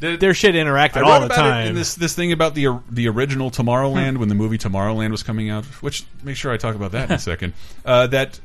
Their 0.00 0.34
shit 0.34 0.54
interacted 0.54 1.02
all 1.04 1.20
the 1.20 1.28
time. 1.28 1.68
in 1.68 1.74
this 1.74 1.94
this 1.94 2.14
thing 2.14 2.32
about 2.32 2.54
the 2.54 2.78
the 2.90 3.08
original 3.08 3.50
Tomorrowland 3.50 4.16
when 4.18 4.28
the 4.28 4.34
movie 4.34 4.58
Tomorrowland 4.58 5.10
was 5.10 5.22
coming 5.22 5.50
out. 5.50 5.64
Which 5.82 6.04
make 6.22 6.36
sure 6.36 6.52
I 6.52 6.56
talk 6.56 6.74
about 6.74 6.92
that 6.92 7.10
in 7.10 7.16
a 7.16 7.18
second. 7.30 7.52
Uh, 7.84 8.06
that 8.08 8.38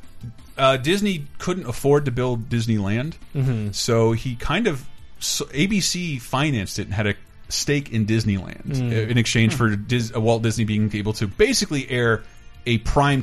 uh, 0.58 0.78
Disney 0.78 1.26
couldn't 1.40 1.68
afford 1.68 2.06
to 2.06 2.12
build 2.12 2.50
Disneyland, 2.50 3.14
Mhm. 3.36 3.74
so 3.76 4.14
he 4.14 4.36
kind 4.36 4.68
of 4.68 4.86
so 5.20 5.46
ABC 5.46 6.20
financed 6.22 6.80
it 6.80 6.84
and 6.84 6.94
had 6.94 7.08
a 7.08 7.16
stake 7.50 7.92
in 7.92 8.06
Disneyland 8.06 8.66
Mm. 8.66 9.10
in 9.10 9.18
exchange 9.18 9.54
for 9.54 9.76
Dis 9.76 10.14
Walt 10.14 10.44
Disney 10.44 10.64
being 10.64 10.90
able 10.96 11.14
to 11.14 11.28
basically 11.28 11.90
air 11.90 12.24
a 12.66 12.80
prime 12.80 13.22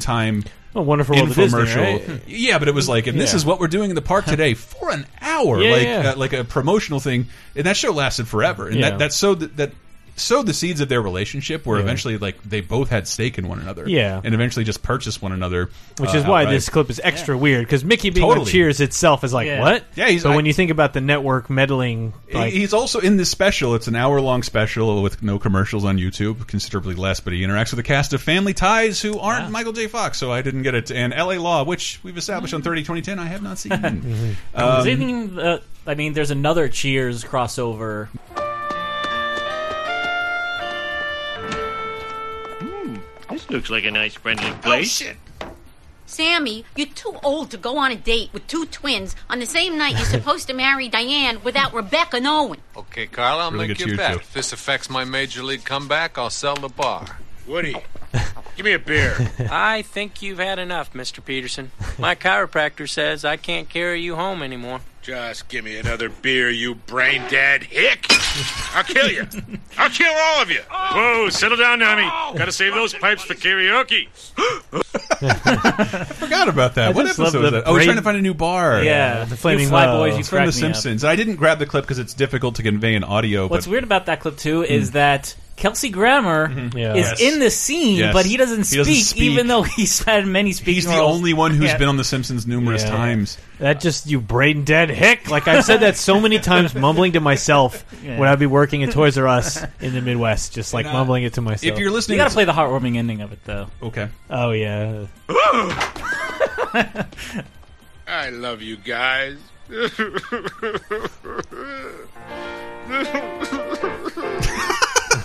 time. 0.74 0.80
Oh, 0.80 0.84
Wonderful 0.84 1.16
World 1.16 1.30
of 1.30 1.36
Disney, 1.36 1.60
infomercial. 1.60 2.08
right? 2.08 2.22
Yeah, 2.26 2.58
but 2.58 2.68
it 2.68 2.74
was 2.74 2.88
like, 2.88 3.06
and 3.06 3.18
this 3.20 3.30
Yeah. 3.32 3.36
is 3.36 3.44
what 3.44 3.60
we're 3.60 3.68
doing 3.68 3.90
in 3.90 3.94
the 3.96 4.02
park 4.02 4.24
today 4.24 4.54
for 4.54 4.90
an 4.90 5.06
hour, 5.20 5.62
Yeah, 5.62 5.70
like 5.72 5.82
yeah. 5.82 6.10
Uh, 6.10 6.16
like 6.16 6.32
a 6.32 6.44
promotional 6.44 7.00
thing, 7.00 7.26
and 7.54 7.66
that 7.66 7.76
show 7.76 7.92
lasted 7.92 8.26
forever, 8.28 8.68
and 8.68 8.82
that 8.82 8.98
that 8.98 9.12
sowed 9.12 9.40
that, 9.40 9.56
that 9.56 9.72
sowed 10.16 10.46
the 10.46 10.54
seeds 10.54 10.80
of 10.80 10.88
their 10.88 11.00
relationship, 11.02 11.64
where 11.66 11.78
Yeah. 11.78 11.84
eventually 11.84 12.18
like 12.18 12.42
they 12.42 12.60
both 12.60 12.90
had 12.90 13.08
stake 13.08 13.38
in 13.38 13.48
one 13.48 13.58
another, 13.60 13.84
Yeah. 13.88 14.20
and 14.22 14.34
eventually 14.34 14.64
just 14.64 14.82
purchased 14.82 15.22
one 15.22 15.32
another, 15.32 15.70
Which 15.98 16.10
uh, 16.10 16.18
is 16.18 16.24
why 16.24 16.42
outright. 16.42 16.54
this 16.54 16.68
clip 16.68 16.90
is 16.90 17.00
extra 17.02 17.36
weird 17.36 17.64
because 17.66 17.84
Mickey 17.84 18.10
being 18.10 18.26
Totally. 18.26 18.50
Cheers 18.50 18.80
itself 18.80 19.24
is 19.24 19.32
like 19.32 19.46
Yeah. 19.46 19.60
what? 19.60 19.84
Yeah, 19.96 20.08
he's- 20.08 20.22
but 20.22 20.32
I- 20.32 20.36
when 20.36 20.46
you 20.46 20.52
think 20.52 20.70
about 20.70 20.92
the 20.92 21.00
network 21.00 21.48
meddling, 21.50 22.12
like 22.32 22.52
he's 22.52 22.72
also 22.74 23.00
in 23.00 23.16
this 23.16 23.30
special. 23.30 23.74
It's 23.74 23.88
an 23.88 23.96
hour 23.96 24.20
long 24.20 24.42
special 24.42 25.02
with 25.02 25.22
no 25.22 25.38
commercials 25.38 25.84
on 25.84 25.98
YouTube, 25.98 26.46
considerably 26.46 26.94
less, 26.94 27.20
but 27.20 27.32
he 27.32 27.40
interacts 27.42 27.70
with 27.70 27.78
a 27.80 27.82
cast 27.82 28.12
of 28.12 28.20
Family 28.22 28.54
Ties 28.54 29.00
who 29.00 29.18
aren't 29.18 29.50
Michael 29.50 29.72
J. 29.72 29.86
Fox, 29.86 30.18
so 30.18 30.30
I 30.30 30.42
didn't 30.42 30.62
get 30.62 30.74
it. 30.74 30.90
And 30.90 31.12
L.A. 31.14 31.38
Law, 31.38 31.64
which 31.64 32.00
we've 32.02 32.16
established 32.18 32.52
on 32.54 32.62
30 32.62 32.82
2010, 32.82 33.18
I 33.18 33.26
have 33.26 33.42
not 33.42 33.58
seen. 33.58 33.72
Is 33.72 34.36
Um, 34.54 34.86
anything, 34.86 35.38
uh, 35.38 35.58
I 35.86 35.94
mean, 35.94 36.12
there's 36.12 36.30
another 36.30 36.68
Cheers 36.68 37.24
crossover. 37.24 38.08
Looks 43.52 43.70
like 43.70 43.84
a 43.84 43.90
nice 43.90 44.14
friendly 44.14 44.50
oh, 44.50 44.58
place. 44.62 45.02
Oh, 45.02 45.04
shit. 45.04 45.16
Sammy, 46.06 46.64
you're 46.76 46.88
too 46.88 47.14
old 47.22 47.50
to 47.52 47.56
go 47.56 47.78
on 47.78 47.90
a 47.90 47.96
date 47.96 48.30
with 48.34 48.46
two 48.46 48.66
twins 48.66 49.16
on 49.30 49.38
the 49.38 49.46
same 49.46 49.78
night 49.78 49.96
you're 49.96 50.04
supposed 50.04 50.46
to 50.48 50.52
marry 50.52 50.88
Diane 50.88 51.42
without 51.42 51.72
Rebecca 51.72 52.20
knowing. 52.20 52.60
Okay, 52.76 53.06
Carla, 53.06 53.44
I'll 53.44 53.50
Really 53.50 53.68
make 53.68 53.78
good 53.78 53.86
you 53.86 53.94
a 53.94 53.96
cheer, 53.96 53.96
bet. 53.96 54.12
too. 54.12 54.18
If 54.18 54.32
this 54.34 54.52
affects 54.52 54.90
my 54.90 55.04
major 55.04 55.42
league 55.42 55.64
comeback, 55.64 56.18
I'll 56.18 56.28
sell 56.28 56.56
the 56.56 56.68
bar. 56.68 57.18
Woody, 57.46 57.74
give 58.56 58.64
me 58.64 58.72
a 58.72 58.78
beer. 58.78 59.14
I 59.50 59.82
think 59.82 60.22
you've 60.22 60.38
had 60.38 60.58
enough, 60.58 60.92
Mr. 60.92 61.24
Peterson. 61.24 61.70
My 61.98 62.14
chiropractor 62.14 62.88
says 62.88 63.24
I 63.24 63.36
can't 63.36 63.68
carry 63.68 64.00
you 64.00 64.14
home 64.16 64.42
anymore. 64.42 64.80
Just 65.02 65.48
give 65.48 65.64
me 65.64 65.76
another 65.78 66.08
beer, 66.08 66.48
you 66.48 66.76
brain 66.76 67.22
dead 67.28 67.64
hick. 67.64 68.06
I'll 68.72 68.84
kill 68.84 69.10
you. 69.10 69.26
I'll 69.76 69.90
kill 69.90 70.12
all 70.14 70.42
of 70.42 70.48
you. 70.50 70.60
Whoa, 70.70 71.28
settle 71.30 71.56
down, 71.56 71.80
Nami. 71.80 72.04
Gotta 72.38 72.52
save 72.52 72.72
those 72.74 72.94
pipes 72.94 73.24
for 73.24 73.34
karaoke. 73.34 74.06
I 75.22 76.04
forgot 76.04 76.48
about 76.48 76.76
that. 76.76 76.88
I 76.88 76.92
what 76.92 77.06
just 77.06 77.18
episode 77.18 77.22
love 77.38 77.42
was 77.42 77.50
the 77.50 77.56
that? 77.58 77.66
Oh, 77.66 77.72
we're 77.72 77.78
brain- 77.78 77.86
trying 77.88 77.96
to 77.96 78.02
find 78.02 78.16
a 78.16 78.22
new 78.22 78.34
bar. 78.34 78.82
Yeah, 78.84 79.24
the 79.24 79.36
Flaming 79.36 79.68
fly 79.68 79.86
Low. 79.86 79.98
boys, 79.98 80.12
you 80.14 80.20
It's 80.20 80.28
from 80.28 80.36
crack 80.38 80.52
The 80.54 80.60
me 80.60 80.68
up. 80.68 80.74
Simpsons. 80.76 81.04
I 81.04 81.16
didn't 81.16 81.36
grab 81.36 81.58
the 81.58 81.66
clip 81.66 81.82
because 81.84 81.98
it's 81.98 82.14
difficult 82.14 82.54
to 82.56 82.62
convey 82.62 82.94
in 82.94 83.02
audio. 83.02 83.48
What's 83.48 83.66
but 83.66 83.72
weird 83.72 83.84
about 83.84 84.06
that 84.06 84.20
clip 84.20 84.36
too 84.36 84.62
is 84.62 84.92
that 84.92 85.34
Kelsey 85.56 85.90
Grammer 85.90 86.50
Yeah. 86.74 86.94
is 86.94 87.06
Yes. 87.08 87.20
in 87.20 87.38
the 87.38 87.50
scene, 87.50 87.98
Yes. 87.98 88.12
but 88.12 88.26
he 88.26 88.36
doesn't, 88.36 88.68
He 88.68 88.76
doesn't 88.78 88.92
speak, 88.94 89.04
speak. 89.04 89.22
even 89.22 89.46
though 89.46 89.62
he's 89.62 90.02
had 90.02 90.26
many 90.26 90.50
speaking 90.52 90.74
he's 90.74 90.84
the 90.86 90.90
roles. 90.96 91.16
only 91.16 91.34
one 91.34 91.52
who's 91.52 91.70
Yeah. 91.70 91.76
been 91.76 91.88
on 91.88 91.96
The 91.96 92.04
Simpsons 92.04 92.46
numerous 92.46 92.82
Yeah. 92.82 92.90
times. 92.90 93.38
that 93.60 93.80
just 93.80 94.08
you 94.10 94.20
brain 94.20 94.64
dead 94.64 94.90
hick. 94.90 95.30
Like 95.30 95.46
I've 95.46 95.64
said 95.64 95.80
that 95.80 95.96
so 95.96 96.18
many 96.20 96.40
times, 96.40 96.74
mumbling 96.74 97.12
to 97.12 97.20
myself 97.20 97.84
Yeah. 98.04 98.18
when 98.18 98.28
I'd 98.28 98.40
be 98.40 98.46
working 98.46 98.82
at 98.82 98.90
Toys 98.90 99.16
R 99.16 99.28
Us 99.28 99.64
in 99.80 99.94
the 99.94 100.00
Midwest, 100.00 100.52
just 100.52 100.74
like 100.74 100.84
And, 100.86 100.96
uh, 100.96 100.98
mumbling 100.98 101.22
it 101.22 101.34
to 101.34 101.40
myself. 101.42 101.72
If 101.72 101.78
you're 101.78 101.92
listening, 101.92 102.18
You 102.18 102.18
listening, 102.18 102.18
got 102.18 102.24
to 102.24 102.30
to- 102.30 102.34
play 102.34 102.44
the 102.44 102.52
heartwarming 102.54 102.96
ending 102.96 103.20
of 103.20 103.32
it 103.32 103.38
though. 103.44 103.68
Okay. 103.84 104.08
oh 104.30 104.50
yeah, 104.50 105.04
I 108.08 108.30
love 108.30 108.62
you 108.62 108.78
guys. 108.78 109.36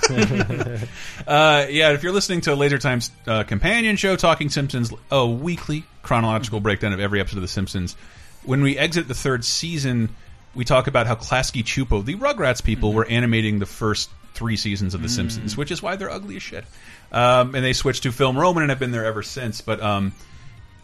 Uh, 1.27 1.65
yeah, 1.69 1.91
if 1.91 2.03
you're 2.03 2.13
listening 2.13 2.39
to 2.39 2.53
a 2.53 2.55
Laser 2.55 2.77
Times 2.77 3.11
uh, 3.25 3.43
companion 3.43 3.97
show, 3.97 4.15
Talking 4.15 4.49
Simpsons, 4.49 4.93
a 5.11 5.27
weekly 5.27 5.83
chronological 6.03 6.61
breakdown 6.61 6.93
of 6.93 7.01
every 7.01 7.19
episode 7.19 7.37
of 7.37 7.41
The 7.41 7.49
Simpsons. 7.49 7.97
When 8.45 8.61
we 8.61 8.77
exit 8.77 9.09
the 9.09 9.13
third 9.13 9.43
season, 9.43 10.07
we 10.55 10.63
talk 10.63 10.87
about 10.87 11.05
how 11.05 11.15
Klasky 11.15 11.63
Csupo, 11.63 12.05
the 12.05 12.15
Rugrats 12.15 12.63
people, 12.63 12.93
were 12.93 13.05
animating 13.05 13.59
the 13.59 13.65
first 13.65 14.09
three 14.35 14.55
seasons 14.55 14.93
of 14.93 15.01
The 15.01 15.09
Simpsons, 15.09 15.57
which 15.57 15.69
is 15.69 15.81
why 15.81 15.97
they're 15.97 16.09
ugly 16.09 16.37
as 16.37 16.43
shit. 16.43 16.63
Um, 17.11 17.55
and 17.55 17.65
they 17.65 17.73
switched 17.73 18.03
to 18.03 18.11
Film 18.13 18.37
Roman 18.37 18.63
and 18.63 18.69
have 18.69 18.79
been 18.79 18.91
there 18.91 19.05
ever 19.05 19.23
since. 19.23 19.59
But 19.59 19.81
um, 19.81 20.13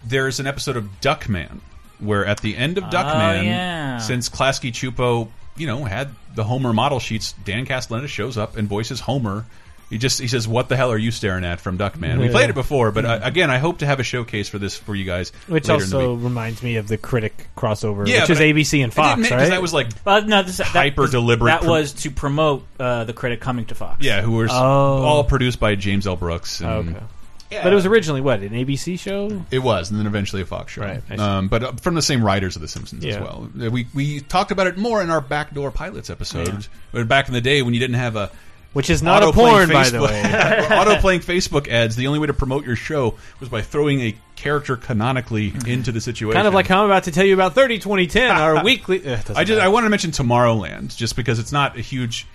there's 0.04 0.42
an 0.42 0.48
episode 0.48 0.76
of 0.76 0.90
Duckman 1.00 1.62
where 2.00 2.26
at 2.26 2.42
the 2.42 2.58
end 2.58 2.78
of 2.78 2.86
Duckman, 2.86 3.46
yeah. 3.46 3.98
since 4.00 4.28
Klasky 4.30 4.72
Csupo, 4.72 5.30
you 5.56 5.68
know, 5.68 5.84
had 5.84 6.10
the 6.36 6.44
Homer 6.44 6.74
model 6.74 7.00
sheets, 7.00 7.34
Dan 7.46 7.66
Castellaneta 7.66 8.08
shows 8.08 8.38
up 8.38 8.58
and 8.58 8.68
voices 8.68 9.00
Homer. 9.00 9.46
He 9.90 10.00
just 10.00 10.20
he 10.20 10.28
says, 10.28 10.48
"What 10.48 10.70
the 10.70 10.76
hell 10.76 10.92
are 10.92 10.98
you 10.98 11.12
staring 11.12 11.46
at?" 11.46 11.60
from 11.62 11.78
Duckman. 11.78 12.18
We 12.18 12.30
played 12.30 12.50
it 12.50 12.54
before, 12.56 12.92
but 12.92 13.06
uh, 13.06 13.20
again, 13.22 13.52
I 13.52 13.60
hope 13.60 13.80
to 13.80 13.86
have 13.86 14.00
a 14.00 14.04
showcase 14.04 14.50
for 14.50 14.58
this 14.58 14.76
for 14.76 14.96
you 14.96 15.06
guys. 15.06 15.32
which 15.48 15.68
later 15.68 15.84
in 15.84 15.90
the 15.92 15.96
also 15.98 16.16
week. 16.16 16.24
reminds 16.24 16.64
me 16.64 16.78
of 16.78 16.88
the 16.88 16.98
Critic 16.98 17.48
crossover, 17.56 18.08
Yeah, 18.08 18.22
which 18.22 18.32
is 18.32 18.40
I- 18.42 18.46
ABC 18.46 18.84
and 18.84 18.92
Fox, 18.92 19.22
didn't- 19.22 19.38
right? 19.38 19.50
that 19.50 19.62
was 19.62 19.72
like 19.72 19.90
Well, 20.04 20.24
no, 20.26 20.42
this, 20.42 20.58
that, 20.58 20.66
hyper 20.68 21.06
deliberate. 21.08 21.62
That 21.62 21.66
was 21.66 21.94
to 21.94 22.10
promote 22.10 22.66
uh, 22.80 23.04
the 23.04 23.14
critic 23.14 23.40
coming 23.40 23.66
to 23.66 23.76
Fox. 23.76 24.04
yeah, 24.04 24.22
who 24.22 24.32
was 24.32 24.50
Oh. 24.52 24.56
all 24.56 25.24
produced 25.26 25.60
by 25.60 25.76
James 25.76 26.08
L. 26.08 26.16
Brooks. 26.16 26.60
And, 26.62 26.90
okay. 26.96 27.06
But 27.62 27.74
it 27.74 27.76
was 27.76 27.86
originally 27.86 28.22
what 28.22 28.40
an 28.40 28.50
ABC 28.50 28.98
show. 28.98 29.44
It 29.52 29.60
was, 29.60 29.92
and 29.92 30.00
then 30.00 30.08
eventually 30.08 30.42
a 30.42 30.46
Fox 30.46 30.74
show. 30.74 30.82
Right, 30.82 31.20
Um, 31.20 31.50
but 31.50 31.64
uh, 31.64 31.72
from 31.74 31.94
the 31.96 32.02
same 32.02 32.24
writers 32.24 32.56
of 32.56 32.62
The 32.62 32.68
Simpsons 32.68 33.06
as 33.06 33.18
well. 33.20 33.50
Uh, 33.62 33.70
We 33.70 33.88
we 33.94 34.22
talked 34.22 34.52
about 34.52 34.68
it 34.68 34.78
more 34.78 35.02
in 35.02 35.10
our 35.10 35.22
backdoor 35.22 35.70
pilots 35.72 36.10
episode. 36.10 36.68
But 36.92 37.08
Back 37.08 37.28
in 37.28 37.34
the 37.34 37.42
day 37.42 37.62
when 37.62 37.74
you 37.74 37.80
didn't 37.80 37.98
have 37.98 38.16
a 38.16 38.32
Which 38.74 38.90
is 38.90 39.04
not 39.04 39.22
a 39.22 39.32
porn, 39.32 39.70
by 39.70 39.90
the 39.90 40.02
way. 40.02 40.22
auto 40.72 40.96
playing 41.00 41.20
Facebook 41.20 41.68
ads. 41.68 41.96
The 41.96 42.08
only 42.08 42.20
way 42.20 42.28
to 42.28 42.34
promote 42.34 42.66
your 42.66 42.76
show 42.76 43.16
was 43.40 43.50
by 43.50 43.62
throwing 43.62 44.02
a 44.02 44.16
character 44.36 44.76
canonically 44.76 45.54
into 45.68 45.92
the 45.92 46.02
situation. 46.02 46.36
Kind 46.36 46.48
of 46.48 46.54
like 46.54 46.68
how 46.68 46.80
I'm 46.80 46.86
about 46.90 47.04
to 47.04 47.12
tell 47.12 47.24
you 47.26 47.34
about 47.36 47.54
30 47.54 47.78
2010, 47.80 48.32
our 48.32 48.64
weekly. 48.70 49.08
I 49.36 49.44
just 49.44 49.62
I 49.62 49.68
wanted 49.68 49.86
to 49.86 49.90
mention 49.92 50.12
Tomorrowland 50.12 50.96
just 50.96 51.16
because 51.16 51.40
it's 51.40 51.52
not 51.52 51.78
a 51.78 51.82
huge. 51.82 52.26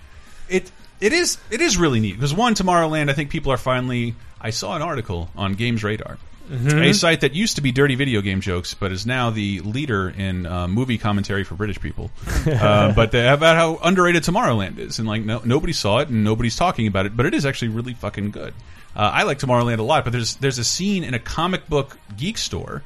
It 0.47 0.71
it 1.01 1.13
is 1.13 1.37
it 1.51 1.61
is 1.61 1.77
really 1.77 1.99
neat 1.99 2.13
because 2.15 2.33
one 2.33 2.55
Tomorrowland 2.55 3.09
I 3.09 3.13
think 3.13 3.29
people 3.29 3.51
are 3.51 3.57
finally. 3.57 4.15
I 4.41 4.49
saw 4.51 4.75
an 4.75 4.81
article 4.81 5.29
on 5.35 5.53
Games 5.55 5.83
Radar, 5.83 6.17
Mhm. 6.49 6.89
a 6.89 6.93
site 6.93 7.21
that 7.21 7.35
used 7.35 7.57
to 7.57 7.61
be 7.61 7.71
dirty 7.71 7.93
video 7.95 8.21
game 8.21 8.41
jokes, 8.41 8.73
but 8.73 8.91
is 8.91 9.05
now 9.05 9.29
the 9.29 9.59
leader 9.59 10.09
in 10.09 10.45
uh, 10.47 10.67
movie 10.67 10.97
commentary 10.97 11.43
for 11.43 11.53
British 11.55 11.79
people. 11.79 12.09
uh, 12.47 12.91
but 12.93 13.11
they, 13.11 13.27
about 13.27 13.55
how 13.55 13.75
underrated 13.83 14.23
Tomorrowland 14.23 14.79
is, 14.79 14.97
and 14.99 15.07
like 15.07 15.23
no, 15.23 15.41
nobody 15.45 15.73
saw 15.73 15.99
it 15.99 16.09
and 16.09 16.23
nobody's 16.23 16.55
talking 16.55 16.87
about 16.87 17.05
it, 17.05 17.15
but 17.15 17.25
it 17.27 17.33
is 17.33 17.45
actually 17.45 17.67
really 17.69 17.93
fucking 17.93 18.31
good. 18.31 18.53
Uh, 18.95 19.11
I 19.13 19.23
like 19.23 19.37
Tomorrowland 19.39 19.77
a 19.77 19.83
lot, 19.83 20.03
but 20.03 20.11
there's 20.11 20.35
there's 20.37 20.57
a 20.57 20.63
scene 20.63 21.03
in 21.03 21.13
a 21.13 21.19
comic 21.19 21.67
book 21.69 21.97
geek 22.17 22.37
store 22.39 22.81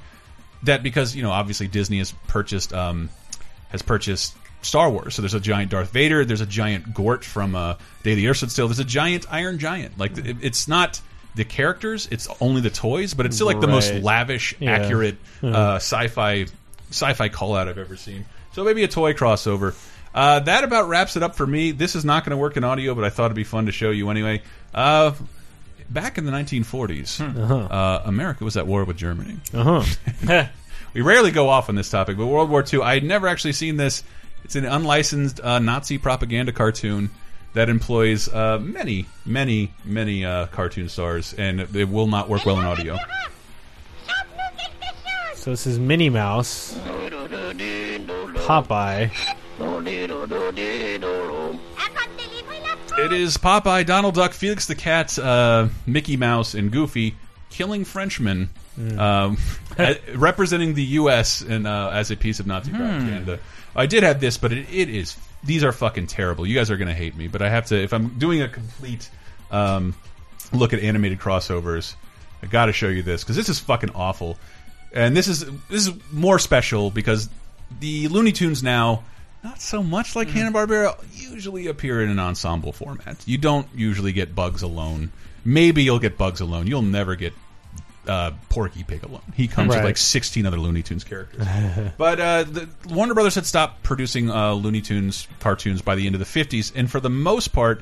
that 0.63 0.83
because 0.83 1.15
you 1.15 1.23
know 1.23 1.31
obviously 1.31 1.67
Disney 1.67 1.99
has 1.99 2.11
purchased 2.27 2.73
um, 2.73 3.09
has 3.69 3.81
purchased 3.81 4.35
Star 4.61 4.89
Wars, 4.89 5.15
so 5.15 5.21
there's 5.21 5.33
a 5.33 5.39
giant 5.39 5.71
Darth 5.71 5.91
Vader, 5.91 6.25
there's 6.25 6.41
a 6.41 6.45
giant 6.45 6.93
Gort 6.93 7.23
from 7.23 7.55
uh, 7.55 7.75
Day 8.03 8.11
of 8.11 8.17
the 8.17 8.27
Earth 8.27 8.37
Stood 8.37 8.51
Still, 8.51 8.67
there's 8.67 8.79
a 8.79 8.83
giant 8.85 9.25
Iron 9.31 9.57
Giant. 9.59 9.97
Like 9.97 10.17
it, 10.17 10.37
it's 10.41 10.67
not 10.67 10.99
the 11.35 11.43
characters, 11.45 12.07
it's 12.11 12.27
only 12.39 12.61
the 12.61 12.69
toys, 12.69 13.13
but 13.13 13.25
it's 13.25 13.35
still 13.35 13.47
like 13.47 13.59
the 13.61 13.67
most 13.67 13.91
Right. 13.91 14.03
lavish, 14.03 14.55
Yeah. 14.59 14.71
accurate 14.71 15.17
uh, 15.43 15.75
sci-fi 15.75 16.45
sci-fi 16.91 17.29
call 17.29 17.55
out 17.55 17.67
I've 17.67 17.77
ever 17.79 17.95
seen. 17.97 18.25
So 18.53 18.63
maybe 18.63 18.83
a 18.83 18.87
toy 18.87 19.13
crossover. 19.13 19.73
Uh, 20.13 20.41
that 20.41 20.63
about 20.63 20.87
wraps 20.89 21.15
it 21.17 21.23
up 21.23 21.35
for 21.35 21.47
me. 21.47 21.71
This 21.71 21.95
is 21.95 22.05
not 22.05 22.23
going 22.23 22.31
to 22.31 22.37
work 22.37 22.55
in 22.55 22.63
audio, 22.63 22.93
but 22.93 23.03
I 23.03 23.09
thought 23.09 23.25
it'd 23.25 23.35
be 23.35 23.43
fun 23.43 23.65
to 23.65 23.71
show 23.71 23.89
you 23.89 24.11
anyway. 24.11 24.43
Uh, 24.75 25.13
back 25.89 26.19
in 26.19 26.25
the 26.25 26.31
1940s, 26.31 27.19
Uh-huh. 27.19 27.55
uh, 27.55 28.01
America 28.05 28.43
was 28.43 28.55
at 28.57 28.67
war 28.67 28.83
with 28.83 28.95
Germany. 28.97 29.37
Uh-huh. 29.55 30.45
we 30.93 31.01
rarely 31.01 31.31
go 31.31 31.49
off 31.49 31.67
on 31.69 31.73
this 31.75 31.89
topic, 31.89 32.15
but 32.15 32.27
World 32.27 32.51
War 32.51 32.63
II, 32.71 32.81
I 32.83 32.93
had 32.93 33.03
never 33.03 33.27
actually 33.27 33.53
seen 33.53 33.77
this. 33.77 34.03
It's 34.43 34.55
an 34.55 34.65
unlicensed 34.65 35.39
uh, 35.39 35.57
Nazi 35.59 35.97
propaganda 35.97 36.51
cartoon 36.51 37.09
that 37.53 37.69
employs 37.69 38.27
uh, 38.33 38.59
many, 38.59 39.05
many, 39.25 39.71
many 39.85 40.25
uh, 40.25 40.47
cartoon 40.47 40.89
stars, 40.89 41.33
and 41.33 41.61
it 41.61 41.89
will 41.89 42.07
not 42.07 42.27
work 42.29 42.45
well 42.45 42.59
in 42.59 42.65
audio. 42.65 42.97
So 45.35 45.51
this 45.51 45.67
is 45.67 45.77
Minnie 45.77 46.09
Mouse, 46.09 46.77
Popeye. 48.45 49.11
It 52.95 53.11
is 53.11 53.37
Popeye, 53.37 53.85
Donald 53.85 54.15
Duck, 54.15 54.33
Felix 54.33 54.67
the 54.67 54.75
Cat, 54.75 55.17
uh, 55.19 55.67
Mickey 55.85 56.15
Mouse, 56.15 56.53
and 56.53 56.71
Goofy 56.71 57.15
killing 57.49 57.85
Frenchmen, 57.85 58.49
um, 58.97 59.37
representing 60.15 60.73
the 60.73 60.83
U.S. 60.83 61.41
and 61.41 61.67
uh, 61.67 61.89
as 61.93 62.09
a 62.09 62.15
piece 62.15 62.39
of 62.39 62.47
Nazi 62.47 62.71
propaganda. 62.71 63.39
I 63.75 63.85
did 63.85 64.03
have 64.03 64.19
this, 64.19 64.37
but 64.37 64.53
it, 64.53 64.67
it 64.71 64.89
is 64.89 65.17
these 65.43 65.63
are 65.63 65.71
fucking 65.71 66.07
terrible. 66.07 66.45
You 66.45 66.55
guys 66.55 66.71
are 66.71 66.77
going 66.77 66.87
to 66.87 66.93
hate 66.93 67.15
me, 67.15 67.27
but 67.27 67.41
I 67.41 67.49
have 67.49 67.67
to. 67.67 67.81
If 67.81 67.93
I'm 67.93 68.17
doing 68.17 68.41
a 68.41 68.47
complete 68.47 69.09
um, 69.51 69.95
look 70.51 70.73
at 70.73 70.79
animated 70.79 71.19
crossovers, 71.19 71.95
I 72.41 72.47
got 72.47 72.67
to 72.67 72.73
show 72.73 72.87
you 72.87 73.03
this 73.03 73.23
because 73.23 73.35
this 73.35 73.49
is 73.49 73.59
fucking 73.59 73.91
awful. 73.95 74.37
And 74.93 75.17
this 75.17 75.27
is 75.27 75.45
this 75.69 75.87
is 75.87 75.91
more 76.11 76.39
special 76.39 76.91
because 76.91 77.29
the 77.79 78.07
Looney 78.07 78.31
Tunes 78.31 78.61
now 78.61 79.03
not 79.43 79.59
so 79.59 79.83
much 79.83 80.15
like 80.15 80.29
Hanna 80.29 80.51
Barbera 80.51 80.95
usually 81.11 81.67
appear 81.67 82.01
in 82.01 82.09
an 82.09 82.19
ensemble 82.19 82.71
format. 82.71 83.27
You 83.27 83.37
don't 83.37 83.67
usually 83.75 84.13
get 84.13 84.33
Bugs 84.33 84.61
alone. 84.61 85.11
Maybe 85.43 85.83
you'll 85.83 85.99
get 85.99 86.17
Bugs 86.17 86.39
alone. 86.39 86.67
You'll 86.67 86.81
never 86.81 87.15
get 87.15 87.33
uh, 88.07 88.31
Porky 88.49 88.83
Pig 88.83 89.03
alone. 89.03 89.21
He 89.35 89.47
comes 89.47 89.69
with 89.69 89.83
like 89.83 89.97
16 89.97 90.45
other 90.45 90.57
Looney 90.57 90.83
Tunes 90.83 91.03
characters. 91.03 91.45
but 91.97 92.19
uh, 92.19 92.43
the, 92.43 92.69
Warner 92.89 93.13
Brothers 93.13 93.35
had 93.35 93.45
stopped 93.45 93.83
producing 93.83 94.29
uh, 94.29 94.53
Looney 94.53 94.81
Tunes 94.81 95.27
cartoons 95.39 95.81
by 95.81 95.95
the 95.95 96.05
end 96.05 96.15
of 96.15 96.19
the 96.19 96.25
50s, 96.25 96.73
and 96.75 96.89
for 96.89 96.99
the 96.99 97.09
most 97.09 97.49
part, 97.49 97.81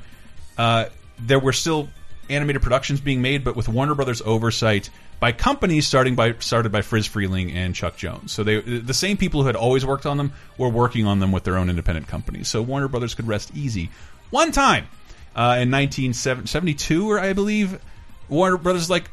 uh, 0.57 0.85
there 1.19 1.39
were 1.39 1.53
still 1.53 1.89
animated 2.29 2.61
productions 2.61 3.01
being 3.01 3.21
made, 3.21 3.43
but 3.43 3.55
with 3.55 3.67
Warner 3.67 3.95
Brothers 3.95 4.21
oversight 4.21 4.89
by 5.19 5.31
companies 5.31 5.85
starting 5.85 6.15
by 6.15 6.33
started 6.39 6.71
by 6.71 6.81
Friz 6.81 7.07
Freleng 7.07 7.53
and 7.53 7.75
Chuck 7.75 7.95
Jones. 7.97 8.31
So 8.31 8.43
they 8.43 8.59
the 8.61 8.93
same 8.93 9.17
people 9.17 9.41
who 9.41 9.47
had 9.47 9.55
always 9.55 9.85
worked 9.85 10.05
on 10.05 10.17
them 10.17 10.33
were 10.57 10.69
working 10.69 11.05
on 11.05 11.19
them 11.19 11.31
with 11.31 11.43
their 11.43 11.57
own 11.57 11.69
independent 11.69 12.07
companies. 12.07 12.47
So 12.47 12.61
Warner 12.61 12.87
Brothers 12.87 13.13
could 13.13 13.27
rest 13.27 13.51
easy. 13.53 13.91
One 14.31 14.51
time 14.51 14.85
uh, 15.35 15.59
in 15.59 15.71
1972, 15.71 17.09
or 17.09 17.19
I 17.19 17.33
believe, 17.33 17.79
Warner 18.29 18.57
Brothers 18.57 18.89
like 18.89 19.09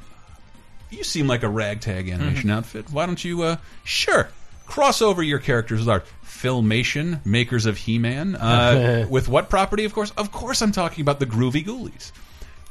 you 0.91 1.05
seem 1.05 1.27
like 1.27 1.43
a 1.43 1.49
ragtag 1.49 2.09
animation 2.09 2.51
outfit. 2.51 2.91
Why 2.91 3.07
don't 3.07 3.23
you, 3.23 3.43
uh, 3.43 3.57
sure, 3.85 4.29
cross 4.67 5.03
over 5.03 5.23
your 5.23 5.39
characters 5.39 5.81
with 5.81 5.89
our 5.89 6.03
Filmation, 6.25 7.25
makers 7.27 7.67
of 7.67 7.77
He-Man. 7.77 8.37
Uh, 8.37 9.07
with 9.11 9.29
what 9.29 9.51
property, 9.51 9.85
of 9.85 9.93
course? 9.93 10.13
Of 10.13 10.31
course 10.31 10.63
I'm 10.63 10.73
talking 10.73 11.03
about 11.03 11.19
the 11.19 11.27
Groovy 11.27 11.65
Ghoulies. 11.65 12.13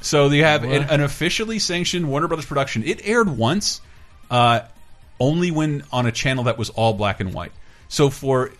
So 0.00 0.28
you 0.28 0.44
have 0.44 0.62
an, 0.64 0.84
an 0.84 1.00
officially 1.00 1.58
sanctioned 1.58 2.08
Warner 2.08 2.28
Brothers 2.28 2.46
production. 2.46 2.84
It 2.84 3.06
aired 3.06 3.28
once, 3.28 3.80
uh, 4.30 4.60
only 5.18 5.50
when 5.50 5.82
on 5.92 6.06
a 6.06 6.12
channel 6.12 6.44
that 6.44 6.56
was 6.56 6.70
all 6.70 6.94
black 6.94 7.20
and 7.20 7.34
white. 7.34 7.52
So 7.88 8.08
for 8.08 8.52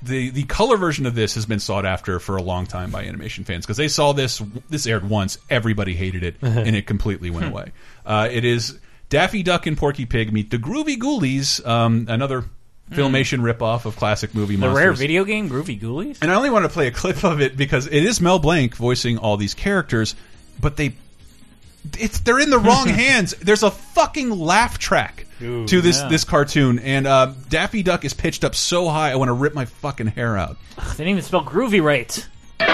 the 0.00 0.30
the 0.30 0.44
color 0.44 0.76
version 0.76 1.06
of 1.06 1.14
this 1.14 1.34
has 1.34 1.44
been 1.44 1.58
sought 1.58 1.84
after 1.84 2.18
for 2.20 2.36
a 2.36 2.42
long 2.42 2.66
time 2.66 2.90
by 2.90 3.04
animation 3.04 3.44
fans 3.44 3.66
because 3.66 3.76
they 3.76 3.88
saw 3.88 4.12
this 4.12 4.40
this 4.70 4.86
aired 4.86 5.08
once, 5.08 5.38
everybody 5.50 5.94
hated 5.94 6.22
it, 6.22 6.36
and 6.40 6.74
it 6.74 6.86
completely 6.86 7.30
went 7.30 7.46
away. 7.46 7.72
Uh, 8.06 8.28
it 8.30 8.44
is 8.44 8.78
Daffy 9.08 9.42
Duck 9.42 9.66
and 9.66 9.76
Porky 9.76 10.04
Pig 10.06 10.32
meet 10.32 10.50
the 10.50 10.58
Groovy 10.58 10.96
Ghoulies, 10.98 11.66
um, 11.66 12.06
another 12.08 12.44
filmation 12.90 13.40
ripoff 13.40 13.84
of 13.84 13.96
classic 13.96 14.34
movie 14.34 14.54
The 14.56 14.60
monsters. 14.62 14.76
rare 14.78 14.92
video 14.92 15.24
game, 15.24 15.48
Groovy 15.50 15.78
Ghoulies. 15.80 16.18
And 16.22 16.30
I 16.30 16.34
only 16.34 16.50
want 16.50 16.64
to 16.64 16.68
play 16.70 16.86
a 16.86 16.90
clip 16.90 17.24
of 17.24 17.40
it 17.40 17.56
because 17.56 17.86
it 17.86 18.02
is 18.04 18.20
Mel 18.20 18.38
Blanc 18.38 18.74
voicing 18.76 19.18
all 19.18 19.36
these 19.36 19.54
characters, 19.54 20.14
but 20.60 20.76
they 20.76 20.94
it's 21.98 22.20
they're 22.20 22.40
in 22.40 22.50
the 22.50 22.58
wrong 22.58 22.88
hands. 22.88 23.32
There's 23.40 23.62
a 23.62 23.70
fucking 23.70 24.30
laugh 24.30 24.78
track 24.78 25.26
Ooh, 25.40 25.66
to 25.68 25.80
this 25.80 26.00
yeah. 26.00 26.08
this 26.08 26.24
cartoon, 26.24 26.78
and 26.78 27.06
uh, 27.06 27.32
Daffy 27.48 27.82
Duck 27.82 28.04
is 28.04 28.12
pitched 28.14 28.44
up 28.44 28.54
so 28.54 28.88
high 28.88 29.10
I 29.12 29.16
want 29.16 29.28
to 29.28 29.32
rip 29.34 29.54
my 29.54 29.64
fucking 29.66 30.08
hair 30.08 30.36
out. 30.36 30.56
They 30.76 30.82
didn't 31.04 31.08
even 31.08 31.22
spell 31.22 31.44
groovy 31.44 31.82
right. 31.82 32.26
All 32.60 32.66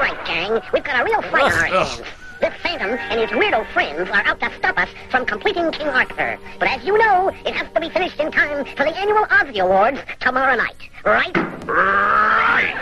right, 0.00 0.24
gang, 0.26 0.60
we've 0.72 0.84
got 0.84 1.00
a 1.00 1.04
real 1.04 1.22
fight 1.22 1.42
on 1.42 1.52
our 1.52 1.66
Ugh, 1.66 1.72
ugh. 1.72 1.88
hands. 1.88 2.08
This 2.40 2.54
Phantom 2.62 2.90
and 2.90 3.20
his 3.20 3.30
weirdo 3.30 3.66
friends 3.72 4.08
are 4.10 4.24
out 4.26 4.40
to 4.40 4.50
stop 4.58 4.78
us 4.78 4.88
from 5.10 5.26
completing 5.26 5.70
King 5.72 5.88
Arthur. 5.88 6.38
But 6.58 6.68
as 6.68 6.84
you 6.84 6.96
know, 6.96 7.28
it 7.28 7.54
has 7.54 7.66
to 7.74 7.80
be 7.80 7.90
finished 7.90 8.20
in 8.20 8.30
time 8.30 8.64
for 8.76 8.84
the 8.84 8.96
annual 8.96 9.24
Ozzy 9.26 9.58
Awards 9.58 9.98
tomorrow 10.20 10.54
night. 10.54 10.76
Right? 11.04 11.36
Right. 11.66 12.74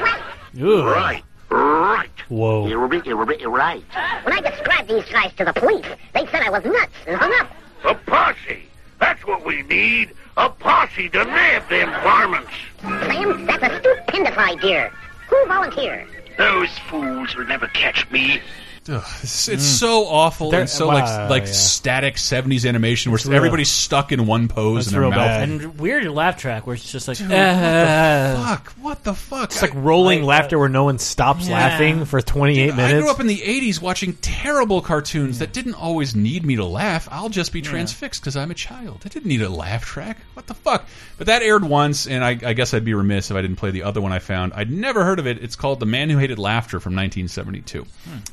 Right. 0.00 0.22
Right. 0.54 1.22
Right. 1.50 2.10
Whoa. 2.28 2.66
You're 2.66 2.86
right. 2.86 3.82
When 4.24 4.32
I 4.32 4.40
described 4.40 4.88
these 4.88 5.04
guys 5.12 5.32
to 5.34 5.44
the 5.44 5.52
police, 5.52 5.86
they 6.14 6.26
said 6.26 6.42
I 6.42 6.50
was 6.50 6.64
nuts 6.64 6.92
and 7.06 7.16
hung 7.16 7.32
up. 7.40 7.50
A 7.84 7.94
posse. 7.94 8.62
That's 8.98 9.26
what 9.26 9.44
we 9.44 9.62
need. 9.62 10.12
A 10.36 10.48
posse 10.48 11.10
to 11.10 11.24
nab 11.24 11.68
them 11.68 11.90
varmints. 12.02 12.50
Sam, 12.80 13.44
that's 13.46 13.62
a 13.62 13.78
stupendous 13.80 14.36
idea. 14.38 14.90
Who 15.28 15.46
volunteered? 15.46 16.08
Those 16.38 16.70
fools 16.90 17.36
will 17.36 17.46
never 17.46 17.68
catch 17.68 18.10
me. 18.10 18.40
Ugh, 18.86 19.02
it's, 19.22 19.48
it's 19.48 19.64
so 19.64 20.06
awful 20.06 20.50
There- 20.50 20.60
and 20.60 20.68
so 20.68 20.88
wow, 20.88 20.94
like 20.94 21.30
like 21.30 21.42
yeah. 21.46 21.52
static 21.52 22.16
'70s 22.16 22.68
animation 22.68 23.12
where 23.12 23.16
It's 23.16 23.24
real- 23.24 23.36
everybody's 23.36 23.70
stuck 23.70 24.12
in 24.12 24.26
one 24.26 24.46
pose 24.48 24.84
That's 24.84 24.86
in 24.88 24.92
their 24.92 25.00
real 25.00 25.10
mouth. 25.10 25.18
bad. 25.26 25.48
And 25.48 25.78
weird 25.80 26.04
laugh 26.04 26.36
track 26.36 26.66
where 26.66 26.74
it's 26.76 26.92
just 26.92 27.08
like, 27.08 27.16
Dude, 27.16 27.30
"Ah." 27.32 28.34
what 28.36 28.36
the 28.36 28.44
fuck? 28.46 28.72
What 28.84 29.04
the 29.04 29.14
fuck? 29.14 29.44
It's 29.52 29.62
like 29.62 29.72
rolling 29.74 30.22
laughter 30.22 30.58
where 30.58 30.68
no 30.68 30.84
one 30.84 30.98
stops 30.98 31.48
Yeah. 31.48 31.54
laughing 31.54 32.04
for 32.04 32.20
28 32.20 32.72
I 32.72 32.76
minutes. 32.76 32.94
I 32.94 33.00
grew 33.00 33.10
up 33.10 33.20
in 33.20 33.26
the 33.26 33.40
'80s 33.40 33.80
watching 33.80 34.12
terrible 34.20 34.82
cartoons 34.82 35.38
that 35.38 35.52
didn't 35.54 35.74
always 35.74 36.14
need 36.14 36.44
me 36.44 36.56
to 36.56 36.64
laugh. 36.64 37.08
I'll 37.10 37.30
just 37.30 37.52
be 37.52 37.62
transfixed 37.62 38.20
because 38.20 38.36
I'm 38.36 38.50
a 38.50 38.54
child. 38.54 39.02
I 39.04 39.08
didn't 39.08 39.26
need 39.28 39.40
a 39.42 39.48
laugh 39.48 39.84
track. 39.86 40.18
What 40.34 40.46
the 40.46 40.54
fuck? 40.54 40.86
But 41.16 41.28
that 41.28 41.42
aired 41.42 41.64
once, 41.64 42.06
and 42.06 42.22
I, 42.24 42.38
I 42.44 42.52
guess 42.52 42.74
I'd 42.74 42.84
be 42.84 42.92
remiss 42.92 43.30
if 43.30 43.36
I 43.36 43.40
didn't 43.40 43.56
play 43.56 43.70
the 43.70 43.84
other 43.84 44.00
one 44.02 44.12
I 44.12 44.18
found. 44.18 44.52
I'd 44.54 44.70
never 44.70 45.04
heard 45.04 45.18
of 45.18 45.26
it. 45.26 45.42
It's 45.42 45.56
called 45.56 45.80
The 45.80 45.86
Man 45.86 46.10
Who 46.10 46.18
Hated 46.18 46.38
Laughter 46.38 46.80
from 46.80 46.94
1972, 46.94 47.86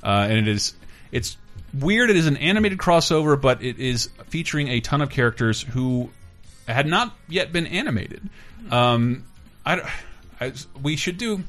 uh, 0.04 0.08
and 0.30 0.41
it 0.42 0.48
is 0.48 0.74
it's 1.12 1.38
weird. 1.74 2.10
It 2.10 2.16
is 2.16 2.28
an 2.28 2.38
animated 2.38 2.78
crossover, 2.78 3.40
but 3.40 3.64
it 3.64 3.80
is 3.80 4.10
featuring 4.28 4.68
a 4.68 4.80
ton 4.80 5.02
of 5.02 5.10
characters 5.10 5.62
who 5.62 6.10
had 6.68 6.88
not 6.88 7.16
yet 7.28 7.52
been 7.52 7.68
animated. 7.68 8.30
Um, 8.70 9.26
I, 9.66 9.90
I 10.40 10.54
we 10.82 10.96
should 10.96 11.18
do 11.18 11.44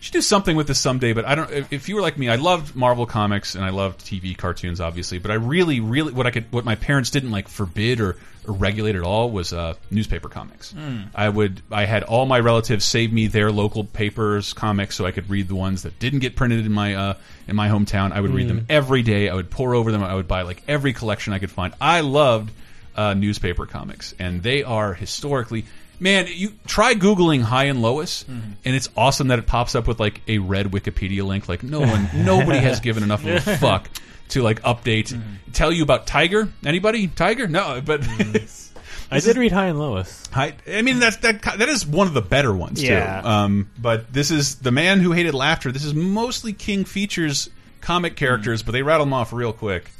should 0.00 0.12
do 0.12 0.22
something 0.22 0.56
with 0.56 0.68
this 0.68 0.78
someday. 0.78 1.12
But 1.12 1.24
I 1.24 1.34
don't. 1.34 1.50
If, 1.50 1.72
if 1.72 1.88
you 1.88 1.96
were 1.96 2.02
like 2.02 2.18
me, 2.18 2.28
I 2.28 2.36
loved 2.36 2.76
Marvel 2.76 3.06
comics 3.06 3.54
and 3.54 3.64
I 3.64 3.70
loved 3.70 4.00
TV 4.00 4.36
cartoons, 4.36 4.80
obviously. 4.80 5.18
But 5.18 5.30
I 5.30 5.34
really, 5.34 5.80
really, 5.80 6.12
what 6.12 6.26
I 6.26 6.30
could, 6.30 6.52
what 6.52 6.64
my 6.64 6.76
parents 6.76 7.10
didn't 7.10 7.30
like 7.30 7.48
forbid 7.48 8.00
or, 8.00 8.10
or 8.10 8.16
regulate 8.52 8.96
at 8.96 9.02
all 9.02 9.30
was 9.30 9.52
uh, 9.52 9.74
newspaper 9.90 10.28
comics. 10.28 10.72
Mm. 10.72 11.08
I 11.14 11.28
would, 11.28 11.62
I 11.70 11.84
had 11.84 12.02
all 12.02 12.26
my 12.26 12.40
relatives 12.40 12.84
save 12.84 13.12
me 13.12 13.26
their 13.26 13.50
local 13.52 13.84
papers, 13.84 14.52
comics, 14.52 14.94
so 14.96 15.06
I 15.06 15.10
could 15.10 15.28
read 15.30 15.48
the 15.48 15.54
ones 15.54 15.82
that 15.82 15.98
didn't 15.98 16.20
get 16.20 16.36
printed 16.36 16.64
in 16.66 16.72
my 16.72 16.94
uh, 16.94 17.14
in 17.48 17.56
my 17.56 17.68
hometown. 17.68 18.12
I 18.12 18.20
would 18.20 18.32
read 18.32 18.48
them 18.48 18.60
Mm. 18.62 18.66
every 18.70 19.02
day. 19.02 19.28
I 19.28 19.34
would 19.34 19.50
pour 19.50 19.74
over 19.74 19.92
them. 19.92 20.02
I 20.02 20.14
would 20.14 20.28
buy 20.28 20.42
like 20.42 20.62
every 20.68 20.92
collection 20.92 21.32
I 21.32 21.38
could 21.38 21.50
find. 21.50 21.74
I 21.80 22.00
loved 22.00 22.50
uh, 22.96 23.14
newspaper 23.14 23.66
comics, 23.66 24.14
and 24.18 24.42
they 24.42 24.62
are 24.62 24.94
historically. 24.94 25.64
Man, 25.98 26.26
you 26.28 26.52
try 26.66 26.92
googling 26.94 27.40
Hi 27.40 27.64
and 27.64 27.80
Lois, 27.80 28.24
Mm-hmm. 28.24 28.50
and 28.66 28.76
it's 28.76 28.90
awesome 28.98 29.28
that 29.28 29.38
it 29.38 29.46
pops 29.46 29.74
up 29.74 29.86
with 29.88 29.98
like 29.98 30.20
a 30.28 30.36
red 30.38 30.66
Wikipedia 30.66 31.24
link. 31.24 31.48
Like 31.48 31.62
no 31.62 31.80
one, 31.80 32.08
nobody 32.14 32.58
has 32.58 32.80
given 32.80 33.02
enough 33.02 33.24
of 33.24 33.46
a 33.46 33.56
fuck 33.58 33.88
to 34.30 34.42
like 34.42 34.62
update, 34.62 35.12
Mm-hmm. 35.12 35.52
tell 35.52 35.72
you 35.72 35.82
about 35.82 36.06
Tiger. 36.06 36.48
Anybody? 36.64 37.06
Tiger? 37.08 37.46
No, 37.48 37.80
but 37.84 38.00
I 39.10 39.20
did 39.20 39.36
read 39.36 39.52
Hi 39.52 39.66
and 39.66 39.78
Lois. 39.78 40.26
High, 40.32 40.54
I 40.68 40.82
mean 40.82 40.98
that's 40.98 41.16
that 41.18 41.42
that 41.42 41.68
is 41.68 41.86
one 41.86 42.06
of 42.08 42.14
the 42.14 42.22
better 42.22 42.52
ones 42.52 42.82
Yeah. 42.82 43.20
too. 43.22 43.28
Um, 43.28 43.70
but 43.78 44.12
this 44.12 44.30
is 44.30 44.56
the 44.56 44.72
man 44.72 45.00
who 45.00 45.12
hated 45.12 45.34
laughter. 45.34 45.70
This 45.72 45.84
is 45.84 45.94
mostly 45.94 46.52
King 46.52 46.84
Features 46.84 47.48
comic 47.80 48.16
characters, 48.16 48.62
but 48.64 48.72
they 48.72 48.82
rattle 48.82 49.06
them 49.06 49.12
off 49.12 49.32
real 49.32 49.52
quick. 49.52 49.90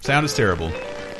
Sound 0.00 0.24
is 0.24 0.34
terrible. 0.34 0.70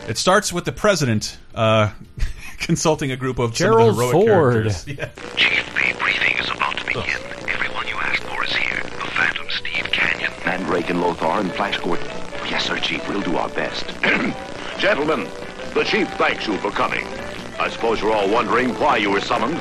It 0.08 0.16
starts 0.16 0.52
with 0.52 0.64
the 0.64 0.72
president 0.72 1.36
uh, 1.54 1.90
consulting 2.58 3.10
a 3.10 3.16
group 3.16 3.38
of 3.38 3.56
some 3.56 3.66
of 3.68 3.72
Gerald 3.74 3.96
the 3.96 4.06
heroic 4.06 4.12
Ford. 4.12 4.52
characters. 4.52 4.86
Yeah. 4.98 5.08
The 5.16 5.96
briefing 5.98 6.38
is 6.38 6.48
about 6.50 6.76
to 6.78 6.84
begin. 6.86 7.02
Everyone 7.04 7.35
Mandrake 10.76 10.90
and 10.90 11.00
Lothar 11.00 11.40
and 11.40 11.50
Flash 11.52 11.78
Gordon. 11.78 12.06
Yes, 12.50 12.66
sir, 12.66 12.78
Chief. 12.78 13.08
We'll 13.08 13.22
do 13.22 13.36
our 13.36 13.48
best. 13.48 13.86
Gentlemen, 14.78 15.26
the 15.72 15.84
chief 15.84 16.06
thanks 16.18 16.46
you 16.46 16.58
for 16.58 16.70
coming. 16.70 17.06
I 17.58 17.70
suppose 17.70 18.02
you're 18.02 18.12
all 18.12 18.28
wondering 18.28 18.74
why 18.78 18.98
you 18.98 19.10
were 19.10 19.22
summoned. 19.22 19.58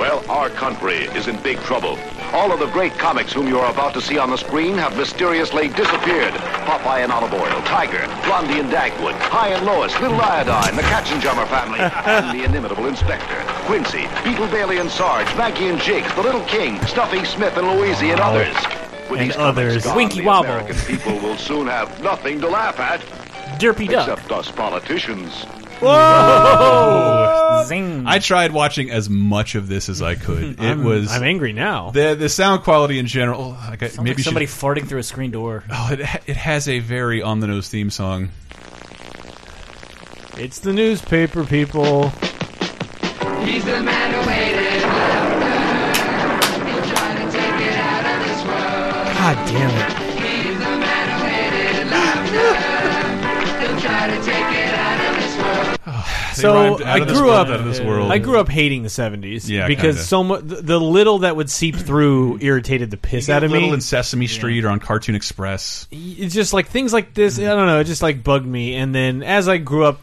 Well, 0.00 0.28
our 0.28 0.50
country 0.50 1.04
is 1.14 1.28
in 1.28 1.40
big 1.42 1.58
trouble. 1.60 1.96
All 2.32 2.50
of 2.50 2.58
the 2.58 2.66
great 2.66 2.92
comics 2.98 3.32
whom 3.32 3.46
you 3.46 3.60
are 3.60 3.70
about 3.70 3.94
to 3.94 4.02
see 4.02 4.18
on 4.18 4.30
the 4.30 4.36
screen 4.36 4.76
have 4.78 4.96
mysteriously 4.96 5.68
disappeared. 5.68 6.34
Popeye 6.66 7.04
and 7.04 7.12
Olive 7.12 7.34
Oyl, 7.34 7.62
Tiger, 7.62 8.04
Blondie 8.26 8.58
and 8.58 8.68
Dagwood, 8.68 9.14
Hi 9.30 9.50
and 9.50 9.64
Lois, 9.64 9.94
Little 10.00 10.20
Iodine, 10.20 10.74
the 10.74 10.82
Katzenjammer 10.82 11.46
family, 11.46 11.78
and 11.78 12.36
the 12.36 12.44
inimitable 12.44 12.86
Inspector, 12.86 13.36
Quincy, 13.66 14.08
Beetle 14.24 14.48
Bailey 14.48 14.78
and 14.78 14.90
Sarge, 14.90 15.28
Maggie 15.36 15.68
and 15.68 15.80
Jakes, 15.80 16.12
the 16.14 16.22
Little 16.22 16.42
King, 16.46 16.84
Snuffy 16.86 17.24
Smith 17.24 17.56
and 17.56 17.68
Louise 17.68 18.02
and 18.02 18.18
others. 18.18 18.77
With 19.10 19.20
And 19.20 19.30
these 19.30 19.36
others. 19.36 19.84
gone, 19.84 19.96
Winky 19.96 20.20
the 20.20 20.26
Wobble. 20.26 20.50
American 20.50 20.76
people 20.96 21.18
will 21.20 21.36
soon 21.36 21.66
have 21.66 22.02
nothing 22.02 22.40
to 22.40 22.48
laugh 22.48 22.78
at. 22.78 23.00
Derpy 23.58 23.88
Duck. 23.88 24.08
Except 24.08 24.30
us 24.32 24.50
politicians. 24.50 25.44
Whoa! 25.80 27.64
Zing. 27.66 28.04
I 28.06 28.18
tried 28.18 28.52
watching 28.52 28.90
as 28.90 29.08
much 29.08 29.54
of 29.54 29.68
this 29.68 29.88
as 29.88 30.02
I 30.02 30.14
could. 30.16 30.42
It 30.58 30.60
I'm- 30.60 30.84
was. 30.84 31.10
I'm 31.12 31.22
angry 31.22 31.52
now. 31.52 31.90
The 31.90 32.14
the 32.14 32.28
sound 32.28 32.62
quality 32.64 32.98
in 32.98 33.06
general. 33.06 33.50
Like 33.68 33.82
I, 33.82 33.86
maybe 33.96 34.10
like 34.10 34.16
should- 34.18 34.24
somebody 34.24 34.46
farting 34.46 34.86
through 34.88 34.98
a 34.98 35.02
screen 35.04 35.30
door. 35.30 35.64
Oh, 35.70 35.88
it 35.92 36.00
it 36.26 36.36
has 36.36 36.68
a 36.68 36.80
very 36.80 37.22
on 37.22 37.40
the 37.40 37.46
nose 37.46 37.68
theme 37.68 37.90
song. 37.90 38.30
It's 40.36 40.60
the 40.60 40.72
newspaper, 40.72 41.44
people. 41.44 42.10
He's 43.44 43.64
the 43.64 43.80
man 43.82 44.12
who 44.14 44.28
waited 44.28 44.54
He'll 44.54 44.57
this 55.16 55.36
world. 55.38 55.66
They 56.36 56.42
So 56.42 56.54
rhymed 56.54 56.82
out 56.82 56.86
I 56.86 56.98
of 57.00 57.08
this 57.08 57.18
grew 57.18 57.26
world, 57.28 57.40
up. 57.40 57.48
out 57.48 57.60
of 57.60 57.66
this 57.66 57.80
world. 57.80 58.12
I 58.12 58.18
grew 58.18 58.38
up 58.38 58.48
hating 58.48 58.82
the 58.84 58.88
seventies. 58.88 59.50
Yeah, 59.50 59.66
because 59.66 59.96
kinda. 59.96 60.02
so 60.06 60.22
much 60.24 60.42
the, 60.44 60.56
the 60.56 60.80
little 60.80 61.18
that 61.20 61.34
would 61.36 61.50
seep 61.50 61.74
through 61.76 62.38
irritated 62.40 62.90
the 62.90 62.96
piss 62.96 63.28
out 63.28 63.42
of 63.42 63.50
me. 63.50 63.54
Little 63.56 63.70
me. 63.70 63.74
in 63.74 63.80
Sesame 63.80 64.26
Street 64.28 64.64
or 64.64 64.68
on 64.68 64.78
Cartoon 64.80 65.14
Express. 65.14 65.88
it's 65.90 66.34
just 66.34 66.52
like 66.52 66.68
things 66.68 66.92
like 66.92 67.14
this. 67.14 67.38
I 67.38 67.42
don't 67.44 67.66
know. 67.66 67.80
It 67.80 67.84
just 67.84 68.02
like 68.02 68.22
bugged 68.22 68.46
me. 68.46 68.76
And 68.76 68.94
then 68.94 69.22
as 69.22 69.48
I 69.48 69.58
grew 69.58 69.84
up 69.84 70.00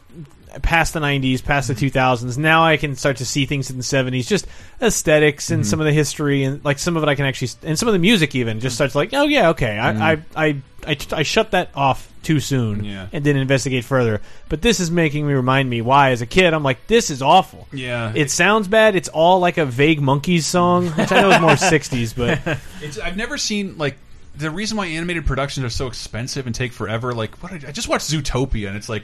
past 0.62 0.94
the 0.94 1.00
90s, 1.00 1.44
past 1.44 1.68
the 1.68 1.74
mm-hmm. 1.74 1.98
2000s, 1.98 2.38
now 2.38 2.64
I 2.64 2.78
can 2.78 2.96
start 2.96 3.18
to 3.18 3.26
see 3.26 3.46
things 3.46 3.70
in 3.70 3.78
the 3.78 3.84
70s, 3.84 4.28
just 4.28 4.48
aesthetics 4.82 5.52
and 5.52 5.62
mm-hmm. 5.62 5.70
some 5.70 5.80
of 5.80 5.86
the 5.86 5.94
history 5.94 6.44
and 6.44 6.64
like 6.64 6.80
some 6.80 6.98
of 6.98 7.04
it 7.04 7.10
I 7.10 7.16
can 7.16 7.26
actually 7.26 7.50
and 7.64 7.78
some 7.78 7.88
of 7.88 7.94
the 7.94 8.00
music 8.00 8.36
even 8.36 8.60
just 8.60 8.74
mm-hmm. 8.74 8.78
starts 8.78 8.96
like, 8.96 9.14
oh 9.14 9.26
yeah, 9.26 9.50
okay, 9.50 9.78
I 9.78 10.12
I, 10.12 10.18
I 10.36 10.62
I 10.88 10.98
I 11.12 11.24
shut 11.24 11.52
that 11.52 11.70
off 11.76 12.12
too 12.22 12.40
soon 12.40 12.84
Yeah. 12.84 13.08
and 13.14 13.24
didn't 13.24 13.42
investigate 13.42 13.86
further. 13.86 14.22
But 14.50 14.62
this 14.62 14.80
is 14.80 14.90
making 14.92 15.28
me 15.28 15.34
remind 15.34 15.70
me 15.70 15.82
why, 15.82 16.12
as 16.12 16.22
a 16.22 16.26
kid, 16.26 16.54
I'm 16.54 16.64
like, 16.64 16.88
this 16.88 17.10
is 17.10 17.22
awful. 17.22 17.68
Yeah. 17.72 18.12
It 18.16 18.32
sounds 18.32 18.68
bad. 18.68 18.96
It's 18.96 19.10
all 19.10 19.40
like 19.40 19.58
a 19.58 19.66
vague 19.66 20.02
monkeys 20.02 20.46
song, 20.46 20.88
which 20.92 21.12
I 21.12 21.22
know 21.22 21.30
is 21.32 21.42
more 21.42 21.52
60s, 21.52 22.16
but 22.16 22.60
It's, 22.82 22.98
I've 22.98 23.18
never 23.18 23.38
seen 23.38 23.78
like 23.78 23.98
the 24.38 24.52
reason 24.52 24.78
why 24.78 24.88
animated 24.88 25.26
productions 25.26 25.66
are 25.66 25.70
so 25.70 25.88
expensive 25.88 26.46
and 26.46 26.54
take 26.54 26.74
forever. 26.74 27.14
Like, 27.14 27.42
what 27.42 27.52
I, 27.52 27.56
I 27.68 27.72
just 27.72 27.88
watched 27.88 28.10
Zootopia, 28.10 28.68
and 28.68 28.76
it's 28.76 28.90
like 28.90 29.04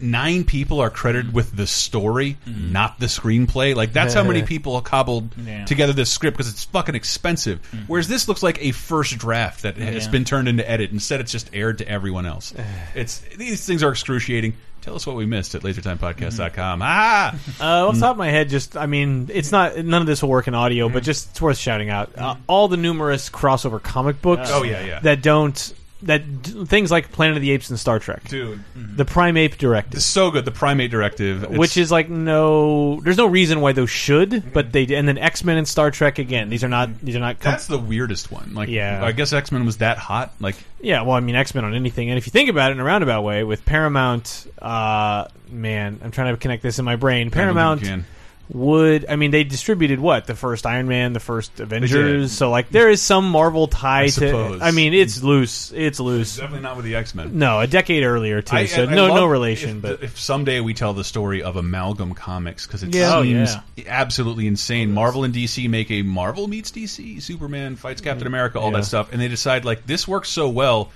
nine 0.00 0.44
people 0.44 0.80
are 0.80 0.88
credited 0.90 1.32
with 1.34 1.54
the 1.54 1.66
story, 1.66 2.36
not 2.46 2.98
the 2.98 3.06
screenplay. 3.06 3.74
Like, 3.74 3.92
that's 3.92 4.14
how 4.14 4.22
many 4.24 4.42
people 4.42 4.80
cobbled 4.80 5.34
Yeah. 5.44 5.64
together 5.66 5.92
this 5.92 6.10
script 6.10 6.36
because 6.38 6.50
it's 6.52 6.64
fucking 6.64 6.94
expensive. 6.94 7.60
Whereas 7.86 8.08
this 8.08 8.26
looks 8.28 8.42
like 8.42 8.62
a 8.64 8.72
first 8.72 9.18
draft 9.18 9.62
that 9.62 9.76
has 9.76 10.06
Yeah. 10.06 10.10
been 10.10 10.24
turned 10.24 10.48
into 10.48 10.68
edit. 10.68 10.90
Instead, 10.90 11.20
it's 11.20 11.32
just 11.32 11.50
aired 11.52 11.78
to 11.78 11.88
everyone 11.88 12.24
else. 12.26 12.54
it's 12.94 13.18
these 13.36 13.64
things 13.66 13.82
are 13.82 13.90
excruciating. 13.90 14.54
Tell 14.80 14.94
us 14.94 15.06
what 15.06 15.14
we 15.16 15.26
missed 15.26 15.54
at 15.54 15.60
lasertimepodcast.com. 15.62 16.80
Ah, 16.82 17.34
Uh, 17.60 17.88
off 17.88 17.94
the 17.94 18.00
top 18.00 18.12
of 18.12 18.16
my 18.16 18.30
head, 18.30 18.48
just 18.48 18.76
I 18.78 18.86
mean, 18.86 19.28
it's 19.30 19.52
not 19.52 19.76
none 19.76 20.00
of 20.00 20.06
this 20.06 20.22
will 20.22 20.30
work 20.30 20.48
in 20.48 20.54
audio, 20.54 20.88
but 20.88 21.02
just 21.02 21.30
it's 21.30 21.40
worth 21.42 21.58
shouting 21.58 21.90
out 21.90 22.16
uh, 22.16 22.36
all 22.46 22.68
the 22.68 22.78
numerous 22.78 23.28
crossover 23.28 23.82
comic 23.82 24.22
books. 24.22 24.48
Oh, 24.50 24.62
yeah, 24.62 24.82
yeah. 24.84 25.00
that 25.00 25.20
don't 25.22 25.74
that 26.02 26.42
d- 26.42 26.64
things 26.64 26.90
like 26.90 27.12
Planet 27.12 27.36
of 27.36 27.42
the 27.42 27.50
Apes 27.50 27.70
and 27.70 27.78
Star 27.78 27.98
Trek, 27.98 28.24
dude. 28.28 28.58
Mm-hmm. 28.76 28.96
the 28.96 29.04
Primate 29.04 29.58
Directive, 29.58 29.94
It's 29.98 30.06
so 30.06 30.30
good. 30.30 30.44
The 30.44 30.50
Primate 30.50 30.90
Directive, 30.90 31.44
It's- 31.44 31.58
which 31.58 31.76
is 31.76 31.90
like 31.90 32.08
no, 32.08 33.00
there's 33.02 33.16
no 33.18 33.26
reason 33.26 33.60
why 33.60 33.72
those 33.72 33.90
should, 33.90 34.52
but 34.52 34.72
mm-hmm. 34.72 34.86
they 34.86 34.96
and 34.96 35.06
then 35.06 35.18
X 35.18 35.44
Men 35.44 35.58
and 35.58 35.68
Star 35.68 35.90
Trek 35.90 36.18
again. 36.18 36.48
These 36.48 36.64
are 36.64 36.68
not 36.68 36.88
mm-hmm. 36.88 37.06
these 37.06 37.16
are 37.16 37.20
not. 37.20 37.40
Com- 37.40 37.52
that's 37.52 37.66
the 37.66 37.78
weirdest 37.78 38.30
one. 38.32 38.54
Like, 38.54 38.68
Yeah. 38.68 39.04
I 39.04 39.12
guess 39.12 39.32
X 39.32 39.52
Men 39.52 39.64
was 39.66 39.78
that 39.78 39.98
hot. 39.98 40.32
Like, 40.40 40.56
yeah, 40.80 41.02
well, 41.02 41.16
I 41.16 41.20
mean 41.20 41.34
X 41.36 41.54
Men 41.54 41.64
on 41.64 41.74
anything, 41.74 42.08
and 42.08 42.18
if 42.18 42.26
you 42.26 42.30
think 42.30 42.48
about 42.50 42.70
it 42.70 42.74
in 42.74 42.80
a 42.80 42.84
roundabout 42.84 43.22
way, 43.22 43.44
with 43.44 43.64
Paramount, 43.64 44.46
uh, 44.60 45.26
man, 45.50 46.00
I'm 46.02 46.10
trying 46.10 46.32
to 46.34 46.38
connect 46.38 46.62
this 46.62 46.78
in 46.78 46.84
my 46.84 46.96
brain. 46.96 47.18
I 47.18 47.22
don't 47.24 47.30
think 47.30 47.34
Paramount 47.34 47.80
you 47.82 47.86
can. 47.88 48.06
Would 48.52 49.06
I 49.08 49.16
mean 49.16 49.30
they 49.30 49.44
distributed 49.44 50.00
what 50.00 50.26
the 50.26 50.34
first 50.34 50.66
Iron 50.66 50.88
Man, 50.88 51.12
the 51.12 51.20
first 51.20 51.60
Avengers, 51.60 52.32
so 52.32 52.50
like 52.50 52.68
there 52.70 52.90
is 52.90 53.00
some 53.00 53.30
Marvel 53.30 53.68
tie 53.68 54.02
I 54.02 54.06
to. 54.06 54.10
suppose. 54.10 54.60
I 54.62 54.72
mean 54.72 54.92
it's 54.92 55.22
loose, 55.22 55.72
it's 55.72 56.00
loose. 56.00 56.36
definitely 56.36 56.62
not 56.62 56.76
with 56.76 56.84
the 56.84 56.96
X 56.96 57.14
Men. 57.14 57.38
No, 57.38 57.60
a 57.60 57.66
decade 57.66 58.02
earlier 58.02 58.42
too, 58.42 58.56
I- 58.56 58.66
so 58.66 58.82
I 58.82 58.86
no 58.86 59.06
no 59.08 59.14
love 59.14 59.30
relation. 59.30 59.76
If, 59.76 59.82
but 59.82 60.02
if 60.02 60.18
someday 60.18 60.60
we 60.60 60.74
tell 60.74 60.94
the 60.94 61.04
story 61.04 61.42
of 61.42 61.56
Amalgam 61.56 62.14
Comics 62.14 62.66
because 62.66 62.82
it 62.82 62.94
Yeah. 62.94 63.16
Oh, 63.16 63.22
seems 63.22 63.54
absolutely 63.86 64.46
insane. 64.46 64.90
Oh, 64.90 64.94
Marvel 64.94 65.24
and 65.24 65.32
DC 65.32 65.68
make 65.68 65.90
a 65.90 66.02
Marvel 66.02 66.48
meets 66.48 66.72
DC. 66.72 67.22
Superman 67.22 67.76
fights 67.76 68.00
Captain 68.00 68.24
mm. 68.24 68.28
America, 68.28 68.58
all 68.58 68.72
Yeah. 68.72 68.78
that 68.78 68.84
stuff, 68.84 69.12
and 69.12 69.20
they 69.20 69.28
decide 69.28 69.64
like 69.64 69.86
this 69.86 70.08
works 70.08 70.28
so 70.28 70.48
well. 70.48 70.90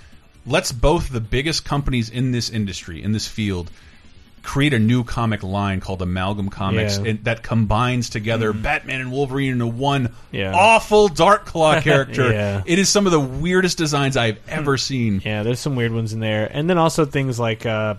Let's 0.47 0.72
both 0.72 1.09
the 1.09 1.20
biggest 1.20 1.64
companies 1.64 2.10
in 2.10 2.32
this 2.32 2.51
industry 2.51 3.02
in 3.02 3.12
this 3.12 3.26
field 3.28 3.70
create 4.44 4.72
a 4.74 4.78
new 4.78 5.02
comic 5.02 5.42
line 5.42 5.80
called 5.80 6.00
Amalgam 6.02 6.50
Comics 6.50 6.98
Yeah. 6.98 7.10
and 7.10 7.24
that 7.24 7.42
combines 7.42 8.10
together 8.10 8.52
Batman 8.52 9.00
and 9.00 9.10
Wolverine 9.10 9.52
into 9.52 9.66
one 9.66 10.14
Yeah. 10.30 10.52
awful 10.54 11.08
Dark 11.08 11.46
Claw 11.46 11.80
character. 11.82 12.30
Yeah. 12.30 12.62
It 12.66 12.78
is 12.78 12.88
some 12.88 13.06
of 13.06 13.12
the 13.12 13.20
weirdest 13.20 13.78
designs 13.78 14.16
I've 14.16 14.38
ever 14.48 14.76
seen. 14.76 15.22
yeah, 15.24 15.42
there's 15.42 15.60
some 15.60 15.74
weird 15.76 15.92
ones 15.92 16.12
in 16.12 16.20
there, 16.20 16.48
and 16.52 16.68
then 16.70 16.78
also 16.78 17.04
things 17.04 17.40
like. 17.40 17.66
Uh, 17.66 17.94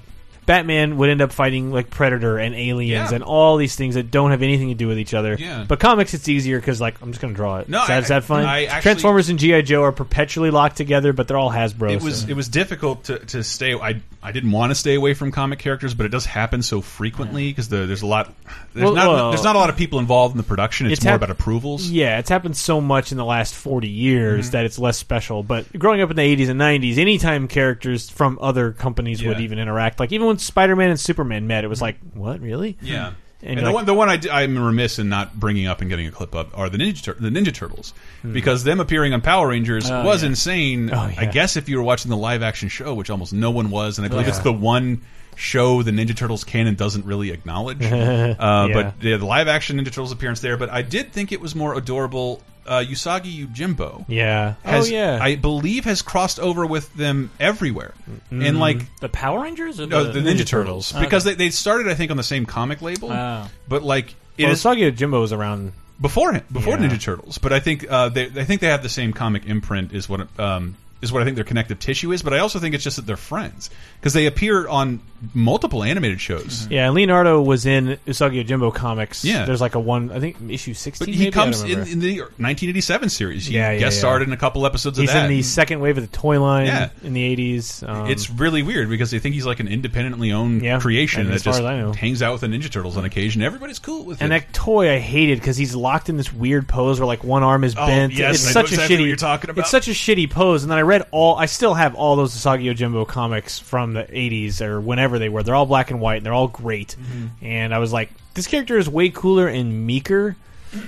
Batman 0.46 0.98
would 0.98 1.10
end 1.10 1.22
up 1.22 1.32
fighting 1.32 1.72
like 1.72 1.90
Predator 1.90 2.38
and 2.38 2.54
aliens 2.54 3.10
Yeah. 3.12 3.16
and 3.16 3.24
all 3.24 3.58
these 3.58 3.76
things 3.76 3.96
that 3.96 4.12
don't 4.12 4.32
have 4.32 4.42
anything 4.44 4.68
to 4.70 4.76
do 4.76 4.88
with 4.88 5.00
each 5.00 5.14
other. 5.14 5.36
Yeah. 5.40 5.66
But 5.68 5.80
comics, 5.80 6.14
it's 6.14 6.30
easier 6.30 6.60
because 6.60 6.80
like 6.80 7.02
I'm 7.02 7.12
just 7.12 7.22
going 7.22 7.34
to 7.34 7.36
draw 7.36 7.58
it. 7.58 7.70
No, 7.70 7.82
is 7.82 7.88
that, 7.88 7.96
I- 7.96 8.00
is 8.00 8.08
that 8.10 8.24
fun? 8.26 8.46
I 8.46 8.66
actually- 8.66 8.82
Transformers 8.82 9.30
and 9.30 9.40
GI 9.40 9.64
Joe 9.64 9.84
are 9.84 9.92
perpetually 9.92 10.52
locked 10.52 10.78
together, 10.78 11.14
but 11.14 11.28
they're 11.28 11.38
all 11.38 11.52
Hasbro. 11.52 11.92
It 11.94 12.02
was 12.04 12.22
so- 12.22 12.28
it 12.30 12.36
was 12.36 12.48
difficult 12.48 13.06
to, 13.06 13.20
to 13.20 13.44
stay. 13.44 13.74
I 13.74 14.02
I 14.22 14.32
didn't 14.32 14.52
want 14.52 14.72
to 14.72 14.76
stay 14.76 14.96
away 14.96 15.14
from 15.14 15.32
comic 15.32 15.60
characters, 15.60 15.94
but 15.94 16.06
it 16.06 16.10
does 16.10 16.26
happen 16.26 16.62
so 16.64 16.82
frequently 16.82 17.50
because 17.52 17.70
the, 17.70 17.86
there's 17.86 18.02
a 18.02 18.08
lot. 18.08 18.34
There's 18.76 18.84
Well, 18.84 18.94
not 18.94 19.08
well, 19.08 19.30
there's 19.32 19.44
not 19.44 19.56
a 19.56 19.60
lot 19.60 19.70
of 19.70 19.78
people 19.78 20.00
involved 20.00 20.34
in 20.34 20.38
the 20.38 20.44
production. 20.44 20.86
It's, 20.88 21.00
It's 21.00 21.06
more 21.06 21.14
hap- 21.14 21.20
about 21.22 21.32
approvals. 21.32 21.90
Yeah, 21.90 22.20
it's 22.20 22.30
happened 22.30 22.58
so 22.58 22.82
much 22.82 23.12
in 23.14 23.18
the 23.18 23.24
last 23.26 23.56
40 23.56 23.88
years 23.88 24.50
Mhm. 24.50 24.52
that 24.52 24.66
it's 24.66 24.78
less 24.78 24.98
special. 24.98 25.44
But 25.44 25.66
growing 25.80 26.02
up 26.02 26.10
in 26.10 26.18
the 26.18 26.22
80s 26.24 26.50
and 26.50 26.60
90s, 26.60 26.98
anytime 26.98 27.48
characters 27.48 28.10
from 28.10 28.38
other 28.42 28.72
companies 28.74 29.24
would 29.24 29.40
even 29.40 29.60
interact, 29.60 30.00
like 30.00 30.12
even 30.12 30.28
when 30.28 30.38
Spider 30.40 30.76
Man 30.76 30.90
and 30.90 31.00
Superman 31.00 31.48
met, 31.48 31.64
it 31.64 31.68
was 31.68 31.82
like, 31.82 31.98
what, 32.14 32.42
really? 32.42 32.78
Yeah. 32.82 33.12
And, 33.42 33.60
And, 33.60 33.60
the 33.60 33.66
like, 33.66 33.76
one, 33.76 33.86
the 33.86 33.94
one 33.94 34.10
I, 34.10 34.20
I'm 34.32 34.58
remiss 34.58 34.98
in 34.98 35.08
not 35.08 35.40
bringing 35.40 35.68
up 35.68 35.80
and 35.80 35.90
getting 35.90 36.08
a 36.08 36.12
clip 36.12 36.34
of 36.36 36.52
are 36.56 36.68
the 36.70 36.78
Ninja 36.80 37.02
Tur 37.02 37.16
the 37.20 37.30
Ninja 37.30 37.54
Turtles 37.54 37.94
because 38.30 38.64
them 38.64 38.80
appearing 38.80 39.14
on 39.14 39.22
Power 39.22 39.50
Rangers 39.50 39.88
Hmm. 39.88 39.94
Oh, 39.94 40.04
was 40.06 40.24
yeah. 40.24 40.30
insane. 40.30 40.90
Oh, 40.92 41.12
I 41.18 41.26
guess 41.26 41.56
if 41.56 41.70
you 41.70 41.78
were 41.78 41.84
watching 41.84 42.10
the 42.10 42.18
live 42.18 42.42
action 42.42 42.70
show, 42.70 42.94
which 42.96 43.10
almost 43.10 43.34
no 43.34 43.52
one 43.52 43.70
was, 43.70 44.00
and 44.00 44.06
I 44.06 44.10
believe 44.10 44.26
Yeah. 44.26 44.34
it's 44.34 44.40
the 44.40 44.52
one 44.54 45.02
show 45.36 45.84
the 45.84 45.92
Ninja 45.92 46.16
Turtles 46.16 46.44
canon 46.44 46.76
doesn't 46.76 47.06
really 47.06 47.32
acknowledge. 47.32 47.82
uh, 47.84 47.88
Yeah. 47.90 48.68
But 48.74 48.94
yeah, 49.04 49.18
the 49.18 49.26
live 49.26 49.48
action 49.48 49.78
Ninja 49.78 49.86
Turtles 49.86 50.12
appearance 50.12 50.40
there. 50.40 50.58
But 50.58 50.70
I 50.70 50.82
did 50.82 51.12
think 51.12 51.32
it 51.32 51.42
was 51.42 51.56
more 51.56 51.76
adorable. 51.76 52.42
Uh, 52.68 52.80
Usagi 52.84 53.46
Yojimbo. 53.46 54.06
Yeah. 54.08 54.56
Has, 54.64 54.90
oh, 54.90 54.92
yeah. 54.92 55.20
I 55.22 55.36
believe 55.36 55.86
has 55.86 56.02
crossed 56.02 56.40
over 56.40 56.66
with 56.66 56.92
them 56.96 57.30
everywhere, 57.40 57.94
Mm. 58.32 58.44
and 58.48 58.60
like 58.60 58.80
the 59.02 59.08
Power 59.10 59.42
Rangers 59.44 59.80
or 59.80 59.86
no, 59.86 60.06
the, 60.06 60.20
the, 60.20 60.32
Ninja, 60.32 60.48
Turtles, 60.48 60.92
because 60.92 61.24
they, 61.26 61.36
they 61.36 61.52
started 61.52 61.88
I 61.88 61.94
think 61.94 62.10
on 62.10 62.18
the 62.18 62.24
same 62.24 62.48
comic 62.48 62.82
label, 62.82 63.12
Oh. 63.12 63.48
but 63.68 63.84
like 63.84 64.16
it 64.36 64.46
well, 64.46 64.54
is 64.54 64.64
Usagi 64.64 64.96
Jimbo 64.96 65.22
was 65.22 65.32
around. 65.32 65.74
before 66.02 66.34
him, 66.34 66.44
before 66.52 66.80
Yeah. 66.80 66.88
Ninja 66.88 67.00
Turtles. 67.00 67.38
But 67.38 67.54
I 67.54 67.60
think 67.60 67.86
uh, 67.88 68.10
they 68.10 68.26
I 68.36 68.46
think 68.46 68.62
they 68.62 68.70
have 68.70 68.82
the 68.82 68.90
same 68.90 69.14
comic 69.14 69.46
imprint 69.46 69.94
is 69.94 70.10
what 70.10 70.28
um, 70.40 70.76
is 71.02 71.12
what 71.12 71.22
I 71.22 71.26
think 71.26 71.36
their 71.36 71.44
connective 71.46 71.78
tissue 71.78 72.12
is, 72.14 72.24
but 72.24 72.34
I 72.34 72.40
also 72.40 72.58
think 72.58 72.74
it's 72.74 72.84
just 72.84 72.96
that 72.96 73.06
they're 73.06 73.18
friends 73.18 73.70
because 74.00 74.14
they 74.14 74.26
appear 74.26 74.68
on 74.68 75.02
multiple 75.34 75.84
animated 75.84 76.20
shows. 76.22 76.68
Yeah, 76.68 76.86
and 76.88 76.96
Leonardo 76.96 77.42
was 77.42 77.66
in 77.66 77.98
Usagi 78.08 78.44
Yojimbo 78.44 78.74
comics. 78.74 79.24
Yeah. 79.26 79.46
there's 79.46 79.62
like 79.62 79.76
a 79.76 79.80
one, 79.80 80.12
I 80.12 80.20
think 80.20 80.38
issue 80.50 80.74
sixteen. 80.74 81.08
But 81.08 81.14
he 81.16 81.20
maybe? 81.26 81.32
Comes 81.32 81.62
in, 81.64 81.80
in 81.88 82.00
the 82.00 82.20
1987 82.22 83.10
series. 83.10 83.46
He 83.48 83.56
Yeah, 83.56 83.72
yeah, 83.72 83.80
guest 83.80 83.96
yeah. 83.98 84.00
starred 84.00 84.22
in 84.24 84.32
a 84.32 84.38
couple 84.38 84.66
episodes 84.66 84.98
He's 84.98 85.10
of 85.10 85.14
that. 85.16 85.26
in 85.26 85.32
the 85.32 85.42
second 85.44 85.80
wave 85.82 85.98
of 85.98 86.10
the 86.10 86.18
toy 86.18 86.40
line 86.42 86.68
Yeah. 86.68 86.90
in 87.04 87.14
the 87.14 87.36
'80s. 87.36 87.88
Um, 87.88 88.10
it's 88.10 88.30
really 88.30 88.64
weird 88.64 88.90
because 88.90 89.12
they 89.12 89.20
think 89.20 89.36
he's 89.36 89.46
like 89.46 89.60
an 89.60 89.68
independently 89.68 90.32
owned 90.32 90.62
creation 90.82 91.28
that 91.28 91.34
just 91.44 91.48
as 91.48 91.60
I 91.60 91.78
know. 91.78 91.92
hangs 91.94 92.22
out 92.22 92.32
with 92.32 92.42
the 92.42 92.48
Ninja 92.48 92.72
Turtles 92.72 92.98
on 92.98 93.06
occasion. 93.06 93.42
Everybody's 93.42 93.80
cool 93.80 94.06
with 94.06 94.22
him. 94.22 94.32
and 94.32 94.34
it. 94.34 94.46
that 94.48 94.54
toy 94.54 94.92
I 94.96 95.00
hated 95.00 95.40
because 95.40 95.58
he's 95.58 95.76
locked 95.76 96.10
in 96.10 96.18
this 96.18 96.32
weird 96.32 96.68
pose 96.68 97.00
where 97.00 97.08
like 97.08 97.24
one 97.24 97.44
arm 97.44 97.64
is 97.64 97.76
bent. 97.76 97.84
Oh, 97.86 97.88
bent. 97.88 98.14
yes, 98.14 98.36
it's 98.36 98.46
I 98.46 98.48
know 98.62 98.66
such 98.66 98.72
exactly 98.74 98.96
a 98.96 99.00
what 99.00 99.04
shitty. 99.04 99.08
you're 99.08 99.16
talking 99.18 99.50
about. 99.50 99.62
It's 99.62 99.72
such 99.72 99.88
a 99.88 99.92
shitty 99.92 100.30
pose. 100.30 100.64
And 100.64 100.72
then 100.72 100.78
I 100.78 100.82
read 100.82 100.95
all. 101.12 101.36
I 101.36 101.46
still 101.48 101.74
have 101.74 101.96
all 101.96 102.16
those 102.16 102.34
Usagi 102.36 102.66
Yojimbo 102.66 103.08
comics 103.08 103.60
from 103.60 103.94
the 103.94 104.04
'80s 104.04 104.62
or 104.62 104.80
whenever 104.82 105.20
they 105.20 105.30
were. 105.30 105.44
They're 105.44 105.56
all 105.56 105.66
black 105.66 105.92
and 105.92 106.00
white 106.00 106.18
and 106.18 106.26
they're 106.26 106.34
all 106.34 106.48
great. 106.48 106.96
Mm-hmm. 107.00 107.46
And 107.46 107.74
I 107.74 107.80
was 107.80 107.92
like, 107.94 108.12
this 108.34 108.48
character 108.48 108.78
is 108.78 108.88
way 108.90 109.10
cooler 109.10 109.48
and 109.48 109.86
meeker. 109.86 110.36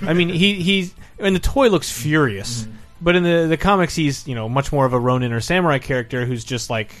I 0.02 0.12
mean, 0.12 0.28
he 0.28 0.54
he's 0.54 0.94
and 1.18 1.34
the 1.34 1.40
toy 1.40 1.68
looks 1.68 1.90
furious, 1.90 2.62
Mm-hmm. 2.64 2.72
but 3.00 3.16
in 3.16 3.22
the 3.22 3.46
the 3.48 3.56
comics, 3.56 3.94
he's 3.94 4.26
you 4.28 4.34
know 4.34 4.48
much 4.48 4.70
more 4.72 4.84
of 4.86 4.92
a 4.92 4.98
Ronin 5.00 5.32
or 5.32 5.40
samurai 5.40 5.78
character 5.78 6.26
who's 6.26 6.44
just 6.44 6.68
like 6.70 6.94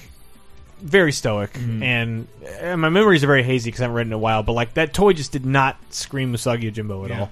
very 0.80 1.10
stoic. 1.12 1.52
Mm-hmm. 1.54 1.82
And, 1.82 2.28
and 2.60 2.80
my 2.80 2.88
memories 2.88 3.24
are 3.24 3.26
very 3.26 3.42
hazy 3.42 3.68
because 3.68 3.80
I 3.80 3.84
haven't 3.84 3.96
read 3.96 4.06
in 4.06 4.12
a 4.12 4.18
while. 4.18 4.42
But 4.44 4.52
like 4.52 4.74
that 4.74 4.94
toy 4.94 5.12
just 5.12 5.32
did 5.32 5.44
not 5.44 5.76
scream 5.90 6.32
Usagi 6.32 6.70
Yojimbo 6.72 7.04
at 7.04 7.10
Yeah. 7.10 7.20
all. 7.22 7.30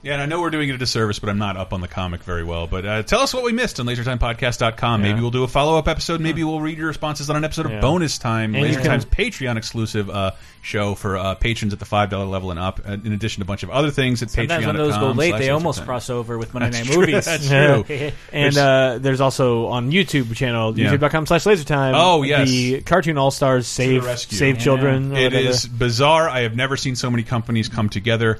Yeah, 0.00 0.12
and 0.12 0.22
I 0.22 0.26
know 0.26 0.40
we're 0.40 0.50
doing 0.50 0.68
it 0.68 0.74
a 0.76 0.78
disservice, 0.78 1.18
but 1.18 1.28
I'm 1.28 1.38
not 1.38 1.56
up 1.56 1.72
on 1.72 1.80
the 1.80 1.88
comic 1.88 2.22
very 2.22 2.44
well. 2.44 2.68
But 2.68 2.86
uh, 2.86 3.02
tell 3.02 3.18
us 3.20 3.34
what 3.34 3.42
we 3.42 3.50
missed 3.52 3.80
on 3.80 3.86
LaserTimePodcast.com. 3.86 5.02
Maybe 5.02 5.20
we'll 5.20 5.32
do 5.32 5.42
a 5.42 5.48
follow 5.48 5.76
up 5.76 5.88
episode. 5.88 6.20
Maybe 6.20 6.44
we'll 6.44 6.60
read 6.60 6.78
your 6.78 6.86
responses 6.86 7.28
on 7.30 7.34
an 7.36 7.42
episode 7.42 7.68
Yeah. 7.68 7.76
of 7.76 7.82
Bonus 7.82 8.16
Time, 8.16 8.54
And 8.54 8.62
Laser 8.62 8.80
Time's 8.80 9.04
Patreon 9.04 9.56
exclusive 9.56 10.08
uh, 10.08 10.30
show 10.62 10.94
for 10.94 11.16
uh, 11.16 11.34
patrons 11.34 11.72
at 11.72 11.80
the 11.80 11.84
five 11.84 12.10
dollar 12.10 12.26
level 12.26 12.52
and 12.52 12.60
up. 12.60 12.80
uh, 12.88 12.92
In 12.92 13.12
addition 13.12 13.40
to 13.40 13.44
a 13.44 13.48
bunch 13.48 13.64
of 13.64 13.70
other 13.70 13.90
things 13.90 14.22
at 14.22 14.30
Sometimes 14.30 14.62
Patreon. 14.62 14.66
when 14.68 14.76
those 14.76 14.96
go 14.96 15.10
late, 15.10 15.36
they 15.36 15.50
almost 15.50 15.84
cross 15.84 16.10
over 16.10 16.38
with 16.38 16.54
Monday 16.54 16.70
That's 16.70 16.86
Night 16.86 16.92
true, 16.92 17.00
Movies. 17.06 17.24
that's 17.24 17.48
true. 17.98 18.10
and 18.32 18.56
uh, 18.56 18.98
there's 19.00 19.20
also 19.20 19.66
on 19.66 19.90
YouTube 19.90 20.32
channel 20.36 20.78
Yeah. 20.78 20.92
youtube.com 20.94 21.26
slash 21.26 21.42
lasertime. 21.42 21.94
Oh, 21.96 22.22
yes. 22.22 22.48
the 22.48 22.82
cartoon 22.82 23.18
all 23.18 23.32
stars 23.32 23.66
save 23.66 24.04
save 24.20 24.60
children. 24.60 25.16
It 25.16 25.32
is 25.34 25.66
bizarre. 25.66 26.28
I 26.28 26.42
have 26.42 26.54
never 26.54 26.76
seen 26.76 26.94
so 26.94 27.10
many 27.10 27.24
companies 27.24 27.68
come 27.68 27.88
together, 27.88 28.38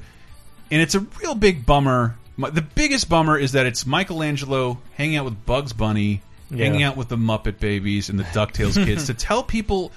and 0.71 0.81
it's 0.81 0.95
a 0.95 0.99
real 1.21 1.35
big 1.35 1.65
bummer. 1.65 2.15
The 2.37 2.61
biggest 2.61 3.09
bummer 3.09 3.37
is 3.37 3.51
that 3.53 3.65
it's 3.65 3.85
Michelangelo 3.85 4.77
hanging 4.95 5.17
out 5.17 5.25
with 5.25 5.45
Bugs 5.45 5.73
Bunny, 5.73 6.21
Yeah. 6.49 6.65
hanging 6.65 6.83
out 6.83 6.95
with 6.95 7.09
the 7.09 7.17
Muppet 7.17 7.59
Babies 7.59 8.09
and 8.09 8.17
the 8.17 8.23
Ducktales 8.25 8.83
kids 8.85 9.07
to 9.07 9.13
tell 9.13 9.43
people 9.43 9.91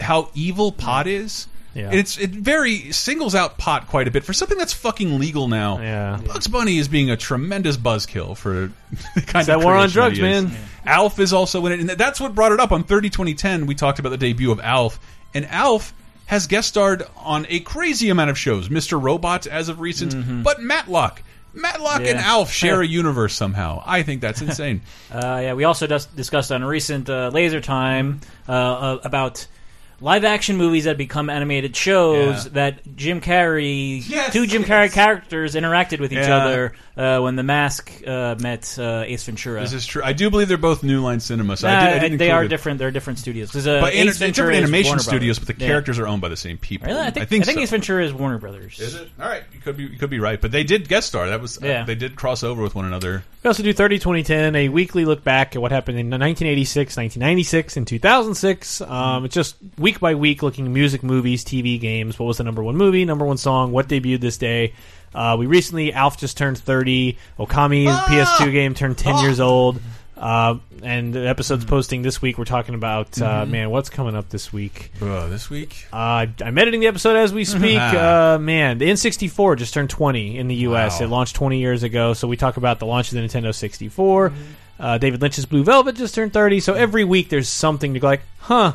how 0.00 0.28
evil 0.34 0.72
pot 0.72 1.06
is. 1.06 1.46
Yeah. 1.74 1.90
It's 1.90 2.18
it 2.18 2.28
very 2.30 2.92
singles 2.92 3.34
out 3.34 3.56
pot 3.56 3.86
quite 3.86 4.06
a 4.06 4.10
bit 4.10 4.24
for 4.24 4.34
something 4.34 4.58
that's 4.58 4.74
fucking 4.74 5.18
legal 5.18 5.48
now. 5.48 5.80
Yeah. 5.80 6.20
Bugs 6.26 6.46
Bunny 6.46 6.76
is 6.76 6.86
being 6.88 7.10
a 7.10 7.16
tremendous 7.16 7.76
buzzkill 7.78 8.36
for 8.36 8.70
the 9.14 9.20
kind 9.22 9.26
It's 9.26 9.34
of 9.34 9.46
that 9.46 9.60
war 9.60 9.74
on 9.74 9.88
drugs, 9.88 10.18
that 10.18 10.26
he 10.26 10.30
is. 10.32 10.44
man. 10.44 10.56
Alf 10.84 11.18
is 11.18 11.32
also 11.32 11.64
in 11.66 11.72
it, 11.72 11.80
and 11.80 11.88
that's 11.90 12.20
what 12.20 12.34
brought 12.34 12.52
it 12.52 12.60
up 12.60 12.72
on 12.72 12.82
30 12.84 13.08
2010. 13.08 13.66
We 13.66 13.74
talked 13.74 14.00
about 14.00 14.10
the 14.10 14.18
debut 14.18 14.50
of 14.52 14.60
Alf, 14.60 14.98
and 15.32 15.46
Alf 15.46 15.94
has 16.32 16.46
guest 16.46 16.66
starred 16.68 17.02
on 17.18 17.44
a 17.50 17.60
crazy 17.60 18.08
amount 18.08 18.30
of 18.30 18.38
shows. 18.38 18.70
Mr. 18.70 19.00
Robot, 19.00 19.46
as 19.46 19.68
of 19.68 19.80
recent, 19.80 20.42
but 20.42 20.62
Matlock. 20.62 21.22
Matlock 21.52 22.00
and 22.00 22.18
Alf 22.18 22.50
share 22.50 22.80
a 22.80 22.86
universe 23.00 23.34
somehow. 23.34 23.82
I 23.84 24.02
think 24.02 24.22
that's 24.22 24.40
insane. 24.40 24.80
Uh, 25.12 25.40
yeah, 25.42 25.52
we 25.52 25.64
also 25.64 25.86
discussed 25.86 26.50
on 26.50 26.62
a 26.62 26.66
recent 26.66 27.10
uh, 27.10 27.28
Laser 27.28 27.60
Time 27.60 28.22
uh, 28.48 28.52
uh, 28.52 28.98
about 29.04 29.46
live 30.00 30.24
action 30.24 30.56
movies 30.56 30.84
that 30.84 30.96
become 30.96 31.28
animated 31.28 31.76
shows 31.76 32.46
Yeah. 32.46 32.52
that 32.54 32.96
Jim 32.96 33.20
Carrey, 33.20 34.02
Yes, 34.08 34.32
two 34.32 34.46
Jim 34.46 34.64
Carrey 34.64 34.90
characters 34.90 35.54
interacted 35.54 36.00
with 36.00 36.12
each 36.14 36.18
Yeah. 36.26 36.38
other 36.38 36.72
uh, 36.96 37.20
when 37.20 37.36
The 37.36 37.42
Mask 37.42 37.90
uh, 38.06 38.34
met 38.38 38.76
uh, 38.78 39.04
Ace 39.06 39.24
Ventura. 39.24 39.60
this 39.62 39.72
is 39.72 39.86
true. 39.86 40.02
I 40.04 40.12
do 40.12 40.28
believe 40.30 40.48
they're 40.48 40.58
both 40.58 40.82
New 40.82 41.00
Line 41.02 41.20
Cinema. 41.20 41.56
So 41.56 41.68
I 41.68 41.72
Nah, 41.72 41.80
did, 41.80 41.86
I 41.86 41.92
did 41.92 42.00
they 42.00 42.06
include 42.26 42.30
are 42.30 42.44
it. 42.44 42.48
different. 42.48 42.78
They're 42.78 42.90
different 42.90 43.18
studios. 43.18 43.50
'Cause, 43.50 43.66
uh, 43.66 43.80
But 43.80 43.94
Ace 43.94 44.00
in, 44.00 44.06
Ventura 44.12 44.28
different 44.52 44.56
is 44.56 44.62
animation 44.70 44.88
Warner 44.90 45.02
studios, 45.02 45.38
Brothers. 45.38 45.46
but 45.48 45.56
the 45.58 45.64
Yeah. 45.64 45.68
characters 45.70 45.98
are 45.98 46.06
owned 46.06 46.20
by 46.22 46.28
the 46.28 46.36
same 46.36 46.58
people. 46.58 46.88
Really? 46.88 47.00
I 47.00 47.10
think, 47.10 47.22
I 47.22 47.24
think, 47.26 47.44
so. 47.46 47.58
Ace 47.60 47.70
Ventura 47.70 48.04
is 48.04 48.12
Warner 48.12 48.38
Brothers. 48.38 48.78
Is 48.80 48.94
it? 48.94 49.08
All 49.20 49.28
right, 49.28 49.42
you 49.54 49.60
could 49.60 49.76
be 49.76 49.84
you 49.84 49.98
could 49.98 50.10
be 50.10 50.18
right, 50.20 50.40
but 50.40 50.52
they 50.52 50.64
did 50.64 50.88
guest 50.88 51.08
star. 51.08 51.28
That 51.28 51.40
was 51.40 51.56
uh, 51.62 51.66
Yeah. 51.66 51.84
they 51.84 51.94
did 51.94 52.14
cross 52.16 52.42
over 52.42 52.62
with 52.62 52.74
one 52.74 52.84
another. 52.84 53.24
We 53.42 53.48
also 53.48 53.62
do 53.62 53.72
30 53.72 53.98
2010, 53.98 54.54
a 54.54 54.68
weekly 54.68 55.04
look 55.04 55.24
back 55.24 55.56
at 55.56 55.62
what 55.62 55.72
happened 55.72 55.98
in 55.98 56.10
1986, 56.10 56.96
1996, 56.96 57.76
and 57.76 57.86
2006. 57.86 58.80
Um, 58.82 59.24
it's 59.24 59.34
just 59.34 59.56
week 59.78 59.98
by 59.98 60.14
week 60.14 60.42
looking 60.42 60.66
at 60.66 60.70
music, 60.70 61.02
movies, 61.02 61.44
TV, 61.44 61.78
games. 61.80 62.18
What 62.18 62.26
was 62.26 62.36
the 62.38 62.44
number 62.44 62.62
one 62.62 62.76
movie, 62.76 63.04
number 63.04 63.24
one 63.24 63.38
song, 63.38 63.72
what 63.72 63.88
debuted 63.88 64.20
this 64.20 64.36
day? 64.36 64.74
Uh, 65.14 65.36
we 65.38 65.46
recently, 65.46 65.92
Alf 65.92 66.16
just 66.18 66.36
turned 66.36 66.58
30. 66.58 67.16
Okami 67.38 67.86
PS2 67.86 68.52
game 68.52 68.74
turned 68.74 68.96
10 68.98 69.18
years 69.18 69.40
old. 69.40 69.80
Uh, 70.16 70.58
and 70.84 71.12
the 71.12 71.26
episode's 71.28 71.64
posting 71.64 72.02
this 72.02 72.22
week. 72.22 72.38
We're 72.38 72.44
talking 72.44 72.76
about, 72.76 73.20
uh, 73.20 73.44
Mhm. 73.44 73.50
man, 73.50 73.70
what's 73.70 73.90
coming 73.90 74.14
up 74.14 74.28
this 74.28 74.52
week? 74.52 74.92
Uh, 75.02 75.26
this 75.26 75.50
week? 75.50 75.86
Uh, 75.92 76.26
I'm 76.44 76.56
editing 76.58 76.80
the 76.80 76.86
episode 76.86 77.16
as 77.16 77.32
we 77.32 77.44
speak. 77.44 77.76
Ah. 77.80 78.34
uh, 78.34 78.38
man, 78.38 78.78
the 78.78 78.88
N64 78.88 79.56
just 79.56 79.74
turned 79.74 79.90
20 79.90 80.38
in 80.38 80.46
the 80.46 80.54
U.S. 80.56 81.00
Wow. 81.00 81.06
It 81.06 81.10
launched 81.10 81.34
20 81.34 81.58
years 81.58 81.82
ago, 81.82 82.14
so 82.14 82.28
we 82.28 82.36
talk 82.36 82.56
about 82.56 82.78
the 82.78 82.86
launch 82.86 83.12
of 83.12 83.14
the 83.14 83.20
Nintendo 83.26 83.52
64. 83.52 84.32
Uh, 84.78 84.98
David 84.98 85.20
Lynch's 85.22 85.44
Blue 85.46 85.64
Velvet 85.64 85.96
just 85.96 86.14
turned 86.14 86.32
30, 86.32 86.60
so 86.60 86.74
every 86.74 87.02
week 87.04 87.28
there's 87.28 87.48
something 87.48 87.94
to 87.94 88.00
go 88.00 88.06
like, 88.06 88.22
huh. 88.38 88.74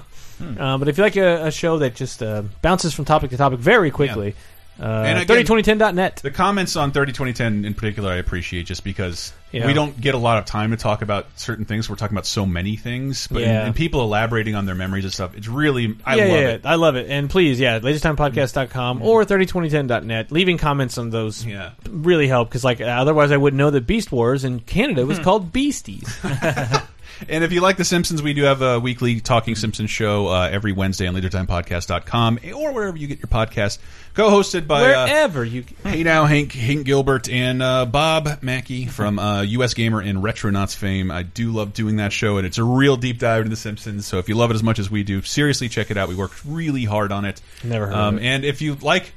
Uh, 0.60 0.78
but 0.78 0.88
if 0.90 0.98
you 0.98 1.04
like 1.04 1.16
a, 1.16 1.46
a 1.48 1.52
show 1.52 1.80
that 1.80 1.96
just 1.96 2.22
uh, 2.22 2.44
bounces 2.62 2.94
from 2.94 3.06
topic 3.06 3.30
to 3.32 3.38
topic 3.38 3.60
very 3.60 3.90
quickly, 3.90 4.36
uh, 4.82 5.04
again, 5.24 5.26
302010.net. 5.46 6.18
The 6.18 6.32
comments 6.32 6.76
on 6.76 6.92
30 6.92 7.12
2010 7.14 7.66
in 7.66 7.74
particular, 7.74 8.12
I 8.12 8.16
appreciate 8.18 8.66
just 8.66 8.84
because 8.84 9.34
Yeah. 9.52 9.66
we 9.66 9.74
don't 9.74 10.00
get 10.00 10.14
a 10.14 10.18
lot 10.18 10.38
of 10.38 10.46
time 10.46 10.72
to 10.72 10.78
talk 10.78 11.02
about 11.02 11.26
certain 11.36 11.66
things. 11.66 11.90
We're 11.90 11.96
talking 11.96 12.16
about 12.16 12.26
so 12.26 12.46
many 12.46 12.76
things, 12.76 13.28
but 13.28 13.42
Yeah. 13.42 13.66
and, 13.66 13.76
people 13.76 14.02
elaborating 14.02 14.56
on 14.56 14.66
their 14.66 14.76
memories 14.76 15.04
and 15.06 15.14
stuff. 15.14 15.36
It's 15.36 15.48
really 15.48 15.96
I 16.06 16.16
yeah, 16.16 16.24
love 16.26 16.32
yeah, 16.42 16.48
it. 16.50 16.62
I 16.66 16.76
love 16.76 16.96
it. 16.96 17.10
And 17.10 17.30
please, 17.30 17.60
yeah, 17.60 17.80
lasertimepodcast.com 17.80 19.02
or 19.02 19.26
302010.net. 19.26 20.32
Leaving 20.32 20.58
comments 20.58 20.98
on 20.98 21.10
those 21.10 21.46
Yeah. 21.46 21.72
really 21.90 22.28
help 22.28 22.50
because, 22.50 22.64
like, 22.64 22.82
otherwise 22.82 23.32
I 23.32 23.38
wouldn't 23.38 23.58
know 23.58 23.70
that 23.72 23.88
Beast 23.88 24.12
Wars 24.12 24.44
in 24.44 24.60
Canada 24.60 25.06
was 25.06 25.20
called 25.20 25.52
Beasties. 25.54 26.08
And 27.28 27.44
if 27.44 27.52
you 27.52 27.62
like 27.62 27.78
The 27.78 27.86
Simpsons, 27.86 28.22
we 28.22 28.34
do 28.34 28.44
have 28.44 28.62
a 28.62 28.80
weekly 28.80 29.20
Talking 29.20 29.56
Simpsons 29.56 29.90
show 29.90 30.28
uh, 30.28 30.50
every 30.52 30.72
Wednesday 30.72 31.08
on 31.08 31.16
LaserTimePodcast.com 31.16 32.40
or 32.56 32.74
wherever 32.74 32.98
you 32.98 33.08
get 33.08 33.20
your 33.20 33.28
podcast. 33.28 33.80
Co-hosted 34.14 34.68
by 34.68 34.94
uh, 34.94 35.06
Wherever 35.06 35.46
you. 35.46 35.64
Hey 35.84 36.04
now, 36.04 36.26
Hank, 36.26 36.52
Hank 36.52 36.86
Gilbert, 36.86 37.30
and 37.30 37.62
uh, 37.62 37.86
Bob 37.86 38.42
Mackey 38.42 38.88
from 38.88 39.20
uh, 39.20 39.42
US 39.42 39.74
Gamer 39.74 40.02
and 40.02 40.20
Retronauts 40.24 40.76
fame. 40.76 41.12
I 41.12 41.24
do 41.24 41.52
love 41.52 41.74
doing 41.74 41.98
that 41.98 42.12
show, 42.12 42.38
and 42.38 42.48
it's 42.48 42.58
a 42.58 42.64
real 42.64 42.98
deep 42.98 43.20
dive 43.20 43.40
into 43.40 43.52
The 43.52 43.56
Simpsons. 43.56 44.06
So 44.06 44.18
if 44.18 44.28
you 44.30 44.36
love 44.36 44.52
it 44.52 44.56
as 44.56 44.64
much 44.64 44.80
as 44.80 44.90
we 44.90 45.04
do, 45.04 45.22
seriously 45.22 45.70
check 45.70 45.92
it 45.92 45.98
out. 45.98 46.10
We 46.10 46.16
worked 46.16 46.44
really 46.46 46.84
hard 46.84 47.12
on 47.12 47.26
it. 47.26 47.42
Never 47.64 47.88
heard 47.88 47.96
um, 47.96 48.16
of 48.16 48.24
it. 48.24 48.26
And 48.26 48.46
if 48.46 48.62
you 48.62 48.76
like, 48.76 49.14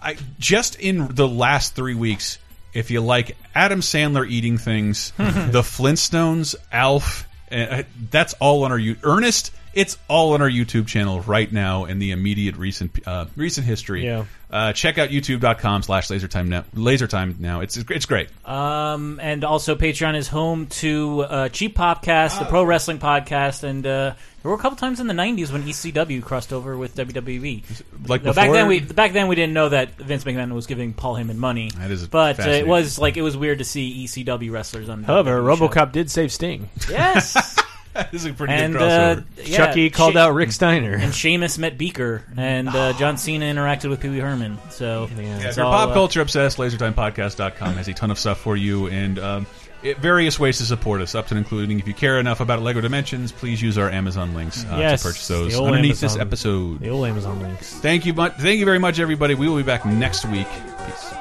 I 0.00 0.16
just 0.38 0.76
in 0.80 1.14
the 1.14 1.28
last 1.28 1.74
three 1.74 1.94
weeks, 1.94 2.38
if 2.72 2.90
you 2.90 3.00
like 3.00 3.36
Adam 3.54 3.80
Sandler 3.80 4.28
eating 4.28 4.58
things, 4.58 5.12
the 5.16 5.62
Flintstones, 5.62 6.54
Alf, 6.70 7.28
uh, 7.50 7.82
that's 8.10 8.34
all 8.34 8.64
on 8.64 8.72
our 8.72 8.78
you 8.78 8.96
Ernest. 9.02 9.52
It's 9.74 9.96
all 10.06 10.34
on 10.34 10.42
our 10.42 10.50
YouTube 10.50 10.86
channel 10.86 11.22
right 11.22 11.50
now 11.50 11.86
in 11.86 11.98
the 11.98 12.10
immediate 12.10 12.56
recent 12.56 13.06
uh, 13.06 13.26
recent 13.36 13.66
history. 13.66 14.04
Yeah. 14.04 14.26
Uh, 14.50 14.74
check 14.74 14.98
out 14.98 15.08
youtube.com 15.08 15.82
slash 15.82 16.08
lasertime 16.08 16.48
now. 16.48 16.64
Lasertime 16.74 17.38
now. 17.40 17.60
It's 17.60 17.78
it's 17.78 18.04
great. 18.04 18.28
Um, 18.46 19.18
and 19.22 19.44
also 19.44 19.74
Patreon 19.74 20.14
is 20.14 20.28
home 20.28 20.66
to 20.66 21.22
uh, 21.22 21.48
Cheap 21.48 21.74
Popcast, 21.74 22.38
the 22.38 22.44
pro 22.44 22.64
wrestling 22.64 22.98
podcast, 22.98 23.62
and 23.64 23.86
uh, 23.86 24.14
there 24.42 24.50
were 24.50 24.56
a 24.56 24.60
couple 24.60 24.76
times 24.76 24.98
in 24.98 25.06
the 25.06 25.14
'90s 25.14 25.52
when 25.52 25.62
ECW 25.62 26.22
crossed 26.22 26.52
over 26.52 26.76
with 26.76 26.96
WWE. 26.96 27.62
Like 28.08 28.24
No, 28.24 28.32
back 28.32 28.50
then, 28.50 28.66
we 28.66 28.80
back 28.80 29.12
then 29.12 29.28
we 29.28 29.36
didn't 29.36 29.54
know 29.54 29.68
that 29.68 29.94
Vince 29.96 30.24
McMahon 30.24 30.52
was 30.52 30.66
giving 30.66 30.92
Paul 30.94 31.16
Heyman 31.16 31.36
money. 31.36 31.70
That 31.76 31.90
is 31.90 32.08
but 32.08 32.40
uh, 32.40 32.50
it 32.50 32.66
was 32.66 32.98
like 32.98 33.16
it 33.16 33.22
was 33.22 33.36
weird 33.36 33.58
to 33.58 33.64
see 33.64 34.04
ECW 34.04 34.50
wrestlers 34.50 34.88
on. 34.88 35.04
However, 35.04 35.40
WWE 35.40 35.58
show. 35.58 35.68
RoboCop 35.68 35.92
did 35.92 36.10
save 36.10 36.32
Sting. 36.32 36.68
Yes. 36.88 37.34
this 37.94 38.24
is 38.24 38.26
a 38.26 38.32
pretty 38.32 38.52
and 38.52 38.72
good 38.72 38.82
uh, 38.82 39.16
crossover. 39.16 39.24
yeah, 39.44 39.56
Chucky 39.56 39.90
called 39.90 40.16
out 40.16 40.34
Rick 40.34 40.52
Steiner. 40.52 40.94
and 40.94 41.14
Sheamus 41.14 41.58
met 41.58 41.78
Beaker, 41.78 42.24
and 42.36 42.68
uh, 42.68 42.92
John 42.94 43.18
Cena 43.18 43.44
interacted 43.46 43.90
with 43.90 44.00
Pee 44.00 44.08
Wee 44.08 44.18
Herman. 44.18 44.58
So 44.70 45.08
Yeah, 45.16 45.36
it's 45.36 45.44
if 45.44 45.56
you're 45.58 45.66
all, 45.66 45.72
pop 45.72 45.90
uh, 45.90 45.94
culture 45.94 46.20
obsessed, 46.20 46.58
lasertimepodcast.com 46.58 47.74
has 47.74 47.88
a 47.88 47.92
ton 47.92 48.10
of 48.10 48.18
stuff 48.18 48.40
for 48.40 48.56
you 48.56 48.88
and 48.88 49.18
um, 49.18 49.46
it, 49.82 49.98
various 49.98 50.38
ways 50.38 50.58
to 50.58 50.64
support 50.64 51.00
us, 51.00 51.14
up 51.14 51.26
to 51.28 51.34
and 51.34 51.38
including 51.38 51.78
if 51.78 51.86
you 51.86 51.94
care 51.94 52.18
enough 52.18 52.40
about 52.40 52.62
Lego 52.62 52.80
Dimensions, 52.80 53.32
please 53.32 53.60
use 53.60 53.78
our 53.78 53.90
Amazon 53.90 54.34
links 54.34 54.64
uh, 54.64 54.76
yes, 54.78 55.02
to 55.02 55.08
purchase 55.08 55.28
those 55.28 55.58
underneath 55.58 56.00
this 56.00 56.16
episode. 56.16 56.80
The 56.80 56.90
old 56.90 57.06
Amazon 57.06 57.40
links. 57.40 57.74
Thank 57.74 58.06
you, 58.06 58.12
thank 58.12 58.58
you 58.58 58.64
very 58.64 58.78
much, 58.78 58.98
everybody. 58.98 59.34
We 59.34 59.48
will 59.48 59.56
be 59.56 59.62
back 59.62 59.84
next 59.86 60.24
week. 60.26 60.48
Peace. 60.86 61.14